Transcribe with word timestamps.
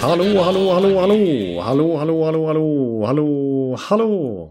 Hallå, 0.00 0.42
hallå, 0.42 0.72
hallå, 0.72 1.00
hallå, 1.00 1.60
hallå, 1.60 1.96
hallå, 1.96 2.24
hallå, 2.24 2.46
hallå, 2.46 3.04
hallå, 3.06 3.76
hallå. 3.88 4.50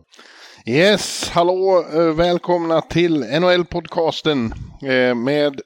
Yes, 0.66 1.30
hallå, 1.30 1.86
eh, 1.94 2.16
välkomna 2.16 2.82
till 2.82 3.24
NHL-podcasten 3.24 4.54
eh, 4.84 5.16
med 5.16 5.62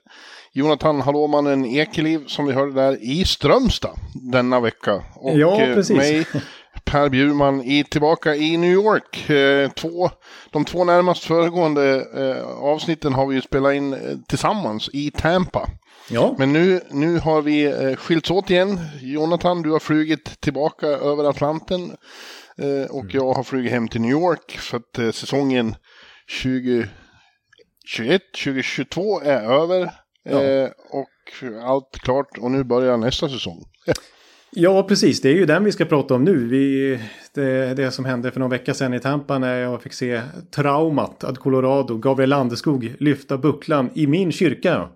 Jonathan 0.54 1.02
Hallåmannen 1.02 1.66
Ekeliv 1.66 2.26
som 2.28 2.46
vi 2.46 2.54
hörde 2.54 2.74
där 2.74 2.98
i 3.04 3.26
Strömstad 3.26 3.98
denna 4.14 4.60
vecka. 4.60 5.04
Och 5.16 5.38
Ja, 5.40 5.62
eh, 5.62 5.74
precis. 5.76 5.98
mig, 5.98 6.26
Per 6.84 7.10
Bjurman, 7.10 7.62
i, 7.64 7.84
tillbaka 7.84 8.36
i 8.36 8.58
New 8.58 8.72
York. 8.72 9.30
Eh, 9.30 9.70
Två, 9.72 10.10
de 10.52 10.66
två 10.66 10.84
närmast 10.84 11.24
föregående 11.24 12.06
eh, 12.18 12.48
avsnitten 12.64 13.14
har 13.14 13.26
vi 13.28 13.36
ju 13.36 13.42
spelat 13.42 13.74
in 13.74 13.94
eh, 13.94 14.00
tillsammans 14.28 14.90
i 14.94 15.12
Tampa. 15.12 15.70
Ja, 16.10 16.36
Men 16.38 16.54
nu, 16.54 16.82
nu 16.92 17.20
har 17.20 17.42
vi 17.42 17.66
eh, 17.66 17.96
skilts 17.96 18.32
åt 18.32 18.50
igen. 18.50 18.80
Jonathan, 19.02 19.62
du 19.62 19.72
har 19.72 19.80
flugit 19.80 20.42
tillbaka 20.42 20.88
över 20.88 21.24
Atlanten. 21.24 21.82
Eh, 22.58 22.92
och 22.92 23.06
jag 23.10 23.34
har 23.34 23.44
flugit 23.44 23.72
hem 23.72 23.88
till 23.88 24.02
New 24.02 24.12
York 24.12 24.52
för 24.52 24.78
att 24.78 25.00
eh, 25.00 25.12
säsongen 25.12 25.76
2021, 26.44 28.22
2022 28.44 29.22
är 29.22 29.42
över. 29.42 29.92
Ja. 30.24 30.70
Och 30.90 31.08
allt 31.64 32.00
klart 32.02 32.38
och 32.38 32.52
nu 32.52 32.64
börjar 32.64 32.98
nästa 32.98 33.30
säsong. 33.30 33.64
ja, 34.52 34.84
precis. 34.84 35.22
Det 35.22 35.30
är 35.30 35.36
ju 35.36 35.46
den 35.46 35.64
vi 35.64 35.72
ska 35.72 35.86
prata 35.86 36.16
om 36.16 36.24
nu. 36.24 36.48
Vi, 36.48 37.00
det, 37.34 37.74
det 37.74 37.92
som 37.92 38.06
hände 38.06 38.32
för 38.32 38.40
någon 38.40 38.50
vecka 38.50 38.74
sedan 38.74 38.94
i 38.94 39.00
Tampa 39.00 39.40
när 39.40 39.56
jag 39.56 39.82
fick 39.82 39.94
se 39.94 40.22
traumat 40.56 41.24
att 41.24 41.38
Colorado, 41.38 41.98
Gabriel 41.98 42.30
Landeskog, 42.30 42.96
lyfta 43.00 43.38
bucklan 43.38 43.90
i 43.94 44.08
min 44.08 44.32
kyrka. 44.32 44.90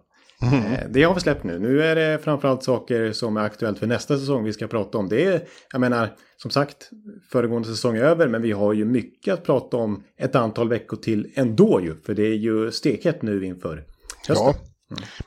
Eh, 0.44 0.80
Det 0.89 1.03
har 1.03 1.14
vi 1.14 1.20
släppt 1.20 1.44
nu. 1.44 1.59
Nu 1.59 1.84
är 1.84 1.95
det 1.95 2.20
framförallt 2.23 2.64
saker 2.64 3.11
som 3.11 3.38
är 3.38 3.42
aktuellt 3.42 3.80
för 3.80 3.88
nästa 3.88 4.17
säsong 4.17 4.44
vi 4.44 4.53
ska 4.53 4.67
prata 4.67 4.97
om. 4.97 5.09
Det 5.09 5.25
är, 5.25 5.42
jag 5.72 5.81
menar, 5.81 6.09
som 6.38 6.52
sagt, 6.52 6.89
föregående 7.31 7.67
säsong 7.67 7.97
är 7.97 8.03
över, 8.03 8.28
men 8.28 8.42
vi 8.42 8.52
har 8.52 8.73
ju 8.73 8.86
mycket 8.86 9.34
att 9.34 9.44
prata 9.45 9.78
om 9.78 10.03
ett 10.17 10.36
antal 10.36 10.69
veckor 10.69 10.97
till 10.97 11.31
ändå 11.36 11.81
ju. 11.81 11.95
För 12.06 12.14
det 12.14 12.23
är 12.28 12.36
ju 12.36 12.72
stekhett 12.72 13.22
nu 13.22 13.45
inför 13.45 13.84
hösten. 14.28 14.47
Ja. 14.47 14.56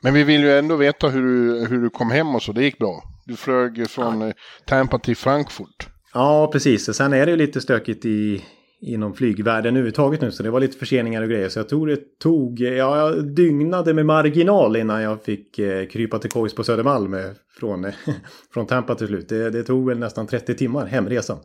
Men 0.00 0.14
vi 0.14 0.24
vill 0.24 0.40
ju 0.40 0.58
ändå 0.58 0.76
veta 0.76 1.08
hur 1.08 1.22
du, 1.22 1.66
hur 1.66 1.82
du 1.82 1.90
kom 1.90 2.10
hem 2.10 2.34
och 2.34 2.42
så. 2.42 2.52
Det 2.52 2.62
gick 2.62 2.78
bra. 2.78 3.02
Du 3.26 3.36
flög 3.36 3.90
från 3.90 4.22
eh, 4.22 4.32
Tampa 4.66 4.98
till 4.98 5.16
Frankfurt. 5.16 5.88
Ja, 6.14 6.50
precis. 6.52 6.94
Sen 6.96 7.12
är 7.12 7.26
det 7.26 7.30
ju 7.30 7.36
lite 7.36 7.60
stökigt 7.60 8.04
i, 8.04 8.44
inom 8.86 9.14
flygvärlden 9.14 9.74
överhuvudtaget 9.74 10.20
nu. 10.20 10.30
Så 10.32 10.42
det 10.42 10.50
var 10.50 10.60
lite 10.60 10.78
förseningar 10.78 11.22
och 11.22 11.28
grejer. 11.28 11.48
Så 11.48 11.58
jag 11.58 11.68
tror 11.68 11.86
det 11.86 12.18
tog, 12.18 12.60
ja, 12.60 12.98
jag 12.98 13.24
dygnade 13.34 13.94
med 13.94 14.06
marginal 14.06 14.76
innan 14.76 15.02
jag 15.02 15.22
fick 15.24 15.58
eh, 15.58 15.86
krypa 15.86 16.18
till 16.18 16.30
kojs 16.30 16.54
på 16.54 16.64
Södermalm 16.64 17.14
eh, 17.14 17.20
från, 17.58 17.86
från 18.54 18.66
Tampa 18.66 18.94
till 18.94 19.06
slut. 19.06 19.28
Det, 19.28 19.50
det 19.50 19.62
tog 19.62 19.88
väl 19.88 19.98
nästan 19.98 20.26
30 20.26 20.54
timmar 20.54 20.86
hemresan. 20.86 21.38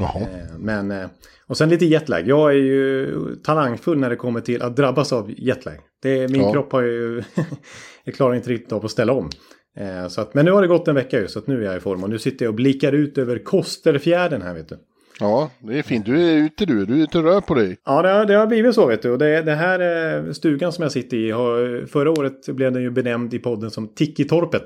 Eh, 0.00 0.58
Men, 0.58 0.90
eh, 0.90 1.06
och 1.46 1.56
sen 1.56 1.68
lite 1.68 1.84
jetlag. 1.86 2.28
Jag 2.28 2.50
är 2.50 2.56
ju 2.56 3.10
talangfull 3.44 3.98
när 3.98 4.10
det 4.10 4.16
kommer 4.16 4.40
till 4.40 4.62
att 4.62 4.76
drabbas 4.76 5.12
av 5.12 5.30
jetlag. 5.36 5.74
Det, 6.02 6.30
min 6.30 6.40
Ja. 6.42 6.52
kropp 6.52 6.72
har 6.72 6.82
ju... 6.82 7.22
jag 8.04 8.14
klarar 8.14 8.34
inte 8.34 8.50
riktigt 8.50 8.72
av 8.72 8.84
att 8.84 8.90
ställa 8.90 9.12
om. 9.12 9.30
Eh, 9.76 10.08
Så 10.08 10.20
att, 10.20 10.34
men 10.34 10.44
nu 10.44 10.50
har 10.50 10.62
det 10.62 10.68
gått 10.68 10.88
en 10.88 10.94
vecka 10.94 11.20
ju, 11.20 11.28
så 11.28 11.38
att 11.38 11.46
nu 11.46 11.60
är 11.62 11.66
jag 11.66 11.76
i 11.76 11.80
form. 11.80 12.02
Och 12.04 12.10
nu 12.10 12.18
sitter 12.18 12.44
jag 12.44 12.50
och 12.50 12.56
blickar 12.56 12.92
ut 12.92 13.18
över 13.18 13.38
Kosterfjärden 13.44 14.42
här 14.42 14.54
vet 14.54 14.68
du. 14.68 14.78
Ja, 15.20 15.50
det 15.58 15.78
är 15.78 15.82
fint. 15.82 16.06
Du 16.06 16.20
är 16.30 16.34
ute 16.36 16.66
du. 16.66 16.86
Du 16.86 16.98
är 16.98 17.02
ute 17.04 17.18
och 17.18 17.24
rör 17.24 17.40
på 17.40 17.54
dig. 17.54 17.76
Ja, 17.84 18.02
det 18.02 18.08
har, 18.10 18.24
det 18.24 18.34
har 18.34 18.46
blivit 18.46 18.74
så 18.74 18.86
vet 18.86 19.02
du. 19.02 19.10
Och 19.10 19.18
det, 19.18 19.42
det 19.42 19.54
här 19.54 19.80
eh, 20.26 20.32
stugan 20.32 20.72
som 20.72 20.82
jag 20.82 20.92
sitter 20.92 21.16
i, 21.16 21.30
har, 21.30 21.86
förra 21.86 22.10
året 22.10 22.46
blev 22.46 22.72
den 22.72 22.82
ju 22.82 22.90
benämnd 22.90 23.34
i 23.34 23.38
podden 23.38 23.70
som 23.70 23.88
Tiki-torpet. 23.88 24.64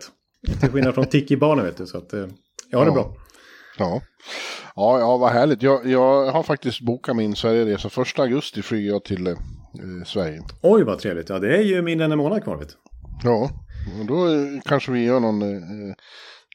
Till 0.60 0.70
skillnad 0.70 0.94
från 0.94 1.06
Tiki-barnen 1.06 1.64
vet 1.64 1.76
du. 1.76 1.86
Så 1.86 1.98
att 1.98 2.12
eh, 2.12 2.26
jag 2.70 2.78
har 2.78 2.84
det 2.84 2.90
Ja. 2.90 2.94
bra. 2.94 3.14
Ja. 3.78 4.00
Ja, 4.76 4.98
ja 4.98 5.16
vad 5.16 5.32
härligt. 5.32 5.62
Jag, 5.62 5.86
jag 5.86 6.26
har 6.30 6.42
faktiskt 6.42 6.80
bokat 6.80 7.16
min 7.16 7.36
Sverigeresa. 7.36 7.88
Första 7.88 8.22
augusti 8.22 8.62
flyger 8.62 8.88
jag 8.90 9.04
till 9.04 9.26
eh, 9.26 9.34
Sverige. 10.06 10.42
Oj, 10.62 10.82
vad 10.84 10.98
trevligt. 10.98 11.28
Ja, 11.28 11.38
det 11.38 11.56
är 11.56 11.62
ju 11.62 11.82
mindre 11.82 12.04
än 12.04 12.12
en 12.12 12.18
månad 12.18 12.44
kvar 12.44 12.56
vet 12.56 12.68
du. 12.68 12.74
Ja, 13.24 13.50
och 14.00 14.06
då 14.06 14.26
kanske 14.64 14.92
vi 14.92 15.04
gör 15.04 15.20
någon, 15.20 15.42
eh, 15.42 15.94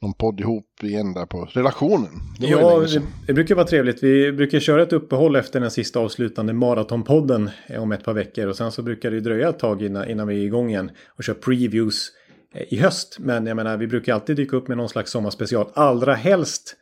någon 0.01 0.13
podd 0.13 0.39
ihop 0.39 0.83
igen 0.83 1.13
där 1.13 1.25
på 1.25 1.45
relationen. 1.51 2.09
Det 2.39 2.47
Ja, 2.47 2.79
det, 2.79 3.01
det 3.27 3.33
brukar 3.33 3.55
vara 3.55 3.67
trevligt. 3.67 4.03
Vi 4.03 4.31
brukar 4.31 4.59
köra 4.59 4.83
ett 4.83 4.93
uppehåll 4.93 5.35
efter 5.35 5.59
den 5.59 5.71
sista 5.71 5.99
avslutande 5.99 6.53
maratonpodden 6.53 7.49
eh, 7.67 7.81
om 7.81 7.91
ett 7.91 8.03
par 8.03 8.13
veckor. 8.13 8.47
Och 8.47 8.55
sen 8.55 8.71
så 8.71 8.81
brukar 8.81 9.11
det 9.11 9.19
dröja 9.19 9.49
ett 9.49 9.59
tag 9.59 9.81
innan, 9.81 10.09
innan 10.09 10.27
vi 10.27 10.41
är 10.41 10.45
igång 10.45 10.69
igen 10.69 10.91
och 11.17 11.23
kör 11.23 11.33
previews 11.33 12.11
eh, 12.55 12.73
i 12.73 12.77
höst. 12.77 13.17
Men 13.19 13.45
jag 13.45 13.55
menar, 13.55 13.77
vi 13.77 13.87
brukar 13.87 14.13
alltid 14.13 14.35
dyka 14.35 14.57
upp 14.57 14.67
med 14.67 14.77
någon 14.77 14.89
slags 14.89 15.11
sommarspecial. 15.11 15.71
Allra 15.73 16.13
helst 16.13 16.75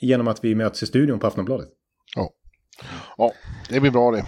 genom 0.00 0.28
att 0.28 0.44
vi 0.44 0.54
möts 0.54 0.82
i 0.82 0.86
studion 0.86 1.18
på 1.18 1.26
Aftonbladet. 1.26 1.68
Ja. 2.16 2.30
ja, 3.16 3.32
det 3.70 3.80
blir 3.80 3.90
bra 3.90 4.10
det. 4.10 4.24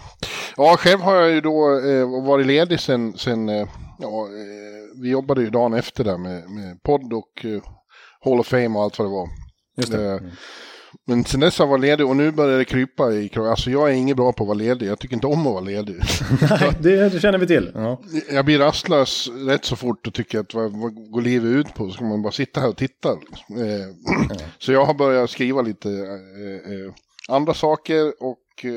Ja, 0.56 0.76
själv 0.78 1.00
har 1.00 1.14
jag 1.14 1.31
ju 1.31 1.41
då 1.41 1.81
eh, 1.88 2.26
varit 2.26 2.47
ledig 2.47 2.81
sen, 2.81 3.12
sen 3.12 3.48
eh, 3.48 3.69
ja, 3.98 4.25
eh, 4.25 5.03
vi 5.03 5.10
jobbade 5.10 5.41
ju 5.42 5.50
dagen 5.50 5.75
efter 5.75 6.04
där 6.04 6.19
med, 6.19 6.50
med 6.50 6.82
podd 6.82 7.12
och 7.12 7.44
eh, 7.44 7.62
Hall 8.28 8.40
of 8.40 8.46
Fame 8.46 8.68
och 8.78 8.82
allt 8.82 8.98
vad 8.98 9.08
det 9.08 9.12
var. 9.12 9.28
Just 9.76 9.92
det. 9.92 10.12
Eh, 10.12 10.20
Men 11.06 11.24
sen 11.24 11.40
dess 11.40 11.58
har 11.58 11.66
jag 11.66 11.70
varit 11.70 11.80
ledig 11.80 12.06
och 12.06 12.16
nu 12.16 12.30
börjar 12.32 12.58
det 12.58 12.64
krypa 12.64 13.12
i 13.12 13.28
kragen. 13.28 13.50
Alltså 13.50 13.70
jag 13.70 13.88
är 13.88 13.92
inget 13.94 14.16
bra 14.16 14.32
på 14.32 14.44
att 14.44 14.48
vara 14.48 14.58
ledig. 14.58 14.86
Jag 14.86 14.98
tycker 14.98 15.14
inte 15.14 15.26
om 15.26 15.46
att 15.46 15.52
vara 15.52 15.60
ledig. 15.64 15.96
Nej, 16.50 16.72
det, 16.80 17.08
det 17.08 17.20
känner 17.20 17.38
vi 17.38 17.46
till. 17.46 17.70
Ja. 17.74 18.00
Jag 18.32 18.44
blir 18.44 18.58
rastlös 18.58 19.28
rätt 19.46 19.64
så 19.64 19.76
fort 19.76 20.06
och 20.06 20.14
tycker 20.14 20.38
att 20.40 20.54
vad, 20.54 20.72
vad 20.72 21.10
går 21.10 21.20
livet 21.22 21.50
ut 21.66 21.74
på? 21.74 21.90
Ska 21.90 22.04
man 22.04 22.22
bara 22.22 22.32
sitta 22.32 22.60
här 22.60 22.68
och 22.68 22.76
titta? 22.76 23.08
Eh, 23.08 24.36
så 24.58 24.72
jag 24.72 24.84
har 24.84 24.94
börjat 24.94 25.30
skriva 25.30 25.62
lite 25.62 25.88
eh, 25.88 26.72
eh, 26.72 26.92
andra 27.28 27.54
saker 27.54 28.12
och 28.20 28.64
eh, 28.64 28.70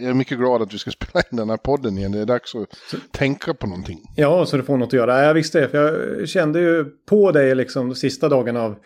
jag 0.00 0.10
är 0.10 0.14
mycket 0.14 0.38
glad 0.38 0.62
att 0.62 0.74
vi 0.74 0.78
ska 0.78 0.90
spela 1.00 1.22
in 1.30 1.36
den 1.36 1.50
här 1.50 1.56
podden 1.56 1.98
igen. 1.98 2.12
Det 2.12 2.18
är 2.20 2.26
dags 2.26 2.54
att 2.54 2.94
tänka 3.12 3.54
på 3.54 3.66
någonting. 3.66 3.98
ja, 4.16 4.46
så 4.46 4.56
du 4.56 4.62
får 4.62 4.76
något 4.76 4.86
att 4.86 4.92
göra. 4.92 5.18
Ja, 5.18 5.24
Jag 5.24 5.34
visste 5.34 5.60
det, 5.60 5.68
för 5.68 6.18
jag 6.18 6.28
kände 6.28 6.60
ju 6.60 6.84
på 6.84 7.32
dig 7.32 7.54
liksom 7.54 7.94
sista 7.94 8.28
dagarna 8.28 8.62
av 8.62 8.76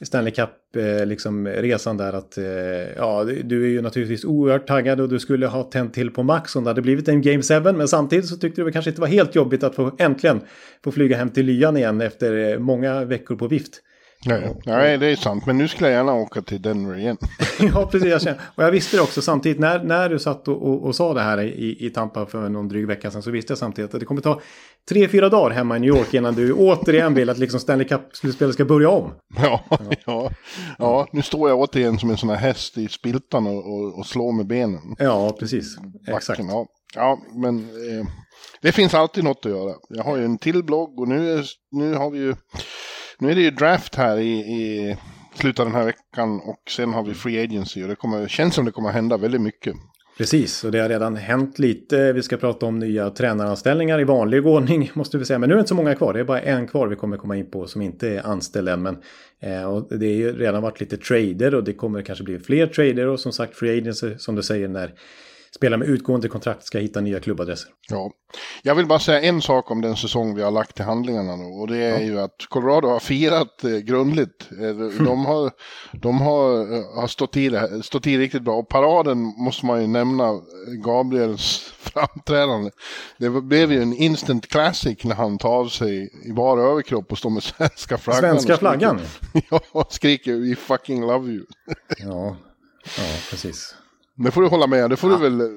Stanley 0.00 0.32
Cup-resan 0.32 1.08
liksom, 1.08 1.46
resan 1.46 1.96
där 1.96 2.12
att 2.12 2.38
eh, 2.38 2.44
ja, 2.96 3.24
du 3.44 3.64
är 3.64 3.68
ju 3.68 3.82
naturligtvis 3.82 4.24
oerhört 4.24 4.66
taggad 4.66 5.00
och 5.00 5.08
du 5.08 5.18
skulle 5.18 5.46
ha 5.46 5.62
tänt 5.62 5.94
till 5.94 6.10
på 6.10 6.22
max 6.22 6.56
om 6.56 6.64
det 6.64 6.70
hade 6.70 6.82
blivit 6.82 7.08
en 7.08 7.22
Game 7.22 7.42
7. 7.42 7.60
Men 7.60 7.88
samtidigt 7.88 8.26
så 8.28 8.36
tyckte 8.36 8.60
du 8.60 8.64
väl 8.64 8.72
kanske 8.72 8.90
inte 8.90 9.00
var 9.00 9.08
helt 9.08 9.34
jobbigt 9.34 9.62
att 9.62 9.74
få 9.74 9.92
äntligen 9.98 10.40
få 10.84 10.92
flyga 10.92 11.16
hem 11.16 11.30
till 11.30 11.46
lyan 11.46 11.76
igen 11.76 12.00
efter 12.00 12.52
eh, 12.52 12.58
många 12.58 13.04
veckor 13.04 13.36
på 13.36 13.48
vift. 13.48 13.80
Nej, 14.26 14.56
nej, 14.66 14.98
det 14.98 15.06
är 15.06 15.16
sant. 15.16 15.46
Men 15.46 15.58
nu 15.58 15.68
skulle 15.68 15.90
jag 15.90 15.96
gärna 15.96 16.14
åka 16.14 16.42
till 16.42 16.62
Denver 16.62 16.98
igen. 16.98 17.16
ja, 17.74 17.88
precis. 17.92 18.08
Jag 18.08 18.22
känner. 18.22 18.40
Och 18.54 18.64
jag 18.64 18.70
visste 18.70 18.96
det 18.96 19.02
också 19.02 19.22
samtidigt 19.22 19.58
när, 19.58 19.84
när 19.84 20.08
du 20.08 20.18
satt 20.18 20.48
och, 20.48 20.68
och, 20.68 20.86
och 20.86 20.94
sa 20.94 21.14
det 21.14 21.20
här 21.20 21.40
i, 21.40 21.86
i 21.86 21.90
Tampa 21.90 22.26
för 22.26 22.48
någon 22.48 22.68
dryg 22.68 22.86
vecka 22.86 23.10
sedan 23.10 23.22
så 23.22 23.30
visste 23.30 23.50
jag 23.50 23.58
samtidigt 23.58 23.94
att 23.94 24.00
det 24.00 24.06
kommer 24.06 24.20
ta 24.20 24.40
tre, 24.88 25.08
fyra 25.08 25.28
dagar 25.28 25.54
hemma 25.54 25.76
i 25.76 25.80
New 25.80 25.88
York 25.88 26.14
innan 26.14 26.34
du 26.34 26.52
återigen 26.52 27.14
vill 27.14 27.30
att 27.30 27.38
liksom 27.38 27.60
Stanley 27.60 27.88
Cup-slutspelet 27.88 28.54
ska 28.54 28.64
börja 28.64 28.88
om. 28.88 29.10
Ja, 29.36 29.64
ja. 30.06 30.30
ja, 30.78 31.06
nu 31.12 31.22
står 31.22 31.48
jag 31.48 31.58
återigen 31.58 31.98
som 31.98 32.10
en 32.10 32.16
sån 32.16 32.28
här 32.28 32.36
häst 32.36 32.78
i 32.78 32.88
spiltan 32.88 33.46
och, 33.46 33.72
och, 33.72 33.98
och 33.98 34.06
slår 34.06 34.32
med 34.32 34.46
benen. 34.46 34.80
Ja, 34.98 35.36
precis. 35.40 35.76
Exakt. 36.08 36.38
Backen, 36.38 36.46
ja. 36.46 36.66
ja, 36.94 37.18
men 37.34 37.58
eh, 37.58 38.06
det 38.62 38.72
finns 38.72 38.94
alltid 38.94 39.24
något 39.24 39.46
att 39.46 39.52
göra. 39.52 39.74
Jag 39.88 40.04
har 40.04 40.16
ju 40.16 40.24
en 40.24 40.38
till 40.38 40.64
blogg 40.64 41.00
och 41.00 41.08
nu, 41.08 41.32
är, 41.32 41.44
nu 41.70 41.94
har 41.94 42.10
vi 42.10 42.18
ju, 42.18 42.34
nu 43.18 43.30
är 43.30 43.34
det 43.34 43.40
ju 43.40 43.50
draft 43.50 43.94
här 43.94 44.18
i, 44.18 44.32
i 44.32 44.96
slutet 45.34 45.60
av 45.60 45.66
den 45.66 45.74
här 45.74 45.84
veckan 45.84 46.40
och 46.40 46.62
sen 46.70 46.92
har 46.92 47.04
vi 47.04 47.14
free 47.14 47.44
agency 47.44 47.82
och 47.82 47.88
det 47.88 47.96
kommer, 47.96 48.28
känns 48.28 48.54
som 48.54 48.64
det 48.64 48.70
kommer 48.70 48.90
hända 48.90 49.16
väldigt 49.16 49.40
mycket. 49.40 49.74
Precis, 50.18 50.64
och 50.64 50.72
det 50.72 50.78
har 50.78 50.88
redan 50.88 51.16
hänt 51.16 51.58
lite. 51.58 52.12
Vi 52.12 52.22
ska 52.22 52.36
prata 52.36 52.66
om 52.66 52.78
nya 52.78 53.10
tränaranställningar 53.10 54.00
i 54.00 54.04
vanlig 54.04 54.46
ordning 54.46 54.90
måste 54.94 55.18
vi 55.18 55.24
säga. 55.24 55.38
Men 55.38 55.48
nu 55.48 55.52
är 55.54 55.56
det 55.56 55.60
inte 55.60 55.68
så 55.68 55.74
många 55.74 55.94
kvar. 55.94 56.12
Det 56.12 56.20
är 56.20 56.24
bara 56.24 56.40
en 56.40 56.66
kvar 56.66 56.86
vi 56.86 56.96
kommer 56.96 57.16
komma 57.16 57.36
in 57.36 57.50
på 57.50 57.66
som 57.66 57.82
inte 57.82 58.08
är 58.08 58.26
anställd 58.26 58.68
än. 58.68 58.82
Men 58.82 58.96
eh, 59.40 59.64
och 59.64 59.98
det 59.98 60.06
har 60.06 60.12
ju 60.12 60.32
redan 60.32 60.62
varit 60.62 60.80
lite 60.80 60.96
trader 60.96 61.54
och 61.54 61.64
det 61.64 61.72
kommer 61.72 62.02
kanske 62.02 62.24
bli 62.24 62.38
fler 62.38 62.66
trader 62.66 63.06
och 63.06 63.20
som 63.20 63.32
sagt 63.32 63.56
free 63.56 63.78
agency 63.78 64.18
som 64.18 64.34
du 64.34 64.42
säger 64.42 64.68
när 64.68 64.94
spelar 65.56 65.76
med 65.76 65.88
utgående 65.88 66.28
kontrakt 66.28 66.64
ska 66.64 66.78
hitta 66.78 67.00
nya 67.00 67.20
klubbadresser. 67.20 67.70
Ja, 67.88 68.10
jag 68.62 68.74
vill 68.74 68.86
bara 68.86 68.98
säga 68.98 69.20
en 69.20 69.42
sak 69.42 69.70
om 69.70 69.80
den 69.80 69.96
säsong 69.96 70.34
vi 70.34 70.42
har 70.42 70.50
lagt 70.50 70.76
till 70.76 70.84
handlingarna 70.84 71.36
nu. 71.36 71.44
Och 71.44 71.68
det 71.68 71.76
är 71.76 72.00
ja. 72.00 72.00
ju 72.00 72.20
att 72.20 72.36
Colorado 72.48 72.88
har 72.88 73.00
firat 73.00 73.64
eh, 73.64 73.70
grundligt. 73.70 74.48
Eh, 74.60 75.04
de 75.04 75.26
har, 75.26 75.50
de 75.92 76.20
har, 76.20 76.76
eh, 76.76 77.00
har 77.00 77.06
stått, 77.06 77.36
i 77.36 77.48
det, 77.48 77.82
stått 77.82 78.06
i 78.06 78.18
riktigt 78.18 78.42
bra. 78.42 78.54
Och 78.54 78.68
paraden 78.68 79.18
måste 79.18 79.66
man 79.66 79.80
ju 79.80 79.86
nämna 79.86 80.40
Gabriels 80.84 81.58
framträdande. 81.78 82.70
Det 83.18 83.30
blev 83.30 83.72
ju 83.72 83.82
en 83.82 83.94
instant 83.94 84.48
classic 84.48 85.04
när 85.04 85.14
han 85.14 85.38
tar 85.38 85.48
av 85.48 85.68
sig 85.68 86.10
i 86.24 86.32
bara 86.32 86.62
överkropp 86.62 87.12
och 87.12 87.18
står 87.18 87.30
med 87.30 87.42
svenska 87.42 87.98
flaggan. 87.98 88.20
Svenska 88.20 88.56
flaggan? 88.56 89.00
ja, 89.50 89.60
och 89.72 89.92
skriker 89.92 90.36
We 90.36 90.56
fucking 90.56 91.00
love 91.00 91.30
you. 91.30 91.44
ja, 91.98 92.36
ja, 92.98 93.04
precis. 93.30 93.74
Det 94.24 94.30
får 94.30 94.42
du 94.42 94.48
hålla 94.48 94.66
med 94.66 94.90
Det 94.90 94.96
får 94.96 95.10
ja. 95.10 95.16
du 95.16 95.22
väl... 95.22 95.50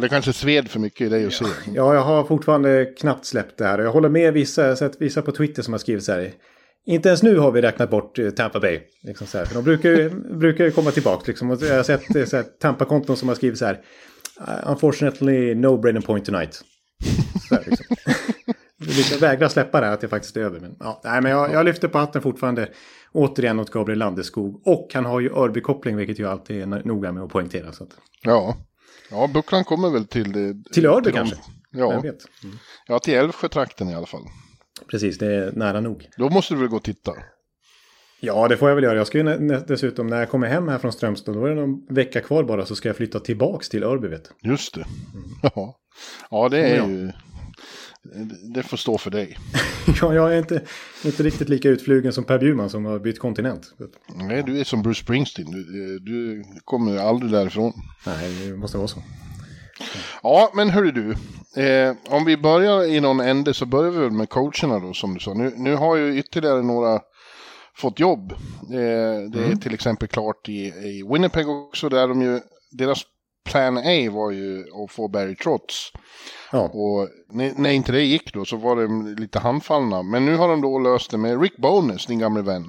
Det 0.00 0.08
kanske 0.08 0.32
sved 0.32 0.68
för 0.68 0.80
mycket 0.80 1.00
i 1.00 1.08
dig 1.08 1.26
att 1.26 1.32
se. 1.32 1.44
Ja, 1.74 1.94
jag 1.94 2.02
har 2.02 2.24
fortfarande 2.24 2.84
knappt 2.84 3.24
släppt 3.24 3.58
det 3.58 3.64
här. 3.64 3.78
Jag 3.78 3.92
håller 3.92 4.08
med 4.08 4.32
vissa, 4.32 4.62
jag 4.62 4.68
har 4.68 4.76
sett 4.76 5.00
vissa 5.00 5.22
på 5.22 5.32
Twitter 5.32 5.62
som 5.62 5.74
har 5.74 5.78
skrivit 5.78 6.04
så 6.04 6.12
här. 6.12 6.32
Inte 6.86 7.08
ens 7.08 7.22
nu 7.22 7.38
har 7.38 7.50
vi 7.50 7.62
räknat 7.62 7.90
bort 7.90 8.18
eh, 8.18 8.30
Tampa 8.30 8.60
Bay. 8.60 8.80
Liksom 9.02 9.26
så 9.26 9.38
här. 9.38 9.44
För 9.44 9.54
de 9.54 9.64
brukar 9.64 9.90
ju, 9.90 10.10
brukar 10.38 10.70
komma 10.70 10.90
tillbaka. 10.90 11.24
Liksom. 11.26 11.50
Jag 11.50 11.76
har 11.76 11.82
sett 11.82 12.34
eh, 12.34 12.42
Tampa-konton 12.42 13.16
som 13.16 13.28
har 13.28 13.34
skrivit 13.34 13.58
så 13.58 13.66
här. 13.66 13.80
Uh, 14.40 14.70
unfortunately, 14.70 15.54
no 15.54 15.76
brain 15.76 16.02
point 16.02 16.24
tonight. 16.24 16.62
Så 17.48 17.54
här, 17.54 17.64
liksom. 17.66 17.96
Jag 19.10 19.18
vägrar 19.18 19.48
släppa 19.48 19.80
det 19.80 19.86
här 19.86 19.94
att 19.94 20.00
det 20.00 20.08
faktiskt 20.08 20.36
är 20.36 20.40
över. 20.40 20.60
Men, 20.60 20.76
ja, 20.80 21.00
nej, 21.04 21.20
men 21.22 21.32
jag, 21.32 21.52
jag 21.52 21.64
lyfter 21.64 21.88
på 21.88 21.98
hatten 21.98 22.22
fortfarande 22.22 22.68
återigen 23.12 23.60
åt 23.60 23.70
Gabriel 23.70 23.98
Landeskog. 23.98 24.66
Och 24.66 24.90
han 24.94 25.04
har 25.04 25.20
ju 25.20 25.30
Örby-koppling, 25.30 25.96
vilket 25.96 26.18
jag 26.18 26.30
alltid 26.30 26.62
är 26.62 26.66
noga 26.66 27.12
med 27.12 27.22
att 27.22 27.30
poängtera. 27.30 27.72
Så 27.72 27.84
att... 27.84 27.90
Ja. 28.22 28.56
ja, 29.10 29.30
Bucklan 29.34 29.64
kommer 29.64 29.90
väl 29.90 30.06
till... 30.06 30.32
Det, 30.32 30.72
till 30.72 30.86
Örby 30.86 31.12
kanske? 31.12 31.36
Ja. 31.70 31.92
Jag 31.92 32.02
vet. 32.02 32.18
Mm. 32.44 32.56
ja, 32.86 32.98
till 32.98 33.14
Älvsjötrakten 33.14 33.88
i 33.88 33.94
alla 33.94 34.06
fall. 34.06 34.22
Precis, 34.90 35.18
det 35.18 35.34
är 35.34 35.52
nära 35.52 35.80
nog. 35.80 36.08
Då 36.16 36.28
måste 36.28 36.54
du 36.54 36.60
väl 36.60 36.68
gå 36.68 36.76
och 36.76 36.82
titta? 36.82 37.12
Ja, 38.20 38.48
det 38.48 38.56
får 38.56 38.68
jag 38.68 38.74
väl 38.74 38.84
göra. 38.84 38.96
Jag 38.96 39.06
ska 39.06 39.18
ju 39.18 39.24
dessutom, 39.66 40.06
när 40.06 40.18
jag 40.18 40.30
kommer 40.30 40.46
hem 40.46 40.68
här 40.68 40.78
från 40.78 40.92
Strömstad, 40.92 41.34
då 41.34 41.44
är 41.44 41.48
det 41.48 41.54
någon 41.54 41.86
vecka 41.88 42.20
kvar 42.20 42.44
bara, 42.44 42.66
så 42.66 42.76
ska 42.76 42.88
jag 42.88 42.96
flytta 42.96 43.20
tillbaks 43.20 43.68
till 43.68 43.84
Örby, 43.84 44.08
vet 44.08 44.30
Just 44.42 44.74
det. 44.74 44.80
Mm. 45.14 45.24
Ja. 45.54 45.78
ja, 46.30 46.48
det 46.48 46.58
är 46.58 46.76
ja. 46.76 46.86
ju... 46.86 47.12
Det 48.54 48.62
får 48.62 48.76
stå 48.76 48.98
för 48.98 49.10
dig. 49.10 49.38
ja, 50.00 50.14
jag 50.14 50.34
är 50.34 50.38
inte, 50.38 50.62
inte 51.04 51.22
riktigt 51.22 51.48
lika 51.48 51.68
utflugen 51.68 52.12
som 52.12 52.24
Per 52.24 52.38
Bjurman 52.38 52.70
som 52.70 52.84
har 52.84 52.98
bytt 52.98 53.18
kontinent. 53.18 53.74
Nej, 54.14 54.42
du 54.46 54.60
är 54.60 54.64
som 54.64 54.82
Bruce 54.82 55.02
Springsteen. 55.02 55.50
Du, 55.50 55.98
du 55.98 56.44
kommer 56.64 56.96
aldrig 56.96 57.32
därifrån. 57.32 57.72
Nej, 58.06 58.34
det 58.44 58.56
måste 58.56 58.78
vara 58.78 58.88
så. 58.88 59.02
Ja, 60.22 60.50
men 60.54 60.70
hörru 60.70 60.90
du. 60.92 61.10
Eh, 61.62 61.96
om 62.08 62.24
vi 62.24 62.36
börjar 62.36 62.84
i 62.84 63.00
någon 63.00 63.20
ände 63.20 63.54
så 63.54 63.66
börjar 63.66 63.90
vi 63.90 63.98
väl 63.98 64.10
med 64.10 64.28
coacherna 64.28 64.78
då, 64.78 64.92
som 64.92 65.14
du 65.14 65.20
sa. 65.20 65.34
Nu, 65.34 65.52
nu 65.56 65.74
har 65.74 65.96
ju 65.96 66.18
ytterligare 66.18 66.62
några 66.62 67.00
fått 67.76 68.00
jobb. 68.00 68.32
Eh, 68.32 69.30
det 69.30 69.38
är 69.38 69.46
mm. 69.46 69.60
till 69.60 69.74
exempel 69.74 70.08
klart 70.08 70.48
i, 70.48 70.66
i 70.68 71.04
Winnipeg 71.12 71.48
också, 71.48 71.88
där 71.88 72.08
de 72.08 72.22
ju, 72.22 72.40
deras 72.70 73.02
plan 73.46 73.78
A 73.78 74.10
var 74.10 74.30
ju 74.30 74.64
att 74.84 74.90
få 74.90 75.08
Barry 75.08 75.36
Trotz. 75.36 75.92
Ja. 76.52 76.60
Och 76.60 77.08
när, 77.32 77.70
inte 77.70 77.92
det 77.92 78.02
gick 78.02 78.34
då 78.34 78.44
så 78.44 78.56
var 78.56 78.76
de 78.76 79.14
lite 79.18 79.38
handfallna. 79.38 80.02
Men 80.02 80.24
nu 80.24 80.36
har 80.36 80.48
de 80.48 80.60
då 80.60 80.78
löst 80.78 81.10
det 81.10 81.18
med 81.18 81.42
Rick 81.42 81.56
Bonus, 81.56 82.06
din 82.06 82.18
gamle 82.18 82.42
vän. 82.42 82.64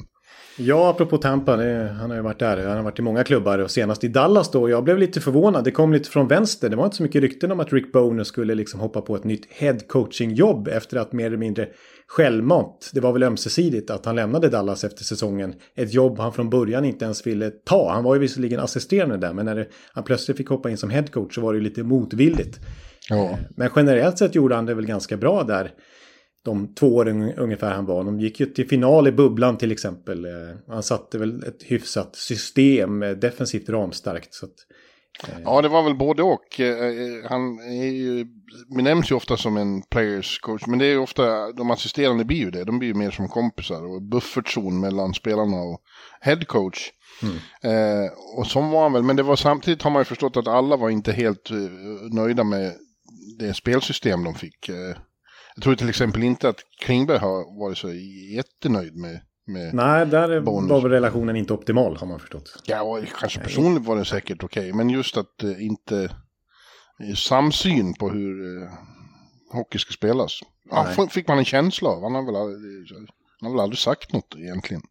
Ja, 0.60 0.90
apropå 0.90 1.18
Tampa, 1.18 1.56
det, 1.58 1.96
han 2.00 2.10
har 2.10 2.18
ju 2.18 2.24
varit 2.24 2.40
där. 2.40 2.68
Han 2.68 2.78
har 2.78 2.84
varit 2.84 3.00
i 3.00 3.02
många 3.02 3.24
klubbar 3.24 3.60
och 3.60 3.72
senast 3.72 4.04
i 4.04 4.08
Dallas 4.08 4.52
då. 4.52 4.70
Jag 4.70 4.84
blev 4.84 4.98
lite 4.98 5.22
förvånad. 5.22 5.64
Det 5.64 5.72
kom 5.72 5.94
lite 5.94 6.10
från 6.10 6.28
vänster. 6.28 6.70
Det 6.70 6.76
var 6.76 6.86
inte 6.86 6.98
så 6.98 7.04
mycket 7.04 7.22
rykten 7.22 7.52
om 7.52 7.60
att 7.60 7.74
Rick 7.74 7.92
Bonus 7.92 8.28
skulle 8.28 8.56
liksom 8.56 8.80
hoppa 8.80 9.02
på 9.02 9.16
ett 9.16 9.24
nytt 9.24 9.46
head 9.50 9.78
coaching 9.88 10.34
jobb 10.34 10.68
efter 10.68 10.98
att 10.98 11.14
mer 11.14 11.26
eller 11.26 11.38
mindre 11.38 11.68
självmant. 12.08 12.92
Det 12.94 13.00
var 13.00 13.14
väl 13.14 13.24
ömsesidigt 13.24 13.90
att 13.90 14.06
han 14.06 14.16
lämnade 14.16 14.50
Dallas 14.50 14.84
efter 14.84 15.04
säsongen. 15.04 15.54
Ett 15.76 15.94
jobb 15.94 16.20
han 16.20 16.34
från 16.34 16.50
början 16.50 16.86
inte 16.86 17.06
ens 17.06 17.28
ville 17.28 17.50
ta. 17.50 17.92
Han 17.92 18.04
var 18.04 18.16
ju 18.16 18.22
visserligen 18.22 18.60
assisterande 18.60 19.18
där, 19.18 19.34
men 19.34 19.46
när 19.46 19.56
det, 19.56 19.68
han 19.94 20.04
plötsligt 20.04 20.38
fick 20.38 20.50
hoppa 20.50 20.70
in 20.70 20.78
som 20.78 20.90
headcoach 20.90 21.36
så 21.36 21.42
var 21.42 21.54
det 21.54 21.58
ju 21.58 21.64
lite 21.64 21.84
motvilligt. 21.84 22.60
Ja. 23.10 23.38
Men 23.56 23.70
generellt 23.76 24.18
sett 24.18 24.36
gjorde 24.36 24.56
han 24.56 24.66
det 24.66 24.74
väl 24.74 24.86
ganska 24.86 25.18
bra 25.18 25.44
där. 25.44 25.72
De 26.48 26.74
två 26.74 26.96
åren 26.96 27.34
ungefär 27.34 27.72
han 27.72 27.86
var. 27.86 28.04
De 28.04 28.20
gick 28.20 28.40
ju 28.40 28.46
till 28.46 28.68
final 28.68 29.08
i 29.08 29.12
bubblan 29.12 29.58
till 29.58 29.72
exempel. 29.72 30.26
Eh, 30.26 30.32
han 30.68 30.84
satte 30.84 31.18
väl 31.18 31.44
ett 31.44 31.64
hyfsat 31.64 32.16
system, 32.16 33.00
defensivt 33.00 33.70
ramstarkt. 33.70 34.34
Så 34.34 34.46
att, 34.46 34.52
eh, 35.28 35.42
Ja, 35.46 35.62
det 35.62 35.68
var 35.68 35.84
väl 35.84 35.96
både 35.96 36.24
och. 36.24 36.60
Eh, 36.60 37.30
han 37.30 37.60
är 37.60 37.92
ju, 37.92 38.26
benämns 38.78 39.12
ju 39.12 39.16
ofta 39.16 39.38
som 39.38 39.58
en 39.58 39.82
players 39.82 40.40
coach, 40.40 40.68
men 40.68 40.80
det 40.80 40.86
är 40.86 40.92
ju 40.92 40.98
ofta, 40.98 41.52
de 41.52 41.72
assisterande 41.72 42.26
blir 42.26 42.38
ju 42.38 42.52
det. 42.52 42.64
De 42.64 42.80
blir 42.80 42.90
ju 42.90 42.96
mer 42.96 43.12
som 43.12 43.28
kompisar 43.28 43.86
och 43.86 44.02
buffertzon 44.02 44.80
mellan 44.80 45.14
spelarna 45.14 45.58
och 45.58 45.82
head 46.22 46.46
coach. 46.48 46.92
Mm. 47.24 47.36
Eh, 47.62 48.12
och 48.38 48.48
så 48.48 48.62
var 48.62 48.84
han 48.84 48.94
väl, 48.94 49.04
men 49.04 49.16
det 49.16 49.24
var 49.24 49.36
samtidigt 49.36 49.82
har 49.82 49.92
man 49.92 50.02
ju 50.02 50.06
förstått 50.06 50.38
att 50.38 50.48
alla 50.48 50.76
var 50.78 50.90
inte 50.90 51.12
helt 51.12 51.50
nöjda 52.12 52.44
med 52.44 52.74
det 53.40 53.54
spelsystem 53.54 54.24
de 54.24 54.36
fick. 54.36 54.70
Uh, 54.70 54.98
jag 55.58 55.64
tror 55.64 55.76
till 55.76 55.90
exempel 55.90 56.24
inte 56.24 56.50
att 56.50 56.60
Klingberg 56.80 57.18
har 57.18 57.60
varit 57.60 57.78
så 57.78 57.94
jättenöjd 58.36 58.96
med 58.96 59.20
med 59.48 59.74
Nej, 59.74 60.06
där 60.06 60.42
bonus. 60.42 60.70
var 60.70 60.90
relationen 60.90 61.36
inte 61.36 61.54
optimal 61.54 61.98
har 61.98 62.08
man 62.08 62.20
förstått. 62.20 62.64
Ja, 62.66 63.02
kanske 63.20 63.40
personligen 63.40 63.84
var 63.84 63.96
det 63.96 64.06
säkert 64.06 64.44
okej, 64.44 64.62
okay, 64.62 64.74
men 64.74 64.90
just 64.90 65.18
att 65.18 65.44
uh, 65.44 65.66
inte 65.66 66.10
samsyn 67.16 67.94
på 67.94 68.10
hur 68.10 68.62
uh, 68.62 68.70
hockey 69.52 69.80
ska 69.80 69.92
spelas. 69.92 70.40
Ja, 70.70 71.08
fick 71.10 71.28
man 71.28 71.38
en 71.38 71.46
känsla 71.46 71.90
av. 71.90 72.04
Han 72.04 72.16
har, 72.16 72.26
väl 72.26 72.36
aldrig, 72.36 72.88
han 73.40 73.50
har 73.50 73.52
väl 73.52 73.60
aldrig 73.60 73.80
sagt 73.80 74.14
något 74.14 74.36
egentligen. 74.38 74.82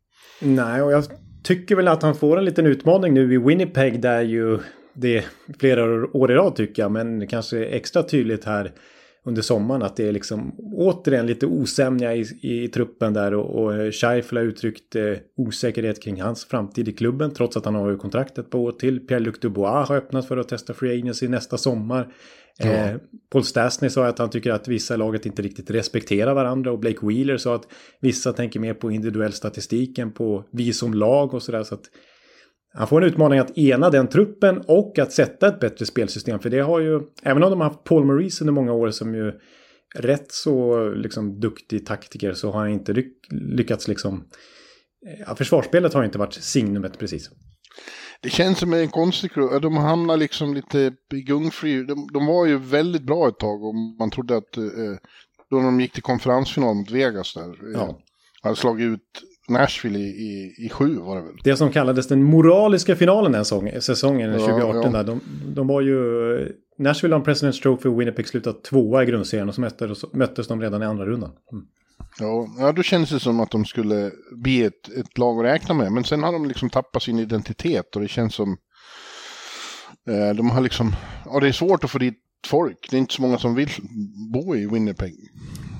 Nej, 0.41 0.83
och 0.83 0.93
jag 0.93 1.05
tycker 1.43 1.77
väl 1.77 1.89
att 1.89 2.03
han 2.03 2.15
får 2.15 2.39
en 2.39 2.45
liten 2.45 2.67
utmaning 2.67 3.15
nu 3.15 3.35
i 3.35 3.39
Winnipeg 3.39 4.01
där 4.01 4.23
ju 4.23 4.59
det 4.95 5.19
är 5.19 5.25
flera 5.59 6.07
år 6.17 6.33
i 6.33 6.35
rad 6.35 6.57
tycker 6.57 6.83
jag, 6.83 6.93
men 6.93 7.27
kanske 7.27 7.65
extra 7.65 8.03
tydligt 8.03 8.45
här 8.45 8.73
under 9.27 9.43
sommaren 9.43 9.83
att 9.83 9.97
det 9.97 10.09
är 10.09 10.13
liksom 10.13 10.55
återigen 10.59 11.27
lite 11.27 11.47
osämja 11.47 12.15
i, 12.15 12.25
i 12.43 12.69
truppen 12.69 13.13
där 13.13 13.35
och, 13.35 13.65
och 13.65 13.95
Scheifel 13.95 14.39
har 14.39 14.45
uttryckt 14.45 14.97
eh, 14.97 15.13
osäkerhet 15.37 16.03
kring 16.03 16.23
hans 16.23 16.45
framtid 16.45 16.89
i 16.89 16.93
klubben 16.93 17.35
trots 17.35 17.57
att 17.57 17.65
han 17.65 17.75
har 17.75 17.91
ju 17.91 17.97
kontraktet 17.97 18.51
på 18.51 18.65
år 18.65 18.73
till. 18.73 19.01
Pierre-Luc 19.01 19.41
Dubois 19.41 19.89
har 19.89 19.97
öppnat 19.97 20.29
för 20.29 20.37
att 20.37 20.49
testa 20.49 20.75
Free 20.75 21.01
Agency 21.01 21.29
nästa 21.29 21.59
sommar. 21.59 22.13
Ja. 22.59 22.67
Eh, 22.67 22.97
Paul 23.31 23.45
Stastny 23.45 23.91
sa 23.91 24.07
att 24.07 24.19
han 24.19 24.31
tycker 24.31 24.51
att 24.51 24.69
vissa 24.69 24.95
i 24.95 24.97
laget 24.97 25.27
inte 25.27 25.43
riktigt 25.43 25.71
respekterar 25.71 26.35
varandra 26.35 26.73
och 26.73 26.79
Blake 26.79 27.07
Wheeler 27.07 27.37
sa 27.37 27.55
att 27.55 27.69
vissa 28.01 28.33
tänker 28.33 28.61
mer 28.61 28.75
på 28.75 28.91
individuell 28.91 29.33
statistik 29.33 29.99
än 29.99 30.13
på 30.13 30.45
vi 30.51 30.73
som 30.73 30.95
lag 30.95 31.35
och 31.35 31.43
sådär. 31.43 31.63
Så 31.63 31.75
att 31.75 31.91
han 32.77 32.89
får 32.89 33.03
en 33.03 33.09
utmaning 33.09 33.39
att 33.39 33.59
ena 33.59 33.91
den 33.91 34.09
truppen 34.09 34.63
och 34.67 34.99
att 34.99 35.13
sätta 35.13 35.49
ett 35.49 35.61
bättre 35.61 35.87
spelsystem. 35.87 36.39
För 36.39 36.51
det 36.51 36.61
har 36.61 36.81
ju, 36.81 37.01
även 37.23 37.43
om 37.43 37.51
de 37.51 37.61
har 37.61 37.69
haft 37.69 37.85
Paul 37.85 38.05
Maurice 38.05 38.45
under 38.45 38.53
många 38.53 38.73
år 38.73 38.91
som 38.91 39.15
ju 39.15 39.33
rätt 39.95 40.33
så 40.33 40.89
liksom 40.89 41.41
duktig 41.41 41.87
taktiker 41.87 42.33
så 42.33 42.51
har 42.51 42.61
han 42.61 42.71
inte 42.71 43.05
lyckats 43.31 43.89
liksom... 43.89 44.25
Ja, 45.27 45.35
försvarsspelet 45.35 45.95
har 45.95 46.05
inte 46.05 46.19
varit 46.19 46.35
signumet 46.35 46.99
precis. 46.99 47.31
Det 48.23 48.31
känns 48.31 48.59
som 48.59 48.73
en 48.73 48.89
konstig 48.89 49.31
De 49.63 49.77
hamnar 49.77 50.17
liksom 50.17 50.55
lite 50.55 50.93
gungfri. 51.11 51.85
De, 51.85 52.09
de, 52.13 52.27
var 52.27 52.47
ju 52.47 52.59
väldigt 52.59 53.03
bra 53.03 53.29
ett 53.29 53.39
tag 53.39 53.65
och 53.65 53.75
man 53.75 54.11
trodde 54.11 54.37
att... 54.37 54.57
Eh, 54.57 54.97
då 55.51 55.61
de 55.61 55.81
gick 55.81 55.93
till 55.93 56.03
konferensfinal 56.03 56.75
mot 56.75 56.91
Vegas 56.91 57.35
där. 57.35 57.49
Eh, 57.49 57.73
ja. 57.73 57.99
hade 58.43 58.57
slagit 58.57 58.85
ut 58.85 59.23
Nashville 59.49 59.99
i, 59.99 60.03
i, 60.03 60.55
i 60.67 60.69
sju 60.69 60.99
var 60.99 61.17
det 61.17 61.23
väl? 61.23 61.37
Det 61.45 61.57
som 61.57 61.73
kallades 61.73 62.09
den 62.09 62.23
moraliska 62.23 62.97
finalen 62.97 63.33
den 63.33 63.45
säsongen, 63.45 63.83
säsongen 63.83 64.33
ja, 64.33 64.39
2018. 64.39 64.83
Ja. 64.83 64.91
Där, 64.91 65.05
de, 65.05 65.21
de 65.55 65.67
var 65.67 65.81
ju... 65.81 66.53
Nashville 66.79 67.15
har 67.15 67.23
President's 67.23 67.63
Trophy 67.63 67.89
och 67.89 68.01
Winnipeg 68.01 68.29
slutat 68.29 68.65
tvåa 68.65 69.03
i 69.03 69.07
grundserien 69.07 69.49
och 69.49 69.55
så 69.55 69.61
möttes, 69.61 70.05
möttes 70.13 70.49
de 70.49 70.61
redan 70.61 70.83
i 70.83 70.87
andra 70.87 71.07
rundan. 71.07 71.31
Mm. 71.53 71.65
Ja, 72.19 72.49
ja, 72.59 72.73
då 72.73 72.83
kändes 72.83 73.11
det 73.11 73.21
som 73.21 73.41
att 73.41 73.51
de 73.51 73.65
skulle 73.65 74.11
bli 74.33 74.65
ett, 74.65 74.89
ett 74.97 75.19
lag 75.19 75.39
att 75.39 75.45
räkna 75.45 75.75
med. 75.75 75.93
Men 75.93 76.05
sen 76.05 76.23
har 76.23 76.33
de 76.33 76.47
liksom 76.47 76.71
tappat 76.71 77.03
sin 77.03 77.19
identitet 77.19 77.97
och 77.97 78.03
det 78.03 78.09
känns 78.09 78.35
som... 78.35 78.57
Eh, 80.09 80.37
de 80.37 80.51
har 80.51 80.61
liksom... 80.61 80.93
Ja, 81.25 81.41
det 81.41 81.49
är 81.49 81.53
svårt 81.53 81.85
att 81.85 81.91
få 81.91 81.99
dit 81.99 82.19
folk. 82.47 82.87
Det 82.91 82.97
är 82.97 82.99
inte 82.99 83.15
så 83.15 83.23
många 83.23 83.39
som 83.39 83.55
vill 83.55 83.69
bo 84.33 84.57
i 84.57 84.67
Winnipeg. 84.67 85.15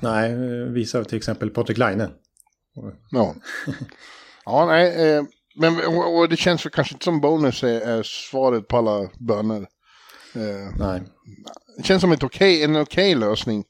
Nej, 0.01 0.35
visa 0.69 1.03
till 1.03 1.17
exempel 1.17 1.49
Patrik 1.49 1.77
Laine. 1.77 2.07
Ja. 3.11 3.35
Ja, 4.45 4.65
nej. 4.65 5.11
Eh, 5.11 5.23
men 5.55 5.85
och, 5.87 6.17
och, 6.17 6.29
det 6.29 6.37
känns 6.37 6.65
väl 6.65 6.71
kanske 6.71 6.95
inte 6.95 7.03
som 7.03 7.21
bonus 7.21 7.63
är, 7.63 7.81
är 7.81 8.03
svaret 8.03 8.67
på 8.67 8.77
alla 8.77 9.09
böner. 9.19 9.67
Eh, 10.35 10.75
nej. 10.79 11.01
Det 11.77 11.83
känns 11.83 12.01
som 12.01 12.11
ett 12.11 12.23
okay, 12.23 12.63
en 12.63 12.71
okej 12.71 12.81
okay 12.81 13.15
lösning. 13.15 13.63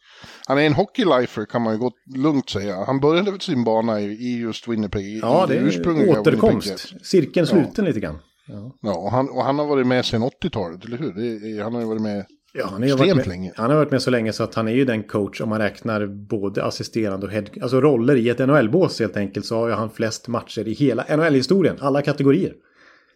Han 0.48 0.58
är 0.58 0.62
en 0.62 0.74
hockeylifer 0.74 1.46
kan 1.46 1.62
man 1.62 1.74
ju 1.74 1.80
gott 1.80 1.94
lugnt 2.16 2.50
säga. 2.50 2.86
Han 2.86 3.00
började 3.00 3.40
sin 3.40 3.64
bana 3.64 4.02
i, 4.02 4.06
i 4.06 4.38
just 4.38 4.68
Winnipeg. 4.68 5.20
Ja, 5.22 5.46
det 5.48 5.58
är 5.58 6.20
återkomst. 6.20 6.68
Winnipeg. 6.68 7.06
Cirkeln 7.06 7.48
sluten 7.48 7.72
ja. 7.76 7.84
lite 7.84 8.00
grann. 8.00 8.20
Ja, 8.48 8.72
ja 8.82 8.98
och, 8.98 9.12
han, 9.12 9.30
och 9.30 9.44
han 9.44 9.60
har 9.60 9.66
varit 9.66 9.88
med 9.88 10.06
sedan 10.06 10.24
80-talet, 10.24 10.86
eller 10.86 10.98
hur? 10.98 11.14
Det, 11.14 11.64
han 11.64 11.74
har 11.74 11.82
ju 11.82 11.88
varit 11.88 12.02
med 12.02 12.26
Ja, 12.60 12.68
han, 12.72 12.84
har 12.84 12.98
varit 12.98 13.26
med, 13.28 13.52
han 13.56 13.70
har 13.70 13.78
varit 13.78 13.92
med 13.92 14.02
så 14.02 14.10
länge 14.10 14.34
så 14.34 14.44
att 14.44 14.56
han 14.56 14.68
är 14.68 14.72
ju 14.72 14.86
den 14.86 15.04
coach 15.04 15.42
om 15.42 15.50
man 15.50 15.60
räknar 15.60 16.06
både 16.06 16.64
assisterande 16.64 17.26
och 17.26 17.32
head, 17.32 17.44
alltså 17.62 17.82
roller 17.82 18.16
i 18.16 18.30
ett 18.30 18.40
NHL-bås 18.40 19.00
helt 19.00 19.18
enkelt 19.18 19.46
så 19.46 19.58
har 19.58 19.68
ju 19.68 19.74
han 19.74 19.90
flest 19.90 20.28
matcher 20.28 20.68
i 20.68 20.74
hela 20.74 21.18
NHL-historien, 21.18 21.76
alla 21.80 22.02
kategorier. 22.02 22.54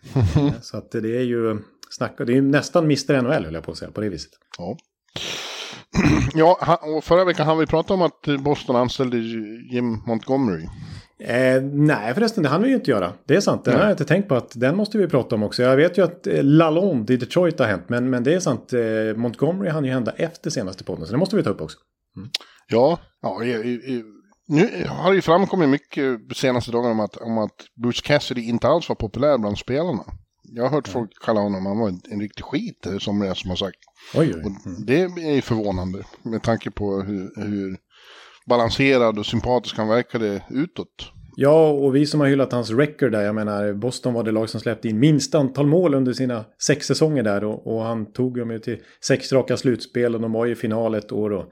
så 0.61 0.77
att 0.77 0.91
det 0.91 1.17
är 1.17 1.23
ju 1.23 1.59
snacka, 1.89 2.25
det 2.25 2.31
är 2.31 2.35
ju 2.35 2.41
nästan 2.41 2.83
Mr 2.83 3.21
NHL 3.21 3.45
höll 3.45 3.53
jag 3.53 3.63
på 3.63 3.71
att 3.71 3.77
säga 3.77 3.91
på 3.91 4.01
det 4.01 4.09
viset. 4.09 4.31
Ja. 4.57 4.77
Ja, 6.33 6.79
och 6.81 7.03
förra 7.03 7.25
veckan 7.25 7.47
hann 7.47 7.57
vi 7.57 7.65
prata 7.65 7.93
om 7.93 8.01
att 8.01 8.27
Boston 8.39 8.75
anställde 8.75 9.17
Jim 9.17 10.01
Montgomery. 10.05 10.67
Eh, 11.23 11.61
nej 11.63 12.13
förresten, 12.13 12.43
det 12.43 12.49
hann 12.49 12.63
vi 12.63 12.69
ju 12.69 12.75
inte 12.75 12.91
göra. 12.91 13.13
Det 13.27 13.35
är 13.35 13.41
sant, 13.41 13.65
det 13.65 13.71
har 13.71 13.79
jag 13.79 13.91
inte 13.91 14.05
tänkt 14.05 14.27
på 14.27 14.35
att 14.35 14.51
den 14.55 14.75
måste 14.75 14.97
vi 14.97 15.07
prata 15.07 15.35
om 15.35 15.43
också. 15.43 15.63
Jag 15.63 15.75
vet 15.75 15.97
ju 15.97 16.03
att 16.03 16.27
eh, 16.27 16.43
Lalonde 16.43 17.13
i 17.13 17.17
Detroit 17.17 17.59
har 17.59 17.65
hänt, 17.65 17.83
men, 17.87 18.09
men 18.09 18.23
det 18.23 18.33
är 18.33 18.39
sant. 18.39 18.73
Eh, 18.73 19.17
Montgomery 19.17 19.69
hann 19.69 19.85
ju 19.85 19.91
hända 19.91 20.11
efter 20.11 20.49
senaste 20.49 20.83
podden, 20.83 21.05
så 21.05 21.11
det 21.11 21.17
måste 21.17 21.35
vi 21.35 21.43
ta 21.43 21.49
upp 21.49 21.61
också. 21.61 21.77
Mm. 22.17 22.29
Ja, 22.67 22.99
ja 23.21 23.43
i, 23.43 23.49
i, 23.49 24.03
nu 24.47 24.85
har 24.87 25.09
det 25.09 25.15
ju 25.15 25.21
framkommit 25.21 25.69
mycket 25.69 26.19
senaste 26.35 26.71
dagarna 26.71 26.91
om 26.91 26.99
att, 26.99 27.17
om 27.17 27.37
att 27.37 27.55
Bruce 27.83 28.01
Cassidy 28.03 28.41
inte 28.41 28.67
alls 28.67 28.89
var 28.89 28.95
populär 28.95 29.37
bland 29.37 29.57
spelarna. 29.57 30.03
Jag 30.53 30.63
har 30.63 30.69
hört 30.69 30.87
mm. 30.87 30.93
folk 30.93 31.11
kalla 31.25 31.39
honom, 31.39 31.65
han 31.65 31.79
var 31.79 31.89
en, 31.89 32.01
en 32.09 32.21
riktig 32.21 32.45
skit, 32.45 32.87
som 32.99 33.19
det 33.19 33.35
som 33.35 33.49
har 33.49 33.57
sagt. 33.57 33.79
Oj, 34.15 34.33
oj. 34.35 34.41
Mm. 34.65 34.85
Det 34.85 35.01
är 35.01 35.35
ju 35.35 35.41
förvånande 35.41 36.03
med 36.23 36.43
tanke 36.43 36.71
på 36.71 37.01
hur, 37.01 37.31
hur 37.35 37.77
balanserad 38.45 39.19
och 39.19 39.25
sympatisk 39.25 39.77
han 39.77 39.87
verkade 39.87 40.43
utåt. 40.49 41.11
Ja, 41.35 41.71
och 41.71 41.95
vi 41.95 42.05
som 42.05 42.19
har 42.19 42.27
hyllat 42.27 42.51
hans 42.51 42.71
record 42.71 43.11
där, 43.11 43.21
jag 43.21 43.35
menar 43.35 43.73
Boston 43.73 44.13
var 44.13 44.23
det 44.23 44.31
lag 44.31 44.49
som 44.49 44.59
släppte 44.59 44.89
in 44.89 44.99
minst 44.99 45.35
antal 45.35 45.67
mål 45.67 45.93
under 45.93 46.13
sina 46.13 46.45
sex 46.65 46.87
säsonger 46.87 47.23
där 47.23 47.43
och, 47.43 47.67
och 47.67 47.83
han 47.83 48.13
tog 48.13 48.37
dem 48.37 48.51
ju 48.51 48.59
till 48.59 48.77
sex 49.05 49.31
raka 49.31 49.57
slutspel 49.57 50.15
och 50.15 50.21
de 50.21 50.31
var 50.31 50.47
i 50.47 50.55
final 50.55 50.95
ett 50.95 51.11
år 51.11 51.33
och 51.33 51.45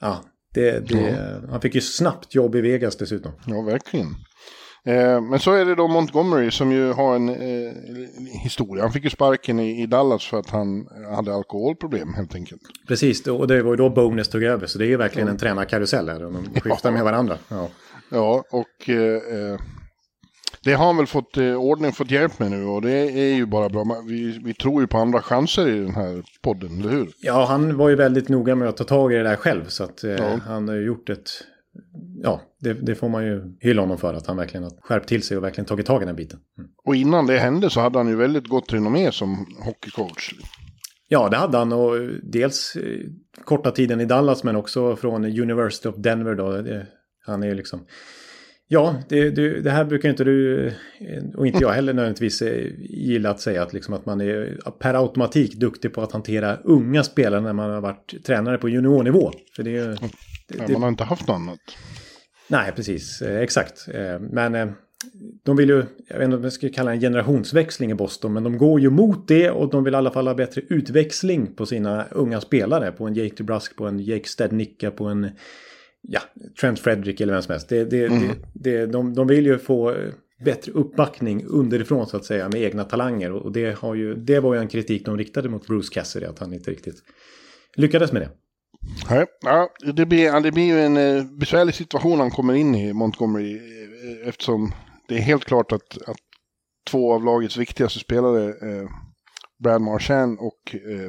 ja, 0.00 0.24
det, 0.54 0.88
det, 0.88 1.00
ja. 1.00 1.50
han 1.50 1.60
fick 1.60 1.74
ju 1.74 1.80
snabbt 1.80 2.34
jobb 2.34 2.54
i 2.54 2.60
Vegas 2.60 2.96
dessutom. 2.96 3.32
Ja, 3.46 3.62
verkligen. 3.62 4.06
Eh, 4.84 5.20
men 5.20 5.38
så 5.38 5.52
är 5.52 5.64
det 5.64 5.74
då 5.74 5.88
Montgomery 5.88 6.50
som 6.50 6.72
ju 6.72 6.92
har 6.92 7.16
en 7.16 7.28
eh, 7.28 7.72
historia. 8.42 8.82
Han 8.82 8.92
fick 8.92 9.04
ju 9.04 9.10
sparken 9.10 9.60
i, 9.60 9.82
i, 9.82 9.86
Dallas 9.86 10.26
för 10.26 10.38
att 10.38 10.50
han 10.50 10.88
hade 11.16 11.34
alkoholproblem 11.34 12.14
helt 12.14 12.34
enkelt. 12.34 12.62
Precis, 12.88 13.26
och 13.26 13.48
det 13.48 13.62
var 13.62 13.70
ju 13.70 13.76
då 13.76 13.90
Bonus 13.90 14.28
tog 14.28 14.42
över. 14.42 14.66
Så 14.66 14.78
det 14.78 14.84
är 14.84 14.88
ju 14.88 14.96
verkligen 14.96 15.28
ja. 15.28 15.32
en 15.32 15.38
tränarkarusell 15.38 16.06
där. 16.06 16.20
De 16.20 16.44
skiftar 16.60 16.90
ja. 16.90 16.94
med 16.94 17.04
varandra. 17.04 17.38
Ja, 17.48 17.68
ja 18.10 18.44
och 18.50 18.88
eh, 18.90 19.52
eh, 19.52 19.60
det 20.64 20.72
har 20.74 20.86
han 20.86 20.96
väl 20.96 21.06
fått 21.06 21.36
eh, 21.36 21.54
ordning, 21.54 21.92
fått 21.92 22.10
hjälp 22.10 22.38
med 22.38 22.50
nu 22.50 22.64
och 22.64 22.82
det 22.82 22.92
är 22.92 23.34
ju 23.34 23.46
bara 23.46 23.68
bra. 23.68 24.02
Vi, 24.06 24.40
vi 24.44 24.54
tror 24.54 24.80
ju 24.80 24.86
på 24.86 24.98
andra 24.98 25.22
chanser 25.22 25.68
i 25.68 25.80
den 25.80 25.94
här 25.94 26.22
podden, 26.42 26.80
eller 26.80 26.90
hur? 26.90 27.08
Ja, 27.20 27.44
han 27.44 27.76
var 27.76 27.88
ju 27.88 27.96
väldigt 27.96 28.28
noga 28.28 28.54
med 28.54 28.68
att 28.68 28.76
ta 28.76 28.84
tag 28.84 29.12
i 29.12 29.16
det 29.16 29.22
där 29.22 29.36
själv. 29.36 29.64
Så 29.68 29.84
att 29.84 30.04
eh, 30.04 30.36
han 30.46 30.68
har 30.68 30.74
ju 30.74 30.86
gjort 30.86 31.08
ett 31.08 31.30
ja, 32.22 32.40
det, 32.60 32.72
det, 32.72 32.94
får 32.94 33.08
man 33.08 33.24
ju 33.24 33.56
hylla 33.60 33.82
honom 33.82 33.98
för 33.98 34.14
att 34.14 34.26
han 34.26 34.36
verkligen 34.36 34.64
har 34.64 34.72
skärpt 34.80 35.08
till 35.08 35.22
sig 35.22 35.36
och 35.36 35.44
verkligen 35.44 35.66
tagit 35.66 35.86
tag 35.86 36.02
i 36.02 36.06
den 36.06 36.16
biten. 36.16 36.38
Mm. 36.58 36.70
Och 36.84 36.96
innan 36.96 37.26
det 37.26 37.38
hände 37.38 37.70
så 37.70 37.80
hade 37.80 37.98
han 37.98 38.08
ju 38.08 38.16
väldigt 38.16 38.48
gott 38.48 38.72
renommé 38.72 39.12
som 39.12 39.46
hockeycoach. 39.64 40.34
Ja, 41.08 41.28
det 41.28 41.36
hade 41.36 41.58
han 41.58 41.72
och 41.72 41.96
dels 42.22 42.76
eh, 42.76 43.00
korta 43.44 43.70
tiden 43.70 44.00
i 44.00 44.04
Dallas 44.04 44.44
men 44.44 44.56
också 44.56 44.96
från 44.96 45.24
University 45.24 45.88
of 45.88 45.96
Denver 45.96 46.34
då. 46.34 46.62
Det, 46.62 46.86
han 47.26 47.42
är 47.42 47.46
ju 47.46 47.54
liksom... 47.54 47.86
Ja, 48.70 49.02
det, 49.08 49.30
det, 49.30 49.60
det, 49.60 49.70
här 49.70 49.84
brukar 49.84 50.08
inte 50.08 50.24
du 50.24 50.66
eh, 50.66 51.24
och 51.36 51.46
inte 51.46 51.58
jag 51.62 51.70
heller 51.70 51.92
nödvändigtvis 51.92 52.42
eh, 52.42 52.66
gilla 52.78 53.30
att 53.30 53.40
säga 53.40 53.62
att, 53.62 53.72
liksom 53.72 53.94
att 53.94 54.06
man 54.06 54.20
är 54.20 54.58
per 54.78 54.94
automatik 54.94 55.54
duktig 55.54 55.92
på 55.92 56.02
att 56.02 56.12
hantera 56.12 56.56
unga 56.56 57.02
spelare 57.02 57.40
när 57.40 57.52
man 57.52 57.70
har 57.70 57.80
varit 57.80 58.24
tränare 58.24 58.58
på 58.58 58.68
juniornivå. 58.68 59.32
För 59.56 59.62
det 59.62 59.76
är 59.76 59.98
det, 60.48 60.72
man 60.72 60.82
har 60.82 60.88
inte 60.88 61.04
haft 61.04 61.28
något 61.28 61.34
annat. 61.34 61.60
Nej, 62.48 62.72
precis. 62.76 63.22
Eh, 63.22 63.40
exakt. 63.40 63.88
Eh, 63.94 64.20
men 64.20 64.54
eh, 64.54 64.68
de 65.44 65.56
vill 65.56 65.68
ju, 65.68 65.84
jag 66.08 66.18
vet 66.18 66.24
inte 66.24 66.36
om 66.36 66.42
jag 66.42 66.52
ska 66.52 66.68
kalla 66.68 66.92
en 66.92 67.00
generationsväxling 67.00 67.90
i 67.90 67.94
Boston, 67.94 68.32
men 68.32 68.44
de 68.44 68.58
går 68.58 68.80
ju 68.80 68.90
mot 68.90 69.28
det 69.28 69.50
och 69.50 69.70
de 69.70 69.84
vill 69.84 69.94
i 69.94 69.96
alla 69.96 70.10
fall 70.10 70.26
ha 70.26 70.34
bättre 70.34 70.62
utväxling 70.68 71.54
på 71.54 71.66
sina 71.66 72.04
unga 72.10 72.40
spelare. 72.40 72.92
På 72.92 73.06
en 73.06 73.14
Jake 73.14 73.34
DeBrusk, 73.36 73.76
på 73.76 73.86
en 73.86 73.98
Jake 73.98 74.28
Stednicka, 74.28 74.90
på 74.90 75.04
en 75.04 75.30
ja, 76.02 76.20
Trent 76.60 76.78
Frederick 76.78 77.20
eller 77.20 77.32
vem 77.32 77.42
som 77.42 77.52
helst. 77.52 77.68
Det, 77.68 77.84
det, 77.84 78.06
mm. 78.06 78.28
det, 78.54 78.86
de, 78.86 79.14
de 79.14 79.26
vill 79.26 79.46
ju 79.46 79.58
få 79.58 79.94
bättre 80.44 80.72
uppbackning 80.72 81.44
underifrån 81.46 82.06
så 82.06 82.16
att 82.16 82.24
säga 82.24 82.48
med 82.48 82.62
egna 82.62 82.84
talanger. 82.84 83.32
Och 83.32 83.52
det, 83.52 83.78
har 83.78 83.94
ju, 83.94 84.14
det 84.14 84.40
var 84.40 84.54
ju 84.54 84.60
en 84.60 84.68
kritik 84.68 85.04
de 85.04 85.18
riktade 85.18 85.48
mot 85.48 85.66
Bruce 85.66 85.94
Cassidy, 85.94 86.26
att 86.26 86.38
han 86.38 86.54
inte 86.54 86.70
riktigt 86.70 87.02
lyckades 87.76 88.12
med 88.12 88.22
det. 88.22 88.30
Nej, 89.10 89.26
ja, 89.40 89.68
det, 89.92 90.06
blir, 90.06 90.40
det 90.40 90.52
blir 90.52 90.64
ju 90.64 90.80
en 90.80 90.96
eh, 90.96 91.24
besvärlig 91.24 91.74
situation 91.74 92.20
han 92.20 92.30
kommer 92.30 92.54
in 92.54 92.74
i, 92.74 92.92
Montgomery, 92.92 93.56
eh, 93.56 94.28
eftersom 94.28 94.74
det 95.08 95.14
är 95.14 95.20
helt 95.20 95.44
klart 95.44 95.72
att, 95.72 95.98
att 96.06 96.16
två 96.90 97.14
av 97.14 97.24
lagets 97.24 97.56
viktigaste 97.56 97.98
spelare, 97.98 98.48
eh, 98.48 98.88
Brad 99.58 99.82
Marchand 99.82 100.38
och 100.38 100.74
eh, 100.74 101.04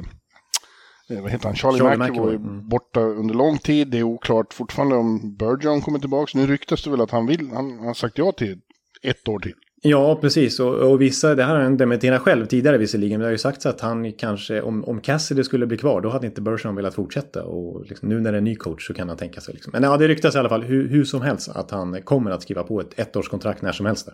eh 1.16 1.22
vad 1.22 1.30
heter 1.30 1.46
han? 1.46 1.56
Charlie, 1.56 1.78
Charlie 1.78 2.10
McAvoy 2.10 2.34
mm. 2.34 2.68
borta 2.68 3.00
under 3.00 3.34
lång 3.34 3.58
tid. 3.58 3.88
Det 3.88 3.98
är 3.98 4.02
oklart 4.02 4.54
fortfarande 4.54 4.96
om 4.96 5.36
Bergeron 5.36 5.80
kommer 5.80 5.98
tillbaka. 5.98 6.38
Nu 6.38 6.46
ryktas 6.46 6.84
det 6.84 6.90
väl 6.90 7.00
att 7.00 7.10
han 7.10 7.26
vill, 7.26 7.50
han 7.50 7.78
har 7.78 7.94
sagt 7.94 8.18
ja 8.18 8.32
till 8.32 8.60
ett 9.02 9.28
år 9.28 9.38
till. 9.38 9.54
Ja, 9.82 10.18
precis. 10.20 10.60
Och, 10.60 10.74
och 10.74 11.00
vissa, 11.00 11.34
det 11.34 11.44
här 11.44 11.54
har 11.54 11.62
han 11.62 11.76
dementerat 11.76 12.22
själv 12.22 12.46
tidigare 12.46 12.78
visserligen. 12.78 13.18
Men 13.18 13.20
det 13.20 13.26
har 13.26 13.32
ju 13.32 13.38
sagts 13.38 13.66
att 13.66 13.80
han 13.80 14.12
kanske, 14.12 14.62
om, 14.62 14.84
om 14.84 15.00
Cassidy 15.00 15.44
skulle 15.44 15.66
bli 15.66 15.78
kvar, 15.78 16.00
då 16.00 16.08
hade 16.08 16.26
inte 16.26 16.40
Bergeron 16.40 16.76
velat 16.76 16.94
fortsätta. 16.94 17.44
Och 17.44 17.86
liksom, 17.86 18.08
nu 18.08 18.20
när 18.20 18.32
det 18.32 18.36
är 18.36 18.38
en 18.38 18.44
ny 18.44 18.56
coach 18.56 18.86
så 18.86 18.94
kan 18.94 19.08
han 19.08 19.16
tänka 19.16 19.40
sig. 19.40 19.54
Liksom. 19.54 19.70
Men 19.72 19.82
ja, 19.82 19.96
det 19.96 20.08
ryktas 20.08 20.34
i 20.34 20.38
alla 20.38 20.48
fall 20.48 20.62
hur, 20.62 20.88
hur 20.88 21.04
som 21.04 21.22
helst 21.22 21.48
att 21.48 21.70
han 21.70 22.02
kommer 22.02 22.30
att 22.30 22.42
skriva 22.42 22.62
på 22.62 22.80
ett 22.80 22.98
ettårskontrakt 22.98 23.62
när 23.62 23.72
som 23.72 23.86
helst. 23.86 24.08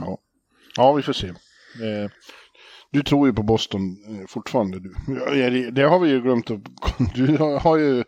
Ja. 0.00 0.18
ja, 0.76 0.92
vi 0.92 1.02
får 1.02 1.12
se. 1.12 1.28
Eh, 1.28 2.10
du 2.92 3.02
tror 3.02 3.28
ju 3.28 3.34
på 3.34 3.42
Boston 3.42 3.80
eh, 3.80 4.26
fortfarande. 4.28 4.80
Du. 4.80 4.94
Det 5.70 5.82
har 5.82 5.98
vi 5.98 6.08
ju 6.08 6.20
glömt. 6.20 6.50
Upp. 6.50 6.62
Du 7.14 7.36
har 7.36 7.76
ju, 7.76 8.04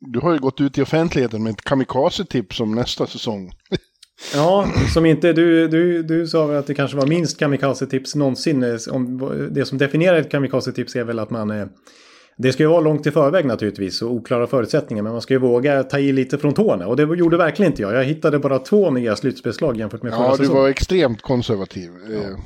du 0.00 0.18
har 0.18 0.32
ju 0.32 0.38
gått 0.38 0.60
ut 0.60 0.78
i 0.78 0.82
offentligheten 0.82 1.42
med 1.42 1.50
ett 1.50 1.64
kamikaze-tips 1.64 2.60
om 2.60 2.74
nästa 2.74 3.06
säsong. 3.06 3.52
Ja, 4.34 4.68
som 4.94 5.06
inte, 5.06 5.32
du, 5.32 5.68
du, 5.68 6.02
du 6.02 6.26
sa 6.26 6.56
att 6.56 6.66
det 6.66 6.74
kanske 6.74 6.96
var 6.96 7.06
minst 7.06 7.40
kamikaze-tips 7.40 8.14
någonsin. 8.14 8.78
Om, 8.90 9.30
det 9.50 9.64
som 9.64 9.78
definierar 9.78 10.16
ett 10.16 10.30
kamikaze-tips 10.30 10.96
är 10.96 11.04
väl 11.04 11.18
att 11.18 11.30
man... 11.30 11.50
Eh, 11.50 11.66
det 12.36 12.52
ska 12.52 12.62
ju 12.62 12.68
vara 12.68 12.80
långt 12.80 13.06
i 13.06 13.10
förväg 13.10 13.44
naturligtvis 13.44 14.02
och 14.02 14.12
oklara 14.12 14.46
förutsättningar. 14.46 15.02
Men 15.02 15.12
man 15.12 15.22
ska 15.22 15.34
ju 15.34 15.40
våga 15.40 15.82
ta 15.82 15.98
i 15.98 16.12
lite 16.12 16.38
från 16.38 16.54
tårna. 16.54 16.86
Och 16.86 16.96
det 16.96 17.02
gjorde 17.02 17.36
verkligen 17.36 17.72
inte 17.72 17.82
jag. 17.82 17.94
Jag 17.94 18.04
hittade 18.04 18.38
bara 18.38 18.58
två 18.58 18.90
nya 18.90 19.16
slutspelslag 19.16 19.76
jämfört 19.76 20.02
med 20.02 20.12
förra 20.12 20.30
säsongen. 20.30 20.50
Ja, 20.50 20.54
du 20.54 20.60
var 20.60 20.68
extremt 20.68 21.22
konservativ. 21.22 21.90
Ja. 22.08 22.14
Eh, 22.14 22.36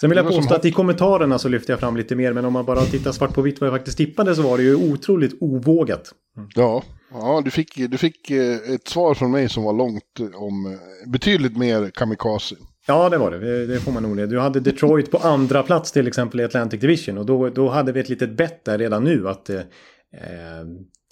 Sen 0.00 0.10
vill 0.10 0.16
jag 0.16 0.28
påstå 0.28 0.54
att 0.54 0.64
i 0.64 0.72
kommentarerna 0.72 1.38
så 1.38 1.48
lyfter 1.48 1.72
jag 1.72 1.80
fram 1.80 1.96
lite 1.96 2.16
mer. 2.16 2.32
Men 2.32 2.44
om 2.44 2.52
man 2.52 2.64
bara 2.64 2.80
tittar 2.80 3.12
svart 3.12 3.34
på 3.34 3.42
vitt 3.42 3.60
vad 3.60 3.68
jag 3.68 3.74
faktiskt 3.74 3.96
tippade 3.98 4.34
så 4.34 4.42
var 4.42 4.56
det 4.56 4.62
ju 4.62 4.74
otroligt 4.92 5.36
ovågat. 5.40 6.10
Mm. 6.36 6.48
Ja, 6.54 6.82
ja 7.12 7.42
du, 7.44 7.50
fick, 7.50 7.90
du 7.90 7.98
fick 7.98 8.30
eh, 8.30 8.56
ett 8.74 8.88
svar 8.88 9.14
från 9.14 9.30
mig 9.30 9.48
som 9.48 9.62
var 9.62 9.72
långt 9.72 10.20
om 10.34 10.66
eh, 10.66 11.10
betydligt 11.10 11.56
mer 11.56 11.90
kamikaze. 11.90 12.56
Ja, 12.86 13.08
det 13.08 13.18
var 13.18 13.30
det. 13.30 13.66
Det 13.66 13.80
får 13.80 13.92
man 13.92 14.02
nog. 14.02 14.28
Du 14.28 14.38
hade 14.38 14.60
Detroit 14.60 15.10
på 15.10 15.18
andra 15.18 15.62
plats 15.62 15.92
till 15.92 16.06
exempel 16.06 16.40
i 16.40 16.44
Atlantic 16.44 16.80
Division. 16.80 17.18
Och 17.18 17.26
då, 17.26 17.48
då 17.48 17.68
hade 17.68 17.92
vi 17.92 18.00
ett 18.00 18.08
litet 18.08 18.36
bett 18.36 18.64
där 18.64 18.78
redan 18.78 19.04
nu 19.04 19.28
att... 19.28 19.50
Eh, 19.50 19.60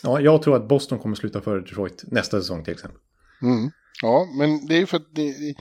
ja, 0.02 0.21
jag 0.21 0.42
tror 0.42 0.57
att 0.57 0.69
Boston 0.69 0.99
kommer 0.99 1.16
sluta 1.16 1.40
före 1.40 1.61
Detroit 1.61 2.04
nästa 2.07 2.40
säsong 2.40 2.64
till 2.64 2.73
exempel. 2.73 3.00
Mm. 3.42 3.71
Ja, 4.02 4.26
men 4.38 4.66
det 4.66 4.78
är 4.78 4.87
för 4.87 4.97
att 4.97 5.16
ni, 5.16 5.54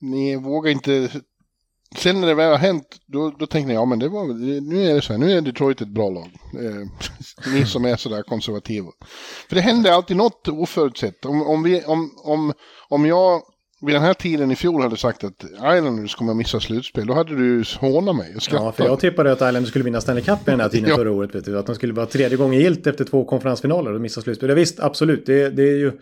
ni 0.00 0.36
vågar 0.36 0.70
inte 0.70 1.10
sen 1.96 2.20
när 2.20 2.28
det 2.28 2.34
väl 2.34 2.50
har 2.50 2.58
hänt, 2.58 2.96
då, 3.06 3.30
då 3.38 3.46
tänkte 3.46 3.72
jag, 3.72 3.80
ja 3.80 3.84
men 3.84 3.98
det 3.98 4.08
var, 4.08 4.24
nu 4.60 4.90
är 4.90 4.94
det 4.94 5.02
så 5.02 5.12
här, 5.12 5.20
nu 5.20 5.32
är 5.32 5.40
Detroit 5.40 5.80
ett 5.80 5.88
bra 5.88 6.10
lag. 6.10 6.30
Eh, 6.54 6.88
ni 7.52 7.66
som 7.66 7.84
är 7.84 7.96
sådär 7.96 8.22
konservativa. 8.22 8.88
För 9.48 9.56
det 9.56 9.62
händer 9.62 9.90
alltid 9.90 10.16
något 10.16 10.48
oförutsett. 10.48 11.24
Om, 11.24 11.42
om, 11.42 11.62
vi, 11.62 11.82
om, 11.84 12.10
om, 12.24 12.52
om 12.88 13.06
jag 13.06 13.42
vid 13.86 13.94
den 13.94 14.02
här 14.02 14.14
tiden 14.14 14.50
i 14.50 14.56
fjol 14.56 14.82
hade 14.82 14.96
sagt 14.96 15.24
att 15.24 15.44
Islanders 15.44 16.14
kommer 16.14 16.32
att 16.32 16.36
missa 16.36 16.60
slutspel, 16.60 17.06
då 17.06 17.14
hade 17.14 17.36
du 17.36 17.64
hånat 17.80 18.16
mig 18.16 18.36
och 18.36 18.42
Ja, 18.50 18.72
för 18.72 18.84
jag 18.84 19.00
tippade 19.00 19.32
att 19.32 19.38
Islanders 19.38 19.68
skulle 19.68 19.84
vinna 19.84 20.00
Stanley 20.00 20.24
Cup 20.24 20.48
i 20.48 20.50
den 20.50 20.60
här 20.60 20.68
tiden 20.68 20.90
ja. 20.90 20.96
förra 20.96 21.12
året. 21.12 21.34
Vet 21.34 21.44
du, 21.44 21.58
att 21.58 21.66
de 21.66 21.74
skulle 21.74 21.92
vara 21.92 22.06
tredje 22.06 22.36
gången 22.36 22.60
gilt 22.60 22.86
efter 22.86 23.04
två 23.04 23.24
konferensfinaler 23.24 23.92
och 23.92 24.00
missa 24.00 24.20
slutspel. 24.20 24.48
Ja, 24.48 24.54
visst, 24.54 24.80
absolut, 24.80 25.26
det, 25.26 25.50
det 25.50 25.62
är 25.62 25.76
ju... 25.76 25.92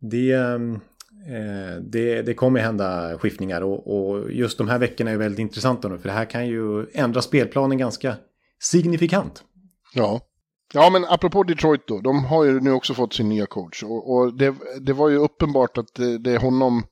Det, 0.00 0.32
ehm, 0.32 0.74
Eh, 0.74 0.80
det, 1.80 2.22
det 2.22 2.34
kommer 2.34 2.60
hända 2.60 3.18
skiftningar 3.18 3.60
och, 3.60 4.10
och, 4.10 4.32
just 4.32 4.58
de 4.58 4.68
här 4.68 4.78
veckorna 4.78 5.10
är 5.10 5.16
väldigt 5.16 5.38
intressanta 5.38 5.88
nu 5.88 5.98
för 5.98 6.08
det 6.08 6.14
här 6.14 6.24
kan 6.24 6.46
ju 6.46 6.86
ändra 6.92 7.22
spelplanen 7.22 7.78
ganska 7.78 8.16
signifikant. 8.62 9.42
Ja. 9.94 10.20
Ja, 10.72 10.90
men 10.90 11.04
apropå 11.04 11.42
Detroit 11.42 11.86
då, 11.86 12.00
de 12.00 12.24
har 12.24 12.44
ju 12.44 12.60
nu 12.60 12.72
också 12.72 12.94
fått 12.94 13.14
sin 13.14 13.28
nya 13.28 13.46
coach 13.46 13.82
och, 13.82 14.14
och 14.14 14.36
det, 14.36 14.54
det, 14.80 14.92
var 14.92 15.08
ju 15.08 15.16
uppenbart 15.16 15.78
att 15.78 15.94
det, 15.94 16.18
det 16.18 16.30
är 16.30 16.38
honom 16.38 16.82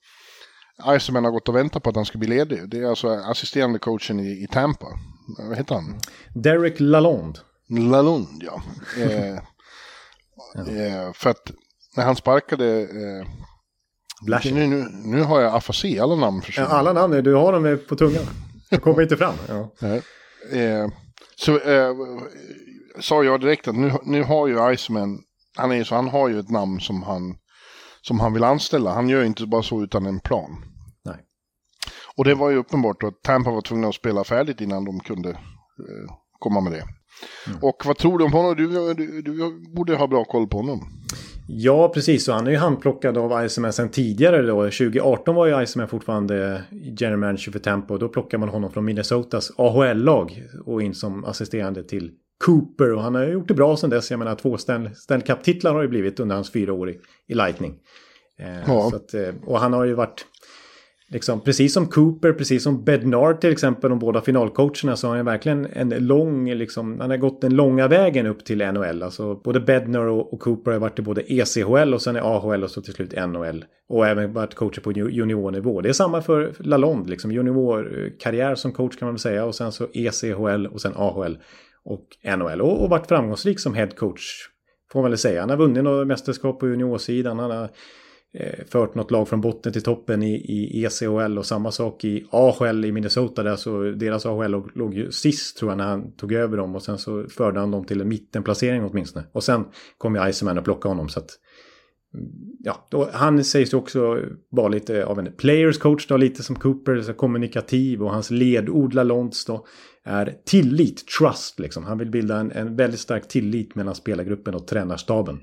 Iceman 0.96 1.24
har 1.24 1.30
gått 1.30 1.48
och 1.48 1.56
väntat 1.56 1.82
på 1.82 1.90
att 1.90 1.96
han 1.96 2.04
ska 2.04 2.18
bli 2.18 2.28
ledig. 2.28 2.68
Det 2.68 2.78
är 2.78 2.86
alltså 2.86 3.08
assisterande 3.08 3.78
coachen 3.78 4.20
i, 4.20 4.42
i 4.42 4.46
Tampa. 4.46 4.86
Vad 5.48 5.56
heter 5.56 5.74
han? 5.74 5.98
Derek 6.34 6.80
Lalonde. 6.80 7.40
Lalonde, 7.68 8.46
ja. 8.46 8.62
eh, 9.02 9.36
eh, 10.56 11.12
för 11.12 11.30
att 11.30 11.50
när 11.96 12.04
han 12.04 12.16
sparkade... 12.16 12.80
Eh, 12.80 13.26
nu, 14.44 14.66
nu, 14.66 14.88
nu, 15.04 15.22
har 15.22 15.40
jag 15.40 15.54
afasi, 15.54 15.98
alla 15.98 16.16
namn 16.16 16.42
försvinner. 16.42 16.68
Ja, 16.68 16.74
alla 16.74 16.92
namn, 16.92 17.24
du 17.24 17.34
har 17.34 17.52
dem 17.52 17.78
på 17.88 17.96
tungan. 17.96 18.22
Jag 18.68 18.82
kommer 18.82 19.02
inte 19.02 19.16
fram. 19.16 19.34
Ja. 19.48 19.86
Eh, 20.58 20.88
så 21.36 21.58
eh, 21.58 21.94
sa 23.00 23.24
jag 23.24 23.40
direkt 23.40 23.68
att 23.68 23.74
nu, 23.74 23.92
nu 24.04 24.22
har 24.22 24.46
ju 24.46 24.74
Iceman, 24.74 25.18
han, 25.56 25.72
är 25.72 25.84
så, 25.84 25.94
han 25.94 26.08
har 26.08 26.28
ju 26.28 26.38
ett 26.38 26.50
namn 26.50 26.80
som 26.80 27.02
han, 27.02 27.36
som 28.02 28.20
han 28.20 28.32
vill 28.32 28.44
anställa. 28.44 28.94
Han 28.94 29.08
gör 29.08 29.24
inte 29.24 29.46
bara 29.46 29.62
så 29.62 29.82
utan 29.82 30.06
en 30.06 30.20
plan. 30.20 30.64
Nej. 31.04 31.16
Och 32.16 32.24
det 32.24 32.34
var 32.34 32.50
ju 32.50 32.56
uppenbart 32.56 33.02
att 33.02 33.22
Tampa 33.22 33.50
var 33.50 33.60
tvungna 33.60 33.88
att 33.88 33.94
spela 33.94 34.24
färdigt 34.24 34.60
innan 34.60 34.84
de 34.84 35.00
kunde 35.00 35.30
eh, 35.30 36.14
komma 36.38 36.60
med 36.60 36.72
det. 36.72 36.84
Mm. 37.46 37.58
Och 37.62 37.82
vad 37.84 37.98
tror 37.98 38.18
du 38.18 38.24
om 38.24 38.32
honom? 38.32 38.56
Du, 38.56 38.94
du, 38.94 39.22
du, 39.22 39.64
borde 39.74 39.96
ha 39.96 40.06
bra 40.06 40.24
koll 40.24 40.48
på 40.48 40.56
honom. 40.56 40.80
Ja, 41.54 41.88
precis. 41.88 42.28
Och 42.28 42.34
han 42.34 42.46
är 42.46 42.50
ju 42.50 42.56
handplockad 42.56 43.18
av 43.18 43.46
Iceman 43.46 43.72
sen 43.72 43.88
tidigare 43.88 44.42
då. 44.42 44.62
2018 44.62 45.34
var 45.34 45.46
ju 45.46 45.62
Iceman 45.62 45.88
fortfarande 45.88 46.62
general 46.70 47.18
manager 47.18 47.52
för 47.52 47.58
Tampa. 47.58 47.94
Och 47.94 48.00
då 48.00 48.08
plockade 48.08 48.40
man 48.40 48.48
honom 48.48 48.70
från 48.70 48.84
Minnesotas 48.84 49.52
AHL-lag 49.56 50.42
och 50.64 50.82
in 50.82 50.94
som 50.94 51.24
assisterande 51.24 51.84
till 51.84 52.10
Cooper. 52.44 52.92
Och 52.92 53.02
han 53.02 53.14
har 53.14 53.24
gjort 53.24 53.48
det 53.48 53.54
bra 53.54 53.76
sen 53.76 53.90
dess. 53.90 54.10
Jag 54.10 54.18
menar 54.18 54.34
två 54.34 54.56
Stanley 54.56 54.92
Cup-titlar 55.26 55.72
har 55.72 55.82
det 55.82 55.88
blivit 55.88 56.20
under 56.20 56.34
hans 56.34 56.52
fyra 56.52 56.72
år 56.72 56.90
i, 56.90 56.98
i 57.28 57.34
Lightning. 57.34 57.74
Eh, 58.38 58.58
ja. 58.66 58.92
Att, 58.94 59.14
eh, 59.14 59.34
och 59.46 59.58
han 59.58 59.72
har 59.72 59.84
ju 59.84 59.94
varit 59.94 60.26
Liksom, 61.12 61.40
precis 61.40 61.74
som 61.74 61.86
Cooper, 61.86 62.32
precis 62.32 62.62
som 62.62 62.84
Bednar 62.84 63.34
till 63.34 63.52
exempel, 63.52 63.90
de 63.90 63.98
båda 63.98 64.20
finalcoacherna, 64.20 64.96
så 64.96 65.08
har 65.08 65.16
han 65.16 65.24
verkligen 65.24 65.66
en 65.72 65.88
lång, 65.88 66.54
liksom, 66.54 67.00
han 67.00 67.10
har 67.10 67.16
gått 67.16 67.40
den 67.40 67.56
långa 67.56 67.88
vägen 67.88 68.26
upp 68.26 68.44
till 68.44 68.58
NHL. 68.58 69.02
Alltså 69.02 69.34
både 69.34 69.60
Bednar 69.60 70.06
och, 70.06 70.32
och 70.32 70.40
Cooper 70.40 70.72
har 70.72 70.78
varit 70.78 70.98
i 70.98 71.02
både 71.02 71.32
ECHL 71.32 71.94
och 71.94 72.02
sen 72.02 72.16
i 72.16 72.20
AHL 72.20 72.64
och 72.64 72.70
så 72.70 72.82
till 72.82 72.92
slut 72.92 73.12
NHL. 73.28 73.64
Och 73.88 74.06
även 74.06 74.32
varit 74.32 74.54
coacher 74.54 74.80
på 74.80 74.92
juniornivå. 74.92 75.80
Det 75.80 75.88
är 75.88 75.92
samma 75.92 76.22
för 76.22 76.54
Lalonde, 76.58 77.10
liksom 77.10 77.32
juniorkarriär 77.32 78.54
som 78.54 78.72
coach 78.72 78.96
kan 78.96 79.06
man 79.06 79.14
väl 79.14 79.20
säga. 79.20 79.44
Och 79.44 79.54
sen 79.54 79.72
så 79.72 79.88
ECHL 79.94 80.66
och 80.66 80.80
sen 80.80 80.92
AHL 80.96 81.38
och 81.84 82.06
NHL. 82.38 82.60
Och, 82.60 82.82
och 82.82 82.90
varit 82.90 83.06
framgångsrik 83.06 83.60
som 83.60 83.74
head 83.74 83.90
coach, 83.96 84.48
får 84.92 85.02
man 85.02 85.10
väl 85.10 85.18
säga. 85.18 85.40
Han 85.40 85.50
har 85.50 85.56
vunnit 85.56 85.84
några 85.84 86.04
mästerskap 86.04 86.60
på 86.60 86.68
juniorsidan. 86.68 87.38
Han 87.38 87.50
har 87.50 87.68
Eh, 88.34 88.64
fört 88.66 88.94
något 88.94 89.10
lag 89.10 89.28
från 89.28 89.40
botten 89.40 89.72
till 89.72 89.82
toppen 89.82 90.22
i, 90.22 90.34
i 90.34 90.84
ECHL 90.84 91.38
och 91.38 91.46
samma 91.46 91.70
sak 91.70 92.04
i 92.04 92.26
AHL 92.30 92.84
i 92.84 92.92
Minnesota. 92.92 93.42
Där 93.42 93.56
så 93.56 93.82
deras 93.82 94.26
AHL 94.26 94.50
låg, 94.50 94.70
låg 94.74 94.94
ju 94.94 95.10
sist 95.10 95.56
tror 95.56 95.70
jag 95.70 95.78
när 95.78 95.84
han 95.84 96.12
tog 96.16 96.32
över 96.32 96.56
dem 96.56 96.74
och 96.74 96.82
sen 96.82 96.98
så 96.98 97.24
förde 97.28 97.60
han 97.60 97.70
dem 97.70 97.84
till 97.84 98.00
en 98.00 98.08
mittenplacering 98.08 98.84
åtminstone. 98.84 99.26
Och 99.32 99.44
sen 99.44 99.64
kom 99.98 100.14
ju 100.14 100.28
Iceman 100.28 100.58
och 100.58 100.64
plockade 100.64 100.90
honom 100.90 101.08
så 101.08 101.20
att 101.20 101.30
mm, 102.14 102.30
Ja, 102.64 102.88
då, 102.90 103.08
han 103.12 103.44
sägs 103.44 103.72
ju 103.72 103.76
också 103.76 104.18
vara 104.50 104.68
lite 104.68 105.04
av 105.04 105.18
en 105.18 105.32
players 105.32 105.78
coach 105.78 106.06
då, 106.06 106.16
lite 106.16 106.42
som 106.42 106.56
Cooper, 106.56 107.00
så 107.00 107.14
kommunikativ 107.14 108.02
och 108.02 108.10
hans 108.10 108.30
ledord 108.30 108.94
Lalonts 108.94 109.44
då 109.44 109.66
är 110.04 110.34
tillit, 110.46 111.06
trust 111.18 111.60
liksom. 111.60 111.84
Han 111.84 111.98
vill 111.98 112.10
bilda 112.10 112.36
en, 112.38 112.52
en 112.52 112.76
väldigt 112.76 113.00
stark 113.00 113.28
tillit 113.28 113.74
mellan 113.74 113.94
spelargruppen 113.94 114.54
och 114.54 114.66
tränarstaben. 114.66 115.40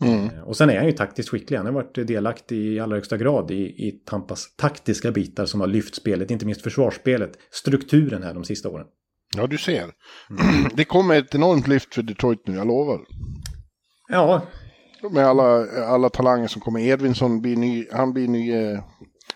Mm. 0.00 0.24
Eh, 0.24 0.40
och 0.40 0.56
sen 0.56 0.70
är 0.70 0.76
han 0.76 0.86
ju 0.86 0.92
taktiskt 0.92 1.28
skicklig. 1.28 1.56
Han 1.56 1.66
har 1.66 1.72
varit 1.72 1.94
delaktig 1.94 2.56
i 2.56 2.80
allra 2.80 2.96
högsta 2.96 3.16
grad 3.16 3.50
i, 3.50 3.54
i 3.54 4.02
Tampas 4.06 4.56
taktiska 4.56 5.12
bitar 5.12 5.46
som 5.46 5.60
har 5.60 5.66
lyft 5.66 5.94
spelet, 5.94 6.30
inte 6.30 6.46
minst 6.46 6.62
försvarsspelet, 6.62 7.32
strukturen 7.50 8.22
här 8.22 8.34
de 8.34 8.44
sista 8.44 8.68
åren. 8.68 8.86
Ja, 9.36 9.46
du 9.46 9.58
ser. 9.58 9.82
Mm. 9.82 10.68
Det 10.74 10.84
kommer 10.84 11.18
ett 11.18 11.34
enormt 11.34 11.68
lyft 11.68 11.94
för 11.94 12.02
Detroit 12.02 12.46
nu, 12.46 12.54
jag 12.54 12.66
lovar. 12.66 13.00
Ja. 14.08 14.42
Med 15.10 15.26
alla, 15.26 15.66
alla 15.86 16.08
talanger 16.08 16.48
som 16.48 16.62
kommer. 16.62 16.80
Edvinsson 16.80 17.40
blir 17.40 17.56
ny, 17.56 17.86
han 17.92 18.12
blir 18.12 18.28
ny, 18.28 18.52
eh, 18.52 18.80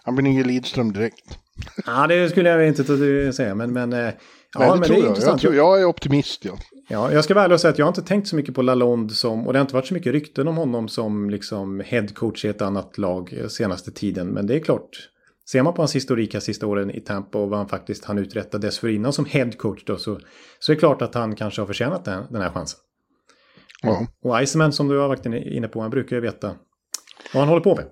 han 0.03 0.15
blir 0.15 0.23
ny 0.23 0.45
Lidström 0.45 0.93
direkt. 0.93 1.39
Ja, 1.87 2.07
det 2.07 2.31
skulle 2.31 2.49
jag 2.49 2.69
inte 2.69 3.33
säga, 3.33 3.55
men, 3.55 3.73
men 3.73 3.93
eh, 3.93 4.11
Ja, 4.59 4.75
det 4.75 4.81
men 4.81 4.89
tror 4.89 4.97
det 4.97 5.03
är 5.03 5.07
jag. 5.07 5.19
Jag, 5.19 5.41
tror, 5.41 5.55
jag 5.55 5.81
är 5.81 5.85
optimist. 5.85 6.45
Ja. 6.45 6.59
Ja, 6.89 7.13
jag 7.13 7.25
ska 7.25 7.35
vara 7.35 7.45
ärlig 7.45 7.55
och 7.55 7.61
säga 7.61 7.73
att 7.73 7.79
jag 7.79 7.87
har 7.87 7.91
inte 7.91 8.03
tänkt 8.03 8.29
så 8.29 8.37
mycket 8.37 8.55
på 8.55 8.63
Lalonde 8.63 9.15
som, 9.15 9.47
och 9.47 9.53
det 9.53 9.59
har 9.59 9.65
inte 9.65 9.75
varit 9.75 9.87
så 9.87 9.95
mycket 9.95 10.13
rykten 10.13 10.49
om 10.49 10.57
honom 10.57 10.89
som 10.89 11.31
liksom 11.31 11.81
headcoach 11.81 12.45
i 12.45 12.49
ett 12.49 12.63
annat 12.63 12.99
lag 12.99 13.45
senaste 13.49 13.91
tiden. 13.91 14.29
Men 14.29 14.47
det 14.47 14.55
är 14.55 14.61
klart, 14.61 14.89
ser 15.51 15.63
man 15.63 15.75
på 15.75 15.83
hans 15.83 15.97
historik 15.97 16.35
här 16.35 16.41
sista 16.41 16.67
åren 16.67 16.91
i 16.91 17.01
Tampa 17.01 17.39
och 17.39 17.51
vad 17.51 17.59
han 17.59 17.69
faktiskt 17.69 18.05
han 18.05 18.19
uträttade 18.19 18.67
dessförinnan 18.67 19.13
som 19.13 19.25
headcoach 19.25 19.85
då 19.85 19.97
så, 19.97 20.21
så 20.59 20.73
är 20.73 20.77
det 20.77 20.81
klart 20.81 21.03
att 21.03 21.15
han 21.15 21.35
kanske 21.35 21.61
har 21.61 21.67
förtjänat 21.67 22.05
den, 22.05 22.25
den 22.31 22.43
här 22.43 22.51
chansen. 22.51 22.81
Ja. 23.83 24.07
Och 24.23 24.43
Iceman 24.43 24.73
som 24.73 24.89
du 24.89 24.99
har 24.99 25.09
varit 25.09 25.27
inne 25.27 25.69
på, 25.69 25.81
han 25.81 25.91
brukar 25.91 26.17
ju 26.17 26.23
veta 26.23 26.55
vad 27.33 27.41
han 27.41 27.49
håller 27.49 27.63
på 27.63 27.77
med. 27.77 27.87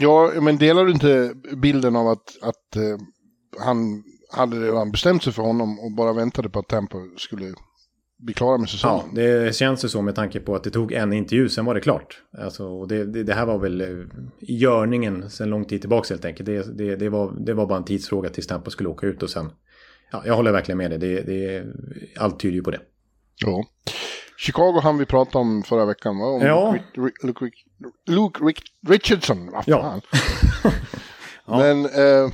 Ja, 0.00 0.32
men 0.40 0.58
delar 0.58 0.84
du 0.84 0.92
inte 0.92 1.34
bilden 1.56 1.96
av 1.96 2.08
att, 2.08 2.42
att 2.42 2.76
uh, 2.76 2.98
han 3.60 4.02
hade 4.32 4.60
redan 4.60 4.90
bestämt 4.90 5.22
sig 5.22 5.32
för 5.32 5.42
honom 5.42 5.78
och 5.78 5.92
bara 5.96 6.12
väntade 6.12 6.48
på 6.50 6.58
att 6.58 6.68
Tampa 6.68 6.98
skulle 7.16 7.54
bli 8.24 8.34
klara 8.34 8.58
med 8.58 8.68
säsongen. 8.68 9.06
Ja, 9.14 9.22
det 9.22 9.56
känns 9.56 9.84
ju 9.84 9.88
så 9.88 10.02
med 10.02 10.14
tanke 10.14 10.40
på 10.40 10.54
att 10.54 10.64
det 10.64 10.70
tog 10.70 10.92
en 10.92 11.12
intervju, 11.12 11.48
sen 11.48 11.64
var 11.64 11.74
det 11.74 11.80
klart. 11.80 12.22
Alltså, 12.38 12.84
det, 12.86 13.04
det, 13.04 13.22
det 13.22 13.34
här 13.34 13.46
var 13.46 13.58
väl 13.58 13.82
i 13.82 13.84
eh, 13.84 14.06
görningen 14.60 15.30
sen 15.30 15.50
lång 15.50 15.64
tid 15.64 15.80
tillbaka 15.80 16.14
helt 16.14 16.24
enkelt. 16.24 16.46
Det, 16.46 16.78
det, 16.78 16.96
det, 16.96 17.08
var, 17.08 17.34
det 17.38 17.54
var 17.54 17.66
bara 17.66 17.78
en 17.78 17.84
tidsfråga 17.84 18.28
tills 18.28 18.46
Tampa 18.46 18.70
skulle 18.70 18.88
åka 18.88 19.06
ut 19.06 19.22
och 19.22 19.30
sen... 19.30 19.50
Ja, 20.12 20.22
jag 20.26 20.36
håller 20.36 20.52
verkligen 20.52 20.78
med 20.78 20.90
dig. 20.90 20.98
Det, 20.98 21.20
det, 21.22 21.64
allt 22.18 22.40
tyder 22.40 22.54
ju 22.54 22.62
på 22.62 22.70
det. 22.70 22.80
Ja. 23.44 23.64
Chicago 24.38 24.80
han 24.82 24.98
vi 24.98 25.06
pratade 25.06 25.38
om 25.38 25.62
förra 25.62 25.84
veckan, 25.84 26.18
va? 26.18 26.26
Om 26.26 26.42
ja. 26.42 26.76
Luke, 26.94 27.26
Luke, 28.06 28.44
Luke 28.44 28.62
Richardson, 28.88 29.50
vad 29.52 29.64
fan. 29.64 29.64
Ja. 29.66 30.00
ja. 31.46 31.58
Men... 31.58 31.84
Eh, 31.84 32.32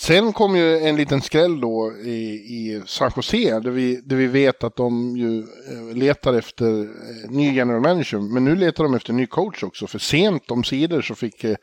Sen 0.00 0.32
kom 0.32 0.56
ju 0.56 0.78
en 0.78 0.96
liten 0.96 1.20
skräll 1.20 1.60
då 1.60 1.92
i, 2.04 2.34
i 2.34 2.82
San 2.86 3.10
Jose 3.16 3.60
där 3.60 3.70
vi, 3.70 4.00
där 4.04 4.16
vi 4.16 4.26
vet 4.26 4.64
att 4.64 4.76
de 4.76 5.16
ju 5.16 5.38
eh, 5.38 5.96
letar 5.96 6.34
efter 6.34 6.80
eh, 6.80 7.30
ny 7.30 7.54
general 7.54 7.80
manager. 7.80 8.18
Men 8.18 8.44
nu 8.44 8.56
letar 8.56 8.84
de 8.84 8.94
efter 8.94 9.12
ny 9.12 9.26
coach 9.26 9.62
också. 9.62 9.86
För 9.86 9.98
sent 9.98 10.50
om 10.50 10.64
sidor 10.64 11.02
så 11.02 11.14
fick 11.14 11.44
eh, 11.44 11.56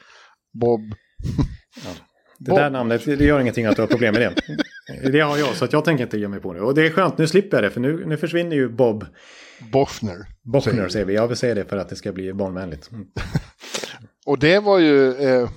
Bob... 0.53 0.81
Ja. 1.83 1.89
Det 2.37 2.49
Bob. 2.49 2.59
där 2.59 2.69
namnet, 2.69 3.05
det 3.05 3.25
gör 3.25 3.39
ingenting 3.39 3.65
att 3.65 3.75
du 3.75 3.81
har 3.81 3.87
problem 3.87 4.13
med 4.13 4.21
det. 4.21 4.57
Det 5.11 5.19
har 5.19 5.37
jag, 5.37 5.55
så 5.55 5.65
att 5.65 5.73
jag 5.73 5.85
tänker 5.85 6.03
inte 6.03 6.17
ge 6.17 6.27
mig 6.27 6.39
på 6.39 6.53
det. 6.53 6.61
Och 6.61 6.75
det 6.75 6.85
är 6.85 6.89
skönt, 6.89 7.17
nu 7.17 7.27
slipper 7.27 7.57
jag 7.57 7.63
det, 7.63 7.69
för 7.69 7.79
nu, 7.79 8.05
nu 8.05 8.17
försvinner 8.17 8.55
ju 8.55 8.69
Bob... 8.69 9.05
Boffner. 9.71 10.25
Boffner 10.43 10.89
säger 10.89 11.05
vi. 11.05 11.13
Jag 11.13 11.27
vill 11.27 11.37
säga 11.37 11.55
det 11.55 11.65
för 11.65 11.77
att 11.77 11.89
det 11.89 11.95
ska 11.95 12.11
bli 12.11 12.33
barnvänligt. 12.33 12.89
Mm. 13.97 14.09
och 14.25 14.39
det 14.39 14.59
var 14.59 14.79
ju... 14.79 15.13
Eh, 15.13 15.49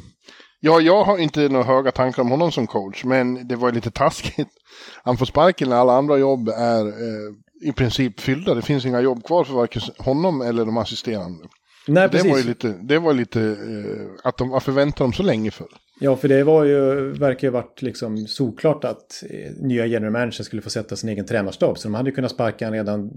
Ja, 0.60 0.80
jag 0.80 1.04
har 1.04 1.18
inte 1.18 1.48
några 1.48 1.64
höga 1.64 1.92
tankar 1.92 2.22
om 2.22 2.30
honom 2.30 2.52
som 2.52 2.66
coach, 2.66 3.04
men 3.04 3.48
det 3.48 3.56
var 3.56 3.72
lite 3.72 3.90
taskigt. 3.90 4.48
Han 5.04 5.16
får 5.16 5.26
sparken 5.26 5.68
när 5.68 5.76
alla 5.76 5.92
andra 5.92 6.18
jobb 6.18 6.48
är 6.48 6.86
eh, 6.86 7.34
i 7.68 7.72
princip 7.72 8.20
fyllda. 8.20 8.54
Det 8.54 8.62
finns 8.62 8.84
inga 8.84 9.00
jobb 9.00 9.24
kvar 9.24 9.44
för 9.44 9.54
varken 9.54 9.82
honom 9.98 10.40
eller 10.40 10.64
de 10.64 10.76
assisterande. 10.76 11.44
Nej, 11.86 12.08
det, 12.12 12.22
var 12.22 12.38
ju 12.38 12.44
lite, 12.44 12.68
det 12.68 12.98
var 12.98 13.12
lite 13.12 13.40
eh, 13.40 14.28
att 14.28 14.36
de, 14.36 14.48
varför 14.48 14.72
väntar 14.72 15.04
de 15.04 15.12
så 15.12 15.22
länge 15.22 15.50
för? 15.50 15.66
Ja, 16.00 16.16
för 16.16 16.28
det 16.28 16.44
var 16.44 16.64
ju, 16.64 17.10
verkar 17.12 17.48
ju 17.48 17.52
varit 17.52 17.82
liksom 17.82 18.26
såklart 18.26 18.84
att 18.84 19.24
eh, 19.30 19.52
nya 19.56 19.86
general 19.86 20.12
manager 20.12 20.44
skulle 20.44 20.62
få 20.62 20.70
sätta 20.70 20.96
sin 20.96 21.08
egen 21.08 21.26
tränarstab. 21.26 21.78
Så 21.78 21.88
de 21.88 21.94
hade 21.94 22.10
ju 22.10 22.14
kunnat 22.14 22.30
sparka 22.30 22.66
han 22.66 22.74
redan 22.74 23.10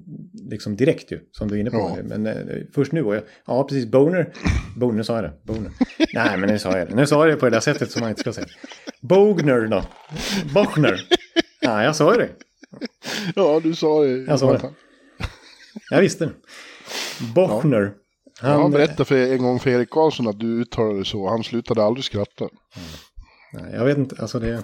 liksom 0.50 0.76
direkt 0.76 1.12
ju, 1.12 1.20
som 1.32 1.48
du 1.48 1.56
är 1.56 1.60
inne 1.60 1.72
på. 1.72 1.98
Ja. 1.98 2.04
Men 2.04 2.28
eh, 2.28 2.36
först 2.76 2.91
nu, 2.91 3.04
och 3.04 3.15
ja 3.48 3.63
precis, 3.63 3.86
Boner, 3.86 4.34
Boner 4.78 5.04
sa 5.04 5.15
jag 5.15 5.24
det, 5.24 5.34
Boner. 5.44 5.72
Nej, 6.13 6.38
men 6.38 6.50
nu 6.50 6.60
sa 6.60 6.78
jag 6.78 6.89
det, 6.89 6.96
nu 6.96 7.06
sa 7.06 7.28
jag 7.28 7.36
det 7.36 7.39
på 7.39 7.46
det 7.46 7.56
där 7.56 7.60
sättet 7.60 7.91
som 7.91 8.00
man 8.00 8.10
inte 8.10 8.22
ska 8.22 8.34
säga. 8.34 8.48
Bogner 9.02 9.67
då, 9.67 9.84
Bochner. 10.54 11.02
Ja, 11.60 11.84
jag 11.84 11.96
sa 11.96 12.13
ju 12.13 12.20
det. 12.20 12.30
Ja, 13.36 13.60
du 13.63 13.76
sa 13.76 14.04
det. 14.04 14.10
Jag 14.10 14.39
sa 14.39 14.54
det. 14.54 14.70
Jag 15.89 16.02
visste 16.02 16.26
det. 16.26 16.32
Bochner. 17.36 17.91
Han, 18.41 18.60
jag 18.60 18.71
berättade 18.71 19.06
för 19.06 19.32
en 19.32 19.38
gång 19.38 19.60
för 19.60 19.69
Erik 19.69 19.89
Karlsson 19.89 20.27
att 20.27 20.39
du 20.39 20.62
uttalade 20.62 21.06
så. 21.06 21.30
Han 21.30 21.43
slutade 21.43 21.84
aldrig 21.84 22.04
skratta. 22.04 22.43
Mm. 22.43 22.54
Nej, 23.54 23.73
jag 23.73 23.86
vet 23.86 23.97
inte, 23.97 24.15
alltså 24.19 24.39
det... 24.39 24.63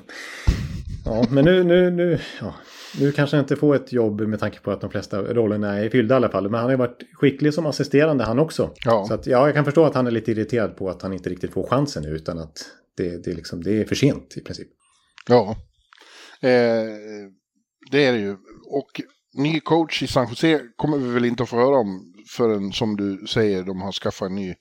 Ja, 1.05 1.25
men 1.29 1.45
nu, 1.45 1.63
nu, 1.63 1.91
nu, 1.91 2.19
ja. 2.41 2.53
nu 2.99 3.11
kanske 3.11 3.37
jag 3.37 3.43
inte 3.43 3.55
får 3.55 3.75
ett 3.75 3.93
jobb 3.93 4.21
med 4.21 4.39
tanke 4.39 4.59
på 4.59 4.71
att 4.71 4.81
de 4.81 4.89
flesta 4.89 5.21
rollerna 5.21 5.77
är 5.77 5.89
fyllda 5.89 6.15
i 6.15 6.17
alla 6.17 6.29
fall. 6.29 6.43
Men 6.43 6.53
han 6.53 6.63
har 6.63 6.71
ju 6.71 6.77
varit 6.77 7.03
skicklig 7.13 7.53
som 7.53 7.65
assisterande 7.65 8.23
han 8.23 8.39
också. 8.39 8.73
Ja. 8.85 9.05
Så 9.07 9.13
att, 9.13 9.27
ja, 9.27 9.45
jag 9.45 9.55
kan 9.55 9.65
förstå 9.65 9.85
att 9.85 9.95
han 9.95 10.07
är 10.07 10.11
lite 10.11 10.31
irriterad 10.31 10.77
på 10.77 10.89
att 10.89 11.01
han 11.01 11.13
inte 11.13 11.29
riktigt 11.29 11.53
får 11.53 11.67
chansen 11.67 12.03
nu. 12.03 12.09
Utan 12.09 12.39
att 12.39 12.65
det, 12.97 13.25
det, 13.25 13.33
liksom, 13.33 13.63
det 13.63 13.81
är 13.81 13.85
för 13.85 13.95
sent 13.95 14.37
i 14.37 14.41
princip. 14.41 14.67
Ja, 15.27 15.55
eh, 16.41 16.85
det 17.91 18.05
är 18.05 18.13
det 18.13 18.19
ju. 18.19 18.37
Och 18.69 19.01
ny 19.33 19.59
coach 19.59 20.03
i 20.03 20.07
San 20.07 20.27
Jose 20.29 20.61
kommer 20.75 20.97
vi 20.97 21.13
väl 21.13 21.25
inte 21.25 21.43
att 21.43 21.49
få 21.49 21.55
höra 21.55 21.77
om 21.77 22.13
förrän, 22.29 22.71
som 22.71 22.97
du 22.97 23.27
säger, 23.27 23.63
de 23.63 23.81
har 23.81 23.91
skaffat 23.91 24.29
en 24.29 24.35
ny 24.35 24.53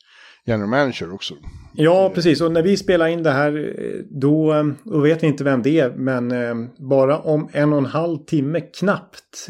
general 0.46 0.68
manager 0.68 1.14
också. 1.14 1.34
Ja, 1.74 2.10
precis. 2.14 2.40
Och 2.40 2.52
när 2.52 2.62
vi 2.62 2.76
spelar 2.76 3.06
in 3.06 3.22
det 3.22 3.30
här 3.30 3.74
då, 4.20 4.54
då 4.84 5.00
vet 5.00 5.22
vi 5.22 5.26
inte 5.26 5.44
vem 5.44 5.62
det 5.62 5.80
är. 5.80 5.90
Men 5.90 6.68
bara 6.90 7.18
om 7.18 7.48
en 7.52 7.72
och 7.72 7.78
en 7.78 7.86
halv 7.86 8.18
timme 8.18 8.60
knappt 8.60 9.48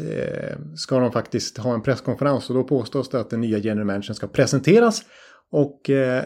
ska 0.75 0.99
de 0.99 1.11
faktiskt 1.11 1.57
ha 1.57 1.73
en 1.73 1.81
presskonferens. 1.81 2.49
Och 2.49 2.55
då 2.55 2.63
påstås 2.63 3.09
det 3.09 3.19
att 3.19 3.29
den 3.29 3.41
nya 3.41 3.57
general 3.57 3.85
managern 3.85 4.15
ska 4.15 4.27
presenteras. 4.27 5.01
Och 5.51 5.81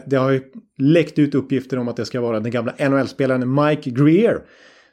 det 0.06 0.16
har 0.16 0.30
ju 0.30 0.42
läckt 0.78 1.18
ut 1.18 1.34
uppgifter 1.34 1.78
om 1.78 1.88
att 1.88 1.96
det 1.96 2.04
ska 2.04 2.20
vara 2.20 2.40
den 2.40 2.52
gamla 2.52 2.74
NHL-spelaren 2.78 3.54
Mike 3.54 3.90
Greer. 3.90 4.38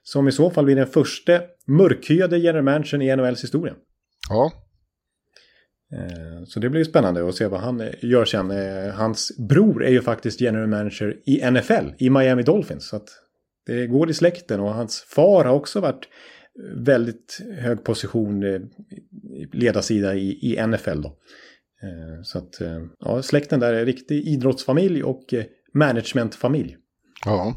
Som 0.04 0.28
i 0.28 0.32
så 0.32 0.50
fall 0.50 0.66
blir 0.66 0.76
den 0.76 0.88
första 0.88 1.40
mörkhyade 1.68 2.38
general 2.38 2.64
managern 2.64 3.02
i 3.02 3.16
NHLs 3.16 3.44
historia. 3.44 3.74
Ja. 4.30 4.52
Eh, 5.94 6.44
så 6.46 6.60
det 6.60 6.70
blir 6.70 6.84
spännande 6.84 7.30
att 7.30 7.36
se 7.36 7.48
vad 7.48 7.60
han 7.60 7.82
eh, 7.82 7.90
gör 8.02 8.26
sen. 8.26 8.52
Eh, 8.52 8.94
hans 8.94 9.38
bror 9.38 9.84
är 9.84 9.92
ju 9.92 10.02
faktiskt 10.02 10.42
general 10.42 10.68
manager 10.68 11.18
i 11.26 11.52
NFL, 11.52 11.94
i 11.98 12.10
Miami 12.10 12.44
Dolphins. 12.44 12.88
Så 12.88 12.96
att 12.96 13.10
det 13.66 13.88
går 13.88 14.10
i 14.10 14.14
släkten 14.14 14.60
och 14.60 14.74
hans 14.74 15.02
far 15.02 15.46
har 15.46 15.54
också 15.54 15.80
varit 15.80 16.08
väldigt 16.86 17.42
hög 17.58 17.84
position, 17.84 18.44
ledarsida 19.54 20.16
i, 20.16 20.30
i 20.30 20.68
NFL 20.68 21.02
då. 21.02 21.18
Så 22.24 22.38
att 22.38 22.62
ja, 23.00 23.22
släkten 23.22 23.60
där 23.60 23.74
är 23.74 23.86
riktig 23.86 24.28
idrottsfamilj 24.28 25.04
och 25.04 25.34
managementfamilj. 25.74 26.78
Ja. 27.26 27.54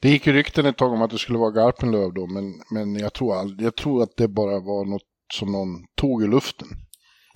Det 0.00 0.08
gick 0.08 0.26
ju 0.26 0.32
rykten 0.32 0.66
ett 0.66 0.76
tag 0.76 0.92
om 0.92 1.02
att 1.02 1.10
det 1.10 1.18
skulle 1.18 1.38
vara 1.38 1.50
Garpenlöv 1.50 2.14
då, 2.14 2.26
men, 2.26 2.44
men 2.74 2.96
jag, 2.96 3.12
tror 3.12 3.34
all, 3.34 3.56
jag 3.60 3.76
tror 3.76 4.02
att 4.02 4.16
det 4.16 4.28
bara 4.28 4.60
var 4.60 4.90
något 4.90 5.08
som 5.34 5.52
någon 5.52 5.68
tog 5.96 6.24
i 6.24 6.26
luften. 6.26 6.68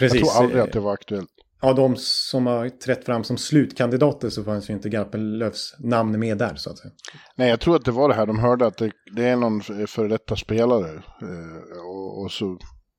Precis. 0.02 0.20
Jag 0.20 0.30
tror 0.30 0.42
aldrig 0.42 0.62
att 0.62 0.72
det 0.72 0.80
var 0.80 0.92
aktuellt. 0.92 1.30
Ja, 1.60 1.72
de 1.72 1.96
som 1.96 2.46
har 2.46 2.68
trätt 2.68 3.04
fram 3.04 3.24
som 3.24 3.36
slutkandidater 3.36 4.30
så 4.30 4.44
fanns 4.44 4.70
ju 4.70 4.74
inte 4.74 4.88
Garpenlövs 4.88 5.74
namn 5.78 6.18
med 6.18 6.38
där 6.38 6.54
så 6.54 6.70
att 6.70 6.78
säga. 6.78 6.92
Nej, 7.36 7.48
jag 7.48 7.60
tror 7.60 7.76
att 7.76 7.84
det 7.84 7.90
var 7.90 8.08
det 8.08 8.14
här. 8.14 8.26
De 8.26 8.38
hörde 8.38 8.66
att 8.66 8.76
det, 8.76 8.90
det 9.16 9.24
är 9.24 9.36
någon 9.36 9.62
före 9.86 10.08
detta 10.08 10.36
spelare. 10.36 11.02
Eh, 11.22 11.82
och, 11.86 12.22
och, 12.22 12.32
så 12.32 12.58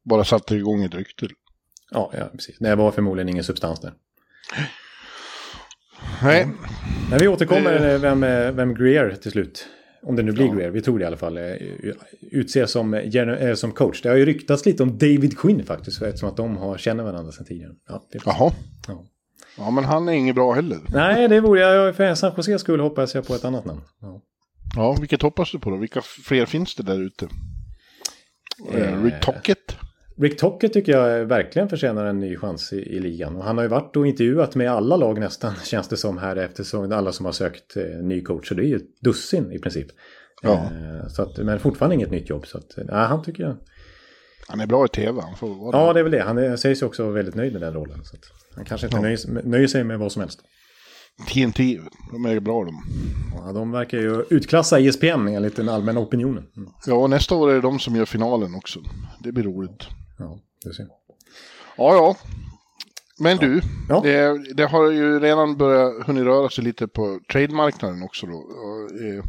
bara 0.09 0.23
satte 0.23 0.53
det 0.53 0.57
igång 0.57 0.83
ett 0.83 0.95
rykte. 0.95 1.27
Ja, 1.91 2.11
ja, 2.17 2.29
precis. 2.31 2.57
Det 2.59 2.75
var 2.75 2.91
förmodligen 2.91 3.29
ingen 3.29 3.43
substans 3.43 3.79
där. 3.79 3.93
Nej. 6.23 6.47
Men 7.09 7.19
vi 7.19 7.27
återkommer 7.27 7.97
vem, 7.97 8.21
vem 8.55 8.75
Greer 8.75 9.15
till 9.15 9.31
slut. 9.31 9.67
Om 10.05 10.15
det 10.15 10.23
nu 10.23 10.31
blir 10.31 10.45
ja. 10.45 10.53
Greer, 10.53 10.69
vi 10.69 10.81
tror 10.81 10.99
det 10.99 11.03
i 11.03 11.05
alla 11.05 11.17
fall. 11.17 11.37
Eh, 11.37 11.53
utser 12.31 12.65
som, 12.65 12.93
eh, 12.93 13.53
som 13.53 13.71
coach. 13.71 14.01
Det 14.01 14.09
har 14.09 14.15
ju 14.15 14.25
ryktats 14.25 14.65
lite 14.65 14.83
om 14.83 14.97
David 14.97 15.37
Quinn 15.37 15.63
faktiskt. 15.63 16.01
Eftersom 16.01 16.29
att 16.29 16.37
de 16.37 16.57
har, 16.57 16.77
känner 16.77 17.03
varandra 17.03 17.31
sedan 17.31 17.45
tidigare. 17.45 17.73
Ja, 17.87 18.03
Jaha. 18.25 18.51
Ja. 18.87 19.05
ja, 19.57 19.71
men 19.71 19.83
han 19.83 20.09
är 20.09 20.13
inget 20.13 20.35
bra 20.35 20.53
heller. 20.53 20.79
Nej, 20.93 21.27
det 21.27 21.41
vore 21.41 21.59
jag. 21.59 21.95
För 21.95 22.15
San 22.15 22.31
Jose 22.37 22.59
skulle 22.59 22.83
hoppas 22.83 23.15
jag 23.15 23.27
på 23.27 23.35
ett 23.35 23.45
annat 23.45 23.65
namn. 23.65 23.81
Ja. 24.01 24.21
ja, 24.75 24.95
vilket 24.99 25.21
hoppas 25.21 25.51
du 25.51 25.59
på 25.59 25.69
då? 25.69 25.77
Vilka 25.77 26.01
fler 26.01 26.45
finns 26.45 26.75
det 26.75 26.83
där 26.83 27.01
ute? 27.01 27.27
Eh, 28.71 29.03
Rick 29.03 29.21
Tockett? 29.21 29.75
Rick 30.17 30.39
Tocket 30.39 30.73
tycker 30.73 30.91
jag 30.91 31.25
verkligen 31.25 31.69
förtjänar 31.69 32.05
en 32.05 32.19
ny 32.19 32.37
chans 32.37 32.73
i, 32.73 32.77
i, 32.77 32.99
ligan. 32.99 33.35
Och 33.35 33.43
han 33.43 33.57
har 33.57 33.63
ju 33.63 33.69
varit 33.69 33.95
och 33.95 34.07
intervjuat 34.07 34.55
med 34.55 34.71
alla 34.71 34.95
lag 34.95 35.19
nästan, 35.19 35.55
känns 35.63 35.87
det 35.87 35.97
som 35.97 36.17
här 36.17 36.35
eftersom 36.35 36.91
alla 36.91 37.11
som 37.11 37.25
har 37.25 37.33
sökt 37.33 37.77
eh, 37.77 37.83
ny 37.83 38.21
coach. 38.21 38.47
Så 38.47 38.53
det 38.53 38.63
är 38.63 38.67
ju 38.67 38.75
ett 38.75 39.01
dussin 39.01 39.51
i 39.51 39.59
princip. 39.59 39.87
Ja. 40.41 40.53
Eh, 40.53 41.07
så 41.07 41.21
att, 41.21 41.37
men 41.37 41.59
fortfarande 41.59 41.95
inget 41.95 42.11
nytt 42.11 42.29
jobb. 42.29 42.47
Så 42.47 42.57
att, 42.57 42.77
eh, 42.77 42.95
han 42.95 43.23
tycker 43.23 43.43
jag... 43.43 43.57
Han 44.47 44.59
är 44.59 44.67
bra 44.67 44.85
i 44.85 44.87
tv, 44.87 45.21
han 45.21 45.35
får 45.35 45.47
vara 45.47 45.77
Ja, 45.77 45.93
det 45.93 45.99
är 45.99 46.03
väl 46.03 46.11
det. 46.11 46.23
Han 46.23 46.37
är, 46.37 46.55
sägs 46.55 46.81
ju 46.81 46.85
också 46.85 47.09
väldigt 47.09 47.35
nöjd 47.35 47.53
med 47.53 47.61
den 47.61 47.73
rollen. 47.73 48.03
Så 48.03 48.17
han 48.55 48.65
kanske 48.65 48.87
inte 48.87 48.97
ja. 48.97 49.01
nöjer, 49.01 49.43
nöjer 49.43 49.67
sig 49.67 49.83
med 49.83 49.99
vad 49.99 50.11
som 50.11 50.19
helst. 50.19 50.39
TNT, 51.33 51.79
de 52.11 52.25
är 52.25 52.39
bra 52.39 52.63
de. 52.63 52.83
Ja, 53.35 53.53
de 53.53 53.71
verkar 53.71 53.97
ju 53.97 54.25
utklassa 54.29 54.79
ISPN 54.79 55.27
enligt 55.27 55.55
den 55.55 55.69
allmänna 55.69 55.99
opinionen. 55.99 56.43
Mm. 56.57 56.69
Ja, 56.85 57.07
nästa 57.07 57.35
år 57.35 57.51
är 57.51 57.55
det 57.55 57.61
de 57.61 57.79
som 57.79 57.95
gör 57.95 58.05
finalen 58.05 58.55
också. 58.55 58.79
Det 59.23 59.31
blir 59.31 59.43
roligt. 59.43 59.87
Ja, 60.17 60.39
det 60.63 60.73
ser. 60.73 60.87
Ja, 61.77 61.95
ja. 61.95 62.15
Men 63.19 63.37
du, 63.37 63.61
ja. 63.89 64.01
Det, 64.03 64.53
det, 64.55 64.65
har 64.65 64.91
ju 64.91 65.19
redan 65.19 65.57
börjat 65.57 66.07
hunnit 66.07 66.23
röra 66.23 66.49
sig 66.49 66.63
lite 66.63 66.87
på 66.87 67.19
trademarknaden 67.31 68.03
också 68.03 68.25
då. 68.25 68.33
Eh, 68.33 69.25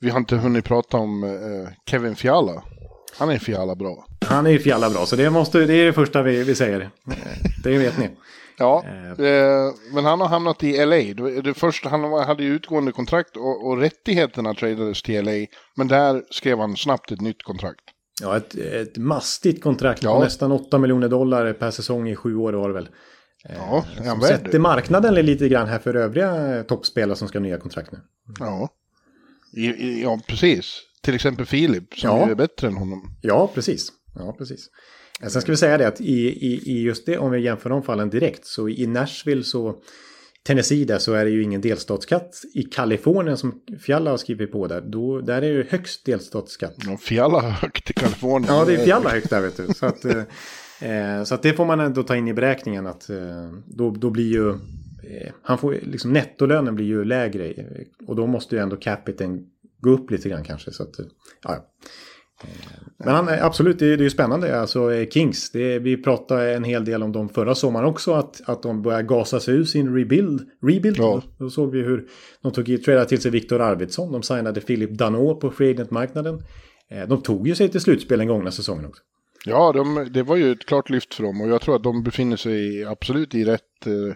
vi 0.00 0.10
har 0.10 0.18
inte 0.18 0.36
hunnit 0.36 0.64
prata 0.64 0.96
om 0.96 1.24
eh, 1.24 1.72
Kevin 1.90 2.16
Fiala. 2.16 2.62
Han 3.18 3.30
är 3.30 3.38
Fiala 3.38 3.74
bra. 3.74 4.06
Han 4.26 4.46
är 4.46 4.58
Fiala 4.58 4.90
bra, 4.90 5.06
så 5.06 5.16
det, 5.16 5.30
måste, 5.30 5.58
det 5.58 5.74
är 5.74 5.86
det 5.86 5.92
första 5.92 6.22
vi, 6.22 6.42
vi 6.42 6.54
säger. 6.54 6.80
Eh, 6.80 7.16
det 7.64 7.78
vet 7.78 7.98
ni. 7.98 8.10
Ja, 8.58 8.84
eh, 9.18 9.74
men 9.92 10.04
han 10.04 10.20
har 10.20 10.28
hamnat 10.28 10.62
i 10.62 10.86
LA. 10.86 11.40
Det 11.42 11.54
första, 11.54 11.88
han 11.88 12.12
hade 12.12 12.42
ju 12.42 12.54
utgående 12.54 12.92
kontrakt 12.92 13.36
och, 13.36 13.66
och 13.66 13.78
rättigheterna 13.78 14.54
tradades 14.54 15.02
till 15.02 15.24
LA. 15.24 15.46
Men 15.76 15.88
där 15.88 16.22
skrev 16.30 16.58
han 16.58 16.76
snabbt 16.76 17.12
ett 17.12 17.20
nytt 17.20 17.42
kontrakt. 17.42 17.84
Ja, 18.22 18.36
ett, 18.36 18.54
ett 18.54 18.96
mastigt 18.96 19.62
kontrakt 19.62 20.02
ja. 20.02 20.14
på 20.14 20.24
nästan 20.24 20.52
8 20.52 20.78
miljoner 20.78 21.08
dollar 21.08 21.52
per 21.52 21.70
säsong 21.70 22.08
i 22.08 22.16
sju 22.16 22.36
år 22.36 22.52
var 22.52 22.68
det 22.68 22.74
väl. 22.74 22.88
Ja, 23.48 23.84
eh, 23.98 24.04
som 24.04 24.20
sätter 24.20 24.58
marknaden 24.58 25.14
lite 25.14 25.48
grann 25.48 25.68
här 25.68 25.78
för 25.78 25.94
övriga 25.94 26.64
toppspelare 26.64 27.16
som 27.16 27.28
ska 27.28 27.38
ha 27.38 27.42
nya 27.42 27.58
kontrakt 27.58 27.92
nu. 27.92 27.98
Ja. 28.38 28.68
ja, 30.02 30.20
precis. 30.26 30.82
Till 31.02 31.14
exempel 31.14 31.46
Filip 31.46 31.98
som 31.98 32.10
ja. 32.10 32.30
är 32.30 32.34
bättre 32.34 32.66
än 32.66 32.76
honom. 32.76 33.16
Ja, 33.22 33.50
precis. 33.54 33.92
Ja, 34.14 34.34
precis. 34.38 34.68
Sen 35.28 35.42
ska 35.42 35.52
vi 35.52 35.56
säga 35.56 35.78
det 35.78 35.88
att 35.88 36.00
i, 36.00 36.28
i, 36.28 36.62
i 36.66 36.82
just 36.82 37.06
det, 37.06 37.18
om 37.18 37.30
vi 37.30 37.40
jämför 37.40 37.70
de 37.70 37.82
fallen 37.82 38.10
direkt, 38.10 38.46
så 38.46 38.68
i 38.68 38.86
Nashville 38.86 39.44
så 39.44 39.82
Tennessee 40.48 40.84
där 40.84 40.98
så 40.98 41.12
är 41.12 41.24
det 41.24 41.30
ju 41.30 41.42
ingen 41.42 41.60
delstatsskatt. 41.60 42.42
I 42.54 42.62
Kalifornien 42.62 43.36
som 43.36 43.60
Fjalla 43.80 44.10
har 44.10 44.16
skrivit 44.16 44.52
på 44.52 44.66
där, 44.66 44.80
då, 44.80 45.20
där 45.20 45.42
är 45.42 45.54
det 45.58 45.70
högst 45.70 46.06
delstatsskatt. 46.06 46.74
Ja, 46.86 46.96
Fjalla 46.96 47.40
har 47.40 47.50
högt 47.50 47.90
i 47.90 47.92
Kalifornien. 47.92 48.54
Ja, 48.54 48.64
det 48.64 48.74
är 48.74 48.84
Fjalla 48.84 49.10
högt 49.10 49.30
där 49.30 49.40
vet 49.40 49.56
du. 49.56 49.74
Så 49.74 49.86
att, 49.86 50.04
eh, 50.04 50.18
eh, 50.90 51.24
så 51.24 51.34
att 51.34 51.42
det 51.42 51.52
får 51.52 51.64
man 51.64 51.80
ändå 51.80 52.02
ta 52.02 52.16
in 52.16 52.28
i 52.28 52.34
beräkningen 52.34 52.86
att 52.86 53.10
eh, 53.10 53.52
då, 53.66 53.90
då 53.90 54.10
blir 54.10 54.32
ju 54.32 54.50
eh, 54.50 55.32
han 55.42 55.58
får, 55.58 55.76
liksom, 55.82 56.12
nettolönen 56.12 56.74
blir 56.74 56.86
ju 56.86 57.04
lägre 57.04 57.54
och 58.06 58.16
då 58.16 58.26
måste 58.26 58.56
ju 58.56 58.62
ändå 58.62 58.76
capiten 58.76 59.46
gå 59.80 59.90
upp 59.90 60.10
lite 60.10 60.28
grann 60.28 60.44
kanske. 60.44 60.72
Så 60.72 60.82
att, 60.82 60.94
ja. 61.42 61.66
Men 63.04 63.14
han, 63.14 63.28
absolut, 63.28 63.78
det 63.78 63.86
är, 63.86 63.96
det 63.96 64.04
är 64.04 64.08
spännande. 64.08 64.60
Alltså 64.60 64.92
eh, 64.92 65.08
Kings, 65.08 65.50
det, 65.50 65.78
vi 65.78 66.02
pratade 66.02 66.54
en 66.54 66.64
hel 66.64 66.84
del 66.84 67.02
om 67.02 67.12
dem 67.12 67.28
förra 67.28 67.54
sommaren 67.54 67.86
också. 67.86 68.12
Att, 68.12 68.48
att 68.48 68.62
de 68.62 68.82
börjar 68.82 69.02
gasa 69.02 69.40
sig 69.40 69.54
ur 69.54 69.64
sin 69.64 69.94
rebuild. 69.94 70.40
rebuild. 70.62 70.98
Ja. 70.98 71.22
Då 71.38 71.50
såg 71.50 71.70
vi 71.70 71.82
hur 71.82 72.08
de 72.42 72.52
tog 72.52 72.66
till 73.08 73.20
sig 73.20 73.30
Viktor 73.30 73.60
Arvidsson. 73.60 74.12
De 74.12 74.22
signade 74.22 74.60
Philip 74.60 74.90
Danot 74.90 75.40
på 75.40 75.50
free 75.50 75.86
marknaden 75.90 76.42
eh, 76.90 77.08
De 77.08 77.22
tog 77.22 77.48
ju 77.48 77.54
sig 77.54 77.68
till 77.68 77.80
slutspel 77.80 78.18
den 78.18 78.28
gångna 78.28 78.50
säsongen 78.50 78.86
också. 78.86 79.02
Ja, 79.44 79.72
de, 79.72 80.08
det 80.10 80.22
var 80.22 80.36
ju 80.36 80.52
ett 80.52 80.66
klart 80.66 80.90
lyft 80.90 81.14
för 81.14 81.22
dem 81.22 81.40
och 81.40 81.48
jag 81.48 81.60
tror 81.60 81.76
att 81.76 81.82
de 81.82 82.02
befinner 82.02 82.36
sig 82.36 82.84
absolut 82.84 83.34
i 83.34 83.44
rätt 83.44 83.86
eh, 83.86 84.14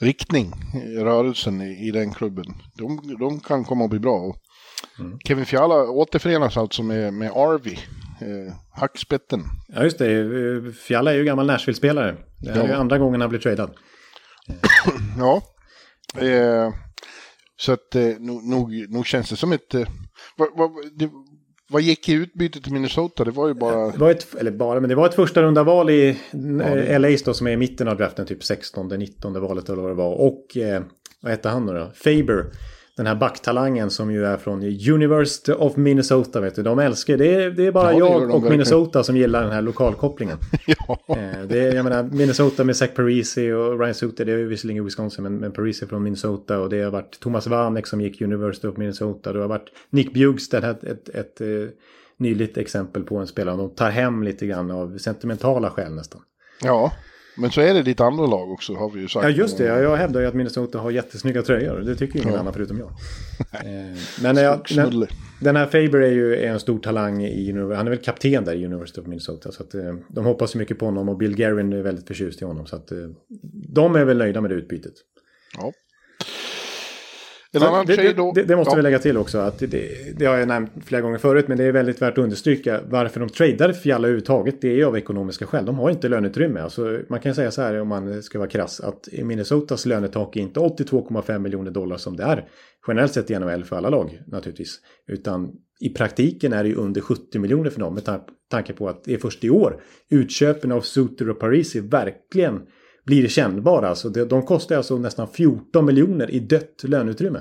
riktning, 0.00 0.52
rörelsen 0.98 1.60
i, 1.60 1.88
i 1.88 1.90
den 1.90 2.12
klubben. 2.12 2.44
De, 2.78 3.16
de 3.20 3.40
kan 3.40 3.64
komma 3.64 3.84
att 3.84 3.90
bli 3.90 3.98
bra. 3.98 4.34
Mm. 4.98 5.18
Kevin 5.24 5.46
Fiala 5.46 5.74
återförenas 5.74 6.56
alltså 6.56 6.82
med, 6.82 7.14
med 7.14 7.30
Arvi, 7.30 7.78
eh, 8.20 8.54
hackspetten. 8.70 9.44
Ja, 9.68 9.84
just 9.84 9.98
det. 9.98 10.74
Fiala 10.74 11.12
är 11.12 11.16
ju 11.16 11.24
gammal 11.24 11.46
Nashville-spelare. 11.46 12.16
Det 12.40 12.50
är 12.50 12.56
ja. 12.56 12.66
ju 12.66 12.72
andra 12.72 12.98
gången 12.98 13.20
han 13.20 13.30
blir 13.30 13.40
tradad. 13.40 13.70
ja. 15.18 15.42
Eh, 16.20 16.74
så 17.56 17.72
att 17.72 17.94
eh, 17.94 18.06
nog, 18.18 18.90
nog, 18.90 19.06
känns 19.06 19.30
det 19.30 19.36
som 19.36 19.52
ett... 19.52 19.74
Eh, 19.74 19.88
vad, 20.36 20.48
vad, 20.56 20.70
det, 20.94 21.10
vad 21.68 21.82
gick 21.82 22.08
i 22.08 22.12
utbyte 22.12 22.60
till 22.60 22.72
Minnesota? 22.72 23.24
Det 23.24 23.30
var 23.30 23.48
ju 23.48 23.54
bara... 23.54 23.90
Det 23.90 23.98
var 23.98 24.10
ett, 24.10 24.34
eller 24.34 24.50
bara, 24.50 24.80
men 24.80 24.88
det 24.88 24.94
var 24.94 25.08
ett 25.08 25.14
första 25.14 25.42
runda 25.42 25.62
val 25.62 25.90
i 25.90 26.18
ja, 26.32 26.98
LA 26.98 27.08
då, 27.24 27.34
som 27.34 27.46
är 27.46 27.50
i 27.50 27.56
mitten 27.56 27.88
av 27.88 27.96
draften, 27.96 28.26
typ 28.26 28.40
16-19 28.40 29.40
valet 29.40 29.68
eller 29.68 29.82
vad 29.82 29.90
det 29.90 29.94
var. 29.94 30.14
Och 30.14 30.56
eh, 30.56 30.82
vad 31.20 31.30
hette 31.32 31.48
han 31.48 31.66
då? 31.66 31.92
Faber 31.94 32.46
den 33.02 33.06
här 33.06 33.14
backtalangen 33.14 33.90
som 33.90 34.12
ju 34.12 34.24
är 34.24 34.36
från 34.36 34.62
University 34.92 35.52
of 35.52 35.76
Minnesota. 35.76 36.40
Vet 36.40 36.54
du. 36.54 36.62
De 36.62 36.78
älskar 36.78 37.16
det. 37.16 37.34
Är, 37.34 37.50
det 37.50 37.66
är 37.66 37.72
bara 37.72 37.92
ja, 37.92 37.98
jag 37.98 38.34
och 38.34 38.42
Minnesota 38.42 39.04
som 39.04 39.16
gillar 39.16 39.42
den 39.42 39.52
här 39.52 39.62
lokalkopplingen. 39.62 40.38
ja. 40.66 40.98
Eh, 41.08 41.42
det 41.48 41.60
är, 41.60 41.74
jag 41.74 41.84
menar, 41.84 42.02
Minnesota 42.02 42.64
med 42.64 42.76
Zach 42.76 42.90
Parisi 42.94 43.52
och 43.52 43.80
Ryan 43.80 43.94
Suter. 43.94 44.24
Det 44.24 44.32
är 44.32 44.36
visserligen 44.36 44.84
Wisconsin, 44.84 45.22
men, 45.22 45.36
men 45.36 45.52
Parisi 45.52 45.86
från 45.86 46.02
Minnesota. 46.02 46.58
Och 46.58 46.70
det 46.70 46.82
har 46.82 46.90
varit 46.90 47.20
Thomas 47.20 47.46
Vanek 47.46 47.86
som 47.86 48.00
gick 48.00 48.20
University 48.20 48.68
of 48.68 48.76
Minnesota. 48.76 49.32
Det 49.32 49.40
har 49.40 49.48
varit 49.48 49.68
Nick 49.90 50.14
Bjugstad, 50.14 50.58
ett, 50.58 50.84
ett, 50.84 51.08
ett, 51.08 51.14
ett 51.14 51.40
eh, 51.40 51.46
nyligt 52.16 52.56
exempel 52.56 53.02
på 53.02 53.16
en 53.16 53.26
spelare. 53.26 53.56
De 53.56 53.70
tar 53.70 53.90
hem 53.90 54.22
lite 54.22 54.46
grann 54.46 54.70
av 54.70 54.98
sentimentala 54.98 55.70
skäl 55.70 55.94
nästan. 55.94 56.20
Ja. 56.62 56.92
Men 57.36 57.50
så 57.50 57.60
är 57.60 57.74
det 57.74 57.82
ditt 57.82 58.00
andra 58.00 58.26
lag 58.26 58.50
också 58.50 58.74
har 58.74 58.90
vi 58.90 59.00
ju 59.00 59.08
sagt. 59.08 59.24
Ja 59.24 59.30
just 59.30 59.58
det, 59.58 59.64
jag 59.64 59.96
hävdar 59.96 60.20
ju 60.20 60.26
att 60.26 60.34
Minnesota 60.34 60.78
har 60.78 60.90
jättesnygga 60.90 61.42
tröjor. 61.42 61.80
Det 61.80 61.96
tycker 61.96 62.18
ingen 62.18 62.34
ja. 62.34 62.40
annan 62.40 62.52
förutom 62.52 62.78
jag. 62.78 62.90
Eh, 63.52 63.98
men 64.22 64.36
jag, 64.36 64.60
den, 64.74 65.06
den 65.40 65.56
här 65.56 65.66
Faber 65.66 65.98
är 65.98 66.12
ju 66.12 66.36
en 66.36 66.60
stor 66.60 66.78
talang 66.78 67.24
i 67.24 67.52
Han 67.52 67.86
är 67.86 67.90
väl 67.90 67.98
kapten 67.98 68.44
där 68.44 68.54
i 68.54 68.66
University 68.66 69.00
of 69.00 69.06
Minnesota. 69.06 69.52
Så 69.52 69.62
att, 69.62 69.74
eh, 69.74 69.94
de 70.08 70.24
hoppas 70.24 70.54
ju 70.54 70.58
mycket 70.58 70.78
på 70.78 70.84
honom 70.84 71.08
och 71.08 71.16
Bill 71.16 71.36
Guerin 71.36 71.72
är 71.72 71.82
väldigt 71.82 72.06
förtjust 72.06 72.42
i 72.42 72.44
honom. 72.44 72.66
Så 72.66 72.76
att, 72.76 72.92
eh, 72.92 72.98
de 73.68 73.96
är 73.96 74.04
väl 74.04 74.18
nöjda 74.18 74.40
med 74.40 74.50
det 74.50 74.54
utbytet. 74.54 74.94
Ja. 75.58 75.72
Annan 77.60 77.86
det, 77.86 78.12
då. 78.12 78.32
det, 78.32 78.42
det 78.44 78.56
måste 78.56 78.72
ja. 78.72 78.76
vi 78.76 78.82
lägga 78.82 78.98
till 78.98 79.16
också. 79.16 79.38
Att 79.38 79.58
det, 79.58 80.18
det 80.18 80.26
har 80.26 80.36
jag 80.36 80.48
nämnt 80.48 80.72
flera 80.84 81.02
gånger 81.02 81.18
förut. 81.18 81.48
Men 81.48 81.58
det 81.58 81.64
är 81.64 81.72
väldigt 81.72 82.02
värt 82.02 82.18
att 82.18 82.24
understryka. 82.24 82.80
Varför 82.88 83.20
de 83.20 83.28
tradar 83.28 83.72
Fiala 83.72 84.08
överhuvudtaget. 84.08 84.60
Det 84.60 84.80
är 84.80 84.84
av 84.84 84.96
ekonomiska 84.96 85.46
skäl. 85.46 85.64
De 85.64 85.78
har 85.78 85.90
inte 85.90 86.08
löneutrymme. 86.08 86.60
Alltså, 86.60 87.00
man 87.08 87.20
kan 87.20 87.34
säga 87.34 87.50
så 87.50 87.62
här 87.62 87.80
om 87.80 87.88
man 87.88 88.22
ska 88.22 88.38
vara 88.38 88.48
krass. 88.48 88.80
Att 88.80 89.08
Minnesotas 89.22 89.86
lönetak 89.86 90.36
är 90.36 90.40
inte 90.40 90.60
82,5 90.60 91.38
miljoner 91.38 91.70
dollar 91.70 91.96
som 91.96 92.16
det 92.16 92.22
är. 92.22 92.48
Generellt 92.88 93.12
sett 93.12 93.30
i 93.30 93.38
NHL 93.38 93.64
för 93.64 93.76
alla 93.76 93.90
lag 93.90 94.22
naturligtvis. 94.26 94.80
Utan 95.06 95.52
i 95.80 95.88
praktiken 95.88 96.52
är 96.52 96.62
det 96.62 96.68
ju 96.68 96.74
under 96.74 97.00
70 97.00 97.38
miljoner 97.38 97.70
för 97.70 97.80
dem. 97.80 97.94
Med 97.94 98.04
tanke 98.50 98.72
på 98.72 98.88
att 98.88 99.04
det 99.04 99.14
är 99.14 99.18
först 99.18 99.44
i 99.44 99.50
år. 99.50 99.80
Utköpen 100.10 100.72
av 100.72 100.80
Suter 100.80 101.30
och 101.30 101.40
Parisi 101.40 101.80
verkligen 101.80 102.62
blir 103.06 103.28
kännbara. 103.28 103.88
Alltså 103.88 104.08
de 104.08 104.42
kostar 104.42 104.76
alltså 104.76 104.98
nästan 104.98 105.28
14 105.28 105.84
miljoner 105.84 106.30
i 106.30 106.40
dött 106.40 106.82
löneutrymme. 106.84 107.40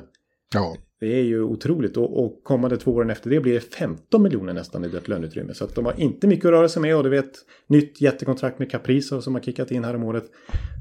Ja. 0.53 0.77
Det 0.99 1.19
är 1.19 1.23
ju 1.23 1.43
otroligt 1.43 1.97
och, 1.97 2.23
och 2.23 2.43
kommande 2.43 2.77
två 2.77 2.91
åren 2.91 3.09
efter 3.09 3.29
det 3.29 3.39
blir 3.39 3.53
det 3.53 3.75
15 3.75 4.23
miljoner 4.23 4.53
nästan 4.53 4.85
i 4.85 4.87
dött 4.87 5.07
löneutrymme. 5.07 5.53
Så 5.53 5.63
att 5.63 5.75
de 5.75 5.85
har 5.85 5.99
inte 5.99 6.27
mycket 6.27 6.45
att 6.45 6.51
röra 6.51 6.69
sig 6.69 6.81
med 6.81 6.95
och 6.95 7.03
du 7.03 7.09
vet 7.09 7.31
nytt 7.67 8.01
jättekontrakt 8.01 8.59
med 8.59 8.71
Caprizo 8.71 9.21
som 9.21 9.35
har 9.35 9.41
kickat 9.41 9.71
in 9.71 9.83
här 9.83 9.95
om 9.95 10.03
året. 10.03 10.25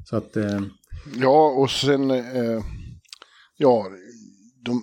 Så 0.04 0.16
att... 0.16 0.36
Eh... 0.36 0.60
Ja 1.20 1.46
och 1.50 1.70
sen... 1.70 2.10
Eh, 2.10 2.62
ja, 3.56 3.86
de, 4.64 4.82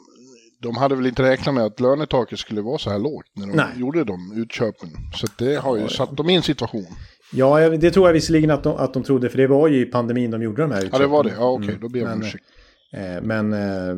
de 0.61 0.77
hade 0.77 0.95
väl 0.95 1.05
inte 1.05 1.23
räknat 1.23 1.55
med 1.55 1.65
att 1.65 1.79
lönetaket 1.79 2.39
skulle 2.39 2.61
vara 2.61 2.77
så 2.77 2.89
här 2.89 2.99
lågt 2.99 3.31
när 3.33 3.47
de 3.47 3.53
Nej. 3.55 3.67
gjorde 3.75 4.03
de 4.03 4.33
utköpen. 4.35 4.89
Så 5.15 5.27
det 5.37 5.55
har 5.55 5.77
ju 5.77 5.87
satt 5.87 6.17
dem 6.17 6.29
i 6.29 6.35
en 6.35 6.43
situation. 6.43 6.87
Ja, 7.33 7.69
det 7.69 7.91
tror 7.91 8.07
jag 8.07 8.13
visserligen 8.13 8.51
att 8.51 8.63
de, 8.63 8.75
att 8.77 8.93
de 8.93 9.03
trodde, 9.03 9.29
för 9.29 9.37
det 9.37 9.47
var 9.47 9.67
ju 9.67 9.81
i 9.81 9.85
pandemin 9.85 10.31
de 10.31 10.41
gjorde 10.41 10.61
de 10.61 10.71
här 10.71 10.89
Ja, 10.91 10.97
det 10.97 11.07
var 11.07 11.23
det. 11.23 11.33
Ja, 11.37 11.51
okej, 11.51 11.67
Mm. 11.69 11.81
då 11.81 11.89
ber 11.89 11.99
jag 11.99 12.11
om 12.11 12.19
Men, 12.19 12.27
ursäkt. 12.27 12.43
Eh, 12.93 13.21
Men 13.23 13.53
eh, 13.53 13.95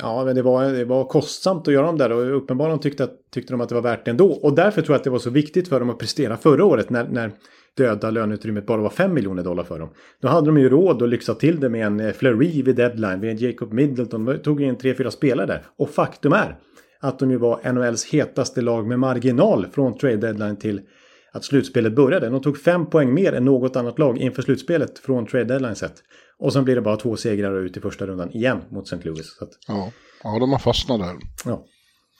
ja, 0.00 0.24
men 0.24 0.34
det 0.36 0.42
var, 0.42 0.64
det 0.64 0.84
var 0.84 1.04
kostsamt 1.04 1.68
att 1.68 1.74
göra 1.74 1.86
dem 1.86 1.98
där 1.98 2.12
och 2.12 2.36
uppenbarligen 2.36 2.78
tyckte, 2.80 3.04
att, 3.04 3.12
tyckte 3.34 3.52
de 3.52 3.60
att 3.60 3.68
det 3.68 3.74
var 3.74 3.82
värt 3.82 4.04
det 4.04 4.10
ändå. 4.10 4.32
Och 4.32 4.54
därför 4.54 4.82
tror 4.82 4.94
jag 4.94 4.98
att 4.98 5.04
det 5.04 5.10
var 5.10 5.18
så 5.18 5.30
viktigt 5.30 5.68
för 5.68 5.80
dem 5.80 5.90
att 5.90 5.98
prestera 5.98 6.36
förra 6.36 6.64
året 6.64 6.90
när, 6.90 7.08
när 7.08 7.32
döda 7.76 8.10
löneutrymmet 8.10 8.66
bara 8.66 8.80
var 8.82 8.90
5 8.90 9.14
miljoner 9.14 9.42
dollar 9.42 9.64
för 9.64 9.78
dem. 9.78 9.88
Då 10.22 10.28
hade 10.28 10.46
de 10.46 10.58
ju 10.58 10.68
råd 10.68 11.02
att 11.02 11.08
lyxa 11.08 11.34
till 11.34 11.60
det 11.60 11.68
med 11.68 11.86
en 11.86 12.00
eh, 12.00 12.12
Fleury 12.12 12.62
vid 12.62 12.76
deadline, 12.76 13.20
vid 13.20 13.30
en 13.30 13.36
Jacob 13.36 13.72
Middleton. 13.72 14.24
De 14.24 14.38
tog 14.38 14.62
in 14.62 14.76
3-4 14.76 15.10
spelare 15.10 15.46
där. 15.46 15.62
Och 15.78 15.90
faktum 15.90 16.32
är 16.32 16.56
att 17.00 17.18
de 17.18 17.30
ju 17.30 17.36
var 17.36 17.72
NHLs 17.72 18.04
hetaste 18.06 18.60
lag 18.60 18.86
med 18.86 18.98
marginal 18.98 19.66
från 19.72 19.98
trade 19.98 20.16
deadline 20.16 20.56
till 20.56 20.80
att 21.36 21.44
slutspelet 21.44 21.94
började. 21.96 22.28
De 22.28 22.42
tog 22.42 22.58
fem 22.58 22.86
poäng 22.90 23.14
mer 23.14 23.32
än 23.32 23.44
något 23.44 23.76
annat 23.76 23.98
lag 23.98 24.18
inför 24.18 24.42
slutspelet 24.42 24.98
från 24.98 25.26
trade 25.26 25.44
deadline 25.44 25.76
sett. 25.76 25.94
Och 26.38 26.52
sen 26.52 26.64
blir 26.64 26.74
det 26.74 26.80
bara 26.80 26.96
två 26.96 27.16
segrar 27.16 27.58
ut 27.58 27.76
i 27.76 27.80
första 27.80 28.06
rundan 28.06 28.30
igen 28.32 28.62
mot 28.70 28.92
St. 28.92 29.08
Louis. 29.08 29.38
Att, 29.40 29.48
Ja. 29.68 29.92
ja, 30.22 30.38
de 30.38 30.52
har 30.52 30.58
fastnat 30.58 31.00
där. 31.00 31.16
ja. 31.44 31.64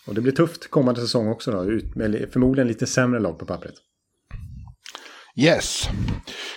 Och 0.07 0.14
det 0.14 0.20
blir 0.20 0.33
tufft 0.33 0.70
kommande 0.70 1.00
säsong 1.00 1.29
också 1.29 1.50
då. 1.50 1.64
Ut, 1.64 1.94
med 1.94 2.29
förmodligen 2.33 2.68
lite 2.68 2.87
sämre 2.87 3.20
lag 3.20 3.38
på 3.38 3.46
pappret. 3.46 3.74
Yes. 5.37 5.88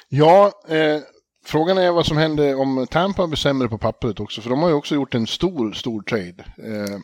Ja, 0.09 0.51
eh, 0.69 0.99
frågan 1.45 1.77
är 1.77 1.91
vad 1.91 2.05
som 2.05 2.17
händer 2.17 2.55
om 2.59 2.87
Tampa 2.91 3.27
blir 3.27 3.37
sämre 3.37 3.67
på 3.67 3.77
pappret 3.77 4.19
också. 4.19 4.41
För 4.41 4.49
de 4.49 4.59
har 4.61 4.69
ju 4.69 4.75
också 4.75 4.95
gjort 4.95 5.15
en 5.15 5.27
stor, 5.27 5.71
stor 5.71 6.01
trade. 6.01 6.45
Eh, 6.57 6.97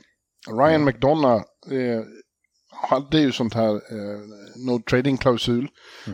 Ryan 0.58 0.84
McDonough 0.86 1.44
eh, 1.72 2.02
hade 2.90 3.20
ju 3.20 3.32
sånt 3.32 3.54
här 3.54 3.74
eh, 3.76 4.20
no 4.58 4.80
trading-klausul. 4.90 5.68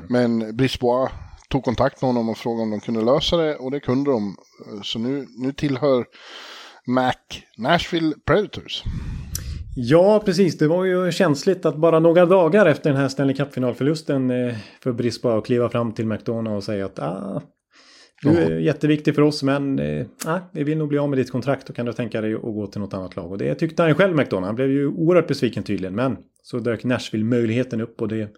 Men 0.10 0.56
Brisbois 0.56 1.12
tog 1.50 1.64
kontakt 1.64 2.02
med 2.02 2.10
honom 2.10 2.30
och 2.30 2.38
frågade 2.38 2.64
om 2.64 2.72
de 2.72 2.80
kunde 2.80 3.02
lösa 3.02 3.38
det. 3.38 3.56
Och 3.56 3.72
det 3.72 3.80
kunde 3.80 4.12
de. 4.12 4.36
Så 4.84 5.00
nu, 5.00 5.28
nu 5.38 5.52
tillhör 5.52 6.06
Mac 6.88 7.14
Nashville 7.58 8.14
Predators. 8.26 8.84
Ja, 9.76 10.22
precis. 10.26 10.58
Det 10.58 10.68
var 10.68 10.86
ju 10.86 11.12
känsligt 11.12 11.66
att 11.66 11.76
bara 11.76 12.00
några 12.00 12.26
dagar 12.26 12.66
efter 12.66 12.90
den 12.90 13.00
här 13.00 13.08
Stanley 13.08 13.36
Cup-finalförlusten 13.36 14.32
eh, 14.32 14.56
för 14.84 14.92
Brisbane 14.92 15.42
kliva 15.42 15.70
fram 15.70 15.92
till 15.92 16.08
McDonough 16.08 16.58
och 16.58 16.64
säga 16.64 16.86
att 16.86 17.00
ah, 17.00 17.42
du 18.22 18.30
är 18.30 18.60
jätteviktig 18.60 19.16
för 19.16 19.22
oss 19.22 19.44
men 19.44 19.80
eh, 19.80 20.06
vi 20.52 20.64
vill 20.64 20.78
nog 20.78 20.90
bli 20.90 20.98
av 20.98 21.10
med 21.10 21.18
ditt 21.18 21.32
kontrakt 21.32 21.70
och 21.70 21.76
kan 21.76 21.86
du 21.86 21.94
tänka 21.94 22.22
dig 22.22 22.34
att 22.34 22.42
gå 22.42 22.68
till 22.68 22.82
något 22.82 22.94
annat 22.94 23.16
lag. 23.16 23.32
Och 23.32 23.38
det 23.38 23.56
tyckte 23.56 23.84
han 23.84 23.96
själv 23.96 24.16
McDonough. 24.16 24.46
Han 24.46 24.56
blev 24.56 24.72
ju 24.72 24.88
oerhört 24.88 25.28
besviken 25.28 25.64
tydligen 25.64 25.96
men 25.96 26.18
så 26.44 26.60
dök 26.60 26.84
Nashville 26.84 27.26
möjligheten 27.26 27.82
upp 27.82 28.02
och 28.02 28.08
det 28.08 28.30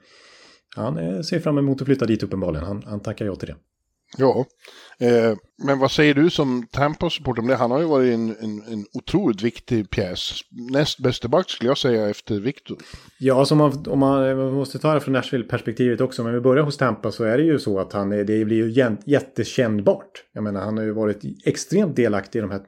han 0.75 0.97
eh, 0.97 1.21
ser 1.21 1.39
fram 1.39 1.57
emot 1.57 1.81
att 1.81 1.85
flytta 1.85 2.05
dit 2.05 2.23
uppenbarligen. 2.23 2.65
Han, 2.65 2.83
han 2.85 2.99
tackar 2.99 3.25
ja 3.25 3.35
till 3.35 3.47
det. 3.47 3.55
Ja, 4.17 4.45
eh, 4.99 5.37
men 5.63 5.79
vad 5.79 5.91
säger 5.91 6.13
du 6.13 6.29
som 6.29 6.67
Tampa-supporter 6.71 7.41
om 7.41 7.47
det? 7.47 7.55
Han 7.55 7.71
har 7.71 7.79
ju 7.79 7.85
varit 7.85 8.13
en, 8.13 8.29
en, 8.29 8.61
en 8.73 8.85
otroligt 8.93 9.41
viktig 9.41 9.89
pjäs. 9.89 10.39
Näst 10.71 10.99
bästa 10.99 11.27
back 11.27 11.49
skulle 11.49 11.69
jag 11.69 11.77
säga 11.77 12.09
efter 12.09 12.39
Victor. 12.39 12.77
Ja, 13.19 13.45
så 13.45 13.53
om 13.53 13.57
man, 13.57 13.85
om 13.87 13.99
man, 13.99 14.37
man 14.37 14.53
måste 14.53 14.79
ta 14.79 14.93
det 14.93 14.99
från 14.99 15.13
Nashville-perspektivet 15.13 16.01
också. 16.01 16.23
Men 16.23 16.33
vi 16.33 16.39
börjar 16.39 16.63
hos 16.63 16.77
Tampa 16.77 17.11
så 17.11 17.23
är 17.23 17.37
det 17.37 17.43
ju 17.43 17.59
så 17.59 17.79
att 17.79 17.93
han 17.93 18.11
är, 18.11 18.23
det 18.23 18.45
blir 18.45 18.57
ju 18.57 18.71
jä- 18.71 19.01
jättekännbart. 19.05 20.23
Jag 20.33 20.43
menar, 20.43 20.61
han 20.61 20.77
har 20.77 20.83
ju 20.83 20.91
varit 20.93 21.21
extremt 21.45 21.95
delaktig 21.95 22.39
i 22.39 22.41
de 22.41 22.51
här 22.51 22.61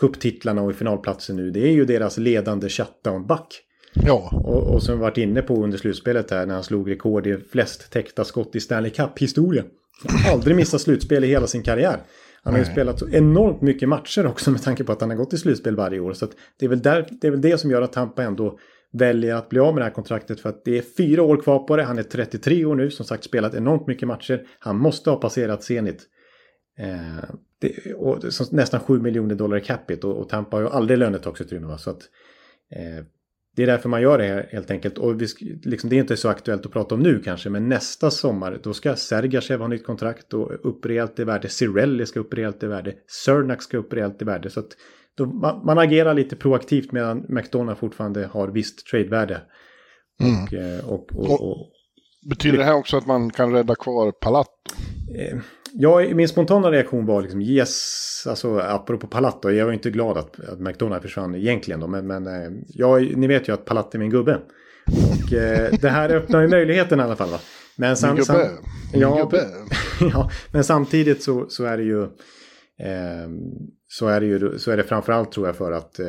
kupptitlarna 0.00 0.62
och 0.62 0.70
i 0.70 0.74
finalplatsen 0.74 1.36
nu. 1.36 1.50
Det 1.50 1.60
är 1.60 1.72
ju 1.72 1.84
deras 1.84 2.18
ledande 2.18 2.68
shutdown-back. 2.68 3.60
Ja, 3.94 4.30
Och, 4.44 4.74
och 4.74 4.82
som 4.82 4.94
vi 4.94 5.00
varit 5.00 5.16
inne 5.18 5.42
på 5.42 5.64
under 5.64 5.78
slutspelet 5.78 6.30
här 6.30 6.46
när 6.46 6.54
han 6.54 6.64
slog 6.64 6.90
rekord 6.90 7.26
i 7.26 7.36
flest 7.52 7.92
täckta 7.92 8.24
skott 8.24 8.56
i 8.56 8.60
Stanley 8.60 8.90
Cup-historia. 8.90 9.64
Aldrig 10.32 10.56
missat 10.56 10.80
slutspel 10.80 11.24
i 11.24 11.26
hela 11.26 11.46
sin 11.46 11.62
karriär. 11.62 12.00
Han 12.42 12.52
har 12.54 12.60
ju 12.60 12.66
spelat 12.66 13.02
enormt 13.02 13.60
mycket 13.60 13.88
matcher 13.88 14.26
också 14.26 14.50
med 14.50 14.62
tanke 14.62 14.84
på 14.84 14.92
att 14.92 15.00
han 15.00 15.10
har 15.10 15.16
gått 15.16 15.32
i 15.32 15.38
slutspel 15.38 15.76
varje 15.76 16.00
år. 16.00 16.12
Så 16.12 16.26
det, 16.58 16.64
är 16.64 16.68
väl 16.68 16.82
där, 16.82 17.08
det 17.20 17.26
är 17.26 17.30
väl 17.30 17.40
det 17.40 17.58
som 17.58 17.70
gör 17.70 17.82
att 17.82 17.92
Tampa 17.92 18.22
ändå 18.22 18.58
väljer 18.92 19.34
att 19.34 19.48
bli 19.48 19.60
av 19.60 19.74
med 19.74 19.80
det 19.80 19.84
här 19.84 19.92
kontraktet. 19.92 20.40
För 20.40 20.48
att 20.48 20.64
det 20.64 20.78
är 20.78 20.82
fyra 20.96 21.22
år 21.22 21.42
kvar 21.42 21.58
på 21.58 21.76
det. 21.76 21.82
Han 21.82 21.98
är 21.98 22.02
33 22.02 22.64
år 22.64 22.74
nu, 22.74 22.90
som 22.90 23.06
sagt 23.06 23.24
spelat 23.24 23.54
enormt 23.54 23.86
mycket 23.86 24.08
matcher. 24.08 24.46
Han 24.58 24.76
måste 24.76 25.10
ha 25.10 25.16
passerat 25.16 25.62
Zenit. 25.62 26.02
Eh, 26.78 27.24
det, 27.60 27.94
och, 27.94 28.24
nästan 28.50 28.80
7 28.80 29.00
miljoner 29.00 29.34
dollar 29.34 29.56
i 29.56 29.60
capita 29.60 30.06
och, 30.06 30.18
och 30.18 30.28
Tampa 30.28 30.56
har 30.56 30.62
ju 30.62 30.68
aldrig 30.68 30.98
lönetaksutrymme. 30.98 31.78
Så 31.78 31.90
att, 31.90 32.02
eh, 32.70 33.04
det 33.58 33.64
är 33.64 33.66
därför 33.66 33.88
man 33.88 34.02
gör 34.02 34.18
det 34.18 34.24
här 34.24 34.48
helt 34.52 34.70
enkelt. 34.70 34.98
Och 34.98 35.22
vi, 35.22 35.26
liksom, 35.62 35.90
det 35.90 35.96
är 35.96 36.00
inte 36.00 36.16
så 36.16 36.28
aktuellt 36.28 36.66
att 36.66 36.72
prata 36.72 36.94
om 36.94 37.00
nu 37.00 37.20
kanske, 37.20 37.50
men 37.50 37.68
nästa 37.68 38.10
sommar 38.10 38.60
då 38.62 38.74
ska 38.74 38.96
Sergachev 38.96 39.60
ha 39.60 39.68
nytt 39.68 39.86
kontrakt 39.86 40.34
och 40.34 40.68
upp 40.68 40.86
rejält 40.86 41.18
i 41.18 41.24
värde. 41.24 41.48
Cirelli 41.48 42.06
ska 42.06 42.20
upp 42.20 42.34
rejält 42.34 42.62
i 42.62 42.66
värde. 42.66 42.94
Cernak 43.24 43.62
ska 43.62 43.78
upp 43.78 43.92
rejält 43.92 44.22
i 44.22 44.24
värde. 44.24 44.50
Så 44.50 44.60
att 44.60 44.68
då, 45.16 45.26
man, 45.26 45.64
man 45.66 45.78
agerar 45.78 46.14
lite 46.14 46.36
proaktivt 46.36 46.92
medan 46.92 47.24
McDonough 47.28 47.80
fortfarande 47.80 48.26
har 48.26 48.48
visst 48.48 48.86
tradevärde. 48.86 49.40
Och, 50.20 50.54
eh, 50.54 50.90
och, 50.90 51.12
och, 51.14 51.50
och, 51.50 51.72
betyder 52.30 52.58
det 52.58 52.64
här 52.64 52.74
också 52.74 52.96
att 52.96 53.06
man 53.06 53.30
kan 53.30 53.52
rädda 53.52 53.74
kvar 53.74 54.12
Palat? 54.12 54.48
eh, 55.18 55.38
ja, 55.72 56.00
min 56.14 56.28
spontana 56.28 56.70
reaktion 56.70 57.06
var 57.06 57.22
liksom 57.22 57.40
yes, 57.40 58.24
alltså 58.28 58.58
apropå 58.58 59.06
Palat 59.06 59.42
då, 59.42 59.52
jag 59.52 59.66
var 59.66 59.72
inte 59.72 59.90
glad 59.90 60.18
att, 60.18 60.40
att 60.40 60.60
McDonough 60.60 61.02
försvann 61.02 61.34
egentligen 61.34 61.80
då, 61.80 61.86
men, 61.86 62.06
men 62.06 62.26
eh, 62.26 62.50
jag, 62.68 63.16
ni 63.16 63.26
vet 63.26 63.48
ju 63.48 63.52
att 63.52 63.64
Palat 63.64 63.94
är 63.94 63.98
min 63.98 64.10
gubbe. 64.10 64.40
Och 64.86 65.32
eh, 65.32 65.72
det 65.80 65.88
här 65.88 66.10
öppnar 66.10 66.42
ju 66.42 66.48
möjligheten 66.48 67.00
i 67.00 67.02
alla 67.02 67.16
fall 67.16 67.30
va. 67.30 67.38
Men 67.76 67.88
Min 67.88 67.96
sam, 67.96 68.16
gubbe. 68.16 68.24
sam, 68.24 68.36
Min 68.92 69.00
ja, 69.00 69.16
gubbe. 69.16 69.46
ja, 70.12 70.30
men 70.52 70.64
samtidigt 70.64 71.22
så, 71.22 71.46
så 71.48 71.64
är 71.64 71.76
det 71.76 71.82
ju 71.82 72.02
eh, 72.02 73.28
så 73.88 74.06
är 74.06 74.20
det 74.20 74.26
ju 74.26 74.58
så 74.58 74.70
är 74.70 74.76
det 74.76 74.82
framförallt 74.82 75.32
tror 75.32 75.46
jag 75.46 75.56
för 75.56 75.72
att 75.72 75.98
eh, 75.98 76.06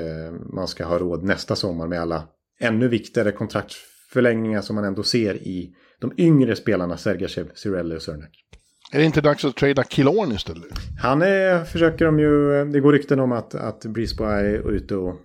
man 0.54 0.68
ska 0.68 0.86
ha 0.86 1.00
råd 1.00 1.24
nästa 1.24 1.56
sommar 1.56 1.88
med 1.88 2.02
alla 2.02 2.24
ännu 2.60 2.88
viktigare 2.88 3.32
kontraktsförlängningar 3.32 4.62
som 4.62 4.76
man 4.76 4.86
ändå 4.86 5.04
ser 5.04 5.36
i 5.36 5.74
de 6.02 6.14
yngre 6.18 6.56
spelarna 6.56 6.98
Sergachev, 6.98 7.52
Cirelli 7.54 7.96
och 7.98 8.02
Cernak. 8.02 8.49
Är 8.92 9.00
det 9.00 9.06
inte 9.06 9.22
dags 9.22 9.46
att 9.46 9.56
trada 9.56 9.84
Killorn 9.84 10.32
istället? 10.32 10.70
Han 11.02 11.22
är, 11.22 11.64
försöker 11.64 12.06
de 12.06 12.20
ju, 12.20 12.66
det 12.66 12.80
går 12.80 12.94
rykten 12.94 13.20
om 13.20 13.32
att, 13.32 13.56
att 13.56 13.86
Brisbane 13.86 14.32
är 14.32 14.72
ute 14.72 14.96
och, 14.96 15.16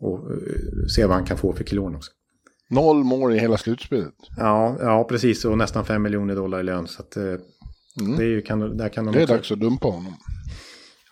och 0.00 0.18
eh, 0.30 0.36
ser 0.96 1.06
vad 1.06 1.16
han 1.16 1.24
kan 1.26 1.36
få 1.38 1.52
för 1.52 1.64
kilon 1.64 1.94
också. 1.96 2.10
Noll 2.70 3.04
mål 3.04 3.34
i 3.34 3.38
hela 3.38 3.56
slutspelet. 3.56 4.14
Ja, 4.36 4.76
ja, 4.80 5.04
precis. 5.04 5.44
Och 5.44 5.58
nästan 5.58 5.84
5 5.84 6.02
miljoner 6.02 6.34
dollar 6.34 6.60
i 6.60 6.62
lön. 6.62 6.86
Så 6.86 7.02
att, 7.02 7.16
eh, 7.16 7.22
det 8.16 8.22
är 8.24 8.28
ju, 8.28 8.42
kan, 8.42 8.76
där 8.76 8.88
kan 8.88 9.04
de 9.04 9.12
Det 9.14 9.18
är 9.20 9.22
också- 9.22 9.34
dags 9.34 9.52
att 9.52 9.60
dumpa 9.60 9.88
honom. 9.88 10.14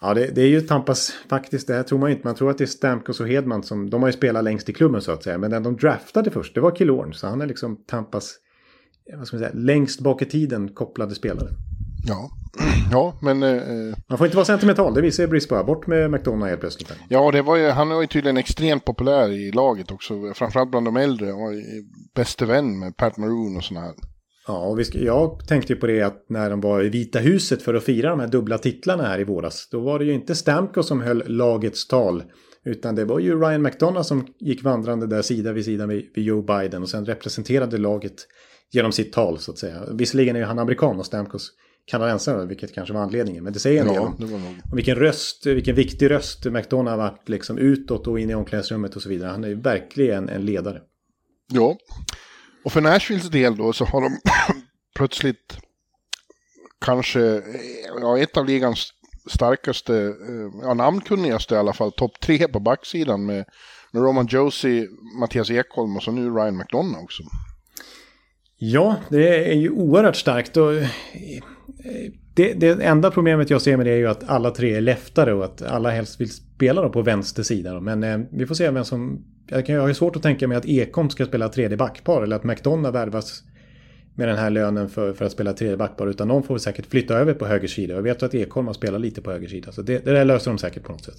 Ja, 0.00 0.14
det, 0.14 0.26
det 0.34 0.42
är 0.42 0.46
ju 0.46 0.60
Tampas 0.60 1.12
faktiskt. 1.28 1.66
Det 1.66 1.74
här 1.74 1.82
tror 1.82 1.98
man 1.98 2.10
inte. 2.10 2.26
Man 2.26 2.34
tror 2.34 2.50
att 2.50 2.58
det 2.58 2.64
är 2.64 2.66
Stamkos 2.66 3.20
och 3.20 3.28
Hedman 3.28 3.62
som... 3.62 3.90
De 3.90 4.02
har 4.02 4.08
ju 4.08 4.12
spelat 4.12 4.44
längst 4.44 4.68
i 4.68 4.72
klubben 4.72 5.02
så 5.02 5.12
att 5.12 5.22
säga. 5.22 5.38
Men 5.38 5.50
den 5.50 5.62
de 5.62 5.76
draftade 5.76 6.30
först, 6.30 6.54
det 6.54 6.60
var 6.60 6.70
Killorn. 6.76 7.12
Så 7.14 7.26
han 7.26 7.40
är 7.40 7.46
liksom 7.46 7.76
Tampas... 7.86 8.34
Vad 9.16 9.26
ska 9.26 9.36
man 9.36 9.44
säga? 9.44 9.54
Längst 9.54 10.00
bak 10.00 10.22
i 10.22 10.24
tiden 10.24 10.68
kopplade 10.68 11.14
spelare. 11.14 11.48
Ja, 12.06 12.30
ja 12.92 13.18
men 13.22 13.42
eh, 13.42 13.96
Man 14.08 14.18
får 14.18 14.26
inte 14.26 14.36
vara 14.36 14.46
sentimental. 14.46 14.94
Det 14.94 15.00
visar 15.00 15.22
ju 15.22 15.28
Brisbane. 15.28 15.64
Bort 15.64 15.86
med 15.86 16.10
McDonough 16.10 16.48
helt 16.48 16.60
plötsligt. 16.60 16.92
ja, 17.08 17.30
det 17.30 17.42
var 17.42 17.56
ju, 17.56 17.68
han 17.68 17.88
var 17.88 18.00
ju 18.00 18.06
tydligen 18.06 18.36
extremt 18.36 18.84
populär 18.84 19.28
i 19.30 19.52
laget 19.52 19.90
också. 19.90 20.32
Framförallt 20.34 20.70
bland 20.70 20.86
de 20.86 20.96
äldre. 20.96 21.26
Han 21.26 21.40
var 21.40 21.54
bäste 22.14 22.46
vän 22.46 22.78
med 22.78 22.96
Pat 22.96 23.16
Maroon 23.16 23.56
och 23.56 23.64
sådana 23.64 23.86
här. 23.86 23.94
Ja, 24.46 24.58
och 24.58 24.86
ska, 24.86 24.98
jag 24.98 25.48
tänkte 25.48 25.72
ju 25.72 25.78
på 25.78 25.86
det 25.86 26.02
att 26.02 26.24
när 26.28 26.50
de 26.50 26.60
var 26.60 26.84
i 26.84 26.88
Vita 26.88 27.18
huset 27.18 27.62
för 27.62 27.74
att 27.74 27.84
fira 27.84 28.10
de 28.10 28.20
här 28.20 28.28
dubbla 28.28 28.58
titlarna 28.58 29.02
här 29.02 29.20
i 29.20 29.24
våras. 29.24 29.68
Då 29.70 29.80
var 29.80 29.98
det 29.98 30.04
ju 30.04 30.12
inte 30.12 30.34
Stamkos 30.34 30.88
som 30.88 31.00
höll 31.00 31.22
lagets 31.26 31.88
tal 31.88 32.22
Utan 32.64 32.94
det 32.94 33.04
var 33.04 33.18
ju 33.18 33.40
Ryan 33.40 33.62
McDonough 33.62 34.06
som 34.06 34.26
gick 34.40 34.62
vandrande 34.62 35.06
där 35.06 35.22
sida 35.22 35.52
vid 35.52 35.64
sida 35.64 35.86
med, 35.86 35.96
med 36.16 36.24
Joe 36.24 36.42
Biden 36.42 36.82
och 36.82 36.88
sen 36.88 37.06
representerade 37.06 37.78
laget 37.78 38.26
genom 38.70 38.92
sitt 38.92 39.12
tal 39.12 39.38
så 39.38 39.52
att 39.52 39.58
säga. 39.58 39.84
Visserligen 39.92 40.36
är 40.36 40.42
han 40.42 40.58
amerikan 40.58 40.98
och 40.98 41.06
Stamkos 41.06 41.52
kanadensare, 41.84 42.46
vilket 42.46 42.74
kanske 42.74 42.94
var 42.94 43.00
anledningen. 43.00 43.44
Men 43.44 43.52
det 43.52 43.58
säger 43.58 43.80
en 43.80 43.86
del 43.86 43.96
Ja, 43.96 44.02
om 44.02 44.30
nog. 44.30 44.56
och 44.70 44.78
vilken 44.78 44.96
röst, 44.96 45.46
vilken 45.46 45.74
viktig 45.74 46.10
röst 46.10 46.44
McDonough 46.44 46.90
har 46.90 46.96
varit 46.96 47.28
liksom 47.28 47.58
utåt 47.58 48.06
och 48.06 48.20
in 48.20 48.30
i 48.30 48.34
omklädningsrummet 48.34 48.96
och 48.96 49.02
så 49.02 49.08
vidare. 49.08 49.30
Han 49.30 49.44
är 49.44 49.48
ju 49.48 49.60
verkligen 49.60 50.28
en 50.28 50.44
ledare. 50.44 50.80
Ja. 51.52 51.76
Och 52.64 52.72
för 52.72 52.80
Nashvilles 52.80 53.30
del 53.30 53.56
då 53.56 53.72
så 53.72 53.84
har 53.84 54.00
de 54.00 54.18
plötsligt 54.96 55.58
kanske 56.80 57.42
ja, 58.00 58.18
ett 58.18 58.36
av 58.36 58.46
ligans 58.46 58.92
starkaste, 59.30 59.96
eh, 59.96 60.62
ja 60.62 60.74
namnkunnigaste 60.74 61.54
i 61.54 61.58
alla 61.58 61.72
fall, 61.72 61.92
topp 61.92 62.20
tre 62.20 62.48
på 62.48 62.60
backsidan 62.60 63.26
med, 63.26 63.44
med 63.92 64.02
Roman 64.02 64.26
Josie, 64.30 64.88
Mattias 65.20 65.50
Ekholm 65.50 65.96
och 65.96 66.02
så 66.02 66.12
nu 66.12 66.30
Ryan 66.30 66.56
McDonough 66.56 67.02
också. 67.04 67.22
Ja, 68.58 68.96
det 69.08 69.50
är 69.50 69.56
ju 69.56 69.70
oerhört 69.70 70.16
starkt. 70.16 70.56
Och 70.56 70.72
eh, 70.74 70.88
det, 72.34 72.52
det 72.52 72.84
enda 72.84 73.10
problemet 73.10 73.50
jag 73.50 73.62
ser 73.62 73.76
med 73.76 73.86
det 73.86 73.92
är 73.92 73.96
ju 73.96 74.08
att 74.08 74.28
alla 74.28 74.50
tre 74.50 74.74
är 74.74 74.80
leftare 74.80 75.34
och 75.34 75.44
att 75.44 75.62
alla 75.62 75.90
helst 75.90 76.20
vill 76.20 76.30
spela 76.30 76.82
då 76.82 76.88
på 76.88 77.02
vänster 77.02 77.42
sida. 77.42 77.80
Men 77.80 78.04
eh, 78.04 78.18
vi 78.30 78.46
får 78.46 78.54
se 78.54 78.70
vem 78.70 78.84
som... 78.84 79.24
Jag, 79.46 79.66
kan, 79.66 79.74
jag 79.74 79.82
har 79.82 79.88
ju 79.88 79.94
svårt 79.94 80.16
att 80.16 80.22
tänka 80.22 80.48
mig 80.48 80.56
att 80.56 80.66
Ekholm 80.66 81.10
ska 81.10 81.26
spela 81.26 81.48
tredje 81.48 81.76
backpar 81.76 82.22
eller 82.22 82.36
att 82.36 82.44
McDonough 82.44 82.92
värvas 82.92 83.42
med 84.14 84.28
den 84.28 84.38
här 84.38 84.50
lönen 84.50 84.88
för, 84.88 85.12
för 85.12 85.24
att 85.24 85.32
spela 85.32 85.52
tredje 85.52 85.76
backpar. 85.76 86.06
Utan 86.06 86.28
någon 86.28 86.42
får 86.42 86.54
väl 86.54 86.60
säkert 86.60 86.86
flytta 86.86 87.14
över 87.14 87.34
på 87.34 87.46
höger 87.46 87.68
sida. 87.68 87.94
Jag 87.94 88.02
vet 88.02 88.22
att 88.22 88.34
Ekholm 88.34 88.66
har 88.66 88.74
spelat 88.74 89.00
lite 89.00 89.22
på 89.22 89.30
höger 89.30 89.48
sida. 89.48 89.72
Så 89.72 89.82
det, 89.82 90.04
det 90.04 90.12
där 90.12 90.24
löser 90.24 90.50
de 90.50 90.58
säkert 90.58 90.82
på 90.82 90.92
något 90.92 91.04
sätt. 91.04 91.18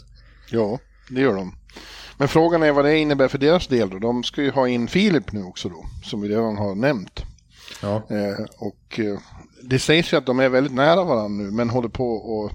Ja, 0.52 0.80
det 1.10 1.22
gör 1.22 1.36
de. 1.36 1.56
Men 2.18 2.28
frågan 2.28 2.64
är 2.64 2.72
vad 2.72 2.86
det 2.86 2.98
innebär 2.98 3.28
för 3.28 3.38
deras 3.38 3.68
del 3.68 3.90
då. 3.90 4.00
De 4.00 4.24
ska 4.24 4.42
ju 4.42 4.52
ha 4.52 4.68
in 4.68 4.88
Filip 4.88 5.32
nu 5.32 5.44
också 5.44 5.70
då, 5.70 5.86
som 6.04 6.22
vi 6.22 6.30
redan 6.30 6.58
har 6.58 6.76
nämnt. 6.76 7.26
Ja, 7.82 8.04
Eh, 8.10 8.46
och 8.58 9.00
eh, 9.00 9.20
det 9.64 9.80
sägs 9.80 10.14
ju 10.14 10.18
att 10.18 10.26
de 10.26 10.40
är 10.40 10.50
väldigt 10.50 10.74
nära 10.74 11.04
varandra 11.04 11.44
nu, 11.44 11.52
men 11.52 11.70
håller 11.70 11.90
på 11.90 12.12
och 12.14 12.52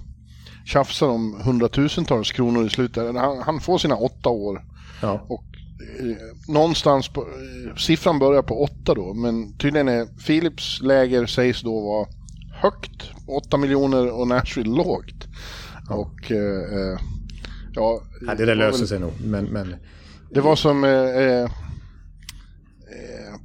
tjafsar 0.65 1.07
om 1.07 1.41
hundratusentals 1.43 2.31
kronor 2.31 2.65
i 2.65 2.69
slutet. 2.69 3.15
Han, 3.15 3.41
han 3.41 3.59
får 3.59 3.77
sina 3.77 3.95
åtta 3.95 4.29
år 4.29 4.65
ja. 5.01 5.25
och 5.27 5.43
eh, 5.99 6.53
någonstans 6.53 7.09
på, 7.09 7.27
siffran 7.77 8.19
börjar 8.19 8.41
på 8.41 8.63
åtta 8.63 8.93
då, 8.93 9.13
men 9.13 9.57
tydligen 9.57 9.87
är 9.87 10.05
Philips 10.05 10.81
läger 10.81 11.25
sägs 11.25 11.61
då 11.61 11.79
vara 11.79 12.07
högt, 12.53 13.11
8 13.27 13.57
miljoner 13.57 14.19
och 14.19 14.27
Nashville 14.27 14.75
lågt. 14.77 15.27
Och 15.89 16.31
eh, 16.31 16.97
ja, 17.73 18.01
ja 18.27 18.35
det 18.35 18.45
där 18.45 18.55
löser 18.55 18.85
sig 18.85 18.99
nog. 18.99 19.11
Men, 19.23 19.45
men 19.45 19.75
det 20.31 20.41
var 20.41 20.55
som 20.55 20.83
eh, 20.83 21.49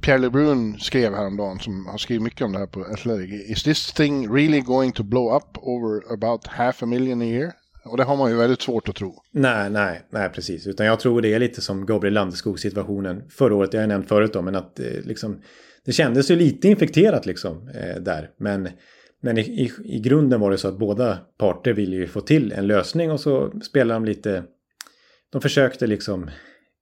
Pierre 0.01 0.17
LeBrun 0.17 0.79
skrev 0.79 1.13
häromdagen, 1.13 1.59
som 1.59 1.85
har 1.85 1.97
skrivit 1.97 2.23
mycket 2.23 2.41
om 2.41 2.51
det 2.51 2.59
här 2.59 2.65
på 2.65 2.81
Athletic. 2.81 3.49
Is 3.49 3.63
this 3.63 3.93
thing 3.93 4.35
really 4.35 4.61
going 4.61 4.91
to 4.91 5.03
blow 5.03 5.35
up 5.35 5.57
over 5.57 6.13
about 6.13 6.47
half 6.47 6.83
a 6.83 6.85
million 6.85 7.21
a 7.21 7.25
year? 7.25 7.51
Och 7.85 7.97
det 7.97 8.03
har 8.03 8.17
man 8.17 8.31
ju 8.31 8.37
väldigt 8.37 8.61
svårt 8.61 8.89
att 8.89 8.95
tro. 8.95 9.15
Nej, 9.31 9.69
nej, 9.69 10.01
nej, 10.09 10.29
precis. 10.29 10.67
Utan 10.67 10.85
jag 10.85 10.99
tror 10.99 11.21
det 11.21 11.33
är 11.33 11.39
lite 11.39 11.61
som 11.61 11.85
Gabriel 11.85 12.13
Landeskog-situationen 12.13 13.23
förra 13.29 13.55
året. 13.55 13.73
jag 13.73 13.81
har 13.81 13.87
nämnt 13.87 14.07
förut 14.07 14.33
då, 14.33 14.41
men 14.41 14.55
att 14.55 14.79
eh, 14.79 14.85
liksom, 15.03 15.41
det 15.85 15.91
kändes 15.91 16.31
ju 16.31 16.35
lite 16.35 16.67
infekterat 16.67 17.25
liksom 17.25 17.69
eh, 17.75 18.01
där. 18.01 18.29
Men, 18.37 18.69
men 19.21 19.37
i, 19.37 19.41
i, 19.41 19.71
i 19.85 19.99
grunden 19.99 20.39
var 20.39 20.51
det 20.51 20.57
så 20.57 20.67
att 20.67 20.79
båda 20.79 21.17
parter 21.37 21.73
ville 21.73 21.95
ju 21.95 22.07
få 22.07 22.21
till 22.21 22.51
en 22.51 22.67
lösning 22.67 23.11
och 23.11 23.19
så 23.19 23.61
spelade 23.61 23.95
de 23.95 24.05
lite... 24.05 24.43
De 25.31 25.41
försökte 25.41 25.87
liksom 25.87 26.29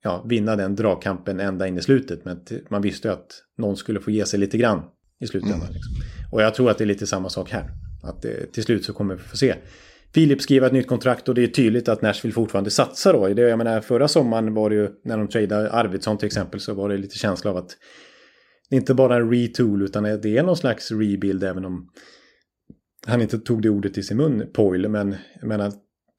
ja, 0.03 0.25
vinna 0.29 0.55
den 0.55 0.75
dragkampen 0.75 1.39
ända 1.39 1.67
in 1.67 1.77
i 1.77 1.81
slutet. 1.81 2.25
Men 2.25 2.39
man 2.69 2.81
visste 2.81 3.07
ju 3.07 3.13
att 3.13 3.43
någon 3.57 3.77
skulle 3.77 3.99
få 3.99 4.12
ge 4.12 4.25
sig 4.25 4.39
lite 4.39 4.57
grann 4.57 4.81
i 5.19 5.27
slutändan. 5.27 5.73
Liksom. 5.73 5.93
Och 6.31 6.41
jag 6.41 6.53
tror 6.53 6.69
att 6.69 6.77
det 6.77 6.83
är 6.83 6.85
lite 6.85 7.07
samma 7.07 7.29
sak 7.29 7.51
här. 7.51 7.71
Att 8.03 8.25
eh, 8.25 8.31
till 8.51 8.63
slut 8.63 8.85
så 8.85 8.93
kommer 8.93 9.15
vi 9.15 9.21
få 9.21 9.38
se. 9.38 9.55
Filip 10.13 10.41
skriver 10.41 10.67
ett 10.67 10.73
nytt 10.73 10.88
kontrakt 10.88 11.29
och 11.29 11.35
det 11.35 11.43
är 11.43 11.47
tydligt 11.47 11.89
att 11.89 12.01
Nashville 12.01 12.33
fortfarande 12.33 12.69
satsar 12.69 13.13
då. 13.13 13.27
Det, 13.27 13.41
jag 13.41 13.57
menar, 13.57 13.81
förra 13.81 14.07
sommaren 14.07 14.53
var 14.53 14.69
det 14.69 14.75
ju, 14.75 14.89
när 15.03 15.17
de 15.17 15.27
tradade 15.27 15.71
Arvidsson 15.71 16.17
till 16.17 16.27
exempel, 16.27 16.59
så 16.59 16.73
var 16.73 16.89
det 16.89 16.97
lite 16.97 17.17
känsla 17.17 17.51
av 17.51 17.57
att 17.57 17.77
det 18.69 18.75
inte 18.75 18.93
bara 18.93 19.15
är 19.15 19.21
en 19.21 19.31
retool 19.31 19.81
utan 19.81 20.03
det 20.03 20.38
är 20.38 20.43
någon 20.43 20.57
slags 20.57 20.91
rebuild 20.91 21.43
även 21.43 21.65
om 21.65 21.89
han 23.07 23.21
inte 23.21 23.39
tog 23.39 23.62
det 23.62 23.69
ordet 23.69 23.97
i 23.97 24.03
sin 24.03 24.17
mun, 24.17 24.49
Poyle, 24.53 24.89
men 24.89 25.15
jag 25.39 25.47
menar, 25.47 25.73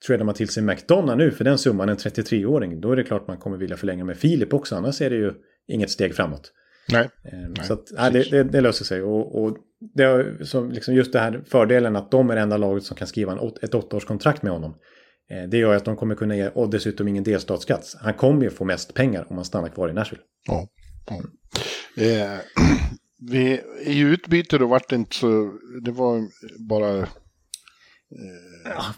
tradar 0.07 0.25
man 0.25 0.35
till 0.35 0.49
sig 0.49 0.63
McDonough 0.63 1.17
nu 1.17 1.31
för 1.31 1.45
den 1.45 1.59
summan, 1.59 1.89
en 1.89 1.97
33-åring, 1.97 2.81
då 2.81 2.93
är 2.93 2.97
det 2.97 3.05
klart 3.05 3.29
man 3.29 3.39
kommer 3.39 3.57
vilja 3.57 3.77
förlänga 3.77 4.05
med 4.05 4.17
Filip 4.17 4.55
också, 4.55 4.77
annars 4.77 5.01
är 5.01 5.11
det 5.11 5.17
ju 5.17 5.33
inget 5.69 5.91
steg 5.91 6.15
framåt. 6.15 6.53
Nej. 6.93 7.09
Eh, 7.25 7.65
så 7.65 7.73
att, 7.73 7.85
ja, 7.97 8.11
det, 8.11 8.31
det, 8.31 8.43
det 8.43 8.61
löser 8.61 8.85
sig. 8.85 9.03
Och, 9.03 9.43
och 9.43 9.57
det 9.95 10.03
är 10.03 10.45
som 10.45 10.71
liksom 10.71 10.95
just 10.95 11.13
det 11.13 11.19
här 11.19 11.43
fördelen 11.47 11.97
att 11.97 12.11
de 12.11 12.31
är 12.31 12.35
det 12.35 12.41
enda 12.41 12.57
laget 12.57 12.85
som 12.85 12.97
kan 12.97 13.07
skriva 13.07 13.33
en, 13.33 13.51
ett 13.63 13.75
åttaårskontrakt 13.75 14.43
med 14.43 14.53
honom. 14.53 14.75
Eh, 15.31 15.49
det 15.49 15.57
gör 15.59 15.77
att 15.77 15.85
de 15.85 15.97
kommer 15.97 16.15
kunna 16.15 16.37
ge, 16.37 16.49
och 16.49 16.71
dessutom 16.71 17.09
ingen 17.09 17.25
delstatsskatt. 17.25 17.97
Han 18.01 18.15
kommer 18.15 18.43
ju 18.43 18.51
få 18.51 18.65
mest 18.65 18.95
pengar 18.95 19.27
om 19.29 19.37
han 19.37 19.45
stannar 19.45 19.69
kvar 19.69 19.89
i 19.89 19.93
Nashville. 19.93 20.23
Ja. 20.47 20.69
ja. 21.07 21.23
Eh, 22.05 22.39
vi, 23.31 23.61
I 23.85 24.01
utbyte 24.01 24.59
då 24.59 24.67
vart 24.67 24.89
det 24.89 24.97
inte 24.97 25.17
så, 25.17 25.53
det 25.85 25.91
var 25.91 26.23
bara... 26.69 27.09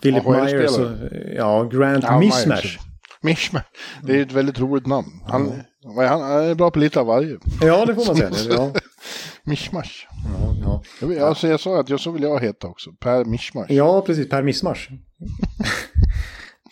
Philip 0.02 0.26
AHL-spelare. 0.26 0.56
Myers 0.60 0.78
och 0.78 0.88
ja, 1.36 1.64
Grant 1.64 2.04
Ja, 2.04 2.20
Mismash. 2.20 2.46
Myers. 2.48 2.78
Mishmash. 3.24 3.62
Det 4.02 4.18
är 4.18 4.22
ett 4.22 4.32
väldigt 4.32 4.60
roligt 4.60 4.86
namn. 4.86 5.08
Han, 5.26 5.52
är 6.00 6.06
han, 6.08 6.20
han 6.22 6.44
är 6.44 6.54
bra 6.54 6.70
på 6.70 6.78
lite 6.78 7.00
av 7.00 7.06
varje. 7.06 7.38
Ja, 7.60 7.84
det 7.86 7.94
får 7.94 8.06
man 8.06 8.16
säga. 8.16 8.30
Ja, 8.56 8.72
Mishmash. 9.44 10.06
ja, 10.10 10.54
ja. 10.64 10.82
Jag, 11.00 11.08
vill- 11.08 11.22
alltså 11.22 11.48
jag 11.48 11.60
sa 11.60 11.80
att 11.80 11.88
jag 11.88 12.00
så 12.00 12.10
vill 12.10 12.22
jag 12.22 12.40
heta 12.40 12.66
också. 12.66 12.90
Per 12.92 13.24
Mishmash. 13.24 13.66
ja 13.68 14.00
precis. 14.06 14.28
Per 14.28 14.42
Mismash. 14.42 14.88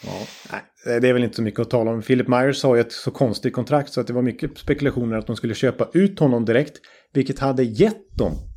ja, 0.04 0.60
det 1.00 1.08
är 1.08 1.12
väl 1.12 1.24
inte 1.24 1.36
så 1.36 1.42
mycket 1.42 1.60
att 1.60 1.70
tala 1.70 1.90
om. 1.90 2.02
Philip 2.02 2.28
Myers 2.28 2.62
har 2.62 2.74
ju 2.74 2.80
ett 2.80 2.92
så 2.92 3.10
konstigt 3.10 3.52
kontrakt 3.54 3.92
så 3.92 4.00
att 4.00 4.06
det 4.06 4.12
var 4.12 4.22
mycket 4.22 4.58
spekulationer 4.58 5.16
att 5.16 5.26
de 5.26 5.36
skulle 5.36 5.54
köpa 5.54 5.88
ut 5.92 6.18
honom 6.18 6.44
direkt. 6.44 6.76
Vilket 7.12 7.38
hade 7.38 7.62
gett 7.62 8.16
dem 8.18 8.32
6 8.32 8.38
mil- 8.38 8.49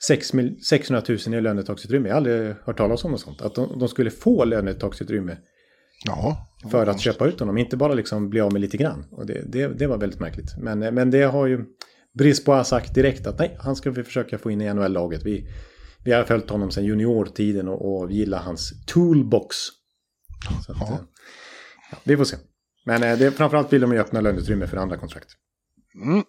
600 0.00 1.02
000 1.08 1.34
i 1.34 1.40
lönetaksutrymme. 1.40 2.08
Jag 2.08 2.14
har 2.14 2.16
aldrig 2.16 2.54
hört 2.64 2.76
talas 2.76 3.04
om 3.04 3.10
något 3.10 3.20
sånt. 3.20 3.42
Att 3.42 3.54
de, 3.54 3.78
de 3.78 3.88
skulle 3.88 4.10
få 4.10 4.44
lönetaksutrymme 4.44 5.36
Ja. 6.04 6.46
för 6.70 6.86
att 6.86 7.00
köpa 7.00 7.26
ut 7.26 7.40
honom. 7.40 7.58
Inte 7.58 7.76
bara 7.76 7.94
liksom 7.94 8.30
bli 8.30 8.40
av 8.40 8.52
med 8.52 8.60
lite 8.60 8.76
grann. 8.76 9.04
Och 9.10 9.26
det, 9.26 9.42
det, 9.52 9.68
det 9.68 9.86
var 9.86 9.98
väldigt 9.98 10.20
märkligt. 10.20 10.56
Men, 10.58 10.78
men 10.78 11.10
det 11.10 11.22
har 11.22 11.46
ju 11.46 11.64
Brisbois 12.18 12.68
sagt 12.68 12.94
direkt 12.94 13.26
att 13.26 13.38
nej, 13.38 13.56
han 13.60 13.76
ska 13.76 13.90
vi 13.90 14.04
försöka 14.04 14.38
få 14.38 14.50
in 14.50 14.60
i 14.60 14.74
NHL-laget. 14.74 15.22
Vi, 15.24 15.48
vi 16.04 16.12
har 16.12 16.24
följt 16.24 16.50
honom 16.50 16.70
sedan 16.70 16.84
juniortiden 16.84 17.68
och, 17.68 17.94
och 18.02 18.10
gillar 18.12 18.38
hans 18.38 18.84
toolbox. 18.86 19.56
Så 20.66 20.72
att, 20.72 20.78
Ja. 20.80 20.86
eh, 20.88 20.98
ja, 21.90 21.98
vi 22.04 22.16
får 22.16 22.24
se. 22.24 22.36
Men 22.84 23.02
eh, 23.02 23.18
det, 23.18 23.30
framförallt 23.30 23.72
vill 23.72 23.80
de 23.80 23.92
ju 23.92 23.98
öppna 23.98 24.20
löneutrymme 24.20 24.66
för 24.66 24.76
andra 24.76 24.96
kontrakt. 24.96 25.28
Mm. 26.02 26.22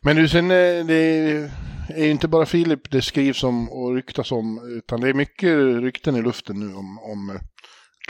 Men 0.00 0.16
du, 0.16 0.28
sen 0.28 0.44
eh, 0.50 0.86
det 0.86 1.50
är 1.88 2.04
ju 2.04 2.10
inte 2.10 2.28
bara 2.28 2.46
Filip 2.46 2.90
det 2.90 3.02
skrivs 3.02 3.44
om 3.44 3.72
och 3.72 3.94
ryktas 3.94 4.32
om, 4.32 4.76
utan 4.78 5.00
det 5.00 5.08
är 5.08 5.14
mycket 5.14 5.82
rykten 5.82 6.16
i 6.16 6.22
luften 6.22 6.60
nu 6.60 6.74
om, 6.74 6.98
om 6.98 7.30
eh, 7.30 7.40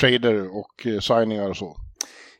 trader 0.00 0.56
och 0.56 0.86
eh, 0.86 1.00
signingar 1.00 1.48
och 1.48 1.56
så. 1.56 1.76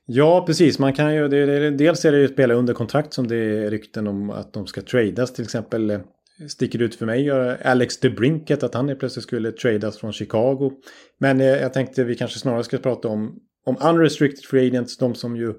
Ja, 0.06 0.44
precis. 0.46 0.78
Man 0.78 0.92
kan 0.92 1.14
ju, 1.14 1.28
det, 1.28 1.46
det, 1.46 1.70
dels 1.70 2.04
är 2.04 2.12
det 2.12 2.18
ju 2.18 2.28
spela 2.28 2.54
under 2.54 2.74
kontrakt 2.74 3.14
som 3.14 3.28
det 3.28 3.36
är 3.36 3.70
rykten 3.70 4.06
om 4.06 4.30
att 4.30 4.52
de 4.52 4.66
ska 4.66 4.82
tradas. 4.82 5.32
Till 5.32 5.44
exempel 5.44 5.90
eh, 5.90 5.98
sticker 5.98 6.48
sticker 6.48 6.82
ut 6.82 6.94
för 6.94 7.06
mig 7.06 7.30
Alex 7.64 8.00
DeBrinket 8.00 8.62
att 8.62 8.74
han 8.74 8.96
plötsligt 8.98 9.22
skulle 9.22 9.52
tradas 9.52 9.98
från 9.98 10.12
Chicago. 10.12 10.72
Men 11.18 11.40
eh, 11.40 11.46
jag 11.46 11.72
tänkte 11.72 12.04
vi 12.04 12.14
kanske 12.14 12.38
snarare 12.38 12.64
ska 12.64 12.78
prata 12.78 13.08
om, 13.08 13.38
om 13.66 13.76
unrestricted 13.80 14.44
free 14.44 14.66
agents, 14.66 14.98
de 14.98 15.14
som 15.14 15.36
ju 15.36 15.54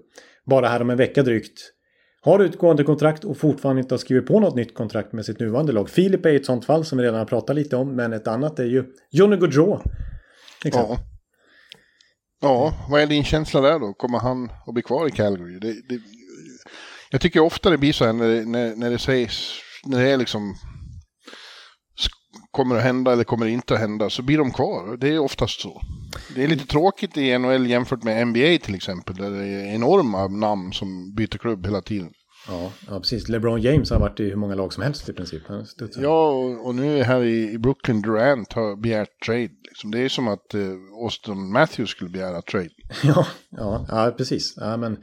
bara 0.46 0.68
här 0.68 0.82
om 0.82 0.90
en 0.90 0.98
vecka 0.98 1.24
drygt 1.24 1.75
har 2.26 2.40
utgående 2.40 2.84
kontrakt 2.84 3.24
och 3.24 3.38
fortfarande 3.38 3.82
inte 3.82 3.94
har 3.94 4.00
skrivit 4.00 4.28
på 4.28 4.40
något 4.40 4.56
nytt 4.56 4.76
kontrakt 4.76 5.14
med 5.14 5.26
sitt 5.26 5.40
nuvarande 5.40 5.72
lag. 5.72 5.90
Filip 5.90 6.26
är 6.26 6.36
ett 6.36 6.46
sånt 6.46 6.66
fall 6.66 6.86
som 6.86 6.98
vi 6.98 7.04
redan 7.04 7.20
har 7.20 7.26
pratat 7.26 7.56
lite 7.56 7.76
om, 7.76 7.96
men 7.96 8.14
ett 8.14 8.28
annat 8.28 8.60
är 8.60 8.66
ju 8.66 8.84
Johnny 9.12 9.38
Gaudreau. 9.38 9.82
Ja. 10.64 10.98
Ja, 12.42 12.74
vad 12.90 13.02
är 13.02 13.08
din 13.08 13.24
känsla 13.24 13.62
där 13.62 13.80
då? 13.80 13.94
Kommer 13.94 14.20
han 14.20 14.50
att 14.68 14.74
bli 14.74 14.84
kvar 14.84 15.08
i 15.08 15.12
Calgary? 15.12 15.60
Det, 15.60 15.74
det, 15.90 16.02
jag 17.12 17.22
tycker 17.22 17.40
ofta 17.40 17.70
det 17.70 17.78
blir 17.78 17.94
så 17.94 18.06
här 18.06 18.14
när, 18.14 18.28
det- 18.28 18.46
när, 18.46 18.76
när 18.76 18.90
det 18.90 19.00
sägs, 19.00 19.60
när 19.86 20.04
det 20.04 20.10
är 20.10 20.18
liksom 20.18 20.56
kommer 22.52 22.76
att 22.76 22.84
hända 22.84 23.12
eller 23.14 23.24
kommer 23.24 23.46
inte 23.46 23.74
att 23.74 23.80
hända 23.80 24.10
så 24.10 24.22
blir 24.22 24.38
de 24.38 24.52
kvar. 24.52 24.98
Det 24.98 25.08
är 25.08 25.20
oftast 25.20 25.62
så. 25.62 25.82
Det 26.36 26.44
är 26.44 26.48
lite 26.48 26.66
tråkigt 26.68 27.18
i 27.18 27.38
NHL 27.38 27.68
jämfört 27.68 28.04
med 28.04 28.28
NBA 28.28 28.58
till 28.66 28.76
exempel 28.76 29.16
där 29.16 29.30
det 29.32 29.46
är 29.46 29.76
enorma 29.76 30.28
namn 30.28 30.74
som 30.74 31.14
byter 31.16 31.38
klubb 31.38 31.66
hela 31.66 31.82
tiden. 31.82 32.10
Ja, 32.48 32.72
ja, 32.90 33.00
precis. 33.00 33.30
LeBron 33.30 33.62
James 33.62 33.90
har 33.90 34.00
varit 34.00 34.20
i 34.20 34.30
hur 34.30 34.36
många 34.36 34.56
lag 34.56 34.74
som 34.74 34.84
helst 34.84 35.10
i 35.10 35.14
princip. 35.14 35.42
Ja, 35.98 36.28
och, 36.30 36.68
och, 36.68 36.76
nu 36.76 37.04
här 37.04 37.24
i, 37.24 37.52
i, 37.52 37.58
Brooklyn 37.58 38.02
Durant 38.02 38.54
har 38.54 38.76
begärt 38.76 39.26
trade. 39.26 39.50
Liksom. 39.64 39.92
Det 39.92 40.00
är 40.00 40.10
som 40.10 40.28
att 40.28 40.54
eh, 40.54 40.62
Austin 41.04 41.52
Matthews 41.52 41.90
skulle 41.90 42.10
begära 42.10 42.42
trade. 42.42 42.70
ja, 43.04 43.28
ja, 43.50 43.86
ja, 43.90 44.14
precis. 44.18 44.54
Ja, 44.58 44.78
men 44.78 44.98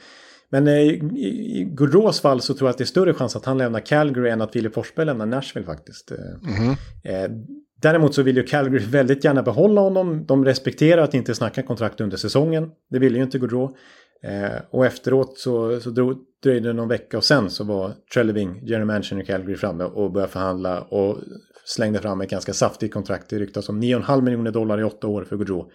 men 0.52 0.68
eh, 0.68 0.74
i, 0.74 1.68
Gaudreaus 1.74 2.20
fall 2.20 2.40
så 2.40 2.54
tror 2.54 2.68
jag 2.68 2.72
att 2.72 2.78
det 2.78 2.84
är 2.84 2.86
större 2.86 3.14
chans 3.14 3.36
att 3.36 3.44
han 3.44 3.58
lämnar 3.58 3.80
Calgary 3.80 4.30
än 4.30 4.40
att 4.40 4.52
Filip 4.52 4.74
Forsberg 4.74 5.06
lämnar 5.06 5.26
Nashville 5.26 5.66
faktiskt. 5.66 6.10
Mm. 6.10 6.70
Eh, 7.04 7.36
däremot 7.82 8.14
så 8.14 8.22
vill 8.22 8.36
ju 8.36 8.42
Calgary 8.42 8.84
väldigt 8.84 9.24
gärna 9.24 9.42
behålla 9.42 9.80
honom. 9.80 10.24
De 10.26 10.44
respekterar 10.44 11.02
att 11.02 11.14
inte 11.14 11.34
snacka 11.34 11.62
kontrakt 11.62 12.00
under 12.00 12.16
säsongen. 12.16 12.70
Det 12.90 12.98
ville 12.98 13.18
ju 13.18 13.24
inte 13.24 13.38
Gaudreau. 13.38 13.76
Eh, 14.24 14.60
och 14.70 14.86
efteråt 14.86 15.38
så, 15.38 15.80
så 15.80 15.90
drog, 15.90 16.18
dröjde 16.42 16.68
det 16.68 16.72
någon 16.72 16.88
vecka 16.88 17.16
och 17.16 17.24
sen 17.24 17.50
så 17.50 17.64
var 17.64 17.92
Trelleving, 18.14 18.60
general 18.62 18.86
manager 18.86 19.20
i 19.20 19.24
Calgary, 19.24 19.56
framme 19.56 19.84
och 19.84 20.12
började 20.12 20.32
förhandla 20.32 20.80
och 20.80 21.18
slängde 21.64 21.98
fram 21.98 22.20
ett 22.20 22.30
ganska 22.30 22.52
saftigt 22.52 22.94
kontrakt. 22.94 23.30
Det 23.30 23.38
ryktas 23.38 23.68
om 23.68 23.82
9,5 23.82 24.22
miljoner 24.22 24.50
dollar 24.50 24.80
i 24.80 24.84
åtta 24.84 25.06
år 25.06 25.24
för 25.24 25.36
Gaudreau. 25.36 25.70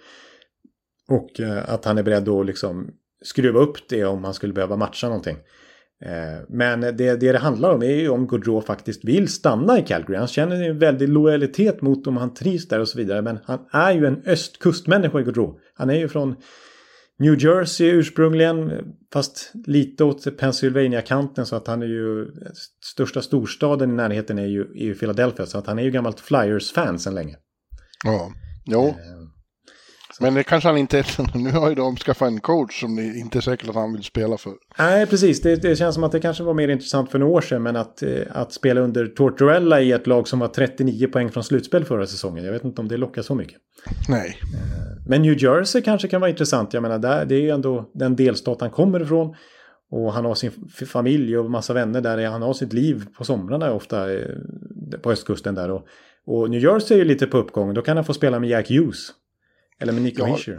Och 1.09 1.39
eh, 1.39 1.73
att 1.73 1.85
han 1.85 1.97
är 1.97 2.03
beredd 2.03 2.29
att 2.29 2.45
liksom 2.45 2.91
skruva 3.23 3.59
upp 3.59 3.77
det 3.89 4.05
om 4.05 4.23
han 4.23 4.33
skulle 4.33 4.53
behöva 4.53 4.77
matcha 4.77 5.07
någonting. 5.07 5.37
Eh, 6.05 6.43
men 6.49 6.81
det, 6.81 6.91
det 6.95 7.31
det 7.31 7.37
handlar 7.37 7.73
om 7.73 7.83
är 7.83 7.95
ju 7.95 8.09
om 8.09 8.27
Gaudreau 8.27 8.61
faktiskt 8.61 9.05
vill 9.05 9.27
stanna 9.27 9.79
i 9.79 9.81
Calgary. 9.81 10.17
Han 10.17 10.27
känner 10.27 10.69
en 10.69 10.79
väldig 10.79 11.09
lojalitet 11.09 11.81
mot 11.81 12.07
om 12.07 12.17
han 12.17 12.33
trivs 12.33 12.67
där 12.67 12.79
och 12.79 12.87
så 12.87 12.97
vidare. 12.97 13.21
Men 13.21 13.39
han 13.43 13.59
är 13.71 13.91
ju 13.91 14.05
en 14.05 14.21
östkustmänniska 14.25 15.19
i 15.19 15.23
Gaudreau. 15.23 15.59
Han 15.73 15.89
är 15.89 15.95
ju 15.95 16.07
från 16.07 16.35
New 17.20 17.39
Jersey 17.39 17.88
ursprungligen, 17.88 18.72
fast 19.13 19.51
lite 19.65 20.03
åt 20.03 20.38
Pennsylvania-kanten 20.38 21.45
så 21.45 21.55
att 21.55 21.68
han 21.68 21.82
är 21.82 21.88
ju 21.88 22.32
största 22.93 23.22
storstaden 23.22 23.89
i 23.89 23.93
närheten 23.93 24.39
är 24.39 24.45
ju, 24.45 24.61
är 24.61 24.86
ju 24.86 24.95
Philadelphia 24.95 25.45
så 25.45 25.57
att 25.57 25.68
han 25.68 25.80
är 25.80 25.84
ju 25.84 25.91
gammalt 25.91 26.20
Flyers-fan 26.20 26.99
sedan 26.99 27.15
länge. 27.15 27.36
Ja, 28.05 28.32
jo. 28.65 28.95
Men 30.20 30.34
det 30.34 30.43
kanske 30.43 30.70
han 30.70 30.78
inte 30.78 30.99
är. 30.99 31.38
Nu 31.38 31.51
har 31.51 31.70
ju 31.70 31.76
de 31.76 31.95
skaffat 31.95 32.28
en 32.28 32.39
coach 32.39 32.80
som 32.80 32.95
det 32.95 33.03
inte 33.03 33.39
är 33.39 33.41
säkert 33.41 33.70
att 33.70 33.76
han 33.76 33.93
vill 33.93 34.03
spela 34.03 34.38
för. 34.38 34.53
Nej, 34.80 35.05
precis. 35.05 35.41
Det, 35.41 35.55
det 35.55 35.76
känns 35.76 35.95
som 35.95 36.03
att 36.03 36.11
det 36.11 36.20
kanske 36.20 36.43
var 36.43 36.53
mer 36.53 36.68
intressant 36.68 37.11
för 37.11 37.20
några 37.20 37.34
år 37.34 37.41
sedan. 37.41 37.63
Men 37.63 37.76
att, 37.76 38.03
eh, 38.03 38.09
att 38.32 38.53
spela 38.53 38.82
under 38.82 39.07
Tortorella 39.07 39.82
i 39.82 39.91
ett 39.91 40.07
lag 40.07 40.28
som 40.28 40.39
var 40.39 40.47
39 40.47 41.07
poäng 41.07 41.32
från 41.32 41.43
slutspel 41.43 41.86
förra 41.86 42.07
säsongen. 42.07 42.45
Jag 42.45 42.51
vet 42.51 42.63
inte 42.63 42.82
om 42.82 42.88
det 42.88 42.97
lockar 42.97 43.22
så 43.22 43.36
mycket. 43.36 43.57
Nej. 44.09 44.39
Eh, 44.53 45.07
men 45.07 45.22
New 45.22 45.43
Jersey 45.43 45.82
kanske 45.82 46.07
kan 46.07 46.22
vara 46.22 46.30
intressant. 46.30 46.74
Jag 46.74 46.84
menar, 46.84 46.99
där, 46.99 47.26
det 47.26 47.36
är 47.36 47.41
ju 47.41 47.49
ändå 47.49 47.91
den 47.93 48.15
delstat 48.15 48.61
han 48.61 48.72
kommer 48.72 49.01
ifrån. 49.01 49.36
Och 49.91 50.13
han 50.13 50.26
har 50.26 50.36
sin 50.36 50.51
familj 50.88 51.38
och 51.38 51.51
massa 51.51 51.74
vänner 51.74 52.01
där. 52.01 52.26
Han 52.26 52.41
har 52.41 52.53
sitt 52.53 52.74
liv 52.74 53.05
på 53.18 53.24
somrarna 53.24 53.74
ofta 53.74 54.13
eh, 54.13 54.26
på 55.01 55.11
östkusten 55.11 55.55
där. 55.55 55.72
Och, 55.72 55.86
och 56.26 56.49
New 56.49 56.63
Jersey 56.63 56.97
är 56.97 56.99
ju 56.99 57.05
lite 57.05 57.28
på 57.28 57.38
uppgång. 57.38 57.74
Då 57.74 57.82
kan 57.82 57.97
han 57.97 58.05
få 58.05 58.13
spela 58.13 58.39
med 58.39 58.49
Jack 58.49 58.70
Hughes. 58.70 59.11
Eller 59.80 59.93
med 59.93 60.01
Nico 60.01 60.28
ja, 60.28 60.38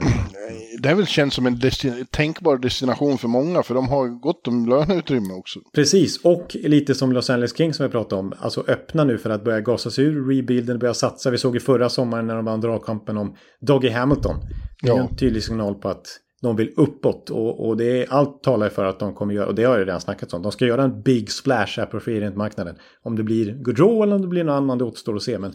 Det 0.82 0.88
är 0.88 0.94
väl 0.94 1.06
känns 1.06 1.34
som 1.34 1.46
en 1.46 1.58
destin 1.58 2.06
tänkbar 2.10 2.56
destination 2.58 3.18
för 3.18 3.28
många, 3.28 3.62
för 3.62 3.74
de 3.74 3.88
har 3.88 4.08
gott 4.08 4.48
om 4.48 4.68
löneutrymme 4.68 5.34
också. 5.34 5.60
Precis, 5.74 6.24
och 6.24 6.56
lite 6.60 6.94
som 6.94 7.12
Los 7.12 7.30
Angeles 7.30 7.56
Kings 7.56 7.76
som 7.76 7.86
vi 7.86 7.92
pratade 7.92 8.20
om, 8.20 8.34
alltså 8.38 8.64
öppna 8.68 9.04
nu 9.04 9.18
för 9.18 9.30
att 9.30 9.44
börja 9.44 9.60
gasa 9.60 9.90
sig 9.90 10.04
ur 10.04 10.28
rebuilden, 10.28 10.78
börja 10.78 10.94
satsa. 10.94 11.30
Vi 11.30 11.38
såg 11.38 11.54
ju 11.54 11.60
förra 11.60 11.88
sommaren 11.88 12.26
när 12.26 12.36
de 12.36 12.44
vann 12.44 12.60
dragkampen 12.60 13.16
om 13.16 13.36
Doggy 13.60 13.88
Hamilton. 13.88 14.36
Det 14.82 14.88
är 14.88 14.96
ja. 14.96 15.08
en 15.08 15.16
tydlig 15.16 15.44
signal 15.44 15.74
på 15.74 15.88
att 15.88 16.06
de 16.42 16.56
vill 16.56 16.72
uppåt 16.76 17.30
och, 17.30 17.68
och 17.68 17.76
det 17.76 18.02
är, 18.02 18.12
allt 18.12 18.42
talar 18.42 18.68
för 18.68 18.84
att 18.84 18.98
de 18.98 19.14
kommer 19.14 19.34
göra, 19.34 19.46
och 19.46 19.54
det 19.54 19.64
har 19.64 19.78
jag 19.78 19.86
redan 19.86 20.00
snackat 20.00 20.32
om, 20.32 20.42
de 20.42 20.52
ska 20.52 20.66
göra 20.66 20.82
en 20.82 21.02
big 21.02 21.30
splash 21.30 21.76
här 21.76 21.86
på 21.86 22.00
free 22.00 22.30
marknaden 22.30 22.76
Om 23.02 23.16
det 23.16 23.22
blir 23.22 23.52
Gaudreau 23.52 24.02
eller 24.02 24.14
om 24.14 24.22
det 24.22 24.28
blir 24.28 24.44
någon 24.44 24.54
annan, 24.54 24.78
det 24.78 24.84
återstår 24.84 25.16
att 25.16 25.22
se, 25.22 25.38
men 25.38 25.52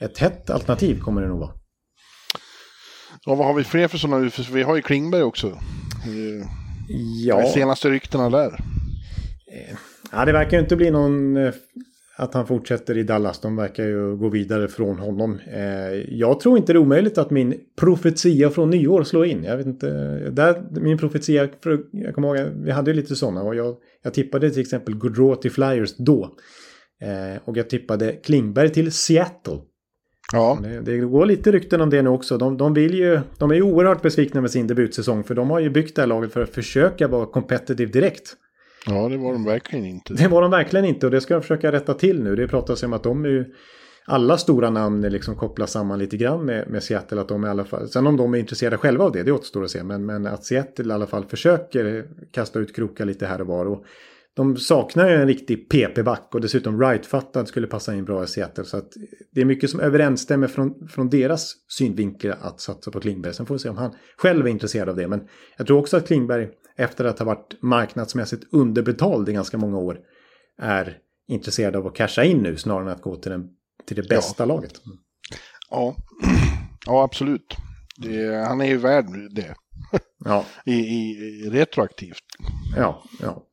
ett 0.00 0.18
hett 0.18 0.50
alternativ 0.50 1.00
kommer 1.00 1.22
det 1.22 1.28
nog 1.28 1.38
vara. 1.38 1.50
Ja, 3.26 3.34
vad 3.34 3.46
har 3.46 3.54
vi 3.54 3.64
fler 3.64 3.88
för 3.88 3.98
sådana? 3.98 4.30
Vi 4.52 4.62
har 4.62 4.76
ju 4.76 4.82
Klingberg 4.82 5.22
också. 5.22 5.58
Ja. 7.24 7.40
Är 7.40 7.46
senaste 7.46 7.90
ryktena 7.90 8.30
där? 8.30 8.48
Eh, 9.52 9.76
ja, 10.12 10.24
det 10.24 10.32
verkar 10.32 10.56
ju 10.56 10.62
inte 10.62 10.76
bli 10.76 10.90
någon... 10.90 11.36
Eh, 11.36 11.52
att 12.16 12.34
han 12.34 12.46
fortsätter 12.46 12.98
i 12.98 13.02
Dallas. 13.02 13.40
De 13.40 13.56
verkar 13.56 13.84
ju 13.84 14.16
gå 14.16 14.28
vidare 14.28 14.68
från 14.68 14.98
honom. 14.98 15.38
Eh, 15.52 15.92
jag 16.08 16.40
tror 16.40 16.58
inte 16.58 16.72
det 16.72 16.76
är 16.76 16.80
omöjligt 16.80 17.18
att 17.18 17.30
min 17.30 17.54
profetia 17.76 18.50
från 18.50 18.70
nyår 18.70 19.02
slår 19.04 19.26
in. 19.26 19.44
Jag 19.44 19.56
vet 19.56 19.66
inte. 19.66 19.86
Där, 20.30 20.80
min 20.80 20.98
profetia, 20.98 21.48
jag 21.92 22.14
kommer 22.14 22.36
ihåg, 22.36 22.52
vi 22.64 22.70
hade 22.70 22.90
ju 22.90 22.96
lite 22.96 23.16
sådana. 23.16 23.42
Och 23.42 23.54
jag, 23.54 23.76
jag 24.02 24.14
tippade 24.14 24.50
till 24.50 24.60
exempel 24.60 24.98
Gaudreau 24.98 25.36
till 25.36 25.50
Flyers 25.50 25.96
då. 25.96 26.36
Och 27.44 27.56
jag 27.56 27.70
tippade 27.70 28.12
Klingberg 28.12 28.68
till 28.68 28.92
Seattle. 28.92 29.58
Ja. 30.32 30.58
Det, 30.62 30.80
det, 30.80 30.98
går 30.98 31.26
lite 31.26 31.52
rykten 31.52 31.80
om 31.80 31.90
det 31.90 32.02
nu 32.02 32.10
också. 32.10 32.38
De, 32.38 32.56
de, 32.56 32.74
vill 32.74 32.94
ju, 32.94 33.20
de 33.38 33.50
är 33.50 33.54
ju 33.54 33.62
oerhört 33.62 34.02
besvikna 34.02 34.40
med 34.40 34.50
sin 34.50 34.66
debutsäsong 34.66 35.24
för 35.24 35.34
de 35.34 35.50
har 35.50 35.60
ju 35.60 35.70
byggt 35.70 35.96
det 35.96 36.02
här 36.02 36.06
laget 36.06 36.32
för 36.32 36.42
att 36.42 36.50
försöka 36.50 37.08
vara 37.08 37.26
competitive 37.26 37.92
direkt. 37.92 38.36
Ja, 38.86 39.08
det 39.08 39.16
var 39.16 39.32
de 39.32 39.44
verkligen 39.44 39.84
inte. 39.84 40.14
Det 40.14 40.28
var 40.28 40.42
de 40.42 40.50
verkligen 40.50 40.86
inte 40.86 41.06
och 41.06 41.12
det 41.12 41.20
ska 41.20 41.34
de 41.34 41.40
försöka 41.40 41.72
rätta 41.72 41.94
till 41.94 42.22
nu. 42.22 42.36
Det 42.36 42.48
pratas 42.48 42.82
om 42.82 42.92
att 42.92 43.02
de 43.02 43.24
är 43.24 43.28
ju... 43.28 43.44
Alla 44.06 44.38
stora 44.38 44.70
namn 44.70 45.00
liksom 45.00 45.36
kopplas 45.36 45.70
samman 45.70 45.98
lite 45.98 46.16
grann 46.16 46.44
med, 46.44 46.68
med 46.70 46.82
Seattle. 46.82 47.20
Att 47.20 47.28
de 47.28 47.44
i 47.44 47.48
alla 47.48 47.64
fall, 47.64 47.88
sen 47.88 48.06
om 48.06 48.16
de 48.16 48.34
är 48.34 48.38
intresserade 48.38 48.76
själva 48.76 49.04
av 49.04 49.12
det, 49.12 49.22
det 49.22 49.32
återstår 49.32 49.64
att 49.64 49.70
se. 49.70 49.82
Men, 49.82 50.06
men 50.06 50.26
att 50.26 50.44
Seattle 50.44 50.92
i 50.92 50.92
alla 50.92 51.06
fall 51.06 51.24
försöker 51.24 52.04
kasta 52.30 52.58
ut 52.58 52.76
krokar 52.76 53.04
lite 53.04 53.26
här 53.26 53.40
och 53.40 53.46
var. 53.46 53.66
Och 53.66 53.84
de 54.34 54.56
saknar 54.56 55.08
ju 55.08 55.14
en 55.14 55.26
riktig 55.26 55.68
PP-back 55.68 56.34
och 56.34 56.40
dessutom 56.40 56.80
right-fattad 56.80 57.46
skulle 57.46 57.66
passa 57.66 57.94
in 57.94 58.04
bra 58.04 58.24
i 58.24 58.26
Seattle. 58.26 58.64
Så 58.64 58.76
att 58.76 58.92
det 59.32 59.40
är 59.40 59.44
mycket 59.44 59.70
som 59.70 59.80
överensstämmer 59.80 60.46
från, 60.46 60.88
från 60.88 61.10
deras 61.10 61.54
synvinkel 61.68 62.34
att 62.40 62.60
satsa 62.60 62.90
på 62.90 63.00
Klingberg. 63.00 63.34
Sen 63.34 63.46
får 63.46 63.54
vi 63.54 63.58
se 63.58 63.68
om 63.68 63.76
han 63.76 63.94
själv 64.16 64.46
är 64.46 64.50
intresserad 64.50 64.88
av 64.88 64.96
det. 64.96 65.08
Men 65.08 65.28
jag 65.56 65.66
tror 65.66 65.78
också 65.78 65.96
att 65.96 66.06
Klingberg, 66.06 66.48
efter 66.76 67.04
att 67.04 67.18
ha 67.18 67.26
varit 67.26 67.62
marknadsmässigt 67.62 68.44
underbetald 68.52 69.28
i 69.28 69.32
ganska 69.32 69.58
många 69.58 69.78
år, 69.78 69.98
är 70.58 70.98
intresserad 71.28 71.76
av 71.76 71.86
att 71.86 71.94
casha 71.94 72.24
in 72.24 72.38
nu 72.38 72.56
snarare 72.56 72.90
än 72.90 72.96
att 72.96 73.02
gå 73.02 73.16
till, 73.16 73.30
den, 73.30 73.48
till 73.86 73.96
det 73.96 74.08
bästa 74.08 74.42
ja. 74.42 74.46
laget. 74.46 74.72
Ja. 75.70 75.96
ja, 76.86 77.04
absolut. 77.04 77.56
Det, 77.96 78.44
han 78.46 78.60
är 78.60 78.64
ju 78.64 78.76
värd 78.76 79.04
det. 79.30 79.54
Ja. 80.24 80.44
I, 80.64 80.72
i, 80.72 81.50
retroaktivt. 81.50 82.24
Ja, 82.76 83.02
ja. 83.20 83.46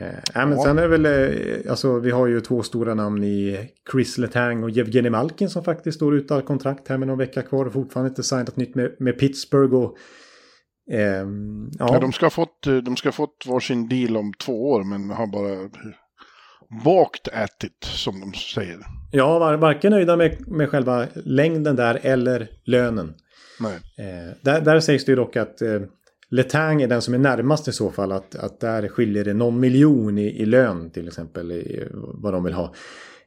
Eh, 0.00 0.46
men 0.46 0.52
ja. 0.52 0.64
sen 0.64 0.78
är 0.78 0.82
det 0.82 0.98
väl, 0.98 1.06
eh, 1.06 1.70
alltså 1.70 1.98
vi 1.98 2.10
har 2.10 2.26
ju 2.26 2.40
två 2.40 2.62
stora 2.62 2.94
namn 2.94 3.24
i 3.24 3.70
Chris 3.92 4.18
Letang 4.18 4.64
och 4.64 4.70
Jevgenij 4.70 5.10
Malkin 5.10 5.50
som 5.50 5.64
faktiskt 5.64 5.96
står 5.96 6.14
utan 6.14 6.42
kontrakt 6.42 6.88
här 6.88 6.98
med 6.98 7.08
någon 7.08 7.18
vecka 7.18 7.42
kvar 7.42 7.66
och 7.66 7.72
fortfarande 7.72 8.08
inte 8.08 8.22
signat 8.22 8.56
nytt 8.56 8.74
med, 8.74 8.96
med 8.98 9.18
Pittsburgh. 9.18 9.74
Och, 9.74 9.96
eh, 10.92 11.00
ja. 11.00 11.24
ja. 11.78 12.00
de, 12.00 12.12
ska 12.12 12.26
ha 12.26 12.30
fått, 12.30 12.66
eh, 12.66 12.76
de 12.76 12.96
ska 12.96 13.12
fått 13.12 13.44
varsin 13.46 13.88
deal 13.88 14.16
om 14.16 14.32
två 14.32 14.70
år 14.70 14.84
men 14.84 15.10
har 15.10 15.26
bara 15.26 15.70
walked 16.84 17.34
at 17.34 17.64
it 17.64 17.84
som 17.84 18.20
de 18.20 18.32
säger. 18.34 18.78
Ja, 19.10 19.38
var, 19.38 19.56
varken 19.56 19.92
nöjda 19.92 20.16
med, 20.16 20.48
med 20.48 20.68
själva 20.68 21.06
längden 21.14 21.76
där 21.76 22.00
eller 22.02 22.48
lönen. 22.64 23.14
Nej. 23.60 23.74
Eh, 23.74 24.34
där, 24.42 24.60
där 24.60 24.80
sägs 24.80 25.04
det 25.04 25.12
ju 25.12 25.16
dock 25.16 25.36
att 25.36 25.62
eh, 25.62 25.80
Letang 26.30 26.82
är 26.82 26.88
den 26.88 27.02
som 27.02 27.14
är 27.14 27.18
närmast 27.18 27.68
i 27.68 27.72
så 27.72 27.90
fall. 27.90 28.12
Att, 28.12 28.34
att 28.34 28.60
där 28.60 28.88
skiljer 28.88 29.24
det 29.24 29.34
någon 29.34 29.60
miljon 29.60 30.18
i, 30.18 30.42
i 30.42 30.46
lön 30.46 30.90
till 30.90 31.08
exempel. 31.08 31.52
I, 31.52 31.88
vad 31.92 32.32
de 32.32 32.44
vill 32.44 32.54
ha. 32.54 32.74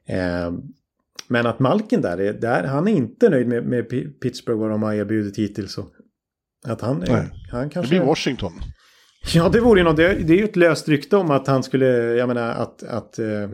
Eh, 0.05 0.51
men 1.27 1.45
att 1.45 1.59
Malkin 1.59 2.01
där, 2.01 2.17
är, 2.17 2.33
där, 2.33 2.63
han 2.63 2.87
är 2.87 2.91
inte 2.91 3.29
nöjd 3.29 3.47
med, 3.47 3.65
med 3.65 3.89
Pittsburgh 4.21 4.59
vad 4.59 4.69
de 4.69 4.83
har 4.83 4.93
erbjudit 4.93 5.37
hittills. 5.37 5.77
Att 6.67 6.81
han, 6.81 7.03
är, 7.03 7.29
han 7.51 7.69
kanske... 7.69 7.95
Det 7.95 7.99
blir 7.99 8.07
Washington. 8.07 8.53
Ja, 9.33 9.49
det 9.49 9.59
vore 9.59 9.79
ju 9.79 9.83
något. 9.83 9.97
Det, 9.97 10.13
det 10.13 10.33
är 10.33 10.37
ju 10.37 10.43
ett 10.43 10.55
löst 10.55 10.89
rykte 10.89 11.17
om 11.17 11.31
att 11.31 11.47
han 11.47 11.63
skulle, 11.63 11.87
jag 11.95 12.27
menar 12.27 12.49
att, 12.49 12.83
att 12.83 13.19
eh, 13.19 13.49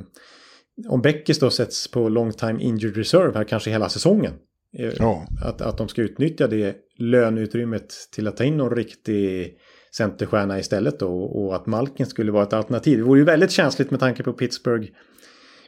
om 0.88 1.02
Beckis 1.02 1.40
då 1.40 1.50
sätts 1.50 1.92
på 1.92 2.10
long 2.10 2.34
time 2.34 2.64
injured 2.64 2.98
reserve 2.98 3.38
här 3.38 3.44
kanske 3.44 3.70
hela 3.70 3.90
säsongen. 3.90 4.34
Eh, 4.80 4.94
ja. 5.00 5.28
Att, 5.42 5.62
att 5.62 5.78
de 5.78 5.88
ska 5.88 6.02
utnyttja 6.02 6.48
det 6.48 6.76
löneutrymmet 6.98 7.94
till 8.12 8.28
att 8.28 8.38
ta 8.38 8.44
in 8.44 8.58
någon 8.58 8.76
riktig 8.76 9.58
centerstjärna 9.98 10.60
istället 10.60 11.00
då. 11.00 11.24
Och 11.24 11.56
att 11.56 11.66
Malkin 11.66 12.06
skulle 12.06 12.32
vara 12.32 12.44
ett 12.44 12.54
alternativ. 12.54 12.98
Det 12.98 13.04
vore 13.04 13.20
ju 13.20 13.26
väldigt 13.26 13.52
känsligt 13.52 13.92
med 13.92 14.00
tanke 14.00 14.24
på 14.24 14.34
Pittsburgh. 14.34 14.90